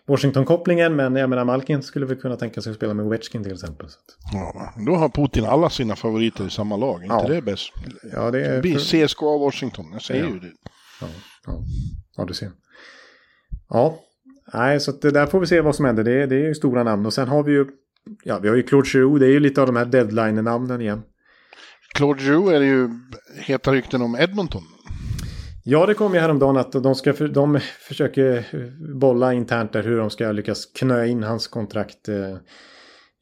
Washington-kopplingen, 0.07 0.95
men 0.95 1.15
jag 1.15 1.29
menar 1.29 1.45
Malkin 1.45 1.83
skulle 1.83 2.05
väl 2.05 2.17
kunna 2.17 2.35
tänka 2.35 2.61
sig 2.61 2.71
att 2.71 2.77
spela 2.77 2.93
med 2.93 3.05
Ovechkin 3.05 3.43
till 3.43 3.53
exempel. 3.53 3.87
Ja, 4.33 4.73
då 4.87 4.95
har 4.95 5.09
Putin 5.09 5.45
alla 5.45 5.69
sina 5.69 5.95
favoriter 5.95 6.47
i 6.47 6.49
samma 6.49 6.77
lag, 6.77 7.03
ja. 7.07 7.21
inte 7.21 7.33
det 7.33 7.41
bäst? 7.41 7.71
Ja, 8.13 8.31
det 8.31 8.45
är... 8.45 8.61
Blir 8.61 9.07
CSKA 9.07 9.37
Washington, 9.37 9.85
jag 9.93 10.01
säger 10.01 10.23
ja. 10.23 10.29
ju 10.29 10.39
det. 10.39 10.51
Ja, 11.01 11.07
ja. 11.45 11.63
ja, 12.17 12.25
du 12.25 12.33
ser. 12.33 12.51
Ja, 13.69 13.99
nej, 14.53 14.79
så 14.79 14.91
det 14.91 15.11
där 15.11 15.25
får 15.25 15.39
vi 15.39 15.47
se 15.47 15.61
vad 15.61 15.75
som 15.75 15.85
händer. 15.85 16.03
Det, 16.03 16.25
det 16.25 16.35
är 16.35 16.47
ju 16.47 16.55
stora 16.55 16.83
namn. 16.83 17.05
Och 17.05 17.13
sen 17.13 17.27
har 17.27 17.43
vi 17.43 17.51
ju 17.51 17.65
ja, 18.23 18.39
vi 18.39 18.49
har 18.49 18.55
ju 18.55 18.63
Claude 18.63 18.89
Giroux, 18.89 19.19
det 19.19 19.25
är 19.25 19.31
ju 19.31 19.39
lite 19.39 19.61
av 19.61 19.67
de 19.67 19.75
här 19.75 19.85
deadline-namnen 19.85 20.81
igen. 20.81 21.01
Claude 21.93 22.21
Giroux 22.21 22.51
är 22.51 22.59
det 22.59 22.65
ju 22.65 22.89
heta 23.35 23.71
rykten 23.71 24.01
om 24.01 24.15
Edmonton. 24.15 24.63
Ja, 25.63 25.85
det 25.85 25.93
kom 25.93 26.13
ju 26.13 26.19
häromdagen 26.19 26.57
att 26.57 26.71
de, 26.71 26.95
ska, 26.95 27.13
de 27.13 27.59
försöker 27.79 28.45
bolla 28.99 29.33
internt 29.33 29.73
där 29.73 29.83
hur 29.83 29.97
de 29.97 30.09
ska 30.09 30.31
lyckas 30.31 30.65
knö 30.65 31.05
in 31.05 31.23
hans 31.23 31.47
kontrakt. 31.47 32.09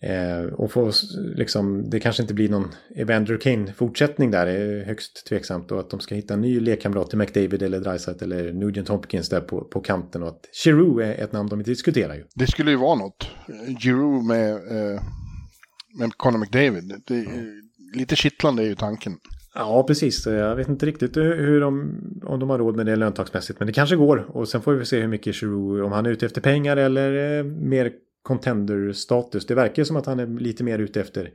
Eh, 0.04 0.54
och 0.54 0.72
få 0.72 0.92
liksom, 1.36 1.90
det 1.90 2.00
kanske 2.00 2.24
inte 2.24 2.34
blir 2.34 2.50
någon 2.50 2.68
Evander 2.96 3.38
Kane-fortsättning 3.38 4.32
där, 4.32 4.46
det 4.46 4.52
är 4.52 4.86
högst 4.86 5.26
tveksamt. 5.30 5.72
Och 5.72 5.80
att 5.80 5.90
de 5.90 6.00
ska 6.00 6.16
hitta 6.16 6.34
en 6.34 6.42
ny 6.42 6.60
lekkamrat 6.60 7.10
till 7.10 7.18
McDavid 7.18 7.62
eller 7.62 7.80
Dreisaitl 7.80 8.24
eller 8.24 8.54
Nugent 8.54 8.88
Hopkins 8.88 9.30
där 9.30 9.42
på, 9.42 9.62
på 9.62 9.80
kanten. 9.80 10.24
Och 10.24 10.30
att 10.30 10.42
Giroux 10.64 11.04
är 11.04 11.24
ett 11.24 11.32
namn 11.32 11.50
de 11.50 11.64
diskuterar 11.64 12.16
ju. 12.16 12.24
Det 12.36 12.48
skulle 12.48 12.72
ju 12.72 12.78
vara 12.78 12.96
något. 12.96 13.30
Giroux 13.80 14.28
med, 14.28 14.52
eh, 14.52 15.02
med 16.00 16.18
Conor 16.18 16.38
McDavid. 16.38 16.94
Det, 17.08 17.26
lite 17.96 18.16
kittlande 18.16 18.64
är 18.64 18.68
ju 18.68 18.76
tanken. 18.76 19.18
Ja, 19.54 19.84
precis. 19.88 20.26
Jag 20.26 20.56
vet 20.56 20.70
inte 20.70 20.86
riktigt 20.86 21.18
hur 21.18 21.62
de, 21.62 22.00
om 22.24 22.40
de 22.40 22.50
har 22.50 22.58
råd 22.58 22.76
med 22.76 22.86
det 22.86 22.96
löntagsmässigt. 22.96 23.60
Men 23.60 23.68
det 23.68 23.74
kanske 23.74 23.96
går. 23.96 24.38
Och 24.38 24.48
sen 24.48 24.62
får 24.62 24.74
vi 24.74 24.86
se 24.86 25.00
hur 25.00 25.08
mycket 25.08 25.36
Giroud, 25.36 25.84
om 25.84 25.92
han 25.92 26.06
är 26.06 26.10
ute 26.10 26.26
efter 26.26 26.42
pengar 26.42 26.78
eller 26.78 27.40
eh, 27.40 27.44
mer 27.44 27.92
contender-status. 28.28 29.46
Det 29.46 29.56
verkar 29.56 29.84
som 29.84 29.96
att 29.96 30.06
han 30.06 30.20
är 30.20 30.40
lite 30.40 30.64
mer 30.64 30.80
ute 30.80 31.02
efter 31.02 31.32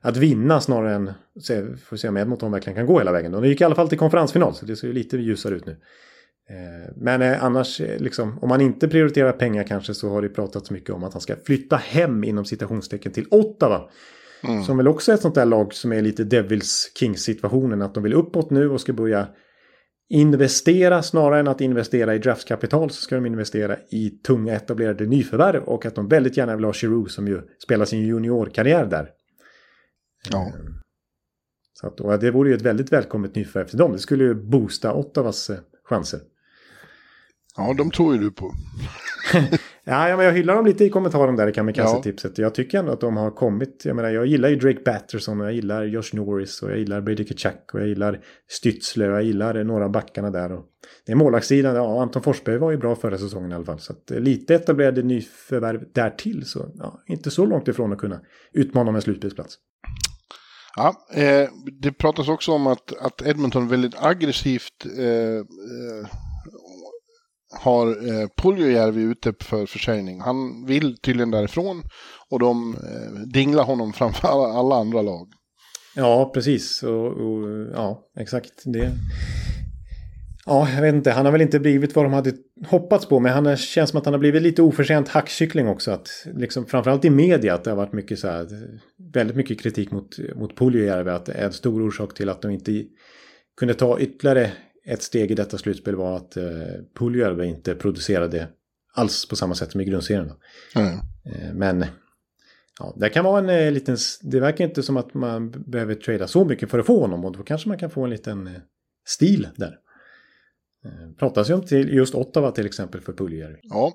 att 0.00 0.16
vinna 0.16 0.60
snarare 0.60 0.94
än, 0.94 1.10
se, 1.40 1.76
får 1.76 1.96
se 1.96 2.08
om 2.08 2.16
Edmonton 2.16 2.52
verkligen 2.52 2.76
kan 2.76 2.86
gå 2.86 2.98
hela 2.98 3.12
vägen. 3.12 3.32
De 3.32 3.44
gick 3.44 3.60
i 3.60 3.64
alla 3.64 3.74
fall 3.74 3.88
till 3.88 3.98
konferensfinal, 3.98 4.54
så 4.54 4.66
det 4.66 4.76
ser 4.76 4.86
ju 4.86 4.92
lite 4.92 5.16
ljusare 5.16 5.54
ut 5.54 5.66
nu. 5.66 5.76
Eh, 6.50 6.92
men 6.96 7.22
eh, 7.22 7.44
annars, 7.44 7.80
liksom, 7.98 8.38
om 8.38 8.48
man 8.48 8.60
inte 8.60 8.88
prioriterar 8.88 9.32
pengar 9.32 9.64
kanske 9.64 9.94
så 9.94 10.08
har 10.08 10.22
det 10.22 10.28
pratats 10.28 10.70
mycket 10.70 10.90
om 10.90 11.04
att 11.04 11.12
han 11.12 11.20
ska 11.20 11.36
flytta 11.44 11.76
hem 11.76 12.24
inom 12.24 12.44
citationstecken 12.44 13.12
till 13.12 13.26
Ottawa. 13.30 13.90
Mm. 14.44 14.62
Som 14.62 14.76
väl 14.76 14.88
också 14.88 15.10
är 15.10 15.14
ett 15.14 15.20
sånt 15.20 15.34
där 15.34 15.46
lag 15.46 15.74
som 15.74 15.92
är 15.92 16.02
lite 16.02 16.24
Devils 16.24 16.92
Kings 16.98 17.22
situationen. 17.22 17.82
Att 17.82 17.94
de 17.94 18.02
vill 18.02 18.14
uppåt 18.14 18.50
nu 18.50 18.70
och 18.70 18.80
ska 18.80 18.92
börja 18.92 19.26
investera 20.08 21.02
snarare 21.02 21.40
än 21.40 21.48
att 21.48 21.60
investera 21.60 22.14
i 22.14 22.18
draftkapital 22.18 22.90
så 22.90 23.02
ska 23.02 23.14
de 23.14 23.26
investera 23.26 23.76
i 23.90 24.10
tunga 24.10 24.54
etablerade 24.54 25.06
nyförvärv 25.06 25.62
och 25.62 25.86
att 25.86 25.94
de 25.94 26.08
väldigt 26.08 26.36
gärna 26.36 26.56
vill 26.56 26.64
ha 26.64 26.72
Giroud 26.72 27.10
som 27.10 27.28
ju 27.28 27.42
spelar 27.58 27.84
sin 27.84 28.06
juniorkarriär 28.06 28.86
där. 28.86 29.10
Ja. 30.30 30.52
Så 31.72 31.86
att, 31.86 32.00
och 32.00 32.18
det 32.18 32.30
vore 32.30 32.48
ju 32.48 32.56
ett 32.56 32.62
väldigt 32.62 32.92
välkommet 32.92 33.34
nyförvärv 33.34 33.68
till 33.68 33.78
dem. 33.78 33.92
Det 33.92 33.98
skulle 33.98 34.24
ju 34.24 34.34
boosta 34.34 34.94
Ottawas 34.94 35.50
eh, 35.50 35.58
chanser. 35.84 36.20
Ja, 37.56 37.74
de 37.78 37.90
tror 37.90 38.14
ju 38.14 38.20
du 38.20 38.30
på. 38.30 38.52
Ja, 39.86 40.08
ja, 40.08 40.16
men 40.16 40.26
jag 40.26 40.32
hyllar 40.32 40.54
dem 40.54 40.66
lite 40.66 40.84
i 40.84 40.90
kommentaren 40.90 41.36
där 41.36 41.48
i 41.48 41.52
Kamikaze-tipset. 41.52 42.38
Jag 42.38 42.54
tycker 42.54 42.78
ändå 42.78 42.92
att 42.92 43.00
de 43.00 43.16
har 43.16 43.30
kommit. 43.30 43.82
Jag 43.84 43.96
menar, 43.96 44.10
jag 44.10 44.26
gillar 44.26 44.48
ju 44.48 44.56
Drake 44.56 44.80
Batterson 44.84 45.40
och 45.40 45.46
jag 45.46 45.52
gillar 45.52 45.84
Josh 45.84 46.10
Norris 46.12 46.62
och 46.62 46.70
jag 46.70 46.78
gillar 46.78 47.00
Brady 47.00 47.24
Kachak 47.24 47.70
och 47.72 47.80
jag 47.80 47.88
gillar 47.88 48.20
Stützle 48.62 49.08
och 49.08 49.16
jag 49.16 49.22
gillar 49.22 49.64
några 49.64 49.84
av 49.84 49.90
backarna 49.90 50.30
där. 50.30 50.52
Och 50.52 50.64
det 51.06 51.12
är 51.12 51.16
målvaktssidan. 51.16 51.74
Ja, 51.74 52.02
Anton 52.02 52.22
Forsberg 52.22 52.58
var 52.58 52.70
ju 52.70 52.76
bra 52.76 52.96
förra 52.96 53.18
säsongen 53.18 53.52
i 53.52 53.54
alla 53.54 53.64
fall. 53.64 53.78
Så 53.78 53.92
att 53.92 54.10
eh, 54.10 54.20
lite 54.20 54.54
etablerade 54.54 55.02
nyförvärv 55.02 55.84
därtill. 55.92 56.46
Så 56.46 56.66
ja, 56.74 57.02
inte 57.06 57.30
så 57.30 57.46
långt 57.46 57.68
ifrån 57.68 57.92
att 57.92 57.98
kunna 57.98 58.20
utmana 58.52 58.88
om 58.88 58.96
en 58.96 59.02
slutspelsplats. 59.02 59.58
Ja, 60.76 61.06
eh, 61.14 61.48
det 61.80 61.92
pratas 61.92 62.28
också 62.28 62.52
om 62.52 62.66
att, 62.66 62.92
att 63.00 63.22
Edmonton 63.22 63.68
väldigt 63.68 63.94
aggressivt 63.98 64.86
eh, 64.98 65.04
eh 65.04 66.06
har 67.54 67.88
eh, 67.88 68.28
Puljujärvi 68.36 69.02
ute 69.02 69.32
för 69.40 69.66
försäljning. 69.66 70.20
Han 70.20 70.66
vill 70.66 70.96
tydligen 70.96 71.30
därifrån 71.30 71.82
och 72.30 72.38
de 72.38 72.74
eh, 72.74 73.20
dinglar 73.32 73.64
honom 73.64 73.92
framför 73.92 74.28
alla, 74.58 74.74
andra 74.74 75.02
lag. 75.02 75.28
Ja, 75.96 76.30
precis. 76.34 76.82
Och, 76.82 77.06
och, 77.06 77.68
ja, 77.74 78.02
exakt. 78.18 78.52
Det... 78.64 78.92
Ja, 80.46 80.68
jag 80.74 80.82
vet 80.82 80.94
inte. 80.94 81.10
Han 81.10 81.24
har 81.24 81.32
väl 81.32 81.40
inte 81.40 81.60
blivit 81.60 81.96
vad 81.96 82.04
de 82.04 82.12
hade 82.12 82.32
hoppats 82.66 83.06
på. 83.06 83.20
Men 83.20 83.32
han 83.32 83.56
känns 83.56 83.90
som 83.90 83.98
att 83.98 84.04
han 84.04 84.14
har 84.14 84.18
blivit 84.18 84.42
lite 84.42 84.62
oförtjänt 84.62 85.08
hackkyckling 85.08 85.68
också. 85.68 85.90
Att, 85.90 86.08
liksom, 86.34 86.66
framförallt 86.66 87.04
i 87.04 87.10
media 87.10 87.54
att 87.54 87.64
det 87.64 87.70
har 87.70 87.76
varit 87.76 87.92
mycket 87.92 88.18
så 88.18 88.28
här, 88.28 88.46
väldigt 89.12 89.36
mycket 89.36 89.60
kritik 89.60 89.90
mot, 89.90 90.18
mot 90.36 90.56
Puljujärvi. 90.56 91.10
Att 91.10 91.26
det 91.26 91.32
är 91.32 91.46
en 91.46 91.52
stor 91.52 91.82
orsak 91.82 92.14
till 92.14 92.28
att 92.28 92.42
de 92.42 92.50
inte 92.50 92.84
kunde 93.56 93.74
ta 93.74 93.98
ytterligare 94.00 94.52
ett 94.84 95.02
steg 95.02 95.30
i 95.30 95.34
detta 95.34 95.58
slutspel 95.58 95.96
var 95.96 96.16
att 96.16 96.36
eh, 96.36 96.44
Puljärvi 96.98 97.46
inte 97.46 97.74
producerade 97.74 98.48
alls 98.94 99.28
på 99.28 99.36
samma 99.36 99.54
sätt 99.54 99.72
som 99.72 99.80
i 99.80 99.84
grundserien. 99.84 100.32
Mm. 100.76 100.92
Eh, 101.24 101.54
men 101.54 101.86
ja, 102.78 102.94
det 102.96 103.08
kan 103.08 103.24
vara 103.24 103.38
en 103.38 103.48
eh, 103.48 103.72
liten... 103.72 103.96
Det 104.22 104.40
verkar 104.40 104.64
inte 104.64 104.82
som 104.82 104.96
att 104.96 105.14
man 105.14 105.50
behöver 105.50 105.94
trada 105.94 106.26
så 106.28 106.44
mycket 106.44 106.70
för 106.70 106.78
att 106.78 106.86
få 106.86 107.00
honom 107.00 107.24
och 107.24 107.36
då 107.36 107.42
kanske 107.42 107.68
man 107.68 107.78
kan 107.78 107.90
få 107.90 108.04
en 108.04 108.10
liten 108.10 108.46
eh, 108.46 108.52
stil 109.06 109.48
där. 109.56 109.78
Eh, 110.84 111.16
pratas 111.18 111.50
ju 111.50 111.54
om 111.54 111.66
till 111.66 111.94
just 111.94 112.14
Ottawa 112.14 112.50
till 112.50 112.66
exempel 112.66 113.00
för 113.00 113.12
Puljärvi. 113.12 113.58
Ja, 113.62 113.92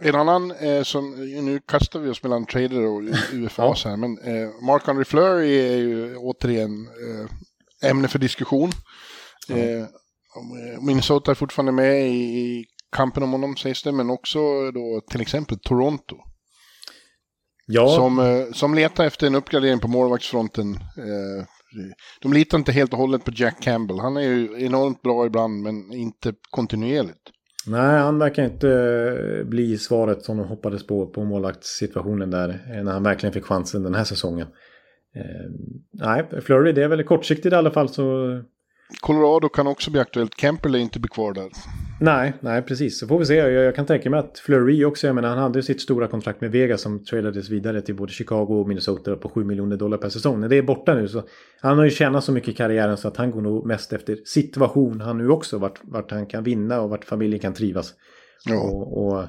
en 0.00 0.14
annan 0.14 0.50
eh, 0.50 0.82
som, 0.82 1.10
nu 1.44 1.60
kastar 1.66 2.00
vi 2.00 2.10
oss 2.10 2.22
mellan 2.22 2.46
trader 2.46 2.86
och 2.86 3.02
UFA 3.32 3.72
här, 3.84 3.96
men 3.96 4.18
eh, 4.18 4.48
Mark-André 4.62 5.04
Fleur 5.04 5.38
är 5.38 5.76
ju 5.76 6.16
återigen 6.16 6.88
eh, 7.82 7.90
ämne 7.90 8.08
för 8.08 8.18
diskussion. 8.18 8.70
Eh, 9.48 9.56
Eh, 9.56 9.86
Minnesota 10.80 11.30
är 11.30 11.34
fortfarande 11.34 11.72
med 11.72 12.08
i 12.08 12.64
kampen 12.96 13.22
om 13.22 13.32
honom 13.32 13.56
sägs 13.56 13.82
det, 13.82 13.92
men 13.92 14.10
också 14.10 14.70
då 14.70 15.00
till 15.10 15.20
exempel 15.20 15.58
Toronto. 15.58 16.16
Ja. 17.66 17.88
Som, 17.88 18.18
eh, 18.18 18.52
som 18.52 18.74
letar 18.74 19.04
efter 19.04 19.26
en 19.26 19.34
uppgradering 19.34 19.78
på 19.78 19.88
målvaktsfronten. 19.88 20.72
Eh, 20.74 21.44
de 22.22 22.32
litar 22.32 22.58
inte 22.58 22.72
helt 22.72 22.92
och 22.92 22.98
hållet 22.98 23.24
på 23.24 23.30
Jack 23.34 23.62
Campbell. 23.62 23.98
Han 23.98 24.16
är 24.16 24.20
ju 24.20 24.64
enormt 24.64 25.02
bra 25.02 25.26
ibland, 25.26 25.62
men 25.62 25.92
inte 25.92 26.32
kontinuerligt. 26.50 27.30
Nej, 27.66 27.98
han 27.98 28.18
verkar 28.18 28.44
inte 28.44 29.44
bli 29.46 29.78
svaret 29.78 30.22
som 30.22 30.36
de 30.36 30.48
hoppades 30.48 30.86
på 30.86 31.06
på 31.06 31.24
målvaktssituationen 31.24 32.30
där. 32.30 32.82
När 32.84 32.92
han 32.92 33.02
verkligen 33.02 33.32
fick 33.32 33.44
chansen 33.44 33.82
den 33.82 33.94
här 33.94 34.04
säsongen. 34.04 34.46
nej, 35.92 36.24
Flurry, 36.42 36.72
det 36.72 36.82
är 36.82 36.88
väl 36.88 37.04
kortsiktigt 37.04 37.52
i 37.52 37.56
alla 37.56 37.70
fall 37.70 37.88
så 37.88 38.04
Colorado 39.00 39.48
kan 39.48 39.66
också 39.66 39.90
bli 39.90 40.00
aktuellt. 40.00 40.40
Kemper 40.40 40.68
lär 40.68 40.78
inte 40.78 41.00
bli 41.00 41.08
kvar 41.08 41.32
där. 41.32 41.48
Nej, 42.00 42.32
nej 42.40 42.62
precis. 42.62 42.98
Så 42.98 43.06
får 43.06 43.18
vi 43.18 43.26
se. 43.26 43.34
Jag, 43.34 43.50
jag 43.50 43.74
kan 43.74 43.86
tänka 43.86 44.10
mig 44.10 44.20
att 44.20 44.38
Fleury 44.38 44.84
också, 44.84 45.06
jag 45.06 45.14
menar 45.14 45.28
han 45.28 45.38
hade 45.38 45.62
sitt 45.62 45.80
stora 45.80 46.06
kontrakt 46.06 46.40
med 46.40 46.50
Vegas 46.50 46.80
som 46.80 47.04
tradades 47.04 47.50
vidare 47.50 47.80
till 47.80 47.94
både 47.94 48.12
Chicago 48.12 48.60
och 48.60 48.68
Minnesota 48.68 49.16
på 49.16 49.28
7 49.28 49.44
miljoner 49.44 49.76
dollar 49.76 49.98
per 49.98 50.08
säsong. 50.08 50.40
När 50.40 50.48
det 50.48 50.56
är 50.58 50.62
borta 50.62 50.94
nu 50.94 51.08
så 51.08 51.22
han 51.60 51.78
har 51.78 51.84
ju 51.84 51.90
tjänat 51.90 52.24
så 52.24 52.32
mycket 52.32 52.48
i 52.48 52.52
karriären 52.52 52.96
så 52.96 53.08
att 53.08 53.16
han 53.16 53.30
går 53.30 53.40
nog 53.40 53.66
mest 53.66 53.92
efter 53.92 54.18
situation 54.24 55.00
han 55.00 55.18
nu 55.18 55.28
också. 55.28 55.58
Vart, 55.58 55.80
vart 55.82 56.10
han 56.10 56.26
kan 56.26 56.44
vinna 56.44 56.80
och 56.80 56.90
vart 56.90 57.04
familjen 57.04 57.40
kan 57.40 57.54
trivas. 57.54 57.94
Ja. 58.44 58.60
Och, 58.60 59.06
och 59.06 59.24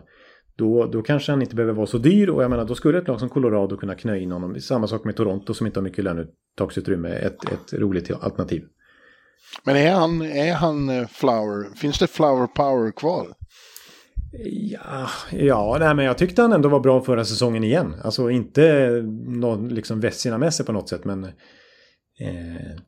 då, 0.56 0.86
då 0.86 1.02
kanske 1.02 1.32
han 1.32 1.42
inte 1.42 1.56
behöver 1.56 1.74
vara 1.74 1.88
så 1.88 1.98
dyr 1.98 2.30
och 2.30 2.44
jag 2.44 2.50
menar 2.50 2.66
då 2.66 2.76
skulle 2.76 2.98
ett 2.98 3.08
lag 3.08 3.20
som 3.20 3.30
Colorado 3.30 3.78
kunna 3.78 3.96
knö 3.96 4.18
in 4.18 4.32
honom. 4.32 4.60
Samma 4.60 4.88
sak 4.88 5.04
med 5.04 5.16
Toronto 5.16 5.54
som 5.54 5.68
inte 5.68 5.80
har 5.80 5.84
mycket 5.84 6.04
löneuttagsutrymme. 6.04 7.10
Ett, 7.10 7.52
ett 7.52 7.74
roligt 7.74 8.12
alternativ. 8.12 8.64
Men 9.64 9.76
är 9.76 9.92
han, 9.92 10.22
är 10.22 10.54
han 10.54 10.90
eh, 10.90 11.08
Flower? 11.08 11.76
Finns 11.76 12.00
det 12.00 12.08
Flower 12.08 12.48
Power 12.48 12.92
kvar? 12.92 13.28
Ja, 14.72 15.10
ja 15.32 15.78
nej, 15.80 15.96
men 15.96 16.06
jag 16.06 16.18
tyckte 16.18 16.42
han 16.42 16.54
ändå 16.54 16.70
var 16.70 16.80
bra 16.80 17.02
förra 17.02 17.26
säsongen 17.26 17.64
igen. 17.64 17.96
Alltså 18.04 18.30
inte 18.30 18.90
någon 19.28 19.70
liksom 19.70 20.00
Vessina-mässig 20.00 20.66
på 20.66 20.72
något 20.72 20.90
sätt, 20.90 21.06
men... 21.06 21.24
Eh, 22.20 22.80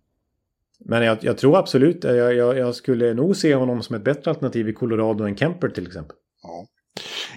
men 0.86 1.04
jag, 1.04 1.18
jag, 1.22 1.38
tror 1.38 1.58
absolut, 1.58 2.04
jag, 2.04 2.36
jag, 2.36 2.58
jag, 2.58 2.76
skulle 2.76 3.14
nog 3.14 3.36
se 3.36 3.56
honom 3.56 3.84
som 3.84 3.96
ett 3.96 4.04
bättre 4.04 4.32
alternativ 4.32 4.70
i 4.70 4.74
Colorado 4.74 5.24
än 5.24 5.38
Kemper 5.38 5.70
till 5.70 5.88
exempel. 5.88 6.16
Ja. 6.44 6.68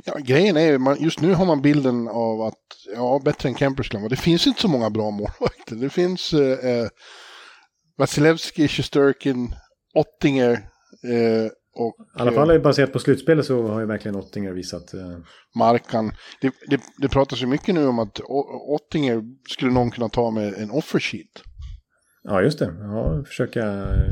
Ja, 0.04 0.14
grejen 0.18 0.56
är 0.56 0.60
ju, 0.60 1.04
just 1.04 1.20
nu 1.20 1.34
har 1.34 1.46
man 1.46 1.62
bilden 1.62 2.08
av 2.08 2.40
att, 2.40 2.62
ja, 2.94 3.20
bättre 3.24 3.48
än 3.48 3.54
Kemper 3.54 3.82
skulle 3.82 4.00
vara. 4.00 4.08
Det 4.08 4.16
finns 4.16 4.46
inte 4.46 4.60
så 4.60 4.68
många 4.68 4.90
bra 4.90 5.10
målvakter. 5.10 5.76
Det 5.76 5.90
finns 5.90 6.32
eh, 6.32 6.70
eh 6.70 6.88
Vasilevski, 7.98 8.68
Sjesturkin, 8.68 9.54
Ottinger 9.94 10.52
eh, 10.52 11.50
och... 11.76 11.94
I 12.18 12.20
alla 12.20 12.32
fall 12.32 12.60
baserat 12.60 12.92
på 12.92 12.98
slutspelet 12.98 13.46
så 13.46 13.66
har 13.66 13.80
ju 13.80 13.86
verkligen 13.86 14.16
Ottinger 14.16 14.52
visat... 14.52 14.94
Eh... 14.94 15.18
Markan. 15.58 16.12
Det, 16.40 16.52
det, 16.68 16.80
det 16.98 17.08
pratas 17.08 17.42
ju 17.42 17.46
mycket 17.46 17.74
nu 17.74 17.86
om 17.86 17.98
att 17.98 18.20
Ottinger 18.68 19.22
skulle 19.48 19.70
någon 19.72 19.90
kunna 19.90 20.08
ta 20.08 20.30
med 20.30 20.54
en 20.54 20.70
offersheet. 20.70 21.42
Ja, 22.22 22.42
just 22.42 22.58
det. 22.58 22.74
Ja, 22.80 23.24
försöka... 23.26 23.60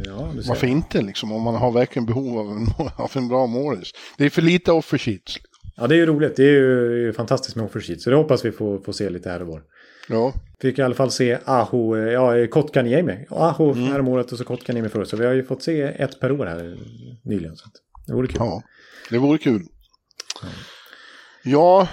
Ja, 0.04 0.32
Varför 0.48 0.66
inte 0.66 1.02
liksom, 1.02 1.32
om 1.32 1.42
man 1.42 1.54
har 1.54 1.72
verkligen 1.72 2.06
behov 2.06 2.38
av 2.38 2.46
en, 2.50 2.66
av 2.96 3.10
en 3.14 3.28
bra 3.28 3.46
målis. 3.46 3.90
Det 4.18 4.24
är 4.24 4.30
för 4.30 4.42
lite 4.42 4.72
offersheets. 4.72 5.36
Ja, 5.76 5.86
det 5.86 5.94
är 5.94 5.96
ju 5.96 6.06
roligt. 6.06 6.36
Det 6.36 6.44
är 6.44 6.96
ju 6.96 7.12
fantastiskt 7.12 7.56
med 7.56 7.64
offersheets. 7.64 8.04
Så 8.04 8.10
det 8.10 8.16
hoppas 8.16 8.44
vi 8.44 8.52
får, 8.52 8.78
får 8.78 8.92
se 8.92 9.10
lite 9.10 9.30
här 9.30 9.42
och 9.42 9.48
var. 9.48 9.62
Ja. 10.09 10.32
Fick 10.61 10.78
i 10.78 10.82
alla 10.82 10.94
fall 10.94 11.11
se 11.11 11.38
Aho, 11.44 11.96
ja 11.96 12.46
Kotkaniemi. 12.46 13.26
Aho 13.30 13.72
mm. 13.72 13.84
häromåret 13.84 14.32
och 14.32 14.38
så 14.38 14.44
Kotkaniemi 14.44 14.88
förut. 14.88 15.09
Så 15.09 15.16
vi 15.16 15.26
har 15.26 15.32
ju 15.32 15.44
fått 15.44 15.62
se 15.62 15.82
ett 15.82 16.20
per 16.20 16.32
år 16.32 16.46
här 16.46 16.76
nyligen. 17.24 17.57
Så 17.57 17.68
det 18.07 18.12
vore 18.12 18.26
kul. 18.26 18.36
Ja, 18.38 18.62
det 19.11 19.18
vore 19.18 19.38
kul. 19.38 19.62
Ja, 21.44 21.88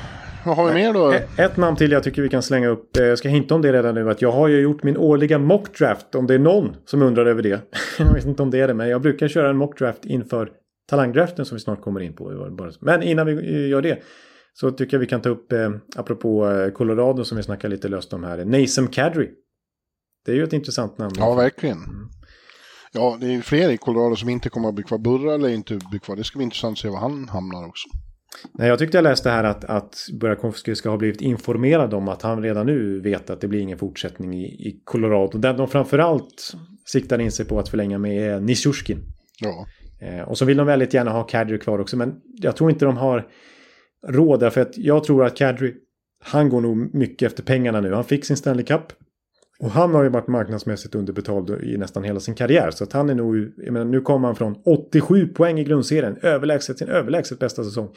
vad 0.45 0.55
har 0.55 0.67
vi 0.67 0.73
mer 0.73 0.93
då? 0.93 1.11
Ett, 1.11 1.39
ett 1.39 1.57
namn 1.57 1.77
till 1.77 1.91
jag 1.91 2.03
tycker 2.03 2.21
vi 2.21 2.29
kan 2.29 2.43
slänga 2.43 2.67
upp. 2.67 2.97
Eh, 2.97 3.05
Jag 3.05 3.17
ska 3.17 3.29
hinta 3.29 3.55
om 3.55 3.61
det 3.61 3.73
redan 3.73 3.95
nu. 3.95 4.09
Att 4.11 4.21
jag 4.21 4.31
har 4.31 4.47
ju 4.47 4.59
gjort 4.59 4.83
min 4.83 4.97
årliga 4.97 5.39
mockdraft. 5.39 6.15
Om 6.15 6.27
det 6.27 6.33
är 6.33 6.39
någon 6.39 6.75
som 6.85 7.01
undrar 7.01 7.25
över 7.25 7.43
det. 7.43 7.61
jag 7.99 8.13
vet 8.13 8.25
inte 8.25 8.43
om 8.43 8.51
det 8.51 8.59
är 8.59 8.67
det. 8.67 8.73
Men 8.73 8.89
jag 8.89 9.01
brukar 9.01 9.27
köra 9.27 9.49
en 9.49 9.57
mockdraft 9.57 10.05
inför 10.05 10.51
talangdraften 10.89 11.45
som 11.45 11.55
vi 11.55 11.61
snart 11.61 11.81
kommer 11.81 11.99
in 11.99 12.13
på. 12.13 12.49
Men 12.79 13.03
innan 13.03 13.27
vi 13.27 13.33
eh, 13.33 13.69
gör 13.69 13.81
det. 13.81 13.99
Så 14.59 14.71
tycker 14.71 14.97
jag 14.97 14.99
vi 14.99 15.07
kan 15.07 15.21
ta 15.21 15.29
upp, 15.29 15.51
eh, 15.51 15.71
apropå 15.95 16.49
eh, 16.49 16.71
Colorado 16.71 17.25
som 17.25 17.37
vi 17.37 17.43
snackar 17.43 17.69
lite 17.69 17.87
löst 17.87 18.13
om 18.13 18.23
här. 18.23 18.45
Nasem 18.45 18.87
Kadri. 18.87 19.29
Det 20.25 20.31
är 20.31 20.35
ju 20.35 20.43
ett 20.43 20.53
intressant 20.53 20.97
namn. 20.97 21.13
Ja, 21.17 21.33
verkligen. 21.33 21.77
Ja, 22.91 23.17
det 23.21 23.33
är 23.33 23.41
fler 23.41 23.69
i 23.69 23.77
Colorado 23.77 24.15
som 24.15 24.29
inte 24.29 24.49
kommer 24.49 24.69
att 24.69 24.75
bli 24.75 24.83
kvar. 24.83 24.97
Burra 24.97 25.33
eller 25.33 25.49
inte 25.49 25.79
bli 25.91 25.99
kvar. 25.99 26.15
Det 26.15 26.23
ska 26.23 26.37
bli 26.37 26.43
intressant 26.43 26.73
att 26.73 26.77
se 26.77 26.89
var 26.89 26.97
han 26.97 27.29
hamnar 27.29 27.67
också. 27.67 27.89
Nej, 28.53 28.67
jag 28.67 28.79
tyckte 28.79 28.97
jag 28.97 29.03
läste 29.03 29.29
här 29.29 29.43
att, 29.43 29.63
att 29.63 29.95
Burakovsky 30.19 30.75
ska 30.75 30.89
ha 30.89 30.97
blivit 30.97 31.21
informerad 31.21 31.93
om 31.93 32.07
att 32.07 32.21
han 32.21 32.43
redan 32.43 32.65
nu 32.65 33.01
vet 33.01 33.29
att 33.29 33.41
det 33.41 33.47
blir 33.47 33.59
ingen 33.59 33.77
fortsättning 33.77 34.33
i, 34.33 34.45
i 34.45 34.81
Colorado. 34.83 35.37
Den 35.37 35.57
de 35.57 35.67
framförallt 35.67 36.53
siktar 36.85 37.19
in 37.19 37.31
sig 37.31 37.45
på 37.45 37.59
att 37.59 37.69
förlänga 37.69 37.97
med 37.97 38.31
är 38.31 38.39
Nisjurskin. 38.39 38.99
Ja. 39.39 39.65
Eh, 40.01 40.21
och 40.21 40.37
så 40.37 40.45
vill 40.45 40.57
de 40.57 40.67
väldigt 40.67 40.93
gärna 40.93 41.11
ha 41.11 41.23
Kadri 41.23 41.59
kvar 41.59 41.79
också. 41.79 41.97
Men 41.97 42.21
jag 42.41 42.55
tror 42.55 42.69
inte 42.69 42.85
de 42.85 42.97
har 42.97 43.27
råd. 44.07 44.39
Därför 44.39 44.61
att 44.61 44.77
jag 44.77 45.03
tror 45.03 45.25
att 45.25 45.35
Kadri, 45.35 45.75
han 46.23 46.49
går 46.49 46.61
nog 46.61 46.95
mycket 46.95 47.27
efter 47.27 47.43
pengarna 47.43 47.81
nu. 47.81 47.93
Han 47.93 48.03
fick 48.03 48.25
sin 48.25 48.37
Stanley 48.37 48.65
Cup. 48.65 48.83
Och 49.59 49.71
han 49.71 49.93
har 49.93 50.03
ju 50.03 50.09
varit 50.09 50.27
marknadsmässigt 50.27 50.95
underbetald 50.95 51.49
i 51.49 51.77
nästan 51.77 52.03
hela 52.03 52.19
sin 52.19 52.35
karriär. 52.35 52.71
Så 52.71 52.83
att 52.83 52.93
han 52.93 53.09
är 53.09 53.15
nog, 53.15 53.51
jag 53.57 53.73
menar, 53.73 53.85
nu 53.85 54.01
kommer 54.01 54.27
han 54.27 54.35
från 54.35 54.55
87 54.65 55.27
poäng 55.27 55.59
i 55.59 55.63
grundserien. 55.63 56.17
Överlägset 56.21 56.77
sin 56.77 56.87
överlägset 56.87 57.39
bästa 57.39 57.63
säsong. 57.63 57.89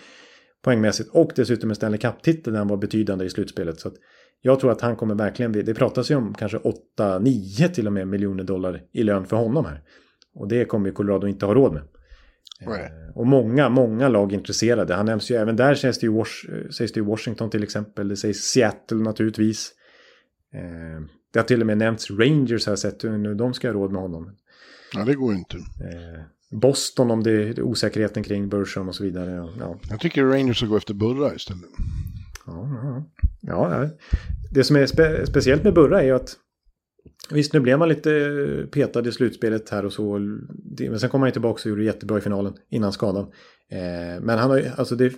Poängmässigt. 0.63 1.11
Och 1.13 1.33
dessutom 1.37 1.71
en 1.71 1.77
Stanley 1.77 1.99
Cup-titel 1.99 2.53
när 2.53 2.59
han 2.59 2.69
var 2.69 2.77
betydande 2.77 3.25
i 3.25 3.31
slutspelet. 3.31 3.81
Så 3.81 3.89
att 3.89 3.95
jag 4.41 4.61
tror 4.61 4.71
att 4.71 4.81
han 4.81 4.97
kommer 4.97 5.15
verkligen 5.15 5.53
det 5.53 5.75
pratas 5.75 6.11
ju 6.11 6.15
om 6.15 6.35
kanske 6.35 6.59
8-9 6.99 7.69
till 7.69 7.87
och 7.87 7.93
med 7.93 8.09
miljoner 8.09 8.45
dollar 8.45 8.83
i 8.93 9.03
lön 9.03 9.27
för 9.27 9.37
honom 9.37 9.65
här. 9.65 9.81
Och 10.35 10.49
det 10.49 10.65
kommer 10.65 10.87
ju 10.87 10.93
Colorado 10.93 11.27
inte 11.27 11.47
ha 11.47 11.55
råd 11.55 11.73
med. 11.73 11.83
Nej. 12.67 12.83
Eh, 13.09 13.17
Och 13.17 13.27
många, 13.27 13.69
många 13.69 14.09
lag 14.09 14.33
intresserade. 14.33 14.95
Han 14.95 15.07
nämns 15.07 15.31
ju 15.31 15.37
även 15.37 15.57
där 15.57 15.75
sägs 15.75 15.99
det 15.99 16.07
ju, 16.07 16.25
sägs 16.71 16.93
det 16.93 17.01
ju 17.01 17.05
Washington 17.07 17.51
till 17.51 17.63
exempel. 17.63 18.09
Det 18.09 18.17
sägs 18.17 18.39
Seattle 18.39 18.99
naturligtvis. 18.99 19.71
Eh, 20.55 21.05
det 21.33 21.39
har 21.39 21.45
till 21.45 21.61
och 21.61 21.67
med 21.67 21.79
nämnts 21.79 22.11
Rangers 22.11 22.67
har 22.67 22.71
jag 22.71 22.79
sett 22.79 23.03
nu 23.03 23.35
de 23.35 23.55
ska 23.55 23.69
ha 23.69 23.75
råd 23.75 23.93
med 23.93 24.03
honom. 24.03 24.31
ja, 24.95 25.05
det 25.05 25.15
går 25.15 25.35
inte. 25.35 25.57
Eh, 25.57 26.23
Boston 26.61 27.11
om 27.11 27.23
det 27.23 27.33
är 27.33 27.63
osäkerheten 27.63 28.23
kring 28.23 28.49
Bergeron 28.49 28.89
och 28.89 28.95
så 28.95 29.05
vidare. 29.05 29.31
Ja, 29.31 29.51
ja, 29.59 29.79
Jag 29.91 30.01
tycker 30.01 30.25
Rangers 30.25 30.57
ska 30.57 30.67
gå 30.67 30.77
efter 30.77 30.95
Burra 30.95 31.35
istället. 31.35 31.63
ja, 32.47 32.69
ja. 32.83 33.05
ja, 33.41 33.83
ja. 33.83 33.89
Det 34.51 34.65
som 34.65 34.77
är 34.77 34.87
spe, 34.87 35.27
speciellt 35.27 35.65
med 35.65 35.75
Burra 35.75 36.01
är 36.01 36.05
ju 36.07 36.13
att 36.15 36.35
Visst, 37.33 37.53
nu 37.53 37.61
blev 37.61 37.79
man 37.79 37.89
lite 37.89 38.67
petad 38.73 39.09
i 39.09 39.13
slutspelet 39.13 39.71
här 39.71 39.85
och 39.85 39.93
så. 39.93 40.19
Men 40.81 41.01
sen 41.01 41.11
kom 41.11 41.21
han 41.21 41.29
ju 41.29 41.33
tillbaka 41.33 41.61
och 41.65 41.67
gjorde 41.71 41.85
jättebra 41.85 42.19
i 42.19 42.21
finalen 42.21 42.53
innan 42.71 42.93
skadan. 42.93 43.27
Eh, 43.71 44.21
men 44.23 44.39
han 44.39 44.51
har 44.51 44.59
ju, 44.59 44.65
alltså 44.77 44.97
det, 44.97 45.13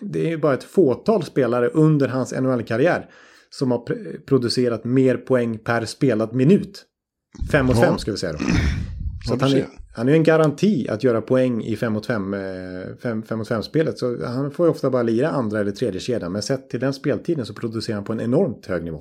det 0.00 0.20
är 0.26 0.28
ju 0.30 0.36
bara 0.38 0.54
ett 0.54 0.64
fåtal 0.64 1.22
spelare 1.22 1.68
under 1.68 2.08
hans 2.08 2.32
NHL-karriär 2.32 3.10
som 3.50 3.70
har 3.70 3.78
pr- 3.78 4.20
producerat 4.26 4.84
mer 4.84 5.16
poäng 5.16 5.58
per 5.58 5.84
spelad 5.84 6.34
minut. 6.34 6.84
Fem 7.52 7.66
mot 7.66 7.76
Ja. 7.76 7.82
fem 7.82 7.98
ska 7.98 8.10
vi 8.10 8.16
säga 8.18 8.32
då. 8.32 8.38
Så 9.28 9.36
han, 9.40 9.52
är, 9.52 9.66
han 9.94 10.08
är 10.08 10.12
en 10.12 10.22
garanti 10.22 10.88
att 10.88 11.04
göra 11.04 11.20
poäng 11.20 11.62
i 11.64 11.76
5 11.76 11.92
mot 11.92 12.06
5 12.06 12.36
fem, 13.02 13.22
mot 13.38 13.48
5 13.48 13.62
spelet. 13.62 13.98
Så 13.98 14.26
han 14.26 14.50
får 14.50 14.66
ju 14.66 14.70
ofta 14.70 14.90
bara 14.90 15.02
lira 15.02 15.28
andra 15.28 15.60
eller 15.60 15.70
tredje 15.72 16.00
kedjan. 16.00 16.32
Men 16.32 16.42
sett 16.42 16.70
till 16.70 16.80
den 16.80 16.92
speltiden 16.92 17.46
så 17.46 17.54
producerar 17.54 17.94
han 17.94 18.04
på 18.04 18.12
en 18.12 18.20
enormt 18.20 18.66
hög 18.66 18.84
nivå. 18.84 19.00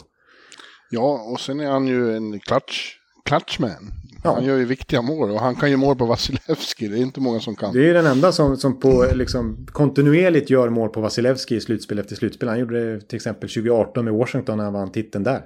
Ja, 0.95 1.21
och 1.31 1.39
sen 1.39 1.59
är 1.59 1.71
han 1.71 1.87
ju 1.87 2.15
en 2.15 2.39
clutch, 2.39 2.95
clutchman. 3.25 3.91
Ja. 4.23 4.33
Han 4.33 4.45
gör 4.45 4.57
ju 4.57 4.65
viktiga 4.65 5.01
mål 5.01 5.31
och 5.31 5.39
han 5.39 5.55
kan 5.55 5.69
ju 5.69 5.77
mål 5.77 5.95
på 5.95 6.05
Vasilevski. 6.05 6.87
Det 6.87 6.97
är 6.97 7.01
inte 7.01 7.19
många 7.19 7.39
som 7.39 7.55
kan. 7.55 7.73
Det 7.73 7.79
är 7.79 7.83
ju 7.83 7.93
den 7.93 8.05
enda 8.05 8.31
som, 8.31 8.57
som 8.57 8.79
på, 8.79 9.07
liksom, 9.13 9.67
kontinuerligt 9.71 10.49
gör 10.49 10.69
mål 10.69 10.89
på 10.89 11.01
Vasilevski 11.01 11.55
i 11.55 11.61
slutspel 11.61 11.99
efter 11.99 12.15
slutspel. 12.15 12.49
Han 12.49 12.59
gjorde 12.59 12.93
det 12.93 13.01
till 13.01 13.15
exempel 13.15 13.49
2018 13.49 14.05
med 14.05 14.13
Washington 14.13 14.57
när 14.57 14.63
han 14.63 14.73
vann 14.73 14.91
titeln 14.91 15.23
där. 15.23 15.41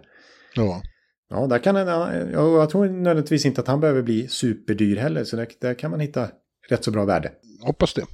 Ja. 0.56 0.82
Ja, 1.30 1.48
där 1.48 1.60
kan 1.60 1.76
ja, 1.76 2.14
jag 2.34 2.70
tror 2.70 2.86
nödvändigtvis 2.86 3.46
inte 3.46 3.62
att 3.62 3.68
han 3.68 3.80
behöver 3.80 4.02
bli 4.02 4.28
superdyr 4.28 4.96
heller. 4.96 5.24
Så 5.24 5.36
där, 5.36 5.48
där 5.62 5.74
kan 5.74 5.92
man 5.92 6.00
hitta 6.00 6.28
rätt 6.70 6.84
så 6.84 6.92
bra 6.92 7.06
värde. 7.06 7.32
Hoppas 7.62 7.94
det. 7.94 8.06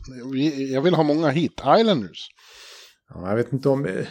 Jag 0.73 0.81
vill 0.81 0.93
ha 0.93 1.03
många 1.03 1.29
hit. 1.29 1.61
Islanders. 1.79 2.27
Ja, 3.13 3.29
jag 3.29 3.35
vet 3.35 3.53
inte 3.53 3.69
om... 3.69 3.85
eh, 3.85 4.05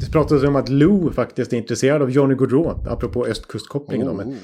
Det 0.00 0.12
pratades 0.12 0.44
om 0.44 0.56
att 0.56 0.68
Lou 0.68 1.12
faktiskt 1.12 1.52
är 1.52 1.56
intresserad 1.56 2.02
av 2.02 2.10
Johnny 2.10 2.34
Gaudreau, 2.34 2.68
apropå 2.88 3.26
östkustkopplingen. 3.26 4.08
Oh. 4.08 4.34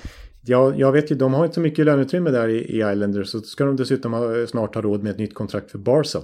Jag, 0.46 0.78
jag 0.78 0.92
vet 0.92 1.10
ju, 1.10 1.14
de 1.14 1.34
har 1.34 1.44
inte 1.44 1.54
så 1.54 1.60
mycket 1.60 1.84
löneutrymme 1.84 2.30
där 2.30 2.48
i, 2.48 2.56
i 2.58 2.76
Islanders. 2.76 3.28
Så 3.28 3.40
ska 3.40 3.64
de 3.64 3.76
dessutom 3.76 4.12
ha, 4.12 4.46
snart 4.46 4.74
ha 4.74 4.82
råd 4.82 5.02
med 5.02 5.10
ett 5.10 5.18
nytt 5.18 5.34
kontrakt 5.34 5.70
för 5.70 5.78
Barca. 5.78 6.20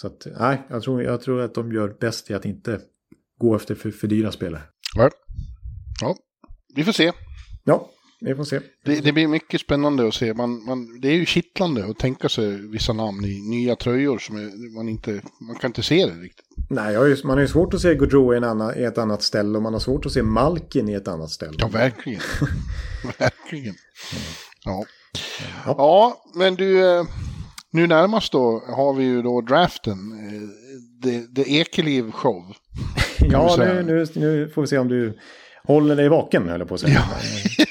Så 0.00 0.06
att, 0.06 0.26
nej, 0.40 0.62
jag 0.70 0.82
tror, 0.82 1.02
jag 1.02 1.20
tror 1.20 1.40
att 1.40 1.54
de 1.54 1.72
gör 1.72 1.96
bäst 2.00 2.30
i 2.30 2.34
att 2.34 2.44
inte 2.44 2.80
gå 3.38 3.54
efter 3.56 3.74
för, 3.74 3.90
för 3.90 4.06
dyra 4.06 4.32
spelare. 4.32 4.62
Ja. 4.96 5.10
ja, 6.00 6.16
vi 6.74 6.84
får 6.84 6.92
se. 6.92 7.12
Ja, 7.64 7.90
vi 8.24 8.34
får 8.34 8.44
se. 8.44 8.60
Det, 8.84 9.00
det 9.00 9.12
blir 9.12 9.26
mycket 9.26 9.60
spännande 9.60 10.08
att 10.08 10.14
se. 10.14 10.34
Man, 10.34 10.64
man, 10.64 11.00
det 11.00 11.08
är 11.08 11.12
ju 11.14 11.26
kittlande 11.26 11.84
att 11.84 11.98
tänka 11.98 12.28
sig 12.28 12.70
vissa 12.70 12.92
namn 12.92 13.24
i 13.24 13.40
nya 13.50 13.76
tröjor 13.76 14.18
som 14.18 14.36
är, 14.36 14.74
man 14.76 14.88
inte 14.88 15.20
man 15.40 15.56
kan 15.56 15.68
inte 15.70 15.82
se 15.82 16.06
det 16.06 16.12
riktigt. 16.12 16.46
Nej, 16.70 17.16
man 17.24 17.36
har 17.36 17.40
ju 17.40 17.48
svårt 17.48 17.74
att 17.74 17.80
se 17.80 17.94
Gaudreau 17.94 18.34
i, 18.34 18.36
en 18.36 18.44
annan, 18.44 18.78
i 18.78 18.82
ett 18.82 18.98
annat 18.98 19.22
ställe 19.22 19.56
och 19.56 19.62
man 19.62 19.72
har 19.72 19.80
svårt 19.80 20.06
att 20.06 20.12
se 20.12 20.22
Malkin 20.22 20.88
i 20.88 20.92
ett 20.92 21.08
annat 21.08 21.30
ställe. 21.30 21.54
Ja, 21.58 21.68
verkligen. 21.68 22.20
verkligen. 23.18 23.74
Ja. 24.64 24.84
Ja. 25.66 25.74
ja, 25.78 26.22
men 26.34 26.54
du, 26.54 26.96
eh, 26.96 27.04
nu 27.70 27.86
närmast 27.86 28.32
då 28.32 28.62
har 28.66 28.94
vi 28.94 29.04
ju 29.04 29.22
då 29.22 29.40
draften. 29.40 29.92
eh, 30.12 30.48
Det, 31.02 31.34
det 31.34 31.50
Ekeliv 31.50 32.10
show. 32.10 32.52
Ja, 33.30 33.54
nu, 33.58 33.82
nu, 33.82 34.06
nu 34.14 34.48
får 34.54 34.62
vi 34.62 34.68
se 34.68 34.78
om 34.78 34.88
du 34.88 35.18
håller 35.64 35.96
dig 35.96 36.08
vaken, 36.08 36.48
höll 36.48 36.60
jag 36.60 36.68
på 36.68 36.74
att 36.74 36.80
säga. 36.80 37.02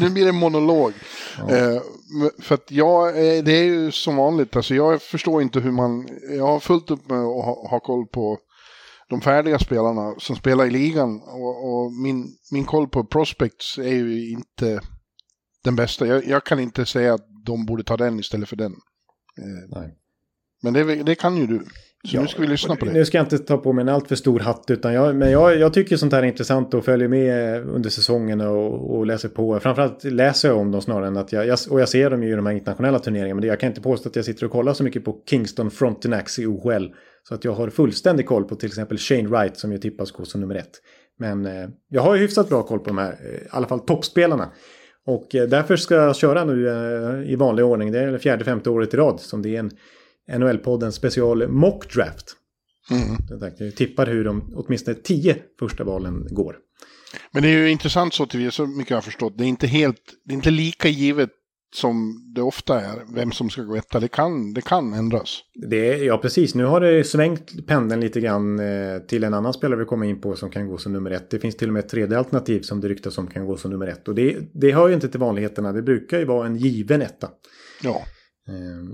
nu 0.00 0.10
blir 0.10 0.24
det 0.24 0.28
en 0.30 0.36
monolog. 0.36 0.92
Eh, 1.38 1.82
men- 2.20 2.30
för 2.42 2.54
att 2.54 2.70
jag, 2.70 3.08
eh, 3.08 3.44
det 3.44 3.52
är 3.52 3.64
ju 3.64 3.90
som 3.92 4.16
vanligt, 4.16 4.56
alltså 4.56 4.74
jag 4.74 5.02
förstår 5.02 5.42
inte 5.42 5.60
hur 5.60 5.72
man, 5.72 6.08
jag 6.30 6.46
har 6.46 6.60
fullt 6.60 6.90
upp 6.90 7.08
med 7.08 7.18
att 7.18 7.44
ha, 7.44 7.68
ha 7.70 7.80
koll 7.80 8.06
på 8.06 8.38
de 9.08 9.20
färdiga 9.20 9.58
spelarna 9.58 10.14
som 10.18 10.36
spelar 10.36 10.66
i 10.66 10.70
ligan 10.70 11.20
och, 11.20 11.64
och 11.84 11.92
min, 11.92 12.26
min 12.52 12.64
koll 12.64 12.88
på 12.88 13.04
prospects 13.04 13.78
är 13.78 13.94
ju 13.94 14.30
inte 14.30 14.80
den 15.64 15.76
bästa. 15.76 16.06
Jag, 16.06 16.26
jag 16.26 16.44
kan 16.44 16.60
inte 16.60 16.86
säga 16.86 17.14
att 17.14 17.26
de 17.46 17.66
borde 17.66 17.84
ta 17.84 17.96
den 17.96 18.18
istället 18.20 18.48
för 18.48 18.56
den. 18.56 18.72
Eh, 19.38 19.80
Nej. 19.80 19.94
men 20.62 20.72
det, 20.72 21.02
det 21.02 21.14
kan 21.14 21.36
ju 21.36 21.46
du. 21.46 21.66
Så 22.06 22.20
nu 22.20 22.28
ska 22.28 22.42
vi 22.42 22.48
lyssna 22.48 22.76
på 22.76 22.84
det. 22.84 22.92
Nu 22.92 23.04
ska 23.04 23.18
jag 23.18 23.24
inte 23.24 23.38
ta 23.38 23.58
på 23.58 23.72
mig 23.72 23.82
en 23.82 23.88
alltför 23.88 24.14
stor 24.14 24.40
hatt. 24.40 24.64
Utan 24.68 24.94
jag, 24.94 25.16
men 25.16 25.30
jag, 25.30 25.56
jag 25.56 25.74
tycker 25.74 25.96
sånt 25.96 26.12
här 26.12 26.22
är 26.22 26.26
intressant 26.26 26.74
och 26.74 26.84
följer 26.84 27.08
med 27.08 27.62
under 27.68 27.90
säsongen 27.90 28.40
och, 28.40 28.96
och 28.96 29.06
läser 29.06 29.28
på. 29.28 29.60
Framförallt 29.60 30.04
läser 30.04 30.48
jag 30.48 30.58
om 30.58 30.70
dem 30.70 30.82
snarare 30.82 31.06
än 31.06 31.16
att 31.16 31.32
jag, 31.32 31.46
jag... 31.46 31.58
Och 31.70 31.80
jag 31.80 31.88
ser 31.88 32.10
dem 32.10 32.22
ju 32.22 32.32
i 32.32 32.36
de 32.36 32.46
här 32.46 32.52
internationella 32.52 32.98
turneringarna. 32.98 33.40
Men 33.40 33.48
jag 33.48 33.60
kan 33.60 33.68
inte 33.68 33.80
påstå 33.80 34.08
att 34.08 34.16
jag 34.16 34.24
sitter 34.24 34.46
och 34.46 34.52
kollar 34.52 34.72
så 34.72 34.84
mycket 34.84 35.04
på 35.04 35.22
Kingston 35.30 35.70
Frontenac 35.70 36.38
i 36.38 36.46
OHL. 36.46 36.84
Så 37.28 37.34
att 37.34 37.44
jag 37.44 37.52
har 37.52 37.70
fullständig 37.70 38.26
koll 38.26 38.44
på 38.44 38.54
till 38.54 38.66
exempel 38.66 38.98
Shane 38.98 39.28
Wright 39.28 39.56
som 39.56 39.72
ju 39.72 39.78
tippas 39.78 40.10
gå 40.10 40.24
som 40.24 40.40
nummer 40.40 40.54
ett. 40.54 40.72
Men 41.18 41.46
eh, 41.46 41.68
jag 41.88 42.02
har 42.02 42.14
ju 42.14 42.20
hyfsat 42.20 42.48
bra 42.48 42.62
koll 42.62 42.78
på 42.78 42.86
de 42.86 42.98
här, 42.98 43.12
eh, 43.12 43.34
i 43.34 43.48
alla 43.50 43.66
fall 43.66 43.80
toppspelarna. 43.80 44.52
Och 45.06 45.34
eh, 45.34 45.48
därför 45.48 45.76
ska 45.76 45.94
jag 45.94 46.16
köra 46.16 46.44
nu 46.44 46.68
eh, 46.68 47.32
i 47.32 47.36
vanlig 47.36 47.64
ordning. 47.64 47.92
Det 47.92 47.98
är 47.98 48.18
fjärde, 48.18 48.44
femte 48.44 48.70
året 48.70 48.94
i 48.94 48.96
rad 48.96 49.20
som 49.20 49.42
det 49.42 49.56
är 49.56 49.60
en 49.60 49.70
NHL-podden 50.32 50.92
special 50.92 51.48
mock 51.48 51.94
draft. 51.94 52.36
Mm. 52.90 53.16
Jag 53.58 53.76
tippar 53.76 54.06
hur 54.06 54.24
de 54.24 54.52
åtminstone 54.54 54.96
tio 54.96 55.36
första 55.58 55.84
valen 55.84 56.26
går. 56.30 56.56
Men 57.32 57.42
det 57.42 57.48
är 57.48 57.58
ju 57.58 57.70
intressant 57.70 58.14
så 58.14 58.26
till 58.26 58.52
så 58.52 58.66
mycket 58.66 58.90
jag 58.90 58.96
har 58.96 59.02
förstått. 59.02 59.38
Det 59.38 59.44
är 59.44 59.48
inte 59.48 59.66
helt, 59.66 60.02
det 60.24 60.32
är 60.32 60.36
inte 60.36 60.50
lika 60.50 60.88
givet 60.88 61.30
som 61.74 62.22
det 62.34 62.42
ofta 62.42 62.80
är, 62.80 63.14
vem 63.14 63.32
som 63.32 63.50
ska 63.50 63.62
gå 63.62 63.76
etta. 63.76 64.00
Det 64.00 64.08
kan, 64.08 64.54
det 64.54 64.60
kan 64.60 64.92
ändras. 64.92 65.40
Det 65.70 65.96
ja, 65.96 66.18
precis. 66.18 66.54
Nu 66.54 66.64
har 66.64 66.80
det 66.80 67.04
svängt 67.04 67.66
pendeln 67.66 68.00
lite 68.00 68.20
grann 68.20 68.58
eh, 68.58 68.98
till 69.08 69.24
en 69.24 69.34
annan 69.34 69.52
spelare 69.52 69.78
vi 69.78 69.84
kommer 69.84 70.06
in 70.06 70.20
på 70.20 70.36
som 70.36 70.50
kan 70.50 70.68
gå 70.68 70.78
som 70.78 70.92
nummer 70.92 71.10
ett. 71.10 71.30
Det 71.30 71.38
finns 71.38 71.56
till 71.56 71.68
och 71.68 71.74
med 71.74 71.84
ett 71.84 71.88
tredje 71.88 72.18
alternativ 72.18 72.60
som 72.60 72.80
det 72.80 72.88
ryktas 72.88 73.14
som 73.14 73.26
kan 73.26 73.46
gå 73.46 73.56
som 73.56 73.70
nummer 73.70 73.86
ett. 73.86 74.08
Och 74.08 74.14
det, 74.14 74.36
det 74.54 74.72
hör 74.72 74.88
ju 74.88 74.94
inte 74.94 75.08
till 75.08 75.20
vanligheterna. 75.20 75.72
Det 75.72 75.82
brukar 75.82 76.18
ju 76.18 76.24
vara 76.24 76.46
en 76.46 76.56
given 76.56 77.02
etta. 77.02 77.28
Ja, 77.82 78.02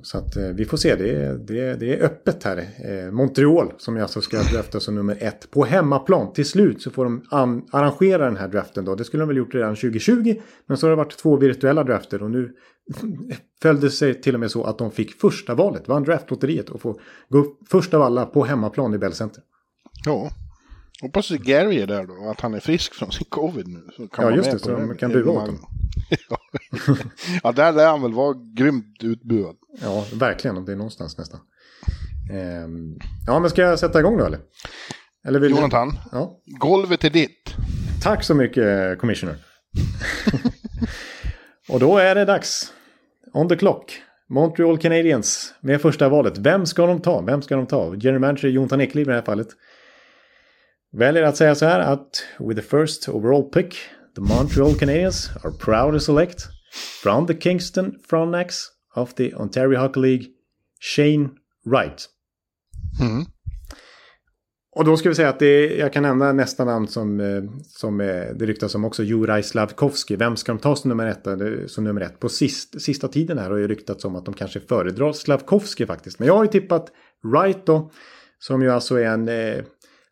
Så 0.03 0.19
att 0.19 0.37
eh, 0.37 0.49
vi 0.49 0.65
får 0.65 0.77
se, 0.77 0.97
det 0.97 1.11
är, 1.11 1.35
det 1.35 1.61
är, 1.61 1.77
det 1.77 1.95
är 1.99 2.05
öppet 2.05 2.45
här. 2.45 2.57
Eh, 2.59 3.11
Montreal 3.13 3.73
som 3.79 3.97
jag 3.97 4.03
alltså 4.03 4.21
ska 4.21 4.43
drafta 4.53 4.81
som 4.81 4.95
nummer 4.95 5.17
ett 5.21 5.51
på 5.51 5.65
hemmaplan. 5.65 6.33
Till 6.33 6.47
slut 6.47 6.83
så 6.83 6.91
får 6.91 7.05
de 7.05 7.25
an- 7.31 7.67
arrangera 7.73 8.25
den 8.25 8.37
här 8.37 8.49
draften 8.49 8.85
då. 8.85 8.95
Det 8.95 9.05
skulle 9.05 9.23
de 9.23 9.29
väl 9.29 9.37
gjort 9.37 9.55
redan 9.55 9.75
2020. 9.77 10.35
Men 10.67 10.77
så 10.77 10.87
har 10.87 10.91
det 10.91 10.97
varit 10.97 11.17
två 11.19 11.37
virtuella 11.37 11.85
drafter 11.85 12.23
och 12.23 12.31
nu 12.31 12.53
följde 13.63 13.87
det 13.87 13.91
sig 13.91 14.21
till 14.21 14.35
och 14.35 14.41
med 14.41 14.51
så 14.51 14.65
att 14.65 14.79
de 14.79 14.91
fick 14.91 15.21
första 15.21 15.55
valet. 15.55 15.89
Vann 15.89 16.03
draftlotteriet 16.05 16.69
och 16.71 16.81
få 16.81 17.01
gå 17.29 17.39
upp 17.39 17.59
först 17.71 17.95
av 17.95 18.03
alla 18.03 18.27
på 18.27 18.45
hemmaplan 18.45 18.95
i 18.95 18.99
Bell 18.99 19.13
Center. 19.13 19.43
ja. 20.05 20.31
Hoppas 21.01 21.31
att 21.31 21.39
Gary 21.39 21.81
är 21.81 21.87
där 21.87 22.07
då, 22.07 22.31
att 22.31 22.41
han 22.41 22.55
är 22.55 22.61
frisk 22.61 22.95
från 22.95 23.13
sin 23.13 23.27
covid 23.29 23.69
nu. 23.69 23.87
Så 23.97 24.09
kan 24.09 24.25
ja, 24.25 24.37
just 24.37 24.51
det, 24.51 24.59
så 24.59 24.71
man 24.71 24.97
kan 24.97 25.13
bua 25.13 25.31
åt 25.31 25.41
honom. 25.41 25.67
ja, 27.43 27.53
där 27.53 27.73
lär 27.73 27.87
han 27.87 28.03
väl 28.03 28.13
vara 28.13 28.35
grymt 28.57 29.03
utbuad. 29.03 29.57
Ja, 29.81 30.05
verkligen, 30.15 30.57
om 30.57 30.65
det 30.65 30.73
är 30.73 30.77
någonstans 30.77 31.19
nästan. 31.19 31.41
Ehm, 32.33 32.99
ja, 33.27 33.39
men 33.39 33.51
ska 33.51 33.63
jag 33.63 33.79
sätta 33.79 34.01
igång 34.01 34.19
då 34.19 34.25
eller? 34.25 34.41
eller 35.27 35.41
vill 35.41 35.51
Jonathan, 35.51 35.99
ja? 36.13 36.41
golvet 36.47 37.05
är 37.05 37.11
ditt. 37.11 37.55
Tack 38.03 38.25
så 38.25 38.35
mycket, 38.35 38.99
commissioner. 38.99 39.37
Och 41.69 41.81
då 41.81 41.99
är 41.99 42.15
det 42.15 42.25
dags. 42.25 42.73
On 43.33 43.49
the 43.49 43.57
clock. 43.57 44.03
Montreal 44.29 44.79
Canadiens 44.79 45.55
med 45.61 45.81
första 45.81 46.09
valet. 46.09 46.39
Vem 46.39 46.67
ska 46.67 46.87
de 46.87 47.03
ta? 47.03 47.21
Vem 47.21 47.43
ska 47.43 47.57
de 47.57 47.67
ta? 47.67 47.95
General 47.95 48.21
manager 48.21 48.49
Jonathan 48.49 48.81
Ekliv 48.81 49.07
i 49.07 49.11
det 49.11 49.15
här 49.15 49.23
fallet. 49.23 49.49
Väljer 50.93 51.23
att 51.23 51.37
säga 51.37 51.55
så 51.55 51.67
här 51.67 51.81
att 51.81 52.25
with 52.39 52.61
the 52.61 52.67
first 52.67 53.09
overall 53.09 53.43
pick 53.43 53.75
the 54.15 54.21
Montreal 54.21 54.75
Canadiens 54.75 55.31
are 55.45 55.53
proud 55.53 55.95
to 55.95 56.01
select 56.01 56.39
from 57.03 57.27
the 57.27 57.41
Kingston 57.41 57.95
Frontenacs 58.09 58.67
of 58.97 59.15
the 59.15 59.35
Ontario 59.35 59.81
Hockey 59.81 60.01
League 60.01 60.27
Shane 60.81 61.29
Wright. 61.67 62.09
Mm. 63.01 63.25
Och 64.77 64.85
då 64.85 64.97
ska 64.97 65.09
vi 65.09 65.15
säga 65.15 65.29
att 65.29 65.39
det 65.39 65.77
jag 65.77 65.93
kan 65.93 66.03
nämna 66.03 66.33
nästa 66.33 66.65
namn 66.65 66.89
som, 66.89 67.21
eh, 67.21 67.43
som 67.67 67.99
det 67.99 68.47
ryktas 68.47 68.75
om 68.75 68.85
också, 68.85 69.03
Juraj 69.03 69.43
Slavkovski. 69.43 70.17
Vem 70.17 70.37
ska 70.37 70.53
de 70.53 70.59
ta 70.59 70.77
som 70.77 70.89
nummer 70.89 71.07
ett? 71.07 71.71
Som 71.71 71.85
nummer 71.85 72.01
ett? 72.01 72.21
På 72.21 72.29
sist, 72.29 72.83
sista 72.83 73.09
tiden 73.09 73.39
här 73.39 73.51
har 73.51 73.57
ju 73.57 73.69
ryktats 73.69 74.05
om 74.05 74.17
att 74.17 74.25
de 74.25 74.35
kanske 74.35 74.61
föredrar 74.61 75.13
Slavkovski 75.13 75.87
faktiskt. 75.87 76.19
Men 76.19 76.29
jag 76.29 76.37
har 76.37 76.45
ju 76.45 76.51
tippat 76.51 76.93
Wright 77.23 77.67
då, 77.67 77.91
som 78.39 78.63
ju 78.63 78.71
alltså 78.71 78.99
är 78.99 79.05
en... 79.05 79.29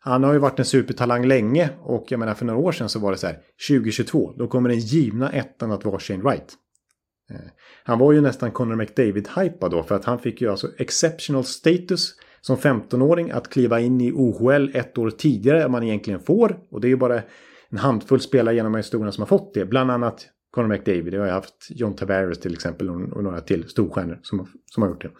Han 0.03 0.23
har 0.23 0.33
ju 0.33 0.39
varit 0.39 0.59
en 0.59 0.65
supertalang 0.65 1.25
länge 1.25 1.69
och 1.79 2.05
jag 2.09 2.19
menar 2.19 2.33
för 2.33 2.45
några 2.45 2.59
år 2.59 2.71
sedan 2.71 2.89
så 2.89 2.99
var 2.99 3.11
det 3.11 3.17
så 3.17 3.27
här 3.27 3.37
2022, 3.69 4.33
då 4.37 4.47
kommer 4.47 4.69
den 4.69 4.79
givna 4.79 5.29
ettan 5.29 5.71
att 5.71 5.85
vara 5.85 5.99
Shane 5.99 6.23
Wright. 6.23 6.53
Eh, 7.31 7.35
han 7.83 7.99
var 7.99 8.11
ju 8.11 8.21
nästan 8.21 8.51
Conor 8.51 8.75
McDavid-hypad 8.75 9.71
då 9.71 9.83
för 9.83 9.95
att 9.95 10.05
han 10.05 10.19
fick 10.19 10.41
ju 10.41 10.51
alltså 10.51 10.67
exceptional 10.77 11.43
status 11.43 12.15
som 12.41 12.57
15-åring 12.57 13.31
att 13.31 13.49
kliva 13.49 13.79
in 13.79 14.01
i 14.01 14.11
OHL 14.11 14.71
ett 14.73 14.97
år 14.97 15.09
tidigare 15.09 15.63
än 15.63 15.71
man 15.71 15.83
egentligen 15.83 16.19
får. 16.19 16.59
Och 16.71 16.81
det 16.81 16.87
är 16.87 16.89
ju 16.89 16.97
bara 16.97 17.21
en 17.69 17.77
handfull 17.77 18.21
spelare 18.21 18.55
genom 18.55 18.75
historien 18.75 19.11
som 19.11 19.21
har 19.21 19.27
fått 19.27 19.53
det. 19.53 19.65
Bland 19.65 19.91
annat 19.91 20.27
Conor 20.51 20.67
McDavid. 20.67 21.13
Jag 21.13 21.21
har 21.21 21.29
haft 21.29 21.67
John 21.69 21.95
Tavares 21.95 22.39
till 22.39 22.53
exempel 22.53 22.89
och 22.89 23.23
några 23.23 23.41
till 23.41 23.69
storstjärnor 23.69 24.19
som, 24.21 24.47
som 24.65 24.83
har 24.83 24.89
gjort 24.89 25.03
det. 25.03 25.11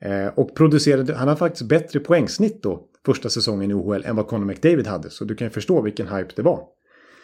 Eh, 0.00 0.28
och 0.28 0.54
producerade, 0.54 1.14
han 1.14 1.28
har 1.28 1.36
faktiskt 1.36 1.68
bättre 1.68 2.00
poängsnitt 2.00 2.62
då 2.62 2.88
första 3.06 3.28
säsongen 3.28 3.70
i 3.70 3.74
OHL 3.74 4.04
än 4.04 4.16
vad 4.16 4.26
Conor 4.26 4.44
McDavid 4.44 4.86
hade. 4.86 5.10
Så 5.10 5.24
du 5.24 5.34
kan 5.34 5.46
ju 5.46 5.50
förstå 5.50 5.82
vilken 5.82 6.08
hype 6.08 6.32
det 6.36 6.42
var. 6.42 6.60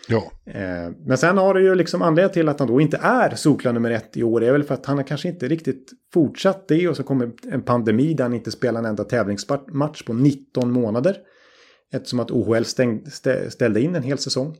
Ja. 0.08 0.32
Eh, 0.46 0.90
men 1.06 1.18
sen 1.18 1.38
har 1.38 1.54
det 1.54 1.62
ju 1.62 1.74
liksom 1.74 2.02
anledningen 2.02 2.32
till 2.32 2.48
att 2.48 2.58
han 2.58 2.68
då 2.68 2.80
inte 2.80 2.96
är 3.02 3.34
solklar 3.34 3.72
nummer 3.72 3.90
ett 3.90 4.16
i 4.16 4.22
år 4.22 4.42
är 4.42 4.52
väl 4.52 4.62
för 4.62 4.74
att 4.74 4.86
han 4.86 4.96
har 4.96 5.04
kanske 5.04 5.28
inte 5.28 5.48
riktigt 5.48 5.90
fortsatt 6.12 6.68
det 6.68 6.88
och 6.88 6.96
så 6.96 7.02
kommer 7.02 7.30
en 7.52 7.62
pandemi 7.62 8.14
där 8.14 8.24
han 8.24 8.34
inte 8.34 8.50
spelar 8.50 8.80
en 8.80 8.86
enda 8.86 9.04
tävlingsmatch 9.04 10.02
på 10.06 10.12
19 10.12 10.70
månader. 10.70 11.16
Eftersom 11.92 12.20
att 12.20 12.30
OHL 12.30 12.64
stäng, 12.64 13.06
ställde 13.48 13.80
in 13.80 13.94
en 13.94 14.02
hel 14.02 14.18
säsong. 14.18 14.56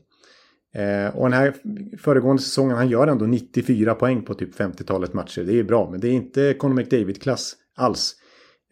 Eh, 0.75 1.15
och 1.15 1.29
den 1.29 1.39
här 1.39 1.53
föregående 1.97 2.41
säsongen, 2.41 2.77
han 2.77 2.89
gör 2.89 3.07
ändå 3.07 3.25
94 3.25 3.95
poäng 3.95 4.21
på 4.21 4.33
typ 4.33 4.59
50-talet 4.59 5.13
matcher. 5.13 5.43
Det 5.43 5.59
är 5.59 5.63
bra, 5.63 5.89
men 5.91 5.99
det 5.99 6.07
är 6.07 6.11
inte 6.11 6.53
Conor 6.53 6.75
McDavid-klass 6.75 7.55
alls. 7.75 8.15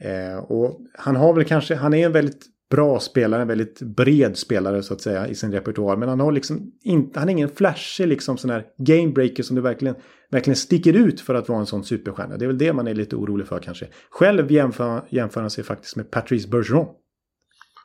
Eh, 0.02 0.38
och 0.38 0.80
han 0.94 1.16
har 1.16 1.34
väl 1.34 1.46
kanske, 1.46 1.76
han 1.76 1.94
är 1.94 2.06
en 2.06 2.12
väldigt 2.12 2.46
bra 2.72 3.00
spelare, 3.00 3.42
en 3.42 3.48
väldigt 3.48 3.82
bred 3.82 4.38
spelare 4.38 4.84
så 4.84 4.94
att 4.94 5.02
säga 5.02 5.28
i 5.28 5.36
sin 5.36 5.52
repertoar. 5.52 5.98
Men 5.98 6.10
han 6.10 6.20
har 6.20 6.32
liksom 6.32 6.72
inte, 6.84 7.20
han 7.20 7.30
är 7.30 7.34
ingen 7.34 7.50
flashig 7.50 8.08
liksom 8.08 8.38
sån 8.38 8.50
här 8.50 8.66
gamebreaker 8.78 9.44
som 9.44 9.56
det 9.56 9.62
verkligen, 9.62 9.96
verkligen 10.32 10.56
sticker 10.56 10.94
ut 10.94 11.22
för 11.22 11.36
att 11.36 11.50
vara 11.50 11.60
en 11.60 11.66
sån 11.66 11.84
superstjärna. 11.84 12.38
Det 12.38 12.46
är 12.46 12.48
väl 12.48 12.58
det 12.58 12.74
man 12.74 12.88
är 12.88 12.94
lite 12.94 13.16
orolig 13.16 13.48
för 13.48 13.60
kanske. 13.60 13.88
Själv 14.10 14.52
jämför, 14.52 15.02
jämför 15.10 15.42
han 15.42 15.50
sig 15.50 15.64
faktiskt 15.64 15.96
med 15.96 16.12
Patrice 16.12 16.48
Bergeron. 16.48 16.88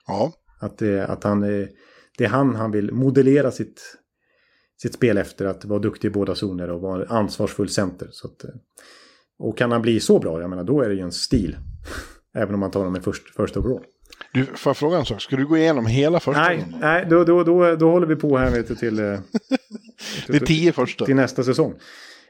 Ja. 0.06 0.32
Att, 0.60 0.78
det, 0.78 1.06
att 1.06 1.24
han, 1.24 1.40
det 2.18 2.24
är 2.24 2.28
han 2.28 2.54
han 2.54 2.70
vill 2.70 2.92
modellera 2.92 3.50
sitt, 3.50 3.98
sitt 4.82 4.94
spel 4.94 5.18
efter. 5.18 5.46
Att 5.46 5.64
vara 5.64 5.78
duktig 5.78 6.08
i 6.08 6.10
båda 6.10 6.34
zoner 6.34 6.70
och 6.70 6.80
vara 6.80 7.06
ansvarsfull 7.06 7.68
center. 7.68 8.08
Så 8.10 8.28
att, 8.28 8.44
och 9.38 9.58
kan 9.58 9.72
han 9.72 9.82
bli 9.82 10.00
så 10.00 10.18
bra, 10.18 10.40
jag 10.40 10.50
menar 10.50 10.64
då 10.64 10.82
är 10.82 10.88
det 10.88 10.94
ju 10.94 11.00
en 11.00 11.12
stil. 11.12 11.56
Även 12.34 12.54
om 12.54 12.60
man 12.60 12.70
tar 12.70 12.80
honom 12.80 12.96
i 12.96 13.00
först, 13.00 13.34
första 13.34 13.60
overall. 13.60 13.84
Du, 14.32 14.44
får 14.44 14.70
jag 14.70 14.76
fråga 14.76 14.98
en 14.98 15.04
sak? 15.04 15.22
Ska 15.22 15.36
du 15.36 15.46
gå 15.46 15.56
igenom 15.56 15.86
hela 15.86 16.20
första? 16.20 16.42
Nej, 16.42 16.66
nej 16.80 17.06
då, 17.10 17.24
då, 17.24 17.44
då, 17.44 17.76
då 17.76 17.90
håller 17.90 18.06
vi 18.06 18.16
på 18.16 18.38
här 18.38 18.64
du, 18.68 18.74
till, 18.74 18.98
eh, 18.98 19.04
det 20.26 20.36
är 20.36 20.46
tio 20.46 20.72
första. 20.72 21.04
Till 21.04 21.16
nästa 21.16 21.44
säsong. 21.44 21.74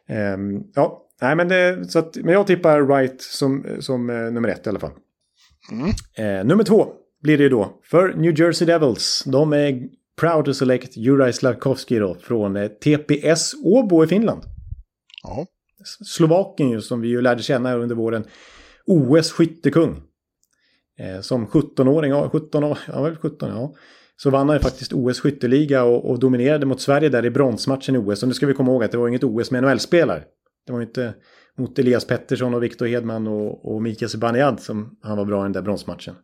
Um, 0.09 0.65
ja, 0.75 1.03
nej 1.23 1.37
men, 1.37 1.49
det, 1.49 1.91
så 1.91 1.99
att, 1.99 2.17
men 2.17 2.35
jag 2.35 2.47
tippar 2.47 2.81
Wright 2.81 3.23
som, 3.23 3.67
som 3.81 4.11
uh, 4.11 4.33
nummer 4.33 4.49
ett 4.49 4.67
i 4.67 4.69
alla 4.69 4.81
fall. 4.81 4.93
Mm. 5.71 5.87
Uh, 6.39 6.47
nummer 6.47 6.65
två 6.65 6.89
blir 7.23 7.39
det 7.39 7.49
då 7.49 7.81
för 7.85 8.15
New 8.15 8.41
Jersey 8.41 8.67
Devils. 8.67 9.25
De 9.27 9.53
är 9.53 9.83
proud 10.21 10.45
to 10.45 10.55
select 10.55 10.97
Juraj 10.97 11.33
Slavkovski 11.33 11.99
då 11.99 12.15
från 12.15 12.57
uh, 12.57 12.69
TPS 12.69 13.55
Åbo 13.65 14.05
i 14.05 14.07
Finland. 14.07 14.43
Ja. 15.23 15.47
Slovakien 16.05 16.71
ju 16.71 16.81
som 16.81 17.01
vi 17.01 17.09
ju 17.09 17.21
lärde 17.21 17.43
känna 17.43 17.75
under 17.75 17.95
våren. 17.95 18.25
OS 18.87 19.33
skyttekung. 19.33 20.03
Eh, 20.99 21.21
som 21.21 21.47
17-åring, 21.47 22.11
ja, 22.11 22.29
17, 22.33 22.77
ja, 22.87 23.15
17, 23.21 23.49
ja. 23.49 23.75
Så 24.17 24.31
vann 24.31 24.49
han 24.49 24.57
ju 24.57 24.63
faktiskt 24.63 24.93
OS 24.93 25.21
skytteliga 25.21 25.85
och, 25.85 26.11
och, 26.11 26.19
dominerade 26.19 26.67
mot 26.67 26.81
Sverige 26.81 27.09
där 27.09 27.27
i 27.27 27.31
bronsmatchen 27.31 27.95
i 27.95 27.99
OS. 27.99 28.23
Och 28.23 28.29
nu 28.29 28.35
ska 28.35 28.47
vi 28.47 28.55
komma 28.55 28.73
ihåg 28.73 28.85
att 28.85 28.93
det 28.93 28.99
var 28.99 29.09
inget 29.09 29.25
OS 29.25 29.51
med 29.51 29.63
NHL-spelare. 29.63 30.23
Det 30.67 30.73
var 30.73 30.81
ju 30.81 30.87
inte 30.87 31.15
mot 31.59 31.79
Elias 31.79 32.05
Pettersson 32.05 32.55
och 32.55 32.63
Viktor 32.63 32.87
Hedman 32.87 33.27
och, 33.27 33.75
och 33.75 33.83
Mikael 33.83 34.11
Zibanejad 34.11 34.61
som 34.61 34.99
han 35.03 35.19
var 35.19 35.25
bra 35.25 35.41
i 35.41 35.43
den 35.43 35.53
där 35.53 35.63
bronsmatchen. 35.63 36.15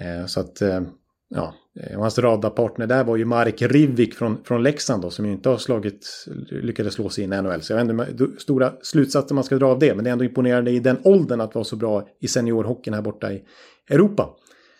Eh, 0.00 0.26
så 0.26 0.40
att, 0.40 0.62
eh, 0.62 0.80
ja, 1.28 1.54
och 1.94 2.02
hans 2.02 2.18
radarpartner 2.18 2.86
där 2.86 3.04
var 3.04 3.16
ju 3.16 3.24
Marek 3.24 3.62
Rivik 3.62 4.14
från, 4.14 4.44
från 4.44 4.62
Leksand 4.62 5.02
då, 5.02 5.10
som 5.10 5.26
ju 5.26 5.32
inte 5.32 5.48
har 5.48 5.56
slagit, 5.56 6.26
lyckades 6.50 6.94
slå 6.94 7.08
sig 7.08 7.24
in 7.24 7.32
i 7.32 7.42
NHL. 7.42 7.62
Så 7.62 7.72
jag 7.72 7.84
vet 7.84 8.10
inte 8.10 8.40
stora 8.40 8.72
slutsatser 8.82 9.34
man 9.34 9.44
ska 9.44 9.56
dra 9.56 9.66
av 9.66 9.78
det, 9.78 9.94
men 9.94 10.04
det 10.04 10.10
är 10.10 10.12
ändå 10.12 10.24
imponerande 10.24 10.70
i 10.70 10.80
den 10.80 10.98
åldern 11.04 11.40
att 11.40 11.54
vara 11.54 11.64
så 11.64 11.76
bra 11.76 12.08
i 12.20 12.28
seniorhockeyn 12.28 12.94
här 12.94 13.02
borta 13.02 13.32
i 13.32 13.42
Europa. 13.90 14.28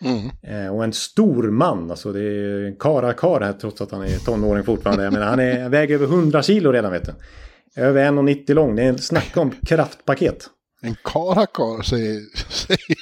Mm. 0.03 0.65
Eh, 0.65 0.75
och 0.75 0.83
en 0.83 0.93
stor 0.93 1.43
man, 1.43 1.91
alltså 1.91 2.11
det 2.11 2.21
är 2.21 2.65
en 2.65 2.75
karakar 2.75 3.41
här 3.41 3.53
trots 3.53 3.81
att 3.81 3.91
han 3.91 4.01
är 4.01 4.25
tonåring 4.25 4.63
fortfarande. 4.63 5.03
Jag 5.03 5.13
menar, 5.13 5.25
han 5.25 5.39
är, 5.39 5.69
väger 5.69 5.95
över 5.95 6.05
100 6.05 6.41
kilo 6.41 6.71
redan 6.71 6.91
vet 6.91 7.05
du. 7.05 7.11
Över 7.81 8.11
1,90 8.11 8.53
lång, 8.53 8.75
det 8.75 8.83
är 8.83 8.89
en 8.89 8.97
snacka 8.97 9.41
om 9.41 9.51
kraftpaket. 9.65 10.49
En 10.81 10.95
karakar 11.03 11.81
säger, 11.81 12.21
säger 12.49 12.95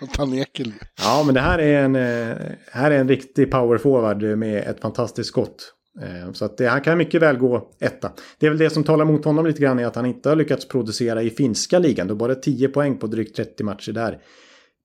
Jonathan 0.00 0.34
Ekel. 0.34 0.72
Ja, 0.98 1.22
men 1.26 1.34
det 1.34 1.40
här 1.40 1.58
är 1.58 1.84
en, 1.84 1.96
eh, 1.96 2.36
här 2.72 2.90
är 2.90 2.98
en 2.98 3.08
riktig 3.08 3.50
power 3.50 3.78
forward 3.78 4.38
med 4.38 4.58
ett 4.58 4.80
fantastiskt 4.80 5.28
skott. 5.28 5.74
Eh, 6.02 6.32
så 6.32 6.44
att 6.44 6.56
det, 6.56 6.66
han 6.66 6.80
kan 6.80 6.98
mycket 6.98 7.22
väl 7.22 7.36
gå 7.36 7.70
etta. 7.80 8.12
Det 8.38 8.46
är 8.46 8.50
väl 8.50 8.58
det 8.58 8.70
som 8.70 8.84
talar 8.84 9.04
mot 9.04 9.24
honom 9.24 9.46
lite 9.46 9.62
grann 9.62 9.78
är 9.78 9.86
att 9.86 9.96
han 9.96 10.06
inte 10.06 10.28
har 10.28 10.36
lyckats 10.36 10.68
producera 10.68 11.22
i 11.22 11.30
finska 11.30 11.78
ligan. 11.78 12.08
Då 12.08 12.14
bara 12.14 12.34
10 12.34 12.68
poäng 12.68 12.98
på 12.98 13.06
drygt 13.06 13.36
30 13.36 13.64
matcher 13.64 13.92
där. 13.92 14.18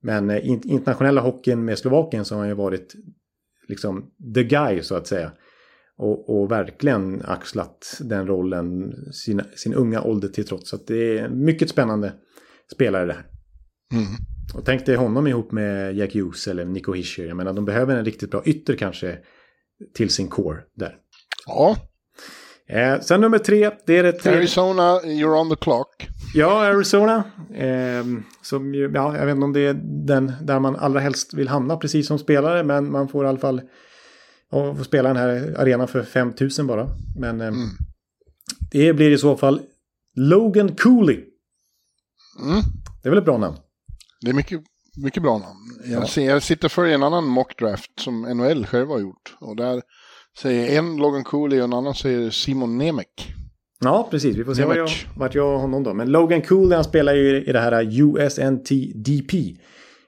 Men 0.01 0.30
eh, 0.30 0.49
internationella 0.49 1.21
hockeyn 1.21 1.65
med 1.65 1.80
Slovakien 1.80 2.25
så 2.25 2.36
har 2.36 2.39
han 2.39 2.49
ju 2.49 2.55
varit 2.55 2.95
liksom 3.67 4.11
the 4.36 4.43
guy 4.43 4.82
så 4.82 4.95
att 4.95 5.07
säga. 5.07 5.32
Och, 5.99 6.41
och 6.41 6.51
verkligen 6.51 7.21
axlat 7.25 7.97
den 7.99 8.27
rollen 8.27 8.93
sin, 9.13 9.41
sin 9.55 9.73
unga 9.73 10.01
ålder 10.01 10.27
till 10.27 10.45
trots. 10.45 10.69
Så 10.69 10.77
det 10.87 11.19
är 11.19 11.29
mycket 11.29 11.69
spännande 11.69 12.13
spelare 12.73 13.05
det 13.05 13.13
här. 13.13 13.25
Mm. 13.93 14.05
Och 14.53 14.65
tänk 14.65 14.85
dig 14.85 14.95
honom 14.95 15.27
ihop 15.27 15.51
med 15.51 15.95
Jack 15.95 16.13
Hughes 16.13 16.47
eller 16.47 16.65
Nico 16.65 16.93
Hischer. 16.93 17.25
Jag 17.25 17.37
menar 17.37 17.53
de 17.53 17.65
behöver 17.65 17.95
en 17.95 18.05
riktigt 18.05 18.31
bra 18.31 18.43
ytter 18.45 18.75
kanske 18.75 19.17
till 19.95 20.09
sin 20.09 20.27
core 20.27 20.59
där. 20.75 20.95
Ja. 21.45 21.77
Eh, 22.69 22.99
sen 22.99 23.21
nummer 23.21 23.37
tre, 23.37 23.71
det 23.85 23.97
är 23.97 24.03
det 24.03 24.11
tre... 24.11 24.33
Arizona, 24.33 24.99
you're 24.99 25.41
on 25.41 25.49
the 25.49 25.55
clock. 25.55 26.07
Ja, 26.33 26.65
Arizona. 26.65 27.23
Eh, 27.53 28.05
som 28.41 28.73
ju, 28.73 28.91
ja, 28.93 29.17
jag 29.17 29.25
vet 29.25 29.35
inte 29.35 29.45
om 29.45 29.53
det 29.53 29.67
är 29.67 29.73
den 30.07 30.33
där 30.41 30.59
man 30.59 30.75
allra 30.75 30.99
helst 30.99 31.33
vill 31.33 31.47
hamna 31.47 31.77
precis 31.77 32.07
som 32.07 32.19
spelare. 32.19 32.63
Men 32.63 32.91
man 32.91 33.07
får 33.07 33.25
i 33.25 33.27
alla 33.27 33.39
fall 33.39 33.61
ja, 34.51 34.75
får 34.75 34.83
spela 34.83 35.09
den 35.09 35.17
här 35.17 35.55
arenan 35.57 35.87
för 35.87 36.03
5 36.03 36.33
000 36.57 36.67
bara. 36.67 36.89
Men 37.19 37.41
eh, 37.41 37.47
mm. 37.47 37.69
det 38.71 38.93
blir 38.93 39.11
i 39.11 39.17
så 39.17 39.37
fall 39.37 39.61
Logan 40.15 40.75
Cooley. 40.75 41.23
Mm. 42.41 42.61
Det 43.03 43.09
är 43.09 43.09
väl 43.09 43.19
ett 43.19 43.25
bra 43.25 43.37
namn? 43.37 43.57
Det 44.21 44.29
är 44.29 44.33
mycket, 44.33 44.61
mycket 44.97 45.23
bra 45.23 45.37
namn. 45.37 45.59
Jag, 45.85 46.03
ja. 46.03 46.07
ser, 46.07 46.25
jag 46.25 46.43
sitter 46.43 46.69
för 46.69 46.85
en 46.85 47.03
annan 47.03 47.25
mockdraft 47.25 47.99
som 47.99 48.21
NHL 48.21 48.65
själva 48.65 48.93
har 48.93 48.99
gjort. 48.99 49.35
Och 49.39 49.55
där 49.55 49.81
säger 50.37 50.79
en 50.79 50.97
Logan 50.97 51.23
Cooley 51.23 51.59
och 51.59 51.65
en 51.65 51.73
annan 51.73 51.95
säger 51.95 52.29
Simon 52.29 52.77
Nemec. 52.77 53.07
Ja, 53.79 54.07
precis. 54.11 54.35
Vi 54.35 54.43
får 54.43 54.53
se 54.53 54.65
vart 54.65 54.77
jag, 54.77 54.89
vart 55.17 55.35
jag 55.35 55.47
har 55.51 55.57
honom 55.57 55.83
då. 55.83 55.93
Men 55.93 56.11
Logan 56.11 56.41
Cooley 56.41 56.75
han 56.75 56.83
spelar 56.83 57.13
ju 57.13 57.43
i 57.43 57.51
det 57.51 57.59
här 57.59 58.01
USNT 58.01 58.69
DP. 58.95 59.57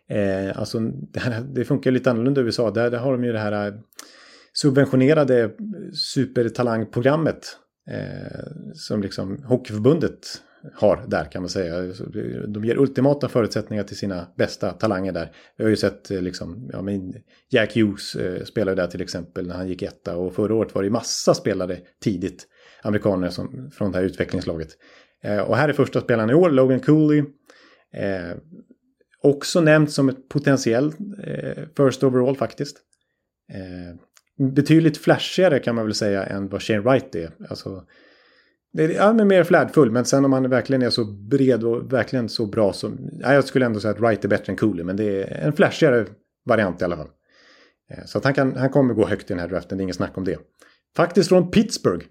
Eh, 0.09 0.59
alltså, 0.59 0.79
det, 0.79 1.19
här, 1.19 1.41
det 1.41 1.65
funkar 1.65 1.91
lite 1.91 2.11
annorlunda 2.11 2.41
i 2.41 2.43
USA. 2.43 2.71
Där, 2.71 2.91
där 2.91 2.97
har 2.97 3.11
de 3.11 3.23
ju 3.23 3.31
det 3.31 3.39
här 3.39 3.67
eh, 3.67 3.73
subventionerade 4.53 5.51
supertalangprogrammet. 6.13 7.57
Eh, 7.89 8.47
som 8.73 9.01
liksom 9.01 9.43
Hockeyförbundet 9.43 10.41
har 10.73 11.05
där 11.07 11.31
kan 11.31 11.41
man 11.41 11.49
säga. 11.49 11.93
De 12.47 12.65
ger 12.65 12.77
ultimata 12.77 13.29
förutsättningar 13.29 13.83
till 13.83 13.97
sina 13.97 14.27
bästa 14.37 14.71
talanger 14.71 15.11
där. 15.11 15.31
Vi 15.57 15.63
har 15.63 15.69
ju 15.69 15.75
sett 15.75 16.11
eh, 16.11 16.21
liksom, 16.21 16.69
ja, 16.73 16.81
men 16.81 17.13
Jack 17.49 17.75
Hughes 17.75 18.15
eh, 18.15 18.43
spelade 18.43 18.81
där 18.81 18.87
till 18.87 19.01
exempel 19.01 19.47
när 19.47 19.55
han 19.55 19.67
gick 19.67 19.81
etta 19.81 20.15
och 20.15 20.33
förra 20.33 20.55
året 20.55 20.75
var 20.75 20.83
det 20.83 20.89
massa 20.89 21.33
spelare 21.33 21.77
tidigt, 22.03 22.47
amerikaner 22.83 23.29
som, 23.29 23.71
från 23.73 23.91
det 23.91 23.97
här 23.97 24.05
utvecklingslaget. 24.05 24.69
Eh, 25.23 25.39
och 25.39 25.57
här 25.57 25.69
är 25.69 25.73
första 25.73 26.01
spelaren 26.01 26.29
i 26.29 26.33
år, 26.33 26.49
Logan 26.49 26.79
Cooley. 26.79 27.23
Eh, 27.93 28.37
också 29.23 29.61
nämnt 29.61 29.91
som 29.91 30.09
ett 30.09 30.29
potentiell 30.29 30.93
eh, 31.23 31.63
first 31.77 32.03
overall 32.03 32.35
faktiskt. 32.35 32.77
Eh, 33.53 33.95
betydligt 34.49 34.97
flashigare 34.97 35.59
kan 35.59 35.75
man 35.75 35.85
väl 35.85 35.95
säga 35.95 36.23
än 36.25 36.49
vad 36.49 36.61
Shane 36.61 36.79
Wright 36.79 37.15
är. 37.15 37.31
Alltså, 37.49 37.85
det 38.73 38.83
är 38.83 38.89
ja, 38.89 39.13
men 39.13 39.27
mer 39.27 39.43
flärdfull, 39.43 39.91
men 39.91 40.05
sen 40.05 40.25
om 40.25 40.33
han 40.33 40.49
verkligen 40.49 40.81
är 40.81 40.89
så 40.89 41.05
bred 41.05 41.63
och 41.63 41.93
verkligen 41.93 42.29
så 42.29 42.45
bra 42.45 42.73
som... 42.73 43.09
Ja, 43.19 43.33
jag 43.33 43.45
skulle 43.45 43.65
ändå 43.65 43.79
säga 43.79 43.93
att 43.93 43.99
Wright 43.99 44.25
är 44.25 44.29
bättre 44.29 44.51
än 44.51 44.57
Cooley, 44.57 44.83
men 44.83 44.97
det 44.97 45.23
är 45.23 45.47
en 45.47 45.53
flashigare 45.53 46.05
variant 46.45 46.81
i 46.81 46.85
alla 46.85 46.97
fall. 46.97 47.09
Eh, 47.91 48.05
så 48.05 48.17
att 48.17 48.23
han, 48.23 48.33
kan, 48.33 48.55
han 48.55 48.69
kommer 48.69 48.93
gå 48.93 49.07
högt 49.07 49.31
i 49.31 49.33
den 49.33 49.39
här 49.39 49.47
draften, 49.47 49.77
det 49.77 49.81
är 49.81 49.83
inget 49.83 49.95
snack 49.95 50.17
om 50.17 50.23
det. 50.23 50.37
Faktiskt 50.95 51.29
från 51.29 51.51
Pittsburgh. 51.51 52.05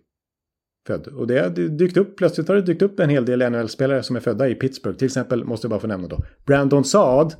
Född. 0.86 1.06
Och 1.06 1.26
det 1.26 1.38
har 1.38 1.48
dykt 1.50 1.96
upp, 1.96 2.16
plötsligt 2.16 2.48
har 2.48 2.54
det 2.54 2.62
dykt 2.62 2.82
upp 2.82 3.00
en 3.00 3.10
hel 3.10 3.24
del 3.24 3.50
NHL-spelare 3.50 4.02
som 4.02 4.16
är 4.16 4.20
födda 4.20 4.48
i 4.48 4.54
Pittsburgh. 4.54 4.98
Till 4.98 5.06
exempel, 5.06 5.44
måste 5.44 5.64
jag 5.64 5.70
bara 5.70 5.80
få 5.80 5.86
nämna 5.86 6.08
då, 6.08 6.18
Brandon 6.46 6.84
Saad 6.84 7.34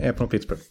är 0.00 0.12
från 0.12 0.28
Pittsburgh. 0.28 0.62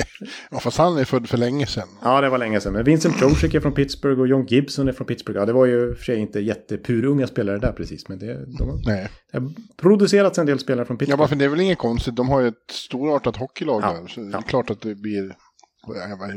Ja, 0.50 0.58
fast 0.60 0.78
han 0.78 0.98
är 0.98 1.04
född 1.04 1.28
för 1.28 1.38
länge 1.38 1.66
sedan. 1.66 1.88
Ja, 2.02 2.20
det 2.20 2.28
var 2.28 2.38
länge 2.38 2.60
sedan. 2.60 2.72
Men 2.72 2.84
Vincent 2.84 3.18
Trocek 3.18 3.54
är 3.54 3.60
från 3.60 3.72
Pittsburgh 3.74 4.20
och 4.20 4.28
John 4.28 4.46
Gibson 4.46 4.88
är 4.88 4.92
från 4.92 5.06
Pittsburgh. 5.06 5.38
Ja, 5.38 5.46
det 5.46 5.52
var 5.52 5.66
ju 5.66 5.94
för 5.94 6.04
sig 6.04 6.16
inte 6.18 6.40
jättepurunga 6.40 7.26
spelare 7.26 7.58
där 7.58 7.72
precis. 7.72 8.08
Men 8.08 8.18
det, 8.18 8.34
de, 8.58 8.82
Nej. 8.86 9.08
det 9.32 9.38
har 9.38 9.50
producerats 9.76 10.38
en 10.38 10.46
del 10.46 10.58
spelare 10.58 10.86
från 10.86 10.94
Ja, 10.94 10.98
Pittsburgh. 10.98 11.18
bara 11.18 11.28
för 11.28 11.36
det 11.36 11.44
är 11.44 11.48
väl 11.48 11.60
inget 11.60 11.78
konstigt. 11.78 12.16
De 12.16 12.28
har 12.28 12.40
ju 12.40 12.48
ett 12.48 12.54
storartat 12.70 13.36
hockeylag 13.36 13.82
Ja, 13.82 13.92
där. 13.92 14.06
Så 14.08 14.20
det 14.20 14.30
ja. 14.32 14.38
är 14.38 14.42
klart 14.42 14.70
att 14.70 14.80
det 14.80 14.94
blir 14.94 15.34
ja, 15.86 16.30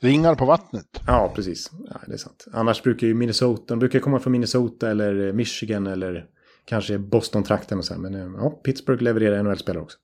ringar 0.00 0.34
på 0.34 0.44
vattnet. 0.44 1.00
Ja, 1.06 1.32
precis. 1.36 1.70
Ja, 1.90 2.00
det 2.06 2.12
är 2.12 2.16
sant. 2.16 2.44
Annars 2.52 2.82
brukar 2.82 3.06
ju 3.06 3.14
Minnesota, 3.14 3.62
de 3.66 3.78
brukar 3.78 3.98
komma 4.00 4.18
från 4.18 4.32
Minnesota 4.32 4.90
eller 4.90 5.32
Michigan 5.32 5.86
eller 5.86 6.24
kanske 6.64 6.98
Boston-trakten 6.98 7.78
och 7.78 7.84
så. 7.84 7.94
här. 7.94 8.00
Men 8.00 8.14
ja, 8.34 8.50
Pittsburgh 8.64 9.02
levererar 9.02 9.42
NHL-spelare 9.42 9.82
också. 9.82 9.98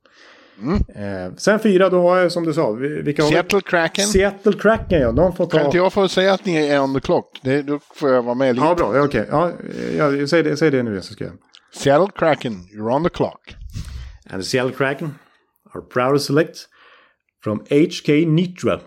Eh, 0.69 1.35
sen 1.37 1.61
fyra, 1.61 1.89
då 1.89 2.03
har 2.09 2.17
jag 2.19 2.33
som 2.33 2.45
du 2.45 2.53
sa, 2.55 2.71
vi- 2.73 3.03
vilka 3.03 3.23
har 3.23 3.29
vi? 3.31 3.35
Seattle 3.35 3.61
Kraken. 3.61 4.07
Seattle 4.07 4.53
Kraken, 4.53 5.01
ja. 5.01 5.13
De 5.13 5.37
får 5.37 5.47
Kan 5.51 5.61
inte 5.61 5.71
ta... 5.71 5.77
jag 5.77 5.93
få 5.93 6.09
säga 6.09 6.33
att 6.35 6.45
ni 6.45 6.57
är 6.57 6.81
on 6.81 6.95
the 6.95 7.01
clock? 7.01 7.41
Det, 7.43 7.63
då 7.63 7.81
får 7.95 8.11
jag 8.11 8.23
vara 8.23 8.35
med 8.35 8.55
lite. 8.55 8.67
Ja, 8.67 8.75
bra. 8.75 8.97
Ja, 8.97 9.05
okej. 9.05 9.27
Ja, 9.31 9.53
ja, 9.97 10.13
jag 10.13 10.29
säger 10.29 10.45
det, 10.45 10.57
säg 10.57 10.71
det 10.71 10.83
nu 10.83 11.03
så 11.03 11.13
ska 11.13 11.25
jag. 11.25 11.33
Seattle 11.75 12.13
Kraken, 12.15 12.53
you're 12.53 12.95
on 12.97 13.05
the 13.05 13.11
clock. 13.11 13.55
And 14.31 14.43
the 14.43 14.49
Seattle 14.49 14.73
Kraken 14.77 15.15
are 15.75 15.83
proud 15.83 16.13
to 16.15 16.19
select 16.19 16.57
from 17.45 17.59
HK 17.61 18.09
Nitra 18.27 18.81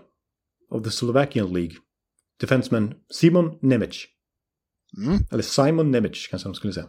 of 0.70 0.84
the 0.84 0.90
Slovakian 0.90 1.52
League. 1.52 1.72
Defenseman 2.40 2.94
Simon 3.12 3.58
Nemec. 3.62 4.04
Mm. 5.06 5.18
Eller 5.32 5.42
Simon 5.42 5.90
Nemec 5.90 6.26
kanske 6.30 6.48
de 6.48 6.54
skulle 6.54 6.72
säga. 6.72 6.86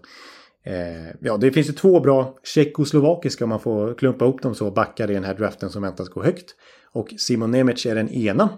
Eh, 0.66 1.16
ja, 1.20 1.38
det 1.38 1.52
finns 1.52 1.70
ju 1.70 1.74
två 1.74 2.00
bra 2.00 2.38
tjeckoslovakiska 2.44 3.44
om 3.44 3.50
man 3.50 3.60
får 3.60 3.94
klumpa 3.94 4.26
ihop 4.26 4.42
dem 4.42 4.56
så 4.56 4.72
backar 4.72 5.12
i 5.12 5.14
den 5.14 5.24
här 5.24 5.34
draften 5.34 5.70
som 5.70 5.82
väntas 5.82 6.10
gå 6.10 6.24
högt. 6.24 6.56
Och 6.92 7.14
Simon 7.18 7.52
Nemec 7.52 7.86
är 7.86 7.96
den 7.96 8.10
ena. 8.10 8.50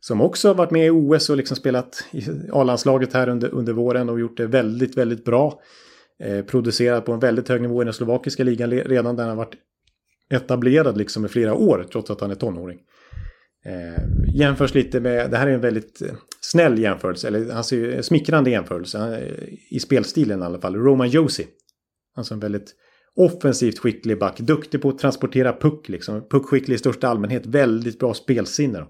Som 0.00 0.20
också 0.20 0.48
har 0.48 0.54
varit 0.54 0.70
med 0.70 0.86
i 0.86 0.90
OS 0.90 1.30
och 1.30 1.36
liksom 1.36 1.56
spelat 1.56 2.04
i 2.10 2.22
A-landslaget 2.52 3.12
här 3.12 3.28
under, 3.28 3.48
under 3.48 3.72
våren 3.72 4.08
och 4.08 4.20
gjort 4.20 4.36
det 4.36 4.46
väldigt, 4.46 4.96
väldigt 4.96 5.24
bra. 5.24 5.60
Eh, 6.22 6.44
producerat 6.44 7.04
på 7.04 7.12
en 7.12 7.20
väldigt 7.20 7.48
hög 7.48 7.62
nivå 7.62 7.82
i 7.82 7.84
den 7.84 7.94
slovakiska 7.94 8.44
ligan 8.44 8.70
redan 8.70 9.16
där 9.16 9.22
han 9.22 9.38
har 9.38 9.44
varit 9.44 9.54
etablerad 10.30 10.98
liksom 10.98 11.24
i 11.24 11.28
flera 11.28 11.54
år 11.54 11.86
trots 11.92 12.10
att 12.10 12.20
han 12.20 12.30
är 12.30 12.34
tonåring. 12.34 12.78
Eh, 13.64 14.02
jämförs 14.34 14.74
lite 14.74 15.00
med, 15.00 15.30
det 15.30 15.36
här 15.36 15.46
är 15.46 15.52
en 15.52 15.60
väldigt 15.60 16.02
eh, 16.02 16.14
snäll 16.40 16.78
jämförelse, 16.78 17.28
eller 17.28 17.54
alltså 17.54 18.02
smickrande 18.02 18.50
jämförelse 18.50 18.98
eh, 18.98 19.48
i 19.70 19.80
spelstilen 19.80 20.40
i 20.40 20.44
alla 20.44 20.60
fall. 20.60 20.76
Roman 20.76 21.08
Josi. 21.08 21.46
Alltså 22.16 22.34
en 22.34 22.40
väldigt 22.40 22.74
offensivt 23.16 23.78
skicklig 23.78 24.18
back, 24.18 24.40
duktig 24.40 24.82
på 24.82 24.88
att 24.88 24.98
transportera 24.98 25.52
puck 25.52 25.88
liksom. 25.88 26.28
Puckskicklig 26.28 26.74
i 26.74 26.78
största 26.78 27.08
allmänhet, 27.08 27.46
väldigt 27.46 27.98
bra 27.98 28.14
spelsinne. 28.14 28.78
då. 28.78 28.88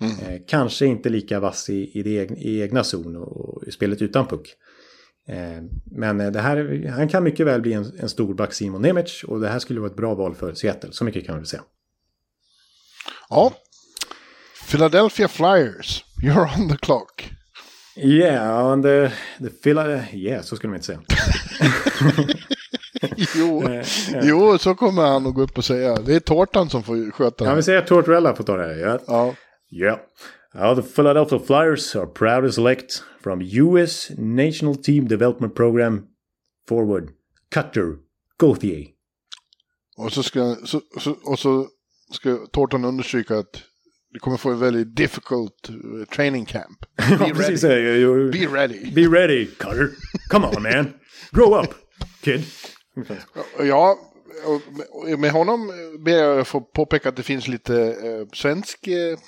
Eh, 0.00 0.40
kanske 0.46 0.86
inte 0.86 1.08
lika 1.08 1.40
vass 1.40 1.70
i, 1.70 1.98
i, 1.98 2.02
det 2.02 2.10
egna, 2.10 2.36
i 2.36 2.60
egna 2.62 2.84
zon 2.84 3.16
och 3.16 3.64
i 3.66 3.70
spelet 3.70 4.02
utan 4.02 4.26
puck. 4.26 4.54
Eh, 5.28 5.62
men 5.84 6.20
eh, 6.20 6.30
det 6.32 6.40
här, 6.40 6.86
han 6.88 7.08
kan 7.08 7.24
mycket 7.24 7.46
väl 7.46 7.60
bli 7.60 7.72
en, 7.72 7.92
en 7.98 8.08
stor 8.08 8.34
back 8.34 8.52
Simon 8.52 8.82
Nemec 8.82 9.24
och 9.24 9.40
det 9.40 9.48
här 9.48 9.58
skulle 9.58 9.80
vara 9.80 9.90
ett 9.90 9.96
bra 9.96 10.14
val 10.14 10.34
för 10.34 10.54
Seattle, 10.54 10.92
så 10.92 11.04
mycket 11.04 11.26
kan 11.26 11.40
vi 11.40 11.46
säga. 11.46 11.62
Ja. 13.28 13.52
Philadelphia 14.70 15.28
Flyers, 15.28 16.04
you're 16.22 16.46
on 16.60 16.68
the 16.68 16.76
clock. 16.76 17.24
Yeah, 17.96 18.66
and 18.72 18.82
the, 18.82 19.12
the 19.40 19.50
Phila... 19.50 20.04
Yeah, 20.12 20.42
så 20.42 20.56
skulle 20.56 20.70
man 20.70 20.76
inte 20.76 20.86
säga. 20.86 21.00
Jo, 23.36 23.62
Eh, 23.68 23.86
jo, 24.22 24.58
så 24.58 24.74
kommer 24.74 25.02
han 25.02 25.26
att 25.26 25.34
gå 25.34 25.42
upp 25.42 25.58
och 25.58 25.64
säga. 25.64 25.96
Det 25.96 26.14
är 26.14 26.20
tårtan 26.20 26.70
som 26.70 26.82
får 26.82 27.10
sköta 27.10 27.44
Ja, 27.44 27.50
det. 27.50 27.56
vi 27.56 27.62
säger 27.62 27.82
Tortorella 27.82 28.34
får 28.34 28.44
ta 28.44 28.56
det 28.56 28.62
här. 28.62 28.74
Ja. 28.74 28.98
Ja. 29.06 29.34
Yeah. 29.72 29.98
Uh, 30.54 30.82
the 30.82 30.88
Philadelphia 30.94 31.38
Flyers 31.38 31.96
are 31.96 32.06
proud 32.06 32.44
to 32.44 32.52
select 32.52 33.02
from 33.22 33.40
US 33.42 34.10
National 34.18 34.76
Team 34.76 35.08
Development 35.08 35.54
Program 35.54 36.02
forward 36.68 37.08
Cutter 37.54 37.96
Gauthier. 38.38 38.86
Och 39.96 40.12
så 40.12 40.22
ska, 40.22 40.56
så, 40.64 40.80
så, 41.00 41.16
och 41.24 41.38
så 41.38 41.66
ska 42.12 42.38
tårtan 42.52 42.84
understryka 42.84 43.38
att 43.38 43.62
du 44.12 44.18
kommer 44.18 44.36
få 44.36 44.50
en 44.50 44.58
väldigt 44.58 44.96
difficult 44.96 45.68
eh, 45.68 46.14
training 46.14 46.44
camp. 46.44 46.78
Ja, 47.10 47.16
Be 47.18 47.34
precis. 47.34 47.64
ready. 47.64 48.04
you- 48.04 48.32
Be 48.32 48.56
ready. 48.60 48.90
Be 48.94 49.18
ready, 49.18 49.46
Cutter. 49.46 49.88
Come 50.30 50.46
on, 50.46 50.62
man. 50.62 50.92
Grow 51.30 51.62
up, 51.62 51.70
kid. 52.22 52.44
Ja, 53.58 53.96
och 55.12 55.18
med- 55.18 55.32
honom 55.32 55.72
ber 56.04 56.12
jag 56.12 56.46
få 56.46 56.60
påpeka 56.60 57.08
att 57.08 57.16
det 57.16 57.22
finns 57.22 57.48
lite 57.48 57.82
eh, 57.82 58.26
svensk 58.32 58.86
eh, 58.86 59.18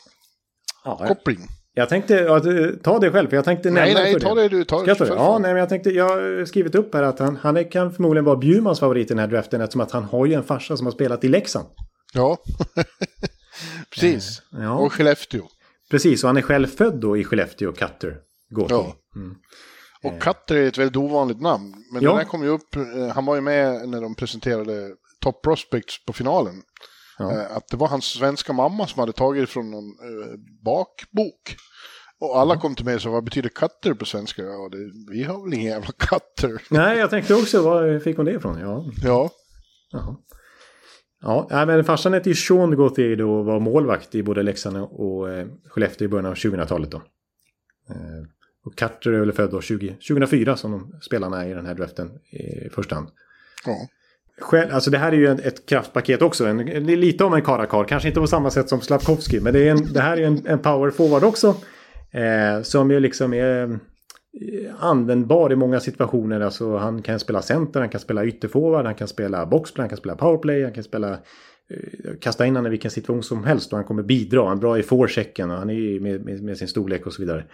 Ja, 0.84 1.04
koppling. 1.08 1.38
jag 1.74 1.88
tänkte 1.88 2.14
ja, 2.14 2.40
ta 2.82 2.98
det 2.98 3.10
själv, 3.10 3.28
för 3.28 3.36
jag 3.36 3.44
tänkte 3.44 3.70
Nej, 3.70 3.84
nämna 3.88 4.00
nej, 4.00 4.12
för 4.12 4.20
ta 4.20 4.34
det 4.34 4.48
du. 4.48 4.64
Ta 4.64 4.78
Ska 4.80 4.90
jag 4.90 4.98
ta 4.98 5.04
det? 5.04 5.14
Ja, 5.14 5.38
nej, 5.38 5.52
men 5.52 5.60
jag 5.60 5.68
tänkte, 5.68 5.90
jag 5.90 6.08
har 6.08 6.44
skrivit 6.44 6.74
upp 6.74 6.94
här 6.94 7.02
att 7.02 7.18
han, 7.18 7.36
han 7.36 7.56
är, 7.56 7.70
kan 7.70 7.92
förmodligen 7.92 8.24
vara 8.24 8.36
Bjurmans 8.36 8.80
favorit 8.80 9.06
i 9.06 9.08
den 9.08 9.18
här 9.18 9.26
draften 9.26 9.60
eftersom 9.60 9.80
att 9.80 9.90
han 9.92 10.04
har 10.04 10.26
ju 10.26 10.32
en 10.34 10.44
farsa 10.44 10.76
som 10.76 10.86
har 10.86 10.92
spelat 10.92 11.24
i 11.24 11.28
Leksand. 11.28 11.66
Ja, 12.14 12.38
precis. 13.94 14.42
Ja. 14.50 14.74
Och 14.74 14.92
Skellefteå. 14.92 15.48
Precis, 15.90 16.24
och 16.24 16.28
han 16.28 16.36
är 16.36 16.42
själv 16.42 16.66
född 16.66 17.00
då 17.00 17.16
i 17.16 17.24
Skellefteå, 17.24 17.72
Cutter. 17.72 18.16
Ja. 18.68 18.96
Och 20.04 20.20
Cutter 20.22 20.56
är 20.56 20.68
ett 20.68 20.78
väldigt 20.78 20.96
ovanligt 20.96 21.40
namn. 21.40 21.74
Men 21.92 22.02
Ja. 22.02 22.10
den 22.10 22.18
här 22.18 22.24
kom 22.24 22.42
ju 22.42 22.48
upp, 22.48 22.76
eh, 22.76 23.08
han 23.14 23.24
var 23.24 23.34
ju 23.34 23.40
med 23.40 23.88
när 23.88 24.00
de 24.00 24.14
presenterade 24.14 24.90
Top 25.20 25.42
Prospects 25.42 26.04
på 26.04 26.12
finalen. 26.12 26.62
Ja. 27.18 27.32
Eh, 27.32 27.56
Att 27.56 27.68
det 27.68 27.76
var 27.76 27.88
hans 27.88 28.04
svenska 28.04 28.52
mamma 28.52 28.86
som 28.86 29.00
hade 29.00 29.12
tagit 29.12 29.48
från 29.50 29.70
någon 29.70 29.84
eh, 29.84 30.38
bakbok. 30.64 31.56
Och 32.20 32.38
alla 32.38 32.56
kom 32.60 32.74
till 32.74 32.84
mig 32.84 32.94
och 32.94 33.02
sa, 33.02 33.10
vad 33.10 33.24
betyder 33.24 33.48
cutter 33.48 33.94
på 33.94 34.04
svenska? 34.04 34.42
Ja, 34.42 34.68
det, 34.72 34.90
vi 35.12 35.22
har 35.22 35.44
väl 35.44 35.54
ingen 35.54 35.70
jävla 35.72 35.92
cutter. 35.98 36.62
Nej, 36.70 36.98
jag 36.98 37.10
tänkte 37.10 37.34
också, 37.34 37.62
var 37.62 37.98
fick 37.98 38.16
hon 38.16 38.26
det 38.26 38.32
ifrån? 38.32 38.58
Ja, 38.60 38.84
Ja, 39.04 39.30
Jaha. 39.90 40.16
Ja, 41.22 41.64
men 41.66 41.84
farsan 41.84 42.12
hette 42.12 42.28
ju 42.28 42.34
Sean 42.34 42.76
Gauthier 42.76 43.16
då 43.16 43.34
och 43.34 43.44
var 43.44 43.60
målvakt 43.60 44.14
i 44.14 44.22
både 44.22 44.42
Leksand 44.42 44.76
och 44.76 45.30
eh, 45.30 45.46
Skellefteå 45.68 46.04
i 46.04 46.08
början 46.08 46.26
av 46.26 46.34
2000-talet 46.34 46.90
då. 46.90 47.02
Eh, 47.90 48.26
och 48.64 48.76
Carter 48.76 49.12
är 49.12 49.20
väl 49.20 49.32
född 49.32 49.50
då 49.50 49.60
20, 49.60 49.88
2004 49.88 50.56
som 50.56 50.72
de 50.72 51.00
spelarna 51.00 51.44
är 51.44 51.50
i 51.50 51.54
den 51.54 51.66
här 51.66 51.74
draften 51.74 52.10
i 52.30 52.68
första 52.68 52.94
hand. 52.94 53.08
ja. 53.66 53.88
Själv, 54.40 54.74
alltså 54.74 54.90
det 54.90 54.98
här 54.98 55.12
är 55.12 55.16
ju 55.16 55.28
ett 55.28 55.66
kraftpaket 55.66 56.22
också. 56.22 56.46
En, 56.46 56.58
lite 56.86 57.24
om 57.24 57.34
en 57.34 57.42
karakar. 57.42 57.84
Kanske 57.84 58.08
inte 58.08 58.20
på 58.20 58.26
samma 58.26 58.50
sätt 58.50 58.68
som 58.68 58.80
Slavkovski. 58.80 59.40
Men 59.40 59.52
det, 59.52 59.68
är 59.68 59.70
en, 59.70 59.92
det 59.92 60.00
här 60.00 60.16
är 60.16 60.26
en, 60.26 60.46
en 60.46 60.58
power 60.58 60.90
forward 60.90 61.24
också. 61.24 61.56
Eh, 62.10 62.62
som 62.62 62.90
ju 62.90 63.00
liksom 63.00 63.34
är 63.34 63.78
Eh, 64.40 64.84
användbar 64.84 65.52
i 65.52 65.56
många 65.56 65.80
situationer. 65.80 66.40
Alltså 66.40 66.76
han 66.76 67.02
kan 67.02 67.20
spela 67.20 67.42
center, 67.42 67.80
han 67.80 67.88
kan 67.88 68.00
spela 68.00 68.24
ytterforward, 68.24 68.86
han 68.86 68.94
kan 68.94 69.08
spela 69.08 69.46
boxplay, 69.46 69.82
han 69.82 69.88
kan 69.88 69.98
spela 69.98 70.16
powerplay, 70.16 70.62
han 70.62 70.72
kan 70.72 70.84
spela 70.84 71.12
eh, 71.12 72.14
kasta 72.20 72.46
in 72.46 72.56
honom 72.56 72.66
i 72.66 72.70
vilken 72.70 72.90
situation 72.90 73.22
som 73.22 73.44
helst 73.44 73.72
och 73.72 73.78
han 73.78 73.86
kommer 73.86 74.02
bidra. 74.02 74.48
Han 74.48 74.56
är 74.56 74.60
bra 74.60 74.78
i 74.78 74.82
forechecken 74.82 75.50
och 75.50 75.56
han 75.56 75.70
är 75.70 76.00
med, 76.00 76.24
med, 76.24 76.42
med 76.42 76.58
sin 76.58 76.68
storlek 76.68 77.06
och 77.06 77.12
så 77.12 77.22
vidare. 77.22 77.44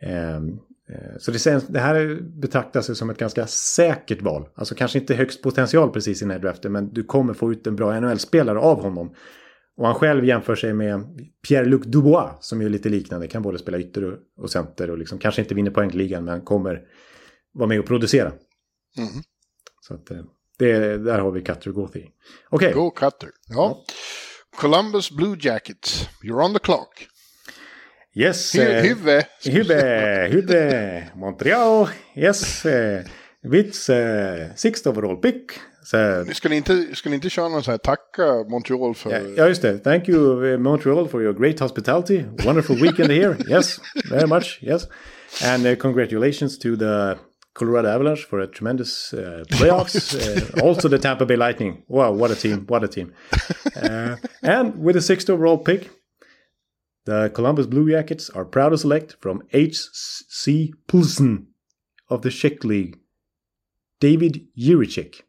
Eh, 0.00 0.36
eh, 0.36 0.40
så 1.18 1.30
det, 1.30 1.68
det 1.68 1.80
här 1.80 2.18
betraktas 2.22 2.90
ju 2.90 2.94
som 2.94 3.10
ett 3.10 3.18
ganska 3.18 3.46
säkert 3.46 4.22
val. 4.22 4.48
Alltså 4.54 4.74
kanske 4.74 4.98
inte 4.98 5.14
högst 5.14 5.42
potential 5.42 5.90
precis 5.90 6.22
i 6.22 6.24
den 6.24 6.30
här 6.30 6.38
draften 6.38 6.72
men 6.72 6.92
du 6.92 7.04
kommer 7.04 7.34
få 7.34 7.52
ut 7.52 7.66
en 7.66 7.76
bra 7.76 8.00
NHL-spelare 8.00 8.58
av 8.58 8.82
honom. 8.82 9.14
Och 9.76 9.86
han 9.86 9.94
själv 9.94 10.24
jämför 10.24 10.54
sig 10.54 10.72
med 10.72 11.00
Pierre-Luc 11.48 11.82
Dubois 11.84 12.30
som 12.40 12.60
är 12.60 12.68
lite 12.68 12.88
liknande. 12.88 13.28
Kan 13.28 13.42
både 13.42 13.58
spela 13.58 13.78
ytter 13.78 14.18
och 14.36 14.50
center 14.50 14.90
och 14.90 14.98
liksom, 14.98 15.18
kanske 15.18 15.42
inte 15.42 15.54
vinner 15.54 15.70
poängligan 15.70 16.24
men 16.24 16.40
kommer 16.40 16.82
vara 17.52 17.68
med 17.68 17.80
och 17.80 17.86
producera. 17.86 18.32
Mm. 18.98 19.08
Så 19.80 19.94
att, 19.94 20.10
eh, 20.10 20.24
det, 20.58 20.98
där 20.98 21.18
har 21.18 21.30
vi 21.30 21.42
Cutter 21.42 21.70
Gothi. 21.70 22.10
Okej. 22.50 22.68
Okay. 22.68 22.72
Go 22.72 22.90
Cutter. 22.90 23.28
Ja. 23.48 23.84
Columbus 24.56 25.10
Blue 25.10 25.36
Jackets. 25.40 26.08
You're 26.22 26.44
on 26.44 26.52
the 26.52 26.58
clock. 26.58 27.08
Yes. 28.14 28.54
Huvud. 28.54 29.24
Huvud. 29.44 30.30
Huvud. 30.30 31.04
Montreal. 31.14 31.88
Yes. 32.16 32.64
Uh, 32.64 33.02
with 33.42 33.90
uh, 33.90 34.54
sixth 34.54 34.88
overall 34.88 35.16
pick. 35.16 35.52
Så, 35.84 36.24
ska, 36.34 36.48
ni 36.48 36.56
inte, 36.56 36.86
ni 37.04 37.14
inte 37.14 37.30
köra 37.30 37.48
någon 37.48 37.62
så 37.62 37.70
här 37.70 37.78
tacka 37.78 38.44
Montreal 38.48 38.94
för... 38.94 39.36
Ja, 39.36 39.48
just 39.48 39.62
det. 39.62 39.78
Thank 39.78 40.08
you 40.08 40.44
uh, 40.44 40.58
Montreal 40.58 41.08
for 41.08 41.22
your 41.22 41.32
great 41.32 41.60
hospitality. 41.60 42.24
Wonderful 42.44 42.76
weekend 42.76 43.10
here. 43.10 43.36
Yes, 43.48 43.80
very 44.10 44.26
much. 44.26 44.58
Yes. 44.62 44.88
And 45.44 45.66
uh, 45.66 45.76
congratulations 45.76 46.58
to 46.58 46.76
the 46.76 47.18
Colorado 47.54 47.88
Avalanche 47.88 48.24
for 48.24 48.40
a 48.40 48.46
tremendous 48.46 49.12
uh, 49.14 49.44
playoffs. 49.50 50.14
uh, 50.58 50.64
also 50.64 50.88
the 50.88 50.98
Tampa 50.98 51.24
Bay 51.26 51.36
Lightning. 51.36 51.84
Wow, 51.88 52.12
what 52.12 52.30
a 52.30 52.36
team! 52.36 52.66
What 52.66 52.84
a 52.84 52.88
team! 52.88 53.12
Uh, 53.76 54.16
and 54.42 54.76
with 54.82 54.96
the 54.96 55.00
sixth 55.00 55.30
overall 55.30 55.58
pick, 55.58 55.90
the 57.04 57.30
Columbus 57.34 57.66
Blue 57.66 57.90
Jackets 57.90 58.30
are 58.30 58.44
proud 58.44 58.70
to 58.70 58.78
select 58.78 59.16
from 59.20 59.42
H.C. 59.52 60.74
Pulsen 60.88 61.46
of 62.08 62.22
the 62.22 62.30
Czech 62.30 62.64
League, 62.64 62.98
David 64.00 64.48
Juricek. 64.58 65.22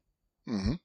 Mm. 0.47 0.77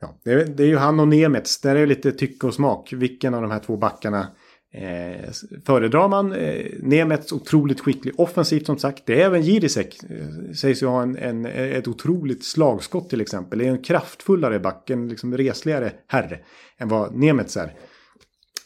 Ja, 0.00 0.20
det, 0.24 0.32
är, 0.32 0.44
det 0.44 0.62
är 0.62 0.66
ju 0.66 0.76
han 0.76 1.00
och 1.00 1.08
Nemets. 1.08 1.60
Där 1.60 1.76
är 1.76 1.80
det 1.80 1.86
lite 1.86 2.12
tycke 2.12 2.46
och 2.46 2.54
smak. 2.54 2.92
Vilken 2.92 3.34
av 3.34 3.42
de 3.42 3.50
här 3.50 3.58
två 3.58 3.76
backarna 3.76 4.28
eh, 4.72 5.30
föredrar 5.66 6.08
man? 6.08 6.32
Eh, 6.32 6.66
Nemets 6.82 7.32
otroligt 7.32 7.80
skicklig 7.80 8.20
offensivt 8.20 8.66
som 8.66 8.78
sagt. 8.78 9.06
Det 9.06 9.22
är 9.22 9.26
även 9.26 9.42
Jirisek. 9.42 9.98
Eh, 10.10 10.52
sägs 10.54 10.82
ju 10.82 10.86
ha 10.86 11.02
en, 11.02 11.16
en, 11.16 11.46
ett 11.46 11.88
otroligt 11.88 12.44
slagskott 12.44 13.10
till 13.10 13.20
exempel. 13.20 13.58
Det 13.58 13.66
är 13.66 13.70
en 13.70 13.82
kraftfullare 13.82 14.58
back, 14.58 14.90
en 14.90 15.08
liksom 15.08 15.36
resligare 15.36 15.92
herre 16.06 16.40
än 16.78 16.88
vad 16.88 17.14
Nemets 17.14 17.56
är. 17.56 17.74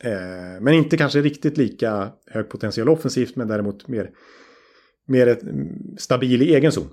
Eh, 0.01 0.61
men 0.61 0.75
inte 0.75 0.97
kanske 0.97 1.21
riktigt 1.21 1.57
lika 1.57 2.13
hög 2.27 2.49
potential 2.49 2.89
offensivt 2.89 3.37
men 3.37 3.49
däremot 3.49 3.89
mer, 3.89 4.11
mer 5.07 5.27
ett, 5.27 5.41
stabil 5.99 6.43
i 6.43 6.55
egen 6.55 6.73
zon. 6.73 6.89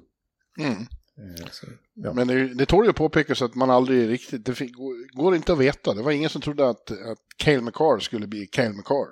Mm. 0.59 0.75
Eh, 1.17 1.47
så, 1.51 1.67
ja. 1.93 2.13
Men 2.13 2.27
det, 2.27 2.53
det 2.53 2.65
tål 2.65 2.85
ju 2.85 2.93
påpekas 2.93 3.41
att 3.41 3.55
man 3.55 3.69
aldrig 3.69 4.09
riktigt, 4.09 4.45
det 4.45 4.71
går 5.13 5.35
inte 5.35 5.53
att 5.53 5.59
veta. 5.59 5.93
Det 5.93 6.01
var 6.01 6.11
ingen 6.11 6.29
som 6.29 6.41
trodde 6.41 6.69
att, 6.69 6.91
att 6.91 7.19
Cale 7.37 7.61
McCarr 7.61 7.99
skulle 7.99 8.27
bli 8.27 8.47
Cale 8.47 8.73
McCarr. 8.73 9.07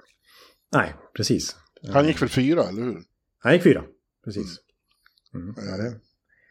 Nej, 0.72 0.95
precis. 1.16 1.56
Han 1.93 2.08
gick 2.08 2.22
väl 2.22 2.30
fyra, 2.30 2.64
eller 2.64 2.82
hur? 2.82 3.04
Han 3.39 3.54
gick 3.54 3.64
fyra, 3.64 3.84
precis. 4.24 4.60
Mm. 5.34 5.49
Mm. 5.49 5.70
Ja, 5.70 5.78
det... 5.78 5.99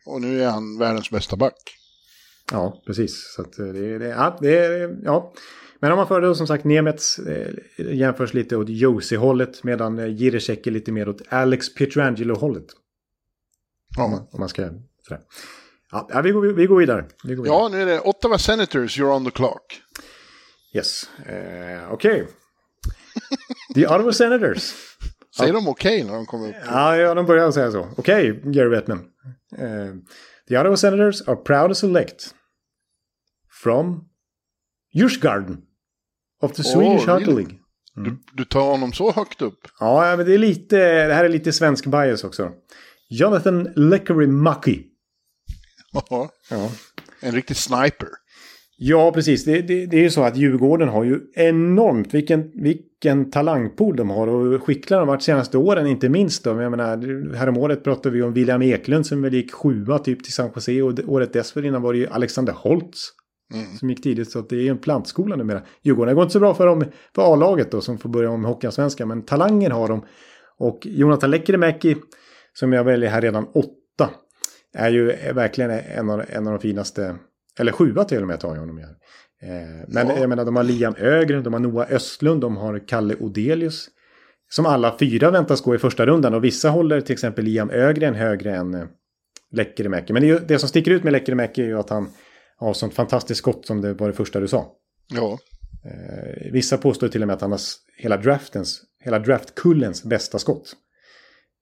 Och 0.07 0.21
nu 0.21 0.43
är 0.43 0.51
han 0.51 0.79
världens 0.79 1.11
bästa 1.11 1.37
back. 1.37 1.79
Ja, 2.51 2.83
precis. 2.87 3.35
Så 3.37 3.43
det, 3.43 3.99
det, 3.99 4.09
ja, 4.09 4.39
det, 4.41 4.91
ja. 5.03 5.35
Men 5.81 5.93
om 5.93 5.97
man 5.97 6.09
föredrar 6.09 6.35
som 6.35 6.47
sagt 6.47 6.65
Nemets 6.65 7.19
eh, 7.19 7.55
jämförs 7.77 8.35
lite 8.35 8.57
åt 8.57 8.69
Josie-hållet 8.69 9.65
medan 9.65 9.99
eh, 9.99 10.07
Jiricek 10.07 10.67
är 10.67 10.71
lite 10.71 10.93
mer 10.93 11.09
åt 11.09 11.23
Alex 11.29 11.75
Pietrangelo-hållet. 11.75 12.67
Ja. 13.97 14.29
Om 14.33 14.41
man 14.41 14.49
ska 14.49 14.71
Sådär. 15.09 15.23
Ja, 15.91 16.21
vi, 16.25 16.31
går, 16.31 16.43
vi 16.43 16.67
går 16.67 16.79
vidare. 16.79 17.05
Vi 17.25 17.35
går 17.35 17.43
vidare. 17.43 17.59
Ja, 17.59 17.69
nu 17.69 17.83
är 17.83 17.87
det 17.87 18.01
Ottawa 18.01 18.39
Senators, 18.39 18.99
you're 18.99 19.17
on 19.17 19.25
the 19.25 19.31
clock. 19.31 19.83
Yes, 20.75 21.11
uh, 21.19 21.93
okej. 21.93 22.23
Okay. 22.23 22.27
The 23.75 23.87
Ottawa 23.87 24.13
Senators. 24.13 24.75
Säger 25.37 25.53
de 25.53 25.69
okej 25.69 25.95
okay 25.95 26.05
när 26.05 26.15
de 26.15 26.27
kommer 26.27 26.49
upp? 26.49 26.55
Ja, 26.67 26.97
ja, 26.97 27.15
de 27.15 27.27
börjar 27.27 27.51
säga 27.51 27.71
så. 27.71 27.89
Okej, 27.97 28.33
okay, 28.33 28.53
Gary 28.53 28.71
Bettman. 28.71 28.99
Uh, 29.59 29.95
the 30.49 30.59
Ottawa 30.59 30.77
Senators 30.77 31.29
are 31.29 31.37
proud 31.37 31.71
to 31.71 31.75
select 31.75 32.35
from 33.63 34.09
Djursgarden 34.95 35.63
of 36.43 36.53
the 36.53 36.65
Swedish 36.65 37.09
oh, 37.09 37.19
League. 37.19 37.59
Mm. 37.97 38.05
Du, 38.05 38.19
du 38.33 38.45
tar 38.45 38.71
honom 38.71 38.93
så 38.93 39.13
högt 39.13 39.43
upp? 39.43 39.69
Ja, 39.81 40.17
men 40.17 40.27
det 40.27 40.35
är 40.35 40.39
lite, 40.39 41.07
det 41.07 41.15
här 41.15 41.25
är 41.25 41.29
lite 41.29 41.53
svensk 41.53 41.87
bias 41.87 42.25
också. 42.25 42.53
Jonathan 43.09 43.69
Ja. 46.51 46.71
En 47.21 47.33
riktig 47.33 47.57
sniper. 47.57 48.09
Ja, 48.85 49.13
precis. 49.13 49.45
Det, 49.45 49.63
det, 49.63 49.87
det, 49.87 49.97
är 49.97 50.03
ju 50.03 50.11
så 50.11 50.23
att 50.23 50.37
Djurgården 50.37 50.89
har 50.89 51.05
ju 51.05 51.21
enormt 51.35 52.15
vilken, 52.15 52.51
vilken 52.55 53.31
talangpool 53.31 53.97
de 53.97 54.11
har 54.11 54.27
och 54.27 54.63
skickliga 54.63 54.99
de 54.99 55.09
har 55.09 55.15
varit 55.15 55.23
senaste 55.23 55.59
åren 55.59 55.87
inte 55.87 56.09
minst. 56.09 56.45
Då. 56.45 56.63
Jag 56.63 56.71
menar, 56.71 57.35
häromåret 57.35 57.85
pratade 57.85 58.15
vi 58.15 58.23
om 58.23 58.33
William 58.33 58.63
Eklund 58.63 59.07
som 59.07 59.23
väl 59.23 59.35
gick 59.35 59.53
sjua 59.53 59.99
typ 59.99 60.25
till 60.25 60.33
San 60.33 60.51
Jose 60.55 60.83
och 60.83 60.99
året 61.07 61.33
dessförinnan 61.33 61.83
var 61.83 61.93
det 61.93 61.99
ju 61.99 62.07
Alexander 62.07 62.53
Holtz. 62.53 62.99
Mm. 63.55 63.77
Som 63.77 63.91
gick 63.91 64.03
tidigt 64.03 64.31
så 64.31 64.39
att 64.39 64.49
det 64.49 64.57
är 64.57 64.63
ju 64.63 64.69
en 64.69 64.79
plantskola 64.79 65.37
numera. 65.37 65.63
Djurgården 65.83 66.15
går 66.15 66.23
inte 66.23 66.33
så 66.33 66.41
bra 66.41 66.55
för 66.55 66.67
dem 66.67 66.85
för 67.15 67.33
A-laget 67.33 67.71
då 67.71 67.81
som 67.81 67.99
får 67.99 68.09
börja 68.09 68.31
om 68.31 68.45
Hockeyallsvenskan 68.45 69.09
men 69.09 69.23
talangen 69.23 69.73
har 69.73 69.89
de. 69.89 70.05
Och 70.59 70.79
Jonathan 70.83 71.31
Lekkerimäki 71.31 71.97
som 72.53 72.73
jag 72.73 72.85
väljer 72.85 73.11
här 73.11 73.21
redan 73.21 73.45
åtta 73.45 73.82
är 74.75 74.91
ju 74.91 75.07
verkligen 75.33 75.71
en 75.71 76.11
av, 76.11 76.25
en 76.29 76.47
av 76.47 76.53
de 76.53 76.61
finaste, 76.61 77.17
eller 77.59 77.73
sjua 77.73 78.05
till 78.05 78.23
och 78.23 78.29
med 78.29 78.41
tar 78.41 78.55
jag 78.55 78.61
honom 78.61 78.79
här. 78.79 78.97
Eh, 79.43 79.85
men 79.89 80.09
ja. 80.09 80.19
jag 80.19 80.29
menar, 80.29 80.45
de 80.45 80.57
har 80.57 80.63
Liam 80.63 80.95
Ögren, 80.99 81.43
de 81.43 81.53
har 81.53 81.61
Noah 81.61 81.93
Östlund, 81.93 82.41
de 82.41 82.57
har 82.57 82.89
Kalle 82.89 83.17
Odelius. 83.21 83.89
Som 84.51 84.67
alla 84.67 84.97
fyra 84.99 85.31
väntas 85.31 85.61
gå 85.61 85.75
i 85.75 85.79
första 85.79 86.07
rundan 86.07 86.35
och 86.35 86.45
vissa 86.45 86.69
håller 86.69 87.01
till 87.01 87.13
exempel 87.13 87.45
Liam 87.45 87.71
Ögren 87.71 88.15
högre 88.15 88.57
än 88.57 88.75
eh, 88.75 88.85
Lekkerimäki. 89.53 90.13
Men 90.13 90.23
det, 90.23 90.49
det, 90.49 90.59
som 90.59 90.69
sticker 90.69 90.91
ut 90.91 91.05
med 91.05 91.13
Lekkerimäki 91.13 91.63
är 91.63 91.67
ju 91.67 91.79
att 91.79 91.91
han 91.91 92.09
har 92.57 92.73
sånt 92.73 92.95
fantastiskt 92.95 93.39
skott 93.39 93.67
som 93.67 93.81
det 93.81 93.95
var 93.95 94.09
det 94.09 94.15
första 94.15 94.41
du 94.41 94.49
sa. 94.49 94.73
Ja. 95.09 95.39
Eh, 95.85 96.53
vissa 96.53 96.79
påstår 96.79 97.09
till 97.09 97.23
och 97.23 97.27
med 97.27 97.35
att 97.35 97.41
han 97.41 97.53
har 97.53 97.61
hela 97.97 98.17
draftens, 98.17 98.83
hela 99.05 99.19
draftkullens 99.19 100.05
bästa 100.05 100.39
skott. 100.39 100.73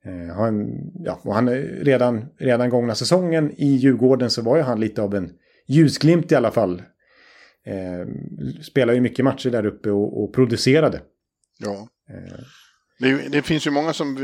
Eh, 0.04 0.36
han, 0.36 0.70
ja, 1.04 1.20
och 1.22 1.34
han 1.34 1.48
redan, 1.58 2.24
redan 2.38 2.70
gångna 2.70 2.94
säsongen 2.94 3.52
i 3.56 3.66
Djurgården 3.66 4.30
så 4.30 4.42
var 4.42 4.56
ju 4.56 4.62
han 4.62 4.80
lite 4.80 5.02
av 5.02 5.14
en 5.14 5.32
ljusglimt 5.66 6.32
i 6.32 6.34
alla 6.34 6.50
fall. 6.50 6.82
Eh, 7.66 8.08
spelar 8.62 8.94
ju 8.94 9.00
mycket 9.00 9.24
matcher 9.24 9.50
där 9.50 9.66
uppe 9.66 9.90
och, 9.90 10.22
och 10.22 10.34
producerade. 10.34 11.00
Ja. 11.58 11.88
Eh. 12.10 12.38
Det, 12.98 13.28
det, 13.28 13.42
finns 13.42 13.66
ju 13.66 13.70
många 13.70 13.92
som 13.92 14.16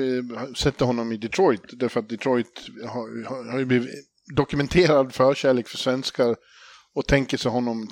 sätter 0.57 0.87
honom 0.87 1.13
i 1.13 1.17
Detroit. 1.17 1.63
Därför 1.73 2.01
att 2.01 2.09
Detroit 2.09 2.69
har, 2.85 3.25
har, 3.25 3.51
har 3.51 3.59
ju 3.59 3.65
blivit 3.65 3.91
dokumenterad 4.35 5.13
förkärlek 5.13 5.69
för 5.69 5.79
svenskar. 5.79 6.37
Och 6.95 7.07
tänker 7.07 7.37
sig 7.37 7.51
honom 7.51 7.89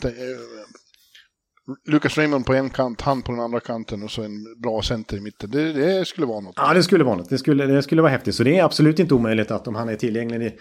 Lucas 1.86 2.18
Raymond 2.18 2.46
på 2.46 2.54
en 2.54 2.70
kant, 2.70 3.00
han 3.00 3.22
på 3.22 3.32
den 3.32 3.40
andra 3.40 3.60
kanten 3.60 4.02
och 4.02 4.10
så 4.10 4.22
en 4.22 4.60
bra 4.62 4.82
center 4.82 5.16
i 5.16 5.20
mitten. 5.20 5.50
Det, 5.50 5.72
det 5.72 6.04
skulle 6.04 6.26
vara 6.26 6.40
något. 6.40 6.54
Ja, 6.56 6.74
det 6.74 6.82
skulle 6.82 7.04
vara 7.04 7.16
något. 7.16 7.28
Det 7.28 7.38
skulle, 7.38 7.66
det 7.66 7.82
skulle 7.82 8.02
vara 8.02 8.12
häftigt. 8.12 8.34
Så 8.34 8.44
det 8.44 8.58
är 8.58 8.64
absolut 8.64 8.98
inte 8.98 9.14
omöjligt 9.14 9.50
att 9.50 9.68
om 9.68 9.74
han 9.74 9.88
är 9.88 9.96
tillgänglig 9.96 10.58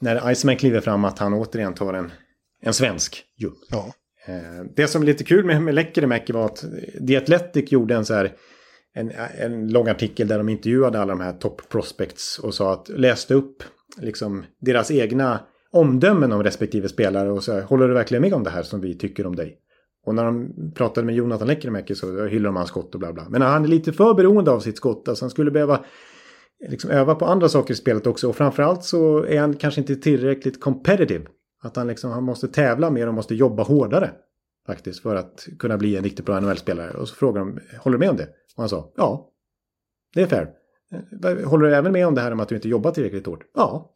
när 0.00 0.30
Iceman 0.32 0.56
kliver 0.56 0.80
fram 0.80 1.04
att 1.04 1.18
han 1.18 1.34
återigen 1.34 1.74
tar 1.74 1.94
en, 1.94 2.12
en 2.62 2.74
svensk 2.74 3.24
ju. 3.36 3.50
Ja. 3.70 3.92
Eh, 4.26 4.64
det 4.76 4.86
som 4.86 5.02
är 5.02 5.06
lite 5.06 5.24
kul 5.24 5.44
med, 5.44 5.62
med 5.62 5.74
Lekkerimäki 5.74 6.32
var 6.32 6.44
att 6.44 6.64
The 7.08 7.16
Athletic 7.16 7.72
gjorde 7.72 7.94
en 7.94 8.04
så 8.04 8.14
här 8.14 8.32
en, 8.94 9.12
en 9.38 9.68
lång 9.68 9.88
artikel 9.88 10.28
där 10.28 10.38
de 10.38 10.48
intervjuade 10.48 11.00
alla 11.00 11.12
de 11.12 11.20
här 11.20 11.32
top 11.32 11.68
prospects 11.68 12.38
och 12.38 12.54
sa 12.54 12.72
att 12.72 12.88
läste 12.88 13.34
upp 13.34 13.62
liksom 14.00 14.44
deras 14.60 14.90
egna 14.90 15.40
omdömen 15.72 16.32
om 16.32 16.42
respektive 16.42 16.88
spelare 16.88 17.30
och 17.30 17.44
så 17.44 17.52
här, 17.52 17.62
håller 17.62 17.88
du 17.88 17.94
verkligen 17.94 18.22
med 18.22 18.34
om 18.34 18.44
det 18.44 18.50
här 18.50 18.62
som 18.62 18.80
vi 18.80 18.98
tycker 18.98 19.26
om 19.26 19.36
dig? 19.36 19.58
Och 20.06 20.14
när 20.14 20.24
de 20.24 20.52
pratade 20.74 21.06
med 21.06 21.14
Jonathan 21.14 21.48
Lekkerimäki 21.48 21.94
så 21.94 22.26
hyllade 22.26 22.48
de 22.48 22.56
hans 22.56 22.68
skott 22.68 22.94
och 22.94 23.00
bla 23.00 23.12
bla. 23.12 23.26
Men 23.28 23.42
han 23.42 23.64
är 23.64 23.68
lite 23.68 23.92
för 23.92 24.14
beroende 24.14 24.50
av 24.50 24.60
sitt 24.60 24.76
skott. 24.76 25.08
Alltså 25.08 25.24
han 25.24 25.30
skulle 25.30 25.50
behöva 25.50 25.84
liksom 26.68 26.90
öva 26.90 27.14
på 27.14 27.24
andra 27.24 27.48
saker 27.48 27.74
i 27.74 27.76
spelet 27.76 28.06
också. 28.06 28.28
Och 28.28 28.36
framförallt 28.36 28.84
så 28.84 29.24
är 29.24 29.40
han 29.40 29.56
kanske 29.56 29.80
inte 29.80 29.96
tillräckligt 29.96 30.60
competitive. 30.60 31.24
Att 31.62 31.76
han, 31.76 31.86
liksom, 31.86 32.10
han 32.10 32.24
måste 32.24 32.48
tävla 32.48 32.90
mer 32.90 33.06
och 33.06 33.14
måste 33.14 33.34
jobba 33.34 33.62
hårdare. 33.62 34.10
Faktiskt 34.66 35.02
för 35.02 35.16
att 35.16 35.46
kunna 35.58 35.78
bli 35.78 35.96
en 35.96 36.04
riktigt 36.04 36.26
bra 36.26 36.40
NHL-spelare. 36.40 36.90
Och 36.90 37.08
så 37.08 37.14
frågade 37.14 37.46
de, 37.46 37.60
håller 37.78 37.98
du 37.98 38.00
med 38.00 38.10
om 38.10 38.16
det? 38.16 38.28
Och 38.56 38.62
han 38.62 38.68
sa, 38.68 38.92
ja. 38.96 39.30
Det 40.14 40.22
är 40.22 40.26
fair. 40.26 40.50
Håller 41.44 41.66
du 41.66 41.74
även 41.74 41.92
med 41.92 42.06
om 42.06 42.14
det 42.14 42.20
här 42.20 42.32
om 42.32 42.40
att 42.40 42.48
du 42.48 42.54
inte 42.54 42.68
jobbar 42.68 42.90
tillräckligt 42.90 43.26
hårt? 43.26 43.44
Ja 43.54 43.94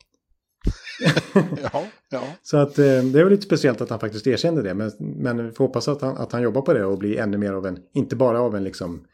ja, 1.72 1.86
ja. 2.10 2.22
Så 2.42 2.56
att 2.56 2.78
eh, 2.78 2.84
det 2.84 3.20
är 3.20 3.24
väl 3.24 3.28
lite 3.28 3.42
speciellt 3.42 3.80
att 3.80 3.90
han 3.90 4.00
faktiskt 4.00 4.26
erkände 4.26 4.62
det. 4.62 4.74
Men, 4.74 4.92
men 4.98 5.46
vi 5.46 5.52
får 5.52 5.64
hoppas 5.64 5.88
att 5.88 6.02
han, 6.02 6.16
att 6.16 6.32
han 6.32 6.42
jobbar 6.42 6.62
på 6.62 6.72
det 6.72 6.84
och 6.84 6.98
blir 6.98 7.18
ännu 7.18 7.38
mer 7.38 7.52
av 7.52 7.66
en, 7.66 7.78
inte 7.94 8.16
bara 8.16 8.40
av 8.40 8.56
en 8.56 8.64
liksom 8.64 9.06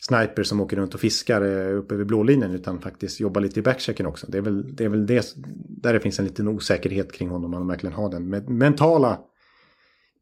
sniper 0.00 0.42
som 0.42 0.60
åker 0.60 0.76
runt 0.76 0.94
och 0.94 1.00
fiskar 1.00 1.42
eh, 1.42 1.78
uppe 1.78 1.94
vid 1.94 2.06
blålinjen 2.06 2.50
utan 2.50 2.80
faktiskt 2.80 3.20
jobbar 3.20 3.40
lite 3.40 3.60
i 3.60 3.62
backchecken 3.62 4.06
också. 4.06 4.26
Det 4.28 4.38
är 4.38 4.42
väl 4.42 4.76
det, 4.76 4.84
är 4.84 4.88
väl 4.88 5.06
det 5.06 5.34
där 5.82 5.92
det 5.92 6.00
finns 6.00 6.18
en 6.18 6.24
liten 6.24 6.48
osäkerhet 6.48 7.12
kring 7.12 7.28
honom. 7.28 7.44
om 7.44 7.52
han 7.52 7.68
verkligen 7.68 7.96
har 7.96 8.10
den 8.10 8.28
mentala 8.58 9.18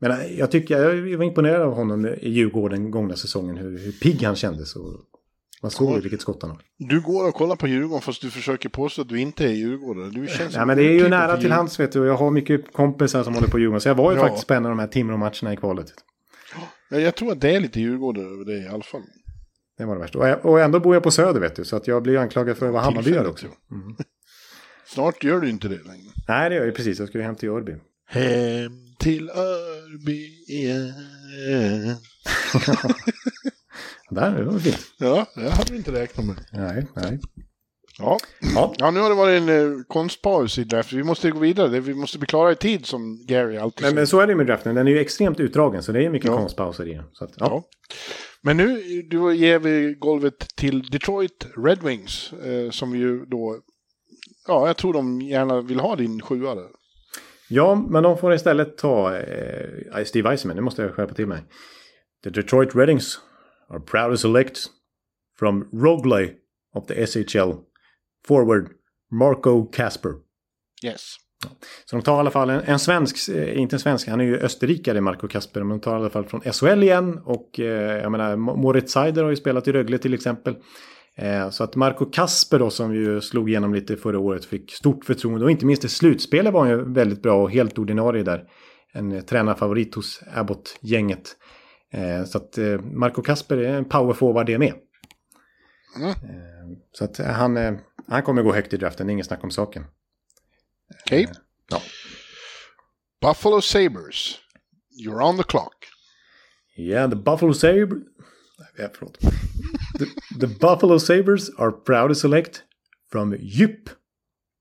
Men 0.00 0.10
eh, 0.10 0.38
jag 0.38 0.50
tycker, 0.50 0.78
jag 0.78 1.18
var 1.18 1.24
imponerad 1.24 1.62
av 1.62 1.74
honom 1.74 2.06
i 2.06 2.28
Djurgården 2.30 2.90
gångna 2.90 3.16
säsongen. 3.16 3.56
Hur, 3.56 3.78
hur 3.78 3.92
pigg 3.92 4.22
han 4.22 4.36
kändes. 4.36 4.76
Och 4.76 5.00
man 5.64 5.70
såg 5.70 5.94
ju 5.94 6.00
vilket 6.00 6.20
skott 6.20 6.42
han 6.42 6.50
har. 6.50 6.60
Du 6.78 7.00
går 7.00 7.28
och 7.28 7.34
kollar 7.34 7.56
på 7.56 7.66
Djurgården 7.68 8.00
fast 8.02 8.22
du 8.22 8.30
försöker 8.30 8.68
påstå 8.68 9.02
att 9.02 9.08
du 9.08 9.20
inte 9.20 9.44
är 9.44 9.48
Djurgårdare. 9.52 10.10
Du 10.10 10.26
känns 10.26 10.54
Ja, 10.54 10.64
men 10.64 10.76
det 10.76 10.82
är 10.84 10.92
ju 10.92 11.08
nära 11.08 11.36
till 11.36 11.52
hands 11.52 11.80
vet 11.80 11.92
du. 11.92 12.06
Jag 12.06 12.16
har 12.16 12.30
mycket 12.30 12.72
kompisar 12.72 13.24
som 13.24 13.34
håller 13.34 13.48
på 13.48 13.58
Djurgården. 13.58 13.80
Så 13.80 13.88
jag 13.88 13.94
var 13.94 14.12
ju 14.12 14.18
Ja. 14.18 14.22
faktiskt 14.22 14.44
spännande 14.44 14.68
de 14.68 14.78
här 14.78 14.86
Timrå-matcherna 14.86 15.52
i 15.52 15.56
kvalet. 15.56 15.86
Ja, 16.90 16.98
jag 16.98 17.14
tror 17.16 17.32
att 17.32 17.40
det 17.40 17.50
är 17.56 17.60
lite 17.60 17.80
Djurgårdare 17.80 18.24
över 18.24 18.44
det 18.44 18.58
i 18.58 18.68
alla 18.68 18.82
fall. 18.82 19.02
Det 19.78 19.84
var 19.84 19.94
det 19.94 20.00
värsta. 20.00 20.18
Och, 20.18 20.28
jag, 20.28 20.46
och 20.46 20.60
ändå 20.60 20.80
bor 20.80 20.94
jag 20.94 21.02
på 21.02 21.10
Söder 21.10 21.40
vet 21.40 21.56
du. 21.56 21.64
Så 21.64 21.76
att 21.76 21.86
jag 21.86 22.02
blir 22.02 22.18
anklagad 22.18 22.56
för 22.56 22.66
att 22.66 22.72
vara 22.72 22.82
Hammarbyare 22.82 23.28
också. 23.28 23.46
Tillfälligt, 23.46 24.06
Snart 24.86 25.24
gör 25.24 25.40
du 25.40 25.50
inte 25.50 25.68
det 25.68 25.74
längre. 25.86 26.10
Nej, 26.28 26.48
det 26.48 26.54
gör 26.54 26.62
jag 26.62 26.66
ju 26.70 26.72
precis. 26.72 26.98
Jag 26.98 27.08
skulle 27.08 27.24
hem 27.24 27.34
till 27.36 27.48
Örby. 27.48 27.72
Hem 28.06 28.72
till 28.98 29.30
Örby 29.30 30.28
igen. 30.48 30.92
Där, 34.14 34.38
det 34.38 34.44
var 34.44 34.58
fint. 34.58 34.78
Ja, 34.98 35.26
det 35.34 35.50
hade 35.50 35.72
vi 35.72 35.78
inte 35.78 35.92
räknat 35.92 36.26
med. 36.26 36.36
Nej, 36.52 36.86
nej. 36.96 37.20
Ja. 37.98 38.18
Ja. 38.54 38.74
ja, 38.78 38.90
nu 38.90 39.00
har 39.00 39.08
det 39.08 39.14
varit 39.14 39.42
en 39.42 39.48
eh, 39.48 39.78
konstpaus 39.88 40.58
i 40.58 40.64
draft. 40.64 40.92
Vi 40.92 41.02
måste 41.02 41.30
gå 41.30 41.38
vidare. 41.38 41.80
Vi 41.80 41.94
måste 41.94 42.18
bli 42.18 42.26
klara 42.26 42.52
i 42.52 42.56
tid 42.56 42.86
som 42.86 43.26
Gary 43.28 43.56
alltid 43.56 43.82
Men, 43.82 43.90
säger. 43.90 43.94
men 43.94 44.06
så 44.06 44.20
är 44.20 44.26
det 44.26 44.34
med 44.34 44.46
draften. 44.46 44.74
Den 44.74 44.86
är 44.86 44.90
ju 44.92 44.98
extremt 44.98 45.40
utdragen. 45.40 45.82
Så 45.82 45.92
det 45.92 46.04
är 46.04 46.10
mycket 46.10 46.30
Ja. 46.30 46.36
konstpauser 46.36 46.88
i 46.88 46.94
den. 46.94 47.04
Ja. 47.20 47.28
Ja. 47.36 47.62
Men 48.42 48.56
nu 48.56 48.82
du 49.10 49.34
ger 49.36 49.58
vi 49.58 49.94
golvet 49.98 50.38
till 50.56 50.82
Detroit 50.90 51.46
Red 51.56 51.82
Wings. 51.82 52.32
Eh, 52.32 52.70
som 52.70 52.96
ju 52.96 53.24
då... 53.26 53.58
Ja, 54.48 54.66
jag 54.66 54.76
tror 54.76 54.92
de 54.92 55.20
gärna 55.20 55.60
vill 55.60 55.80
ha 55.80 55.96
din 55.96 56.20
sjua 56.20 56.54
där. 56.54 56.68
Ja, 57.48 57.74
men 57.74 58.02
de 58.02 58.18
får 58.18 58.34
istället 58.34 58.78
ta 58.78 59.16
eh, 59.16 60.04
Steve 60.04 60.30
Eisenman. 60.30 60.56
Nu 60.56 60.62
måste 60.62 60.82
jag 60.82 60.94
skärpa 60.94 61.14
till 61.14 61.26
mig. 61.26 61.42
The 62.24 62.30
Detroit 62.30 62.74
Red 62.74 62.88
Wings 62.88 63.18
are 63.74 63.80
proud 63.80 64.10
to 64.12 64.16
select 64.16 64.58
from 65.38 65.68
Rogley 65.72 66.30
of 66.74 66.86
the 66.86 67.06
SHL 67.06 67.52
forward 68.28 68.68
Marco 69.12 69.64
Kasper. 69.64 70.12
Yes. 70.84 71.16
Så 71.84 71.96
de 71.96 72.02
tar 72.02 72.16
i 72.16 72.18
alla 72.18 72.30
fall 72.30 72.50
en, 72.50 72.60
en 72.60 72.78
svensk, 72.78 73.28
eh, 73.28 73.60
inte 73.60 73.76
en 73.76 73.80
svensk, 73.80 74.08
han 74.08 74.20
är 74.20 74.24
ju 74.24 74.38
österrikare 74.38 75.00
Marco 75.00 75.28
Kasper, 75.28 75.60
men 75.60 75.68
de 75.68 75.80
tar 75.80 75.92
i 75.92 75.94
alla 75.96 76.10
fall 76.10 76.24
från 76.24 76.40
SHL 76.40 76.82
igen. 76.82 77.18
Och 77.24 77.60
eh, 77.60 78.02
jag 78.02 78.12
menar, 78.12 78.36
Mo- 78.36 78.56
Moritz 78.56 78.92
Seider 78.92 79.22
har 79.22 79.30
ju 79.30 79.36
spelat 79.36 79.68
i 79.68 79.72
Rögle 79.72 79.98
till 79.98 80.14
exempel. 80.14 80.56
Eh, 81.16 81.50
så 81.50 81.64
att 81.64 81.76
Marco 81.76 82.04
Kasper 82.04 82.58
då, 82.58 82.70
som 82.70 82.94
ju 82.94 83.20
slog 83.20 83.50
igenom 83.50 83.74
lite 83.74 83.96
förra 83.96 84.18
året, 84.18 84.44
fick 84.44 84.72
stort 84.72 85.04
förtroende. 85.04 85.44
Och 85.44 85.50
inte 85.50 85.66
minst 85.66 85.84
i 85.84 85.88
slutspelet 85.88 86.52
var 86.52 86.60
han 86.60 86.70
ju 86.70 86.92
väldigt 86.92 87.22
bra 87.22 87.42
och 87.42 87.50
helt 87.50 87.78
ordinarie 87.78 88.22
där. 88.22 88.44
En 88.92 89.12
eh, 89.12 89.20
tränarfavorit 89.20 89.94
hos 89.94 90.20
Abbott-gänget. 90.34 91.36
Eh, 91.94 92.24
så 92.24 92.38
att 92.38 92.58
eh, 92.58 92.80
Marco 92.80 93.22
Kasper 93.22 93.56
är 93.56 93.74
en 93.74 93.84
powerforward 93.84 94.46
det 94.46 94.58
med. 94.58 94.74
Mm. 95.96 96.10
Eh, 96.10 96.78
så 96.92 97.04
att 97.04 97.18
han, 97.18 97.78
han 98.08 98.22
kommer 98.22 98.42
gå 98.42 98.52
högt 98.52 98.72
i 98.72 98.76
draften, 98.76 99.10
ingen 99.10 99.24
snack 99.24 99.44
om 99.44 99.50
saken. 99.50 99.84
Okej. 101.04 101.28
Ja. 101.70 101.80
Buffalo 103.20 103.60
Sabres. 103.60 104.38
You're 105.04 105.28
on 105.28 105.36
the 105.36 105.42
clock. 105.42 105.74
Yeah, 106.76 107.10
the 107.10 107.16
Buffalo 107.16 107.54
Sabres... 107.54 108.02
Ja, 108.76 108.88
förlåt. 108.94 109.18
The, 109.98 110.06
the 110.40 110.46
Buffalo 110.46 110.98
Sabres 110.98 111.50
are 111.58 111.72
proud 111.72 112.08
to 112.10 112.14
select 112.14 112.62
from 113.12 113.34
Djup 113.34 113.88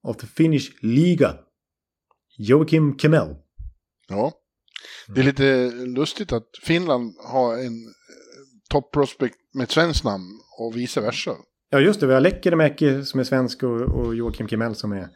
of 0.03 0.17
the 0.17 0.27
Finnish 0.27 0.71
Liga. 0.81 1.37
Joakim 2.37 2.97
Kemell. 2.97 3.35
Ja. 4.07 4.31
Det 5.07 5.21
är 5.21 5.25
lite 5.25 5.71
lustigt 5.71 6.31
att 6.31 6.47
Finland 6.63 7.15
har 7.19 7.53
en 7.57 7.65
eh, 7.65 7.91
top 8.69 8.91
prospect 8.93 9.35
med 9.53 9.63
ett 9.63 9.71
svenskt 9.71 10.03
namn 10.03 10.39
och 10.59 10.77
vice 10.77 11.01
versa. 11.01 11.31
Ja, 11.69 11.79
just 11.79 11.99
det. 11.99 12.07
Vi 12.07 12.13
har 12.13 12.21
Lekkerimäki 12.21 13.05
som 13.05 13.19
är 13.19 13.23
svensk 13.23 13.63
och, 13.63 13.81
och 13.81 14.15
Joakim 14.15 14.47
Kemell 14.47 14.75
som 14.75 14.91
är 14.91 15.07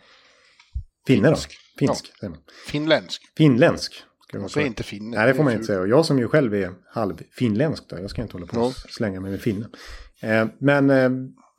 finne 1.07 1.29
då. 1.29 1.35
Finsk. 1.35 1.57
Finsk. 1.79 2.13
man. 2.21 2.37
Finländsk. 2.67 3.21
Finländsk. 3.37 4.03
Ska 4.27 4.39
Man 4.39 4.49
säger 4.49 4.67
inte 4.67 4.83
finne. 4.83 5.17
Nej, 5.17 5.27
det 5.27 5.33
får 5.33 5.43
man 5.43 5.53
inte 5.53 5.65
säga. 5.65 5.79
Och 5.79 5.87
jag 5.87 6.05
som 6.05 6.19
ju 6.19 6.27
själv 6.27 6.55
är 6.55 6.73
halvfinländsk 6.93 7.83
då. 7.89 7.99
Jag 7.99 8.09
ska 8.09 8.21
inte 8.21 8.33
hålla 8.33 8.45
på 8.45 8.59
och 8.59 8.67
Ja. 8.67 8.89
slänga 8.89 9.19
mig 9.19 9.31
med 9.31 9.41
finne. 9.41 9.67
Eh, 10.21 10.47
men 10.59 10.89
eh, 10.89 11.09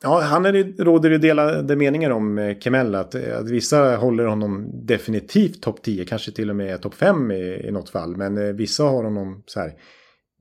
ja, 0.03 0.21
han 0.21 0.45
är, 0.45 0.53
det 0.53 0.83
råder 0.83 1.09
ju 1.09 1.17
delade 1.17 1.75
meningar 1.75 2.09
om 2.09 2.37
eh, 2.37 2.59
Kemell. 2.59 2.95
Att, 2.95 3.15
eh, 3.15 3.39
att 3.39 3.49
vissa 3.49 3.95
håller 3.95 4.25
honom 4.25 4.71
definitivt 4.85 5.61
topp 5.61 5.81
10. 5.83 6.05
Kanske 6.05 6.31
till 6.31 6.49
och 6.49 6.55
med 6.55 6.81
topp 6.81 6.95
5 6.95 7.31
i, 7.31 7.67
i 7.67 7.71
något 7.71 7.89
fall. 7.89 8.17
Men 8.17 8.37
eh, 8.37 8.53
vissa 8.53 8.83
har 8.83 9.03
honom 9.03 9.43
så 9.45 9.59
här. 9.59 9.73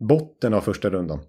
Botten 0.08 0.54
av 0.54 0.60
första 0.60 0.90
rundan. 0.90 1.20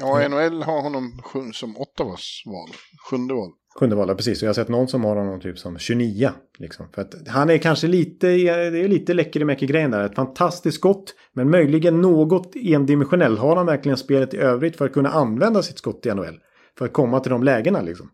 Ja, 0.00 0.28
NHL 0.28 0.62
har 0.62 0.82
honom 0.82 1.20
sjun- 1.24 1.52
som 1.52 1.76
Ottawas 1.76 2.42
val. 2.46 2.68
Sjunde 3.10 3.34
val. 3.34 3.50
Sjunde 3.78 3.96
valet, 3.96 4.16
precis. 4.16 4.42
Och 4.42 4.46
jag 4.46 4.48
har 4.48 4.54
sett 4.54 4.68
någon 4.68 4.88
som 4.88 5.04
har 5.04 5.16
honom 5.16 5.40
typ 5.40 5.58
som 5.58 5.78
29. 5.78 6.30
Liksom. 6.58 6.86
För 6.94 7.02
att 7.02 7.28
han 7.28 7.50
är 7.50 7.58
kanske 7.58 7.86
lite, 7.86 8.26
det 8.26 8.80
är 8.80 8.88
lite 8.88 9.14
Lekkerimäki-grejen 9.14 9.90
där. 9.90 10.04
Ett 10.04 10.14
fantastiskt 10.14 10.76
skott, 10.78 11.14
men 11.32 11.50
möjligen 11.50 12.00
något 12.00 12.56
endimensionell. 12.56 13.38
Har 13.38 13.56
han 13.56 13.66
verkligen 13.66 13.98
spelet 13.98 14.34
i 14.34 14.36
övrigt 14.36 14.76
för 14.76 14.86
att 14.86 14.92
kunna 14.92 15.08
använda 15.08 15.62
sitt 15.62 15.78
skott 15.78 16.06
i 16.06 16.14
NHL? 16.14 16.38
För 16.78 16.84
att 16.84 16.92
komma 16.92 17.20
till 17.20 17.30
de 17.30 17.42
lägena 17.42 17.80
liksom. 17.80 18.10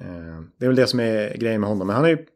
Eh, 0.00 0.40
Det 0.58 0.64
är 0.64 0.68
väl 0.68 0.76
det 0.76 0.86
som 0.86 1.00
är 1.00 1.36
grejen 1.36 1.60
med 1.60 1.70
honom. 1.70 1.86
Men 1.86 1.96
han 1.96 2.04
är 2.04 2.08
ju... 2.08 2.26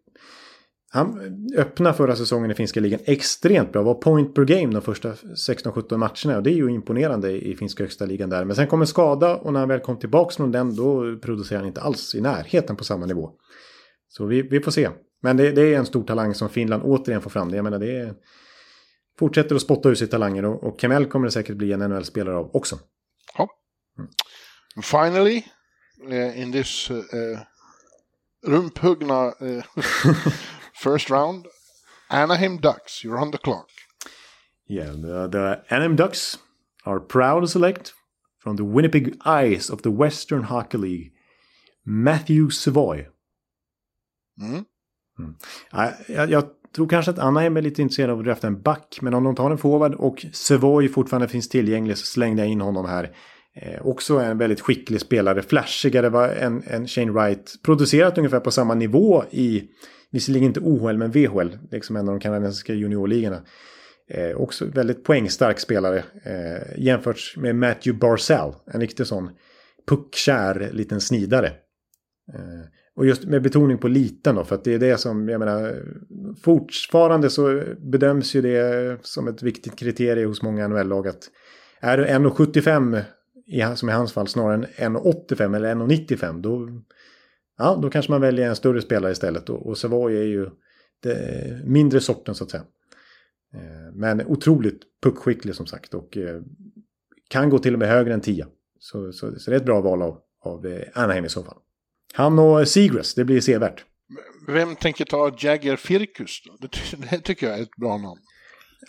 Han 0.91 1.21
öppnade 1.57 1.97
förra 1.97 2.17
säsongen 2.17 2.51
i 2.51 2.55
finska 2.55 2.81
ligan 2.81 3.01
extremt 3.05 3.73
bra. 3.73 3.83
Var 3.83 3.95
point 3.95 4.35
per 4.35 4.45
game 4.45 4.73
de 4.73 4.83
första 4.83 5.13
16-17 5.13 5.97
matcherna. 5.97 6.37
Och 6.37 6.43
det 6.43 6.51
är 6.51 6.55
ju 6.55 6.71
imponerande 6.71 7.31
i 7.31 7.57
finska 7.57 7.83
högsta 7.83 8.07
ligan 8.07 8.31
där. 8.31 8.45
Men 8.45 8.57
sen 8.57 8.67
kommer 8.67 8.85
skada 8.85 9.37
och 9.37 9.53
när 9.53 9.61
han 9.61 9.69
väl 9.69 9.81
kom 9.81 9.99
tillbaka 9.99 10.35
från 10.37 10.53
den 10.53 10.77
då 10.77 11.19
producerar 11.19 11.59
han 11.59 11.69
inte 11.69 11.81
alls 11.81 12.15
i 12.15 12.21
närheten 12.21 12.77
på 12.77 12.85
samma 12.85 13.07
nivå. 13.07 13.31
Så 14.09 14.27
vi, 14.27 14.43
vi 14.43 14.61
får 14.61 14.71
se. 14.71 14.89
Men 15.23 15.37
det, 15.37 15.53
det 15.53 15.75
är 15.75 15.79
en 15.79 15.87
stor 15.87 16.05
talang 16.05 16.35
som 16.35 16.49
Finland 16.49 16.83
återigen 16.83 17.23
får 17.23 17.31
fram. 17.31 17.51
Det, 17.51 17.57
jag 17.57 17.65
menar, 17.65 17.79
det 17.79 17.99
är, 17.99 18.15
fortsätter 19.19 19.55
att 19.55 19.63
spotta 19.63 19.89
ut 19.89 19.99
sig 19.99 20.09
talanger 20.09 20.45
och, 20.45 20.65
och 20.65 20.81
Kemell 20.81 21.07
kommer 21.07 21.27
det 21.27 21.33
säkert 21.33 21.57
bli 21.57 21.73
en 21.73 21.81
NHL-spelare 21.81 22.37
av 22.37 22.51
också. 22.57 22.79
Ja. 23.39 23.49
And 23.99 24.09
Finally, 24.83 25.45
uh, 26.11 26.15
in 26.15 26.51
this 26.51 26.91
uh, 26.91 27.03
uh, 27.13 27.45
rumphuggna 28.45 29.65
first 30.75 31.11
round, 31.11 31.47
Anaheim 32.11 32.59
Ducks, 32.59 33.03
you're 33.03 33.19
on 33.19 33.31
the 33.31 33.39
clock. 33.39 33.69
Yeah, 34.69 34.91
the, 34.93 35.29
the 35.29 35.63
Anaheim 35.71 35.97
Ducks 35.97 36.39
are 36.85 37.01
proud 37.01 37.41
to 37.41 37.49
select 37.49 37.95
from 38.39 38.57
the 38.57 38.65
Winnipeg 38.65 39.17
Ice 39.25 39.71
of 39.71 39.83
the 39.83 39.91
Western 39.91 40.45
Hockey 40.45 40.79
League 40.79 41.13
Matthew 41.85 42.51
Savoy. 42.51 43.09
Mm. 44.41 44.67
Ja, 45.73 45.93
Jag, 46.09 46.31
jag 46.31 46.45
tror 46.75 46.89
kanske 46.89 47.11
att 47.11 47.19
Anaheim 47.19 47.57
är 47.57 47.63
lite 47.63 47.83
intresserad 47.83 48.11
av 48.11 48.19
att 48.19 48.25
drafta 48.25 48.47
en 48.47 48.63
back. 48.63 48.99
Men 49.01 49.15
om 49.15 49.25
de 49.25 49.35
tar 49.35 49.51
en 49.51 49.59
forward 49.59 49.95
och 49.95 50.27
Savoy 50.33 50.89
fortfarande 50.89 51.29
finns 51.29 51.49
tillgänglig 51.49 51.99
så 51.99 52.07
slängde 52.07 52.43
jag 52.43 52.51
in 52.51 52.61
honom 52.61 52.87
här. 52.87 53.17
Eh, 53.63 53.87
också 53.87 54.19
en 54.19 54.39
väldigt 54.39 54.61
skicklig 54.61 55.01
spelare. 55.01 55.43
Flashigare 55.43 56.09
var 56.09 56.29
en, 56.29 56.63
en 56.67 56.87
Shane 56.87 57.13
Wright. 57.13 57.55
Producerat 57.63 58.19
ungefär 58.19 58.41
på 58.41 58.51
samma 58.51 58.75
nivå 58.75 59.25
i, 59.31 59.63
visserligen 60.11 60.47
inte 60.47 60.61
OHL 60.61 60.97
men 60.99 61.11
VHL. 61.11 61.59
Liksom 61.71 61.97
en 61.97 62.09
av 62.09 62.15
de 62.15 62.21
kanadensiska 62.21 62.75
juniorligorna. 62.75 63.43
Eh, 64.11 64.37
också 64.37 64.65
väldigt 64.65 65.05
poängstark 65.05 65.61
spelare. 65.61 66.05
Eh, 66.25 66.85
jämfört 66.85 67.37
med 67.37 67.57
Matthew 67.57 67.99
Barzell. 67.99 68.53
En 68.67 68.81
riktig 68.81 69.07
sån 69.07 69.31
puckkär 69.89 70.71
liten 70.73 71.01
snidare. 71.01 71.47
Eh, 72.35 72.67
och 72.97 73.07
just 73.07 73.25
med 73.25 73.43
betoning 73.43 73.79
på 73.79 73.89
liten 73.89 74.35
då, 74.35 74.45
för 74.45 74.55
att 74.55 74.65
det 74.65 74.75
är 74.75 74.79
det 74.79 74.99
som, 74.99 75.29
jag 75.29 75.39
menar, 75.39 75.83
fortfarande 76.43 77.31
så 77.31 77.63
bedöms 77.79 78.35
ju 78.35 78.43
det 78.43 78.99
som 79.03 79.29
ett 79.29 79.43
viktigt 79.43 79.77
kriterium 79.77 80.29
hos 80.29 80.43
många 80.43 80.69
NHL-lag 80.69 81.09
att 81.09 81.31
är 81.81 81.99
du 81.99 82.07
1,75 82.07 83.03
som 83.77 83.89
i 83.89 83.93
hans 83.93 84.13
fall 84.13 84.29
snarare 84.29 84.67
än 84.77 84.97
1,85 84.97 85.57
eller 85.57 85.75
1,95 85.75 86.41
då, 86.41 86.83
ja, 87.59 87.79
då 87.83 87.91
kanske 87.91 88.13
man 88.13 88.21
väljer 88.21 88.49
en 88.49 88.57
större 88.57 88.83
spelare 88.83 89.13
istället. 89.13 89.51
Och, 89.51 89.67
och 89.67 89.79
Savoy 89.79 90.17
är 90.17 90.25
ju 90.27 90.51
det 91.03 91.61
mindre 91.65 92.01
sorten 92.01 92.35
så 92.35 92.45
att 92.45 92.51
säga. 92.51 92.65
Eh, 93.55 93.93
Men 93.95 94.27
otroligt 94.27 94.81
puckskicklig 95.03 95.55
som 95.55 95.67
sagt 95.67 95.95
och 95.95 96.17
eh, 96.17 96.43
kan 97.29 97.51
gå 97.51 97.59
till 97.59 97.73
och 97.73 97.79
med 97.79 97.89
högre 97.89 98.15
än 98.15 98.21
10. 98.21 98.47
Så, 98.79 99.13
så, 99.13 99.39
så 99.39 99.51
det 99.51 99.57
är 99.57 99.61
ett 99.61 99.67
bra 99.67 99.81
val 99.81 100.03
av, 100.03 100.21
av 100.41 100.67
eh, 100.67 100.83
Anaheim 100.95 101.25
i 101.25 101.29
så 101.29 101.45
fall. 101.45 101.59
Han 102.15 102.39
och 102.39 102.69
Seagrass, 102.69 103.15
det 103.15 103.25
blir 103.25 103.41
sevärt. 103.41 103.85
Vem 104.47 104.77
tänker 104.77 105.05
ta 105.05 105.37
Jagger 105.39 105.77
Firkus? 105.77 106.43
Det, 106.61 106.69
det 107.11 107.19
tycker 107.19 107.47
jag 107.47 107.59
är 107.59 107.63
ett 107.63 107.77
bra 107.77 107.97
namn. 107.97 108.21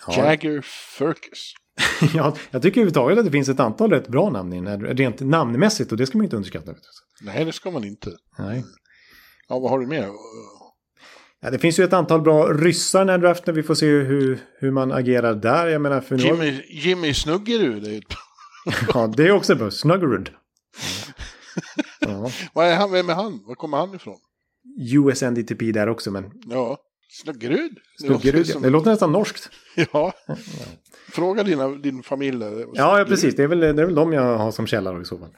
Ja. 0.08 0.26
Jagger 0.26 0.62
Firkus. 0.98 1.54
ja, 2.14 2.36
jag 2.52 2.62
tycker 2.62 2.82
överhuvudtaget 2.82 3.20
att 3.20 3.26
det 3.26 3.32
finns 3.32 3.50
ett 3.50 3.60
antal 3.60 3.90
rätt 3.90 4.08
bra 4.08 4.30
namn 4.30 4.54
i 4.54 4.56
den 4.56 4.68
här, 4.68 4.78
rent 4.78 5.20
namnmässigt 5.20 5.92
och 5.92 5.98
det 5.98 6.08
ska 6.08 6.18
man 6.18 6.26
inte 6.26 6.36
underskatta. 6.36 6.72
Nej, 7.22 7.46
det 7.46 7.52
ska 7.52 7.72
man 7.72 7.84
inte. 7.84 8.12
Nej. 8.40 8.64
Ja, 9.50 9.60
vad 9.60 9.72
har 9.72 9.80
du 9.80 9.88
mer? 9.88 10.10
Ja, 11.42 11.50
det 11.50 11.60
finns 11.60 11.80
ju 11.80 11.84
ett 11.84 11.94
antal 11.94 12.22
bra 12.22 12.54
ryssar 12.54 13.00
i 13.00 13.02
den 13.02 13.10
här 13.10 13.18
draften. 13.18 13.56
Vi 13.56 13.64
får 13.64 13.76
se 13.76 13.86
hur, 13.86 14.40
hur 14.60 14.72
man 14.72 14.92
agerar 14.92 15.36
där. 15.36 15.68
Jag 15.68 15.82
menar, 15.82 16.02
för 16.02 16.18
Jimmy, 16.18 16.62
Jimmy 16.70 17.14
Snuggerud 17.14 17.86
är 17.86 17.90
ju 17.90 17.98
ett... 17.98 18.04
Ja, 18.94 19.08
det 19.08 19.28
är 19.28 19.32
också 19.32 19.56
bra. 19.56 19.72
Snuggerud. 19.72 20.30
Ja. 22.00 22.32
Vad 22.54 22.68
är 22.68 22.76
han? 22.76 22.92
Vem 22.92 23.10
är 23.10 23.14
han? 23.14 23.44
Var 23.48 23.56
kommer 23.56 23.78
han 23.78 23.96
ifrån? 23.96 24.18
US 24.94 25.22
NDTP 25.22 25.72
där 25.72 25.90
också, 25.90 26.12
men 26.12 26.32
Ja, 26.46 26.78
Det 28.02 28.38
ja. 28.38 28.44
som- 28.44 28.62
det 28.62 28.70
låter 28.70 28.92
nästan 28.92 29.12
norskt. 29.12 29.50
Ja. 29.94 30.14
Fråga 31.12 31.44
dina, 31.44 31.68
din 31.70 32.04
familj. 32.04 32.40
där. 32.40 32.66
Ja, 32.74 33.00
ja 33.00 33.06
precis. 33.06 33.36
Det 33.36 33.44
är, 33.44 33.48
väl, 33.48 33.60
det 33.60 33.68
är 33.68 33.86
väl 33.86 33.96
de 33.96 34.14
jag 34.14 34.38
har 34.38 34.52
som 34.52 34.68
källare 34.68 35.02
i 35.02 35.06
så 35.06 35.18
fall. 35.18 35.30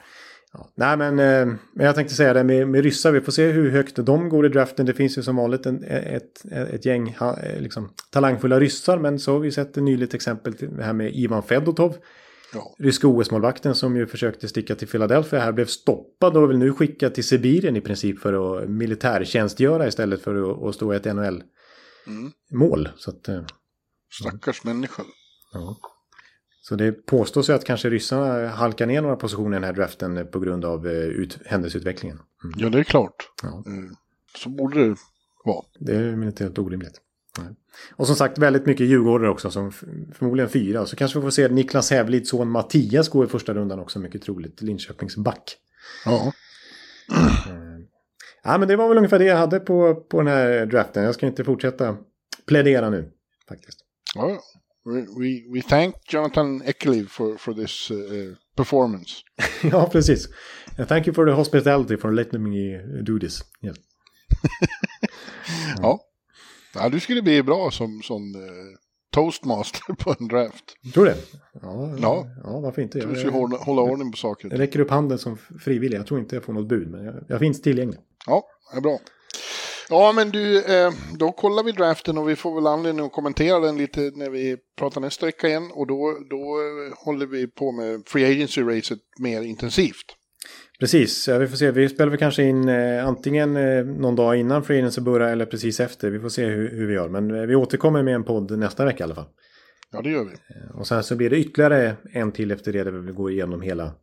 Ja. 0.52 0.68
Nej, 0.74 0.96
men, 0.96 1.18
eh, 1.18 1.56
men 1.74 1.86
jag 1.86 1.94
tänkte 1.94 2.14
säga 2.14 2.32
det 2.34 2.44
med, 2.44 2.68
med 2.68 2.82
ryssar. 2.84 3.12
Vi 3.12 3.20
får 3.20 3.32
se 3.32 3.46
hur 3.50 3.70
högt 3.70 3.96
de 3.96 4.28
går 4.28 4.46
i 4.46 4.48
draften. 4.48 4.86
Det 4.86 4.94
finns 4.94 5.18
ju 5.18 5.22
som 5.22 5.36
vanligt 5.36 5.66
en, 5.66 5.84
ett, 5.84 6.44
ett 6.52 6.84
gäng 6.86 7.14
ha, 7.18 7.40
eh, 7.40 7.60
liksom, 7.60 7.90
talangfulla 8.10 8.60
ryssar. 8.60 8.98
Men 8.98 9.18
så 9.18 9.32
har 9.32 9.38
vi 9.40 9.50
sett 9.52 9.76
ett 9.76 9.82
nyligt 9.82 10.14
exempel 10.14 10.54
till 10.54 10.70
här 10.80 10.92
med 10.92 11.14
Ivan 11.14 11.42
Fedotov. 11.42 11.96
Ja. 12.54 12.74
Ryska 12.78 13.08
OS-målvakten 13.08 13.74
som 13.74 13.96
ju 13.96 14.06
försökte 14.06 14.48
sticka 14.48 14.74
till 14.74 14.88
Philadelphia 14.88 15.40
här 15.40 15.52
blev 15.52 15.66
stoppad 15.66 16.36
och 16.36 16.50
väl 16.50 16.58
nu 16.58 16.72
skickad 16.72 17.14
till 17.14 17.24
Sibirien 17.24 17.76
i 17.76 17.80
princip 17.80 18.18
för 18.18 18.62
att 18.62 18.68
militärtjänstgöra 18.68 19.86
istället 19.86 20.22
för 20.22 20.68
att, 20.68 20.74
stå 20.74 20.94
i 20.94 20.96
ett 20.96 21.04
NHL-mål. 21.04 22.80
Mm. 22.80 22.92
Så 22.96 23.10
att, 23.10 23.28
eh, 23.28 23.42
Stackars 24.20 24.64
människa. 24.64 25.02
Ja. 25.52 25.76
Så 26.62 26.74
det 26.74 26.92
påstås 26.92 27.48
ju 27.48 27.52
att 27.52 27.64
kanske 27.64 27.90
ryssarna 27.90 28.48
halkar 28.48 28.86
ner 28.86 29.02
några 29.02 29.16
positioner 29.16 29.50
i 29.50 29.60
den 29.60 29.64
här 29.64 29.72
draften 29.72 30.26
på 30.32 30.40
grund 30.40 30.64
av 30.64 30.86
eh, 30.86 30.92
ut, 30.92 31.38
händelseutvecklingen. 31.46 32.20
Mm. 32.44 32.54
Ja, 32.58 32.68
det 32.68 32.78
är 32.78 32.84
klart. 32.84 33.30
Ja. 33.42 33.48
Eh, 33.48 33.96
Så 34.36 34.48
borde 34.48 34.88
det 34.88 34.96
vara. 35.44 35.64
Det 35.78 35.96
är 35.96 36.22
inte 36.22 36.44
helt 36.44 36.58
orimligt. 36.58 37.00
Nej. 37.38 37.48
Och 37.96 38.06
som 38.06 38.16
sagt 38.16 38.38
väldigt 38.38 38.66
mycket 38.66 38.86
djurgårdare 38.86 39.30
också, 39.30 39.50
som 39.50 39.72
förmodligen 40.12 40.50
fyra. 40.50 40.86
Så 40.86 40.96
kanske 40.96 41.18
vi 41.18 41.22
får 41.22 41.30
se 41.30 41.48
Niklas 41.48 41.90
Hävlids 41.90 42.30
son 42.30 42.50
Mattias 42.50 43.08
gå 43.08 43.24
i 43.24 43.26
första 43.26 43.54
rundan 43.54 43.78
också, 43.78 43.98
mycket 43.98 44.22
troligt. 44.22 44.62
Linköpings 44.62 45.16
back. 45.16 45.56
Ja. 46.04 46.32
Ja, 48.42 48.58
men 48.58 48.68
det 48.68 48.76
var 48.76 48.88
väl 48.88 48.96
ungefär 48.96 49.18
det 49.18 49.24
jag 49.24 49.36
hade 49.36 49.60
på, 49.60 49.94
på 49.94 50.18
den 50.18 50.26
här 50.26 50.66
draften. 50.66 51.04
Jag 51.04 51.14
ska 51.14 51.26
inte 51.26 51.44
fortsätta 51.44 51.96
plädera 52.46 52.90
nu, 52.90 53.10
faktiskt. 53.48 53.78
ja. 54.14 54.40
We, 55.20 55.54
we, 55.54 55.62
thank 55.62 55.94
Jonathan 56.12 56.62
Eckerliv 56.62 57.06
for, 57.06 57.36
for 57.36 57.54
this 57.54 57.90
uh, 57.90 58.34
performance. 58.56 59.14
ja, 59.62 59.88
precis. 59.92 60.28
Thank 60.88 61.06
you 61.06 61.14
for 61.14 61.26
the 61.26 61.32
hospitality 61.32 61.96
for 61.96 62.12
letting 62.12 62.42
me 62.42 62.78
do 63.02 63.18
this. 63.18 63.44
Yes. 63.62 63.76
Ja. 65.82 66.00
Ja. 66.74 66.88
Du 66.88 67.00
skulle 67.00 67.22
bli 67.22 67.42
bra 67.42 67.70
som, 67.70 68.02
som 68.02 68.34
eh, 68.34 68.40
toastmaster 69.14 69.94
på 69.98 70.14
en 70.18 70.28
draft. 70.28 70.64
Tror 70.94 71.04
du 71.04 71.10
det? 71.10 71.16
Ja, 71.62 71.94
Ja. 72.00 72.26
ja 72.44 72.60
varför 72.60 72.82
inte? 72.82 72.98
Du 72.98 73.08
Jag, 73.08 73.16
ska 73.16 73.26
jag, 73.26 73.32
hålla, 73.32 73.56
hålla 73.56 73.82
ordning 73.82 74.10
på 74.12 74.16
saker. 74.18 74.48
jag 74.50 74.60
räcker 74.60 74.80
upp 74.80 74.90
handen 74.90 75.18
som 75.18 75.38
frivillig. 75.60 75.98
Jag 75.98 76.06
tror 76.06 76.20
inte 76.20 76.36
jag 76.36 76.44
får 76.44 76.52
något 76.52 76.68
bud, 76.68 76.90
men 76.90 77.04
jag, 77.04 77.14
jag 77.28 77.38
finns 77.38 77.62
tillgänglig. 77.62 77.98
Ja, 78.26 78.42
det 78.72 78.76
är 78.78 78.80
bra. 78.80 78.98
Ja, 79.88 80.12
men 80.12 80.30
du, 80.30 80.64
eh, 80.64 80.92
då 81.18 81.32
kollar 81.32 81.62
vi 81.62 81.72
draften 81.72 82.18
och 82.18 82.28
vi 82.28 82.36
får 82.36 82.54
väl 82.54 82.66
anledning 82.66 83.06
att 83.06 83.12
kommentera 83.12 83.60
den 83.60 83.78
lite 83.78 84.00
när 84.00 84.30
vi 84.30 84.56
pratar 84.78 85.00
nästa 85.00 85.26
vecka 85.26 85.48
igen. 85.48 85.70
Och 85.74 85.86
då, 85.86 86.16
då 86.30 86.36
eh, 86.36 87.04
håller 87.04 87.26
vi 87.26 87.46
på 87.46 87.72
med 87.72 88.02
Free 88.06 88.24
Agency-racet 88.24 88.98
mer 89.18 89.42
intensivt. 89.42 90.16
Precis, 90.80 91.28
ja, 91.28 91.38
vi 91.38 91.46
får 91.48 91.56
se. 91.56 91.70
Vi 91.70 91.88
spelar 91.88 92.10
väl 92.10 92.18
kanske 92.18 92.42
in 92.42 92.68
eh, 92.68 93.06
antingen 93.06 93.56
eh, 93.56 93.84
någon 93.84 94.16
dag 94.16 94.36
innan 94.36 94.64
Free 94.64 94.78
Agency 94.78 95.00
börjar 95.00 95.28
eller 95.28 95.46
precis 95.46 95.80
efter. 95.80 96.10
Vi 96.10 96.20
får 96.20 96.28
se 96.28 96.44
hur, 96.46 96.70
hur 96.70 96.86
vi 96.86 96.94
gör. 96.94 97.08
Men 97.08 97.30
eh, 97.30 97.42
vi 97.42 97.54
återkommer 97.54 98.02
med 98.02 98.14
en 98.14 98.24
podd 98.24 98.58
nästa 98.58 98.84
vecka 98.84 98.98
i 98.98 99.04
alla 99.04 99.14
fall. 99.14 99.28
Ja, 99.92 100.02
det 100.02 100.10
gör 100.10 100.24
vi. 100.24 100.36
Och 100.74 100.86
sen 100.86 101.04
så 101.04 101.16
blir 101.16 101.30
det 101.30 101.38
ytterligare 101.38 101.96
en 102.12 102.32
till 102.32 102.50
efter 102.50 102.72
det 102.72 102.84
där 102.84 102.92
vi 102.92 103.12
går 103.12 103.30
igenom 103.30 103.60
hela 103.60 103.94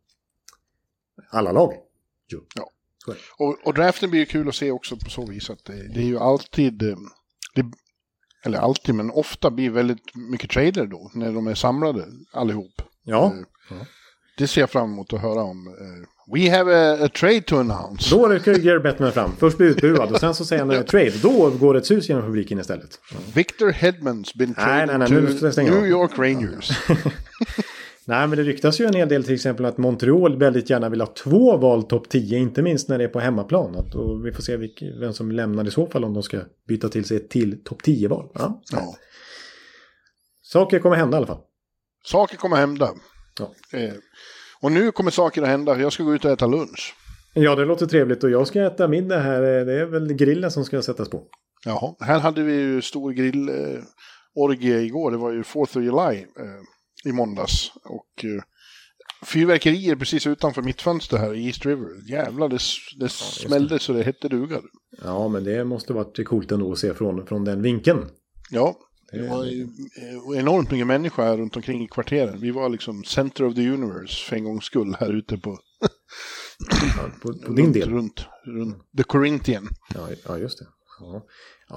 alla 1.30 1.52
lag. 1.52 1.72
Jo. 2.32 2.40
Ja. 2.54 2.70
Och, 3.38 3.58
och 3.64 3.74
draften 3.74 4.10
blir 4.10 4.20
ju 4.20 4.26
kul 4.26 4.48
att 4.48 4.54
se 4.54 4.70
också 4.70 4.96
på 4.96 5.10
så 5.10 5.26
vis 5.26 5.50
att 5.50 5.64
det, 5.64 5.94
det 5.94 6.00
är 6.00 6.04
ju 6.06 6.18
alltid, 6.18 6.82
eh, 6.82 6.96
det, 7.54 7.64
eller 8.44 8.58
alltid, 8.58 8.94
men 8.94 9.10
ofta 9.10 9.50
blir 9.50 9.70
väldigt 9.70 10.14
mycket 10.14 10.50
trader 10.50 10.86
då, 10.86 11.10
när 11.14 11.32
de 11.32 11.46
är 11.46 11.54
samlade 11.54 12.04
allihop. 12.32 12.82
Ja, 13.02 13.34
Eh, 13.70 13.76
Det 14.38 14.46
ser 14.48 14.60
jag 14.60 14.70
fram 14.70 14.92
emot 14.92 15.12
att 15.12 15.20
höra 15.20 15.42
om. 15.42 15.66
We 16.34 16.50
have 16.50 16.68
a, 16.68 17.04
a 17.04 17.08
trade 17.08 17.40
to 17.40 17.56
announce. 17.56 18.10
då 18.10 18.28
rycker 18.28 18.78
Bettman 18.78 19.12
fram. 19.12 19.36
Först 19.36 19.56
blir 19.56 19.68
utbuad 19.68 20.12
och 20.12 20.20
sen 20.20 20.34
så 20.34 20.44
säger 20.44 20.64
han 20.64 20.70
eh, 20.70 20.82
trade. 20.82 21.12
Då 21.22 21.50
går 21.50 21.76
ett 21.76 21.86
sus 21.86 22.08
genom 22.08 22.24
publiken 22.24 22.58
istället. 22.58 23.00
Victor 23.34 23.70
Hedman's 23.70 24.38
been 24.38 24.54
Nej, 24.56 24.66
traded 24.86 24.98
nej, 24.98 25.08
nej, 25.42 25.54
to. 25.54 25.62
New 25.62 25.86
York 25.86 26.18
Rangers. 26.18 26.70
Nej, 28.04 28.26
men 28.28 28.38
det 28.38 28.44
ryktas 28.44 28.80
ju 28.80 28.84
en 28.84 28.94
hel 28.94 29.08
del 29.08 29.24
till 29.24 29.34
exempel 29.34 29.64
att 29.64 29.78
Montreal 29.78 30.38
väldigt 30.38 30.70
gärna 30.70 30.88
vill 30.88 31.00
ha 31.00 31.06
två 31.06 31.56
val 31.56 31.82
topp 31.82 32.08
10, 32.08 32.38
inte 32.38 32.62
minst 32.62 32.88
när 32.88 32.98
det 32.98 33.04
är 33.04 33.08
på 33.08 33.20
hemmaplan. 33.20 33.76
Att, 33.76 33.94
och 33.94 34.26
vi 34.26 34.32
får 34.32 34.42
se 34.42 34.56
vilk, 34.56 34.82
vem 35.00 35.12
som 35.12 35.32
lämnar 35.32 35.66
i 35.68 35.70
så 35.70 35.86
fall 35.86 36.04
om 36.04 36.14
de 36.14 36.22
ska 36.22 36.40
byta 36.68 36.88
till 36.88 37.04
sig 37.04 37.16
ett 37.16 37.30
till 37.30 37.64
topp 37.64 37.82
10-val. 37.82 38.30
Ja. 38.34 38.62
Ja. 38.72 38.94
Saker 40.42 40.78
kommer 40.78 40.96
hända 40.96 41.16
i 41.16 41.18
alla 41.18 41.26
fall. 41.26 41.40
Saker 42.04 42.36
kommer 42.36 42.56
hända. 42.56 42.90
Ja. 43.38 43.78
Eh, 43.78 43.92
och 44.62 44.72
nu 44.72 44.92
kommer 44.92 45.10
saker 45.10 45.42
att 45.42 45.48
hända. 45.48 45.80
Jag 45.80 45.92
ska 45.92 46.02
gå 46.02 46.14
ut 46.14 46.24
och 46.24 46.30
äta 46.30 46.46
lunch. 46.46 46.94
Ja, 47.34 47.54
det 47.54 47.64
låter 47.64 47.86
trevligt 47.86 48.24
och 48.24 48.30
jag 48.30 48.46
ska 48.46 48.62
äta 48.62 48.88
middag 48.88 49.18
här. 49.18 49.40
Det 49.40 49.80
är 49.80 49.86
väl 49.86 50.12
grillen 50.12 50.50
som 50.50 50.64
ska 50.64 50.82
sättas 50.82 51.08
på. 51.08 51.24
Jaha. 51.64 51.94
Här 52.00 52.18
hade 52.18 52.42
vi 52.42 52.52
ju 52.52 52.82
stor 52.82 53.12
grillorgie 53.12 53.82
orgie 54.34 54.80
igår. 54.80 55.10
Det 55.10 55.16
var 55.16 55.32
ju 55.32 55.42
4th 55.42 55.62
of 55.62 55.76
July 55.76 56.18
eh, 56.18 57.10
i 57.10 57.12
måndags. 57.12 57.72
Och 57.84 58.24
eh, 58.24 58.42
fyrverkerier 59.26 59.96
precis 59.96 60.26
utanför 60.26 60.62
mitt 60.62 60.82
fönster 60.82 61.16
här 61.16 61.34
i 61.34 61.46
East 61.46 61.66
River. 61.66 62.10
Jävlar, 62.10 62.48
det, 62.48 62.60
det 62.98 63.08
smällde 63.08 63.78
så 63.78 63.92
det 63.92 64.02
hette 64.02 64.28
duga. 64.28 64.60
Ja, 65.04 65.28
men 65.28 65.44
det 65.44 65.64
måste 65.64 65.92
varit 65.92 66.24
coolt 66.26 66.52
ändå 66.52 66.72
att 66.72 66.78
se 66.78 66.94
från, 66.94 67.26
från 67.26 67.44
den 67.44 67.62
vinkeln. 67.62 68.06
Ja, 68.50 68.76
det 69.12 69.28
var 69.28 69.44
eh, 69.44 70.38
enormt 70.38 70.70
mycket 70.70 70.86
människor 70.86 71.22
här 71.22 71.36
runt 71.36 71.56
omkring 71.56 71.84
i 71.84 71.88
kvarteren. 71.88 72.40
Vi 72.40 72.50
var 72.50 72.68
liksom 72.68 73.04
center 73.04 73.44
of 73.44 73.54
the 73.54 73.68
universe 73.68 74.24
för 74.24 74.36
en 74.36 74.44
gångs 74.44 74.64
skull 74.64 74.96
här 75.00 75.12
ute 75.12 75.38
på, 75.38 75.58
på, 77.22 77.32
på 77.32 77.52
din 77.52 77.64
runt, 77.64 77.74
del. 77.74 77.90
runt, 77.90 78.26
runt 78.44 78.76
the 78.96 79.02
Corinthian. 79.02 79.68
Ja, 79.94 80.08
ja 80.24 80.38
just 80.38 80.58
det. 80.58 80.66
Ja. 81.00 81.26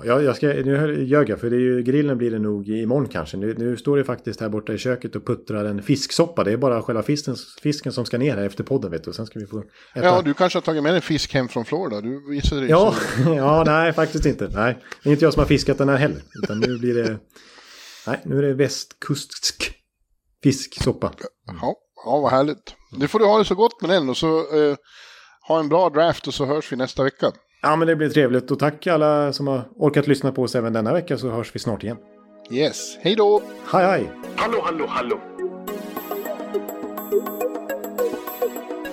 Ja, 0.06 0.22
jag- 0.22 0.35
ska, 0.35 0.48
nu 0.48 1.03
ljög 1.03 1.30
jag, 1.30 1.39
för 1.39 1.49
det 1.49 1.56
är 1.56 1.60
ju, 1.60 1.84
grillen 1.84 2.18
blir 2.18 2.31
det 2.31 2.39
nog 2.39 2.69
imorgon 2.69 3.07
kanske. 3.07 3.38
Nu, 3.38 3.56
nu 3.57 3.77
står 3.77 3.98
det 3.98 4.03
faktiskt 4.03 4.39
här 4.41 4.49
borta 4.49 4.73
i 4.73 4.77
köket 4.77 5.15
och 5.15 5.26
puttrar 5.27 5.65
en 5.65 5.84
fisksoppa. 5.84 6.43
Det 6.43 6.52
är 6.52 6.57
bara 6.57 6.81
själva 6.81 7.03
fisken, 7.03 7.35
fisken 7.64 7.91
som 7.93 8.06
ska 8.06 8.18
ner 8.18 8.35
här 8.38 8.45
efter 8.45 8.64
podden, 8.64 8.91
vet 8.91 9.03
du. 9.03 9.14
Sen 9.14 9.26
ska 9.26 9.39
vi 9.39 9.45
få 9.45 9.60
äta. 9.95 10.06
Ja, 10.06 10.22
du 10.22 10.34
kanske 10.34 10.57
har 10.57 10.61
tagit 10.61 10.84
med 10.84 10.93
dig 10.93 11.02
fisk 11.02 11.34
hem 11.34 11.48
från 11.48 11.65
Florida. 11.65 12.02
Du 12.02 12.30
visade 12.31 12.61
dig 12.61 12.69
Ja, 12.69 12.95
ja, 13.26 13.64
nej, 13.65 13.93
faktiskt 13.93 14.26
inte. 14.26 14.49
Nej, 14.53 14.77
det 15.03 15.10
är 15.10 15.14
inte 15.14 15.26
jag 15.26 15.34
som 15.34 15.39
har 15.39 15.48
fiskat 15.48 15.77
den 15.77 15.89
här 15.89 15.98
heller. 15.98 16.22
Utan 16.43 16.60
nu 16.60 16.77
blir 16.77 16.93
det... 16.93 17.18
Nej, 18.07 18.19
nu 18.26 18.38
är 18.38 18.41
det 18.41 18.53
västkustsk 18.53 19.73
fisksoppa. 20.43 21.11
Ja, 21.61 21.76
ja, 22.06 22.19
vad 22.19 22.31
härligt. 22.31 22.76
Nu 22.98 23.07
får 23.07 23.19
du 23.19 23.26
ha 23.26 23.38
det 23.38 23.45
så 23.45 23.56
gott 23.56 23.81
med 23.81 23.89
den 23.89 24.10
och 24.10 24.18
så 24.18 24.38
eh, 24.39 24.76
ha 25.48 25.60
en 25.60 25.69
bra 25.69 25.89
draft 25.89 26.27
och 26.27 26.34
så 26.34 26.45
hörs 26.45 26.72
vi 26.72 26.76
nästa 26.76 27.03
vecka. 27.03 27.31
Ja, 27.64 27.76
men 27.76 27.88
det 27.88 27.96
blir 27.96 28.10
trevligt. 28.10 28.52
Och 28.52 28.60
tack 28.60 28.88
alla 28.88 29.34
som 29.34 29.48
har 29.48 29.62
orkat 29.78 30.08
lyssna 30.08 30.32
på 30.32 30.44
oss 30.44 30.56
även 30.56 30.74
denna 30.74 30.94
vecka 30.94 31.18
så 31.18 31.30
hörs 31.30 31.56
vi 31.56 31.60
snart 31.60 31.84
igen. 31.84 31.98
Yes, 32.52 32.98
hej 33.02 33.16
då! 33.16 33.42
Hej, 33.72 33.86
hej! 33.86 34.12
Hallå, 34.36 34.62
hallå, 34.64 34.86
hallå. 34.90 35.20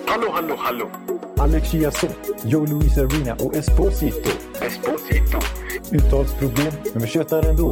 Hallå, 0.05 0.27
hallå, 0.33 0.55
hallå. 0.57 0.89
Alex 1.37 1.71
Chiazot, 1.71 2.15
Joe 2.43 2.65
Luis 2.65 2.97
Arena 2.97 3.33
och 3.33 3.55
Esposito. 3.55 4.29
Esposito. 4.61 5.39
Uttalsproblem, 5.91 6.73
men 6.93 7.01
vi 7.01 7.07
tjötar 7.07 7.49
ändå. 7.49 7.71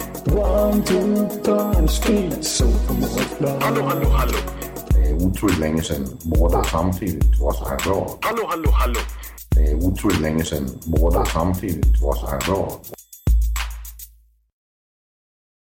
One, 0.29 0.83
two, 0.83 1.27
turn, 1.43 1.87
speed, 1.87 2.45
så 2.45 2.63
på 2.87 2.93
målplan. 2.93 3.61
Hallå, 3.61 3.81
hallå, 3.87 4.09
hallå. 4.09 4.37
Det 4.89 5.09
är 5.09 5.13
otroligt 5.13 5.59
länge 5.59 5.81
sedan 5.83 6.07
båda 6.23 6.63
samtidigt 6.63 7.39
var 7.39 7.53
så 7.53 7.69
här 7.69 7.77
bra. 7.85 8.17
Hallå, 8.21 8.45
hallå, 8.49 8.71
hallå. 8.71 8.99
Det 9.49 9.71
är 9.71 9.75
otroligt 9.75 10.21
länge 10.21 10.43
sedan 10.43 10.69
båda 10.85 11.25
samtidigt 11.25 12.01
var 12.01 12.15
så 12.15 12.27
här 12.27 12.39
bra. 12.47 12.79